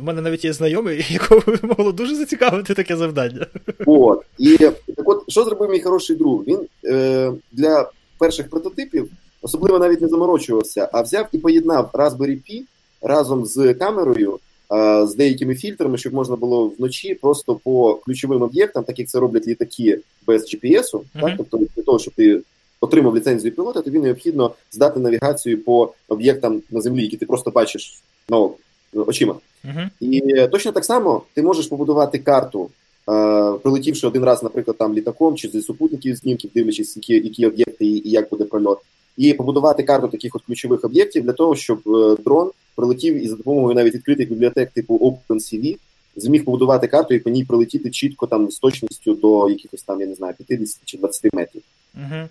У 0.00 0.02
мене 0.02 0.20
навіть 0.20 0.44
є 0.44 0.52
знайомий, 0.52 1.06
якого 1.10 1.42
могло 1.62 1.92
дуже 1.92 2.14
зацікавити 2.14 2.74
таке 2.74 2.96
завдання. 2.96 3.46
От. 3.86 4.22
І 4.38 4.56
так 4.96 5.08
от, 5.08 5.24
що 5.28 5.44
зробив 5.44 5.70
мій 5.70 5.80
хороший 5.80 6.16
друг? 6.16 6.44
Він 6.46 6.58
е, 6.84 7.32
для 7.52 7.90
перших 8.18 8.50
прототипів 8.50 9.10
особливо 9.42 9.78
навіть 9.78 10.00
не 10.00 10.08
заморочувався, 10.08 10.88
а 10.92 11.02
взяв 11.02 11.26
і 11.32 11.38
поєднав 11.38 11.90
Raspberry 11.92 12.38
Pi 12.50 12.62
разом 13.02 13.46
з 13.46 13.74
камерою, 13.74 14.38
е, 14.72 15.06
з 15.06 15.14
деякими 15.14 15.54
фільтрами, 15.54 15.98
щоб 15.98 16.14
можна 16.14 16.36
було 16.36 16.72
вночі 16.78 17.14
просто 17.14 17.54
по 17.54 17.94
ключовим 17.94 18.42
об'єктам, 18.42 18.84
так 18.84 18.98
як 18.98 19.08
це 19.08 19.20
роблять 19.20 19.46
літаки 19.46 19.98
без 20.26 20.54
GPS, 20.54 20.94
Мгм. 20.94 21.04
так, 21.20 21.34
тобто 21.36 21.58
для 21.76 21.82
того, 21.82 21.98
щоб 21.98 22.14
ти 22.14 22.40
отримав 22.80 23.16
ліцензію 23.16 23.52
пілота, 23.52 23.82
тобі 23.82 23.98
необхідно 23.98 24.54
здати 24.72 25.00
навігацію 25.00 25.64
по 25.64 25.92
об'єктам 26.08 26.62
на 26.70 26.80
землі, 26.80 27.02
які 27.02 27.16
ти 27.16 27.26
просто 27.26 27.50
бачиш 27.50 28.02
ну, 28.28 28.54
очима. 28.94 29.34
Угу. 29.64 29.80
І 30.00 30.22
е, 30.36 30.48
точно 30.48 30.72
так 30.72 30.84
само 30.84 31.22
ти 31.34 31.42
можеш 31.42 31.66
побудувати 31.66 32.18
карту, 32.18 32.70
е, 33.08 33.52
прилетівши 33.62 34.06
один 34.06 34.24
раз, 34.24 34.42
наприклад, 34.42 34.78
там 34.78 34.94
літаком 34.94 35.36
чи 35.36 35.48
зі 35.48 35.62
супутників 35.62 36.16
знімків, 36.16 36.50
дивлячись, 36.54 36.96
які, 36.96 37.14
які 37.14 37.46
об'єкти 37.46 37.86
і, 37.86 38.08
і 38.08 38.10
як 38.10 38.30
буде 38.30 38.44
прольот, 38.44 38.78
і 39.16 39.34
побудувати 39.34 39.82
карту 39.82 40.08
таких 40.08 40.36
от 40.36 40.42
ключових 40.42 40.84
об'єктів 40.84 41.24
для 41.24 41.32
того, 41.32 41.56
щоб 41.56 41.78
е, 41.86 42.16
дрон 42.24 42.50
прилетів 42.74 43.24
і 43.24 43.28
за 43.28 43.36
допомогою 43.36 43.74
навіть 43.74 43.94
відкритих 43.94 44.28
бібліотек 44.28 44.70
типу 44.70 44.96
OpenCV 45.28 45.76
зміг 46.16 46.44
побудувати 46.44 46.86
карту 46.86 47.14
і 47.14 47.18
по 47.18 47.30
ній 47.30 47.44
прилетіти 47.44 47.90
чітко 47.90 48.26
там 48.26 48.50
з 48.50 48.58
точністю 48.58 49.14
до 49.14 49.50
якихось 49.50 49.82
там, 49.82 50.00
я 50.00 50.06
не 50.06 50.14
знаю, 50.14 50.34
50 50.46 50.80
чи 50.84 50.98
20 50.98 51.34
метрів. 51.34 51.62
Угу. 51.94 52.28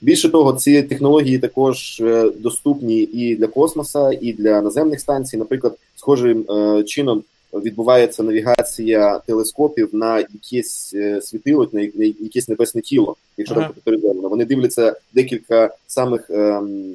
Більше 0.00 0.28
того, 0.28 0.52
ці 0.52 0.82
технології 0.82 1.38
також 1.38 2.00
е, 2.00 2.30
доступні 2.38 2.98
і 2.98 3.36
для 3.36 3.46
космоса, 3.46 4.10
і 4.20 4.32
для 4.32 4.62
наземних 4.62 5.00
станцій. 5.00 5.36
Наприклад, 5.36 5.78
схожим 5.96 6.44
е, 6.50 6.82
чином 6.82 7.22
відбувається 7.52 8.22
навігація 8.22 9.18
телескопів 9.18 9.88
на 9.92 10.18
якесь 10.18 10.92
е, 10.94 11.22
світило, 11.22 11.68
на, 11.72 11.80
якесь 12.20 12.48
небесне 12.48 12.80
тіло, 12.80 13.16
якщо 13.36 13.54
Ага. 13.54 13.64
там 13.64 13.74
категоризовано. 13.74 14.28
Вони 14.28 14.44
дивляться 14.44 14.96
декілька 15.14 15.74
самих 15.86 16.30
ем, 16.30 16.94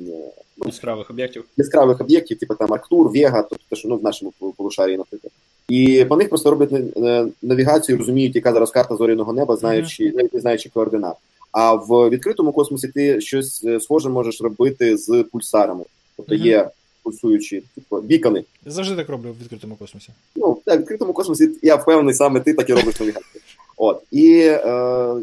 яскравих 0.65 1.09
об'єктів. 1.09 1.45
яскравих 1.57 2.01
об'єктів, 2.01 2.39
типу 2.39 2.55
там 2.55 2.73
Арктур, 2.73 3.09
Вега, 3.09 3.41
тобто 3.41 3.65
те, 3.69 3.75
що 3.75 3.87
ну, 3.87 3.97
в 3.97 4.03
нашому 4.03 4.31
полушарії, 4.57 4.97
наприклад. 4.97 5.31
І 5.69 6.05
по 6.09 6.17
них 6.17 6.29
просто 6.29 6.49
роблять 6.51 6.97
е, 6.97 7.25
навігацію, 7.41 7.97
розуміють, 7.97 8.35
яка 8.35 8.53
зараз 8.53 8.71
карта 8.71 8.95
зоряного 8.95 9.33
неба, 9.33 9.55
знаючи, 9.55 10.11
навіть 10.11 10.33
не 10.33 10.39
знаючи 10.39 10.69
координат. 10.69 11.15
А 11.51 11.73
в 11.73 12.09
відкритому 12.09 12.51
космосі 12.51 12.87
ти 12.87 13.21
щось 13.21 13.63
е, 13.63 13.79
схоже 13.79 14.09
можеш 14.09 14.41
робити 14.41 14.97
з 14.97 15.25
пульсарами. 15.31 15.83
Тобто 16.17 16.35
є 16.35 16.69
пульсуючі, 17.03 17.63
типу, 17.75 18.01
бікони. 18.01 18.43
Завжди 18.65 18.95
так 18.95 19.09
роблю 19.09 19.29
в 19.31 19.41
відкритому 19.41 19.75
космосі. 19.75 20.09
Ну, 20.35 20.57
так, 20.65 20.77
в 20.77 20.81
відкритому 20.81 21.13
космосі 21.13 21.49
я 21.61 21.75
впевнений, 21.75 22.13
саме 22.13 22.39
ти 22.39 22.53
так 22.53 22.69
і 22.69 22.73
робиш 22.73 22.99
навігацію. 22.99 23.41
От. 23.77 24.01
І 24.11 24.37
е, 24.39 24.61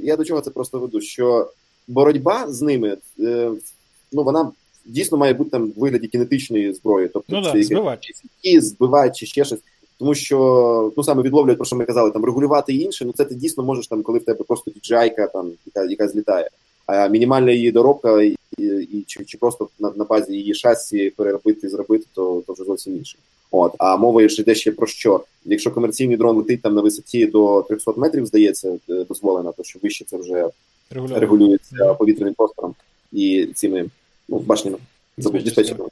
я 0.02 0.16
до 0.16 0.24
чого 0.24 0.40
це 0.40 0.50
просто 0.50 0.78
веду, 0.78 1.00
що 1.00 1.50
боротьба 1.88 2.52
з 2.52 2.62
ними, 2.62 2.96
е, 3.20 3.50
ну, 4.12 4.22
вона 4.22 4.50
дійсно 4.84 5.18
має 5.18 5.34
бути 5.34 5.50
там 5.50 5.66
в 5.76 5.80
вигляді 5.80 6.06
кінетичної 6.08 6.72
зброї. 6.72 7.08
Тобто 7.08 7.36
Ну 7.36 7.42
да, 7.42 7.48
якесь- 7.48 7.66
збивати. 7.66 9.12
чи 9.12 9.26
чи 9.26 9.26
ще 9.26 9.44
щось. 9.44 9.60
Тому 9.98 10.14
що 10.14 10.92
ну 10.96 11.04
саме 11.04 11.22
відловлюють, 11.22 11.58
про 11.58 11.66
що 11.66 11.76
ми 11.76 11.84
казали, 11.84 12.10
там 12.10 12.24
регулювати 12.24 12.74
інше, 12.74 13.04
ну 13.04 13.12
це 13.12 13.24
ти 13.24 13.34
дійсно 13.34 13.64
можеш 13.64 13.86
там, 13.86 14.02
коли 14.02 14.18
в 14.18 14.24
тебе 14.24 14.44
просто 14.44 14.70
діджайка, 14.70 15.26
там 15.26 15.52
яка, 15.66 15.90
яка 15.90 16.08
злітає. 16.08 16.50
А 16.90 17.08
мінімальна 17.08 17.52
її 17.52 17.72
доробка 17.72 18.22
і, 18.22 18.36
і, 18.58 19.04
чи, 19.06 19.24
чи 19.24 19.38
просто 19.38 19.68
на, 19.78 19.92
на 19.96 20.04
базі 20.04 20.32
її 20.32 20.54
шасі 20.54 21.10
переробити 21.10 21.66
і 21.66 21.70
зробити, 21.70 22.06
то, 22.14 22.42
то 22.46 22.52
вже 22.52 22.64
зовсім 22.64 22.96
інше. 22.96 23.18
От, 23.50 23.72
а 23.78 23.96
мова 23.96 24.22
йде 24.22 24.54
ще 24.54 24.72
про 24.72 24.86
що? 24.86 25.24
Якщо 25.44 25.70
комерційний 25.70 26.16
дрон 26.16 26.36
летить 26.36 26.62
там 26.62 26.74
на 26.74 26.80
висоті 26.80 27.26
до 27.26 27.62
300 27.62 27.92
метрів, 27.96 28.26
здається, 28.26 28.78
е, 28.90 29.04
дозволено, 29.08 29.54
то 29.56 29.64
що 29.64 29.78
вище 29.82 30.04
це 30.04 30.16
вже 30.16 30.50
Регулярно. 30.90 31.20
регулюється 31.20 31.94
повітряним 31.94 32.34
простором 32.34 32.74
і 33.12 33.48
цими 33.54 33.84
ну, 34.28 34.38
башнями 34.38 34.78
диспетчерами 35.16 35.88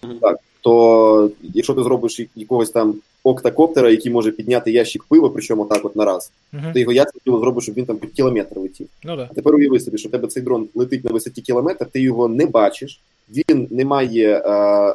Ага. 0.00 0.36
то 0.60 1.30
якщо 1.42 1.74
ти 1.74 1.82
зробиш 1.82 2.20
якогось 2.36 2.70
там 2.70 2.94
октакоптера, 3.30 3.90
який 3.90 4.12
може 4.12 4.30
підняти 4.32 4.70
ящик 4.72 5.04
пива, 5.04 5.28
причому 5.28 5.64
так 5.64 5.84
от 5.84 5.96
на 5.96 6.04
раз, 6.04 6.30
Мгм. 6.52 6.72
ти 6.72 6.80
його 6.80 6.92
ясно 6.92 7.20
зробиш, 7.40 7.64
щоб 7.64 7.74
він 7.76 7.84
там 7.86 7.96
під 7.96 8.10
кілометр 8.12 8.58
летів. 8.58 8.86
Ну 9.04 9.16
да. 9.16 9.28
А 9.30 9.34
тепер 9.34 9.54
уяви 9.54 9.80
собі, 9.80 9.98
що 9.98 10.08
в 10.08 10.12
тебе 10.12 10.28
цей 10.28 10.42
дрон 10.42 10.68
летить 10.74 11.04
на 11.04 11.10
висоті 11.12 11.40
кілометр, 11.42 11.86
ти 11.86 12.00
його 12.00 12.28
не 12.28 12.46
бачиш, 12.46 13.00
він 13.28 13.68
не 13.70 13.84
має 13.84 14.36
е, 14.38 14.94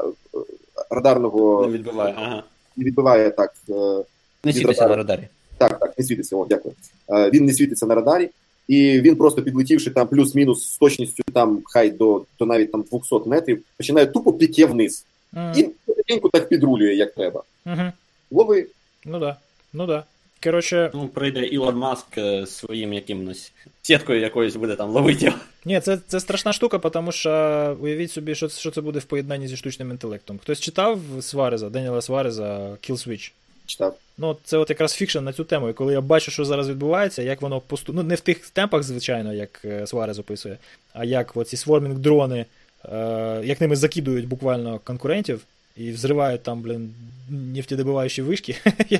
радарного 0.90 1.66
Не 1.68 1.74
відбиває. 1.74 2.14
Ага. 2.18 2.44
не 2.78 2.86
відбиває 2.86 3.30
так. 3.32 3.54
Е, 3.70 4.04
Не 4.44 4.54
світиться 4.54 4.88
на 4.88 4.96
радарі. 4.96 5.28
так, 5.58 5.80
так, 5.80 5.94
не 6.00 6.06
світиться. 6.06 6.36
О, 6.36 6.46
дякую. 6.50 6.76
Е, 7.10 7.30
він 7.30 7.46
не 7.46 7.54
світиться 7.54 7.86
на 7.86 7.96
радарі, 7.96 8.30
і 8.68 9.02
він 9.02 9.16
просто 9.16 9.42
підлетівши 9.42 9.90
там 9.92 10.08
плюс-мінус 10.08 10.66
з 10.74 10.78
точністю 10.78 11.24
там 11.34 11.62
хай 11.66 11.90
до, 11.90 12.22
до 12.40 12.46
навіть 12.46 12.72
там 12.72 12.84
200 12.92 13.30
метрів, 13.30 13.62
починає 13.78 14.06
тупо 14.06 14.34
піке 14.34 14.66
вниз. 14.66 15.06
Мгм. 15.34 15.54
І 15.58 15.64
потихеньку 15.86 16.30
так 16.30 16.50
підрулює, 16.50 16.94
як 16.94 17.14
треба. 17.14 17.44
Мгм. 17.66 17.92
Лови. 18.32 18.68
Ну 19.06 19.20
да. 19.20 19.38
Ну 19.74 19.86
да. 19.86 20.04
Коротше, 20.44 20.92
Ну, 20.94 21.08
прийде 21.08 21.46
Ілон 21.46 21.76
Маск 21.76 22.18
е, 22.18 22.48
своїм 22.48 22.94
якимось 22.94 23.52
сіткою 23.82 24.20
якоюсь 24.20 24.56
буде 24.56 24.76
там 24.76 24.90
ловити 24.90 25.34
ні, 25.66 25.80
це, 25.80 26.00
це 26.08 26.20
страшна 26.20 26.54
штука, 26.54 26.80
тому 26.80 27.12
що 27.12 27.78
уявіть 27.82 28.12
собі, 28.12 28.36
що, 28.36 28.50
що 28.50 28.72
це 28.72 28.82
буде 28.82 29.00
в 29.00 29.04
поєднанні 29.04 29.48
зі 29.48 29.58
штучним 29.58 29.92
інтелектом. 29.92 30.40
Хтось 30.40 30.60
читав 30.60 31.00
Свареза, 31.22 31.70
Деніела 31.70 32.02
Свареза 32.02 32.58
Kill 32.72 33.08
Switch? 33.08 33.32
Читав. 33.66 33.98
Ну, 34.18 34.38
це 34.44 34.58
от 34.58 34.70
якраз 34.70 34.94
фікшн 34.94 35.20
на 35.20 35.34
цю 35.34 35.44
тему. 35.44 35.70
І 35.70 35.74
коли 35.74 35.94
я 35.94 36.02
бачу, 36.02 36.32
що 36.32 36.46
зараз 36.46 36.70
відбувається, 36.70 37.22
як 37.22 37.42
воно 37.42 37.60
посту... 37.60 37.94
ну 37.94 38.04
не 38.04 38.16
в 38.16 38.20
тих 38.20 38.50
темпах, 38.50 38.84
звичайно, 38.84 39.34
як 39.34 39.62
е, 39.66 39.88
Суарез 39.88 40.20
описує, 40.20 40.58
а 40.94 41.06
як 41.06 41.38
оці 41.38 41.58
свормінг 41.58 42.00
дрони, 42.00 42.46
е, 42.86 43.42
як 43.44 43.62
ними 43.62 43.76
закидують 43.76 44.28
буквально 44.28 44.80
конкурентів 44.84 45.42
і 45.78 45.92
взривають 45.92 46.44
там, 46.44 46.62
блін, 46.62 46.94
нефтедобиваючі 47.30 48.22
вишки. 48.22 48.58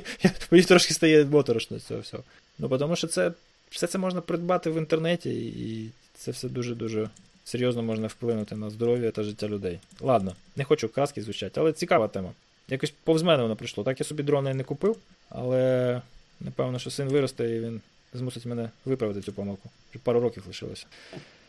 Мені 0.50 0.64
трошки 0.64 0.94
стає 0.94 1.24
моторошно 1.24 1.78
цього 1.80 2.00
всього. 2.00 2.22
Ну, 2.58 2.78
тому 2.78 2.96
що 2.96 3.06
це 3.06 3.32
все 3.70 3.86
це 3.86 3.98
можна 3.98 4.20
придбати 4.20 4.70
в 4.70 4.78
інтернеті, 4.78 5.30
і 5.46 5.90
це 6.14 6.30
все 6.30 6.48
дуже-дуже 6.48 7.08
серйозно 7.44 7.82
можна 7.82 8.06
вплинути 8.06 8.56
на 8.56 8.70
здоров'я 8.70 9.10
та 9.10 9.22
життя 9.22 9.48
людей. 9.48 9.78
Ладно, 10.00 10.34
не 10.56 10.64
хочу 10.64 10.88
казки 10.88 11.22
звучати, 11.22 11.60
але 11.60 11.72
цікава 11.72 12.08
тема. 12.08 12.30
Якось 12.68 12.92
повз 13.04 13.22
мене 13.22 13.42
воно 13.42 13.56
прийшло. 13.56 13.84
Так 13.84 14.00
я 14.00 14.06
собі 14.06 14.22
дрона 14.22 14.54
не 14.54 14.64
купив, 14.64 14.96
але 15.28 16.00
напевно, 16.40 16.78
що 16.78 16.90
син 16.90 17.08
виросте 17.08 17.50
і 17.50 17.60
він 17.60 17.80
змусить 18.14 18.46
мене 18.46 18.70
виправити 18.84 19.20
цю 19.22 19.32
помилку. 19.32 19.70
Вже 19.90 19.98
пару 19.98 20.20
років 20.20 20.44
лишилося. 20.46 20.86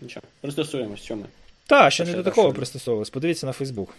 Нічого. 0.02 0.26
Пристосуємось, 0.41 1.00
що 1.00 1.16
ми. 1.16 1.26
Та, 1.68 1.90
ще 1.90 2.06
не 2.06 2.14
до 2.14 2.24
такого 2.24 2.48
що? 2.48 2.56
пристосовувалось. 2.56 3.10
Подивіться 3.10 3.45
на 3.45 3.52
Фейсбук. 3.52 3.95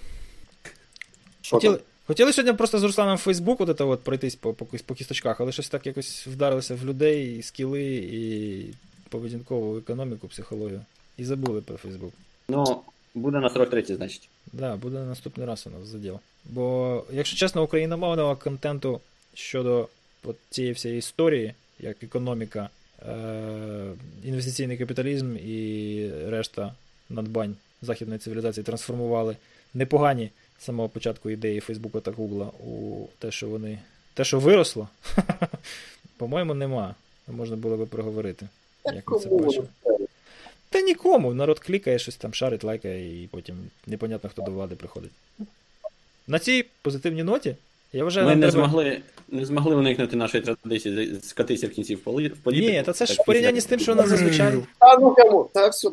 Що 1.45 1.57
Хотіли, 1.57 1.77
там? 1.77 1.85
хотіли 2.07 2.33
сьогодні 2.33 2.57
просто 2.57 2.79
з 2.79 2.83
Русланом 2.83 3.17
в 3.17 3.19
Фейсбук 3.19 3.61
от 3.61 3.79
це 3.79 3.85
от 3.85 4.01
пройтись 4.01 4.35
по, 4.35 4.53
по, 4.53 4.67
по 4.87 4.95
кісточках, 4.95 5.41
але 5.41 5.53
щось 5.53 5.69
так 5.69 5.87
якось 5.87 6.27
вдарилося 6.27 6.75
в 6.75 6.85
людей, 6.85 7.39
і 7.39 7.43
скіли, 7.43 7.83
і 7.95 8.65
поведінкову 9.09 9.79
економіку, 9.79 10.29
психологію. 10.29 10.81
І 11.19 11.25
забули 11.25 11.61
про 11.61 11.77
Фейсбук. 11.77 12.13
Ну, 12.49 12.81
буде 13.15 13.39
на 13.39 13.51
43, 13.51 13.97
значить. 13.97 14.29
Да, 14.53 14.77
буде 14.77 14.99
наступний 14.99 15.47
раз 15.47 15.67
у 15.67 15.71
нас 15.71 15.89
заділ. 15.89 16.21
Бо, 16.45 17.05
якщо 17.13 17.37
чесно, 17.37 17.63
україномовного 17.63 18.37
контенту 18.37 19.01
щодо 19.35 19.89
от 20.25 20.37
цієї 20.51 20.73
всієї 20.73 20.99
історії, 20.99 21.55
як 21.81 22.03
економіка, 22.03 22.69
е- 23.03 23.93
інвестиційний 24.25 24.79
капіталізм 24.79 25.37
і 25.37 26.11
решта 26.27 26.75
надбань 27.11 27.57
західної 27.83 28.19
цивілізації 28.19 28.65
трансформували 28.65 29.37
непогані 29.75 30.31
з 30.59 30.65
самого 30.65 30.89
початку 30.89 31.31
ідеї 31.31 31.61
Фейсбука 31.61 32.01
та 32.01 32.11
Гугла 32.11 32.47
у 32.47 33.07
те, 33.19 33.31
що 33.31 33.49
вони. 33.49 33.79
Те, 34.15 34.25
що 34.25 34.39
виросло, 34.39 34.89
по-моєму, 36.17 36.55
нема. 36.55 36.95
Можна 37.29 37.57
було 37.57 37.77
би 37.77 37.87
проговорити. 37.87 38.49
Як 38.85 39.11
ми 39.11 39.19
це 39.19 39.29
бачимо. 39.29 39.67
Та 40.71 40.81
нікому. 40.81 41.35
Народ 41.35 41.59
клікає, 41.59 41.99
щось 41.99 42.17
там 42.17 42.35
шарить, 42.35 42.65
лайкає, 42.65 43.23
і 43.23 43.27
потім 43.27 43.57
непонятно, 43.87 44.31
хто 44.31 44.43
до 44.43 44.51
влади 44.51 44.75
приходить. 44.77 45.11
На 46.27 46.39
цій 46.39 46.65
позитивній 46.83 47.23
ноті 47.23 47.57
я 47.93 48.05
вважаю, 48.05 48.27
Ми 48.27 48.35
не 48.37 48.41
треба... 48.51 48.51
змогли, 48.67 49.01
не 49.29 49.45
змогли 49.45 49.77
уникнути 49.77 50.17
нашої 50.17 50.45
традиції 50.45 51.21
скатися 51.23 51.67
в 51.67 51.71
кінці 51.71 51.95
в 51.95 51.99
полі- 51.99 52.29
політику. 52.43 52.73
Ні, 52.73 52.83
та 52.83 52.93
це 52.93 53.07
ж 53.07 53.23
в 53.23 53.25
порівнянні 53.25 53.61
з 53.61 53.65
тим, 53.67 53.81
що 53.81 53.93
у 53.93 53.95
нас 53.95 54.09
зазвичай. 54.09 54.55
А 54.79 54.97
ну 54.97 55.15
кому? 55.15 55.51
Та 55.55 55.69
все. 55.69 55.91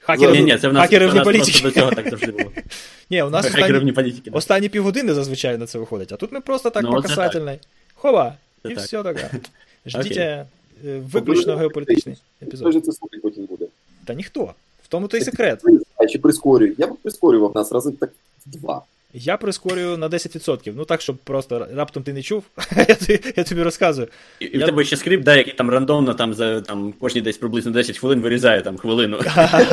Хакери, 0.00 0.32
Ні, 0.32 0.42
ні, 0.42 0.58
це 0.58 0.68
в 0.68 0.72
нас, 0.72 0.82
хакери 0.82 1.06
в 1.06 1.14
нас 1.14 1.24
просто 1.24 1.32
політики. 1.44 1.62
до 1.62 1.70
цього 1.70 1.90
так 1.90 2.10
завжди 2.10 2.32
було. 2.32 2.50
Ні, 3.10 3.22
у 3.22 3.30
нас 3.30 3.46
Хакери 3.46 3.62
останні, 3.72 3.92
політики. 3.92 4.30
останні 4.34 4.68
півгодини 4.68 5.14
зазвичай 5.14 5.58
на 5.58 5.66
це 5.66 5.78
виходить, 5.78 6.12
а 6.12 6.16
тут 6.16 6.32
ми 6.32 6.40
просто 6.40 6.70
так 6.70 6.82
Ну, 6.82 7.02
по. 7.02 7.58
Хова, 7.94 8.34
Це 8.62 8.68
і 8.68 8.74
так. 8.74 8.84
все 8.84 9.02
таке. 9.02 9.30
Ждіть 9.86 10.16
е, 10.16 10.46
виключно 10.84 11.56
геополітичний 11.56 12.16
Хто 12.54 12.72
ж 12.72 12.80
це 12.80 12.92
слухати 12.92 13.18
потім 13.22 13.44
буде? 13.44 13.66
Та 14.04 14.14
ніхто. 14.14 14.54
В 14.84 14.88
тому 14.88 15.08
то 15.08 15.16
й 15.16 15.20
секрет. 15.20 15.62
А 15.96 16.06
чи 16.06 16.18
прискорюю? 16.18 16.74
Я 16.78 16.86
б 16.86 16.96
прискорював 17.02 17.52
нас 17.54 17.72
рази 17.72 17.90
так 17.92 18.10
два. 18.46 18.82
Я 19.14 19.36
прискорюю 19.36 19.96
на 19.96 20.08
10%. 20.08 20.72
Ну 20.76 20.84
так, 20.84 21.00
щоб 21.00 21.16
просто 21.16 21.68
раптом 21.74 22.02
ти 22.02 22.12
не 22.12 22.22
чув. 22.22 22.44
я, 22.76 22.94
тобі, 22.94 23.20
я 23.36 23.44
тобі 23.44 23.62
розказую. 23.62 24.08
І, 24.40 24.44
і 24.44 24.58
в 24.58 24.66
тебе 24.66 24.84
ще 24.84 24.96
скрипт, 24.96 25.24
да, 25.24 25.36
який 25.36 25.52
там 25.52 25.70
рандомно 25.70 26.14
там 26.14 26.34
за 26.34 26.60
там 26.60 26.92
кожні 26.92 27.20
десь 27.20 27.38
приблизно 27.38 27.70
10 27.70 27.98
хвилин 27.98 28.20
вирізає 28.20 28.62
там 28.62 28.76
хвилину. 28.76 29.20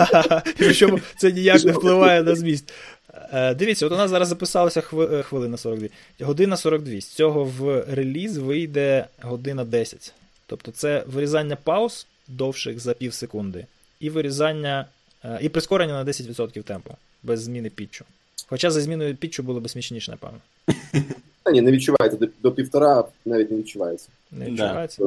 Причому 0.57 0.99
це 1.17 1.31
ніяк 1.31 1.63
не 1.63 1.71
впливає 1.71 2.23
на 2.23 2.35
зміст. 2.35 2.73
Е, 3.33 3.53
Дивіться, 3.53 3.85
от 3.85 3.91
у 3.91 3.95
нас 3.95 4.09
зараз 4.09 4.27
записалося 4.27 4.81
хви- 4.81 5.13
е, 5.15 5.23
хвилина 5.23 5.57
42. 5.57 5.87
Година 6.19 6.57
42. 6.57 7.01
З 7.01 7.05
цього 7.07 7.43
в 7.43 7.85
реліз 7.89 8.37
вийде 8.37 9.05
година 9.21 9.65
10. 9.65 10.13
Тобто 10.47 10.71
це 10.71 11.03
вирізання 11.07 11.55
пауз 11.55 12.07
довших 12.27 12.79
за 12.79 12.93
пів 12.93 13.13
секунди, 13.13 13.65
і 13.99 14.09
вирізання, 14.09 14.85
е, 15.23 15.39
і 15.41 15.49
прискорення 15.49 15.93
на 15.93 16.03
10% 16.03 16.63
темпу, 16.63 16.95
без 17.23 17.43
зміни 17.43 17.69
пітчу. 17.69 18.05
Хоча 18.47 18.71
за 18.71 18.81
зміною 18.81 19.15
пітчу 19.15 19.43
було 19.43 19.59
б 19.59 19.69
смішніше, 19.69 20.11
напевно. 20.11 20.39
Та 21.43 21.51
ні, 21.51 21.61
не 21.61 21.71
відчувається. 21.71 22.17
До, 22.17 22.27
до 22.41 22.51
півтора 22.51 23.03
навіть 23.25 23.51
не 23.51 23.57
відчувається. 23.57 24.09
Не 24.31 24.45
Да. 24.45 24.51
відчувається? 24.51 25.03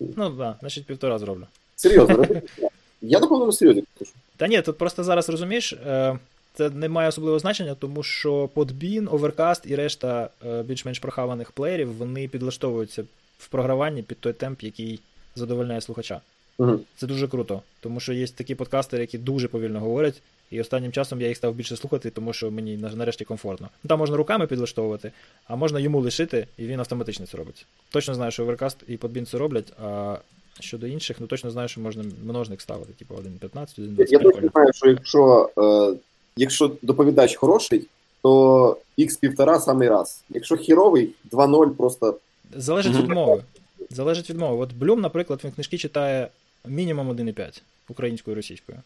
Ну 0.00 0.06
так, 0.16 0.36
да, 0.36 0.56
значить 0.60 0.86
півтора 0.86 1.18
зроблю. 1.18 1.46
Серйозно. 1.76 2.26
Я 3.02 3.20
на 3.20 3.26
повному 3.26 3.52
серйозі 3.52 3.84
кажу. 3.98 4.12
Та 4.36 4.48
ні, 4.48 4.62
тут 4.62 4.78
просто 4.78 5.04
зараз 5.04 5.28
розумієш, 5.28 5.72
е, 5.72 6.18
це 6.54 6.70
не 6.70 6.88
має 6.88 7.08
особливого 7.08 7.38
значення, 7.38 7.74
тому 7.74 8.02
що 8.02 8.50
Podbean, 8.54 9.08
Overcast 9.08 9.66
і 9.66 9.74
решта 9.74 10.28
е, 10.46 10.62
більш-менш 10.62 10.98
прохаваних 10.98 11.52
плеєрів 11.52 11.92
вони 11.96 12.28
підлаштовуються 12.28 13.04
в 13.38 13.48
програванні 13.48 14.02
під 14.02 14.18
той 14.18 14.32
темп, 14.32 14.62
який 14.62 15.00
задовольняє 15.36 15.80
слухача. 15.80 16.20
Угу. 16.58 16.80
Це 16.96 17.06
дуже 17.06 17.28
круто, 17.28 17.62
тому 17.80 18.00
що 18.00 18.12
є 18.12 18.26
такі 18.26 18.54
подкастери, 18.54 19.02
які 19.02 19.18
дуже 19.18 19.48
повільно 19.48 19.80
говорять, 19.80 20.22
і 20.52 20.60
останнім 20.60 20.92
часом 20.92 21.20
я 21.20 21.28
їх 21.28 21.36
став 21.36 21.54
більше 21.54 21.76
слухати, 21.76 22.10
тому 22.10 22.32
що 22.32 22.50
мені 22.50 22.76
нарешті 22.76 23.24
комфортно. 23.24 23.68
Ну, 23.84 23.88
Там 23.88 23.98
можна 23.98 24.16
руками 24.16 24.46
підлаштовувати, 24.46 25.12
а 25.46 25.56
можна 25.56 25.80
йому 25.80 26.00
лишити, 26.00 26.46
і 26.58 26.66
він 26.66 26.80
автоматично 26.80 27.26
це 27.26 27.36
робить. 27.36 27.66
Точно 27.90 28.14
знаю, 28.14 28.30
що 28.30 28.46
Overcast 28.46 28.76
і 28.88 28.96
Podbean 28.96 29.26
це 29.26 29.38
роблять, 29.38 29.72
а 29.82 30.16
щодо 30.60 30.86
інших, 30.86 31.16
ну 31.20 31.26
точно 31.26 31.50
знаю, 31.50 31.68
що 31.68 31.80
можна 31.80 32.04
множник 32.24 32.60
ставити, 32.60 32.92
типу 32.92 33.14
1.15, 33.14 33.68
Я, 33.76 34.06
я 34.08 34.18
1.25. 34.18 34.22
точно 34.22 34.48
знаю, 34.52 34.72
що 34.72 34.88
якщо 34.88 35.50
е, 35.58 35.96
якщо 36.36 36.72
доповідач 36.82 37.36
хороший, 37.36 37.86
то 38.22 38.76
x 38.98 39.20
півтора 39.20 39.60
самий 39.60 39.88
раз. 39.88 40.22
Якщо 40.30 40.56
хіровий, 40.56 41.10
2-0 41.32 41.70
просто 41.70 42.18
Залежить 42.56 42.96
від 42.96 43.08
мови. 43.08 43.42
Залежить 43.90 44.30
від 44.30 44.38
мови. 44.38 44.62
От 44.62 44.72
Блюм, 44.72 45.00
наприклад, 45.00 45.40
він 45.44 45.52
книжки 45.52 45.78
читає 45.78 46.28
мінімум 46.66 47.10
1,5 47.10 47.62
українською 47.88 48.34
і 48.34 48.36
російською. 48.36 48.78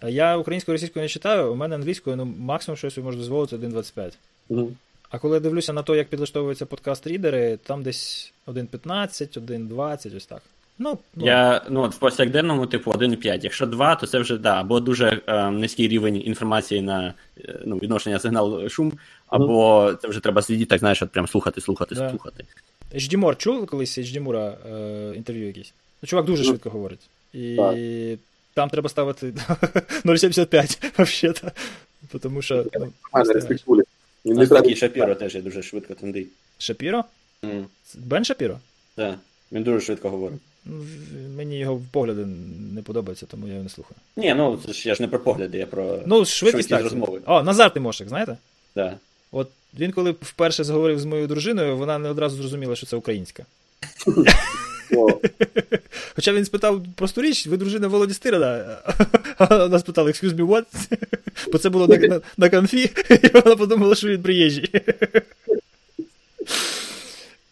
А 0.00 0.08
я 0.08 0.36
українською 0.36 0.74
російською 0.74 1.02
не 1.02 1.08
читаю, 1.08 1.52
у 1.52 1.56
мене 1.56 1.74
англійською, 1.74 2.16
ну 2.16 2.34
максимум 2.38 2.76
щось 2.76 2.98
можу 2.98 3.18
дозволити 3.18 3.56
1,25. 3.56 4.12
Мгм. 4.48 4.76
А 5.10 5.18
коли 5.18 5.34
я 5.34 5.40
дивлюся 5.40 5.72
на 5.72 5.82
те, 5.82 5.96
як 5.96 6.08
підлаштовуються 6.08 6.66
подкаст-рідери, 6.66 7.58
там 7.62 7.82
десь 7.82 8.32
1,15, 8.46 9.38
1,20, 9.38 10.16
ось 10.16 10.26
так. 10.26 10.42
Ну, 10.78 10.98
ну 11.14 11.26
Я 11.26 11.62
ну 11.70 11.82
от 11.82 11.94
в 11.94 11.98
повсякденному, 11.98 12.66
типу, 12.66 12.90
1,5. 12.90 13.44
Якщо 13.44 13.66
2, 13.66 13.94
то 13.94 14.06
це 14.06 14.18
вже 14.18 14.38
да, 14.38 14.60
або 14.60 14.80
дуже 14.80 15.22
е, 15.26 15.50
низький 15.50 15.88
рівень 15.88 16.22
інформації 16.24 16.82
на 16.82 17.14
е, 17.38 17.60
ну, 17.64 17.76
відношення 17.76 18.18
сигнал 18.18 18.68
шум, 18.68 18.92
або 19.26 19.92
це 20.02 20.08
вже 20.08 20.20
треба 20.20 20.42
сидіти, 20.42 20.68
так 20.68 20.78
знаєш, 20.78 21.02
от 21.02 21.10
прям 21.10 21.28
слухати, 21.28 21.60
слухати, 21.60 21.94
Да. 21.94 22.10
слухати. 22.10 22.44
HD 22.94 23.18
Moore, 23.18 23.36
чули 23.36 23.66
колись 23.66 23.98
HD 23.98 24.22
Moore 24.22 24.54
е, 24.74 25.16
інтерв'ю 25.16 25.46
якісь? 25.46 25.72
Ну, 26.02 26.06
чувак 26.06 26.24
дуже 26.24 26.42
Ну, 26.42 26.48
швидко 26.48 26.70
говорить. 26.70 27.00
І 27.32 27.56
так. 27.56 27.76
Там 28.56 28.68
треба 28.70 28.88
ставити 28.88 29.26
0,75 30.04 31.04
взагалі. 31.04 31.38
Тому 32.20 32.42
що. 32.42 32.64
Ну, 34.24 34.34
Не 34.34 34.46
такий 34.46 34.76
Шапіро 34.76 35.14
теж 35.14 35.34
є 35.34 35.42
дуже 35.42 35.62
швидко 35.62 35.94
тендий. 35.94 36.26
Шапіро? 36.58 37.04
Mm. 37.42 37.64
Бен 37.94 38.24
Шапіро? 38.24 38.58
Да. 38.96 39.18
Він 39.52 39.62
дуже 39.62 39.80
швидко 39.80 40.10
говорить. 40.10 40.40
Ну, 40.64 40.84
Мені 41.36 41.58
його 41.58 41.82
погляди 41.92 42.26
не 42.74 42.82
подобаються, 42.82 43.26
тому 43.26 43.46
я 43.46 43.52
його 43.52 43.62
не 43.64 43.68
слухаю. 43.68 43.96
Ні, 44.16 44.34
ну 44.34 44.58
це 44.66 44.72
ж 44.72 44.88
я 44.88 44.94
ж 44.94 45.02
не 45.02 45.08
про 45.08 45.18
погляди, 45.18 45.58
я 45.58 45.66
про 45.66 45.98
Ну, 46.06 46.24
швидкість 46.24 46.68
так. 46.68 46.82
розмови. 46.82 47.20
О, 47.26 47.42
Назар 47.42 47.72
Тимошик, 47.72 48.08
знаєте? 48.08 48.36
Да. 48.74 48.96
От 49.32 49.50
він, 49.78 49.92
коли 49.92 50.10
вперше 50.10 50.64
заговорив 50.64 51.00
з 51.00 51.04
моєю 51.04 51.28
дружиною, 51.28 51.76
вона 51.76 51.98
не 51.98 52.08
одразу 52.08 52.36
зрозуміла, 52.36 52.76
що 52.76 52.86
це 52.86 52.96
українська. 52.96 53.44
О, 54.92 55.20
Хоча 56.14 56.32
він 56.32 56.44
спитав 56.44 56.84
просту 56.94 57.22
річ, 57.22 57.46
ви 57.46 57.56
дружина 57.56 57.88
Володі 57.88 58.14
Стирина. 58.14 58.78
А 59.38 59.56
вона 59.56 59.78
спитала, 59.78 60.10
excuse 60.10 60.34
me, 60.34 60.46
what? 60.46 60.64
Бо 61.52 61.58
це 61.58 61.68
було 61.68 61.86
на, 61.86 61.96
на, 61.96 62.20
на 62.36 62.50
конфі, 62.50 62.90
і 63.10 63.28
вона 63.34 63.56
подумала, 63.56 63.94
що 63.94 64.08
він 64.08 64.22
приїжджий. 64.22 64.70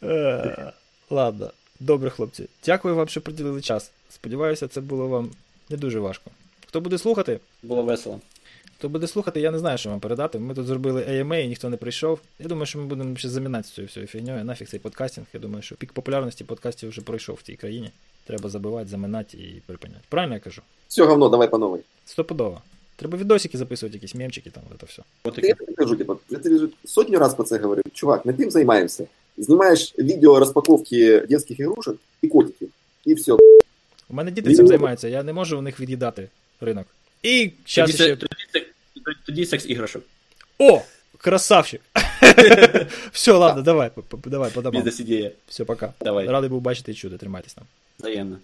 Е, 0.02 0.72
Ладно, 1.10 1.50
добре, 1.80 2.10
хлопці. 2.10 2.48
Дякую 2.66 2.94
вам, 2.94 3.08
що 3.08 3.20
приділили 3.20 3.60
час. 3.60 3.90
Сподіваюся, 4.10 4.68
це 4.68 4.80
було 4.80 5.08
вам 5.08 5.30
не 5.70 5.76
дуже 5.76 5.98
важко. 5.98 6.30
Хто 6.66 6.80
буде 6.80 6.98
слухати? 6.98 7.40
Було 7.62 7.82
весело. 7.82 8.20
Хто 8.78 8.88
буде 8.88 9.06
слухати, 9.06 9.40
я 9.40 9.50
не 9.50 9.58
знаю, 9.58 9.78
що 9.78 9.90
вам 9.90 10.00
передати. 10.00 10.38
Ми 10.38 10.54
тут 10.54 10.66
зробили 10.66 11.02
AMA, 11.02 11.44
і 11.44 11.48
ніхто 11.48 11.68
не 11.68 11.76
прийшов. 11.76 12.20
Я 12.38 12.46
думаю, 12.46 12.66
що 12.66 12.78
ми 12.78 12.84
будемо 12.84 13.16
ще 13.16 13.28
замінати 13.28 13.68
цією 13.68 13.88
всією 13.88 14.08
фігньою. 14.08 14.44
Нафіг 14.44 14.68
цей 14.68 14.80
подкастинг. 14.80 15.26
Я 15.32 15.40
думаю, 15.40 15.62
що 15.62 15.74
пік 15.74 15.92
популярності 15.92 16.44
подкастів 16.44 16.88
вже 16.88 17.00
пройшов 17.00 17.36
в 17.36 17.42
цій 17.42 17.56
країні. 17.56 17.90
Треба 18.26 18.48
забивати, 18.48 18.88
заминати 18.88 19.36
і 19.36 19.62
припиняти. 19.66 20.00
Правильно 20.08 20.34
я 20.34 20.40
кажу? 20.40 20.62
все 20.88 21.04
говно, 21.04 21.28
давай 21.28 21.50
по 21.50 21.58
новой. 21.58 21.80
Стопудово. 22.04 22.62
Треба 22.96 23.18
відосики 23.18 23.58
записувати, 23.58 23.96
якісь 23.96 24.14
мемчики 24.14 24.50
там, 24.50 24.62
це 24.80 24.86
все. 24.86 25.02
От 25.24 25.38
Я 25.42 25.54
тобі 25.54 25.72
кажу, 25.72 25.96
типу, 25.96 26.18
я 26.30 26.38
тобі 26.38 26.72
сотню 26.84 27.18
раз 27.18 27.34
про 27.34 27.44
це 27.44 27.58
говорив. 27.58 27.84
Чувак, 27.92 28.26
не 28.26 28.32
тим 28.32 28.50
займаємося. 28.50 29.06
Знімаєш 29.36 29.94
відео 29.98 30.38
розпаковки 30.38 31.20
дитячих 31.20 31.60
ігрушок 31.60 31.96
і 32.22 32.28
котиків. 32.28 32.68
І 33.04 33.14
все. 33.14 33.32
У 33.32 33.38
мене 34.14 34.30
діти 34.30 34.54
цим 34.54 34.66
займаються, 34.66 35.08
я 35.08 35.22
не 35.22 35.32
можу 35.32 35.58
у 35.58 35.62
них 35.62 35.80
від'їдати 35.80 36.28
ринок. 36.60 36.86
І 37.24 37.50
зараз 37.66 37.90
тоді, 37.90 38.02
ще. 38.02 38.16
тоді, 38.16 38.34
тоді, 38.52 38.66
тоді 39.26 39.46
секс 39.46 39.66
іграшок. 39.68 40.02
О! 40.58 40.82
Красавчик! 41.18 41.80
Все, 43.12 43.32
ладно, 43.32 43.62
давай, 43.62 43.90
давай, 44.24 44.50
подавай. 44.50 44.78
Бізнес 44.78 45.00
ідея. 45.00 45.30
Все, 45.48 45.64
пока. 45.64 45.92
Давай. 46.00 46.26
Радий 46.28 46.50
був 46.50 46.60
бачити 46.60 46.92
і 46.92 46.94
чути. 46.94 47.18
Тримайтесь 47.18 47.54
там. 47.54 47.64
Взаємно. 47.98 48.38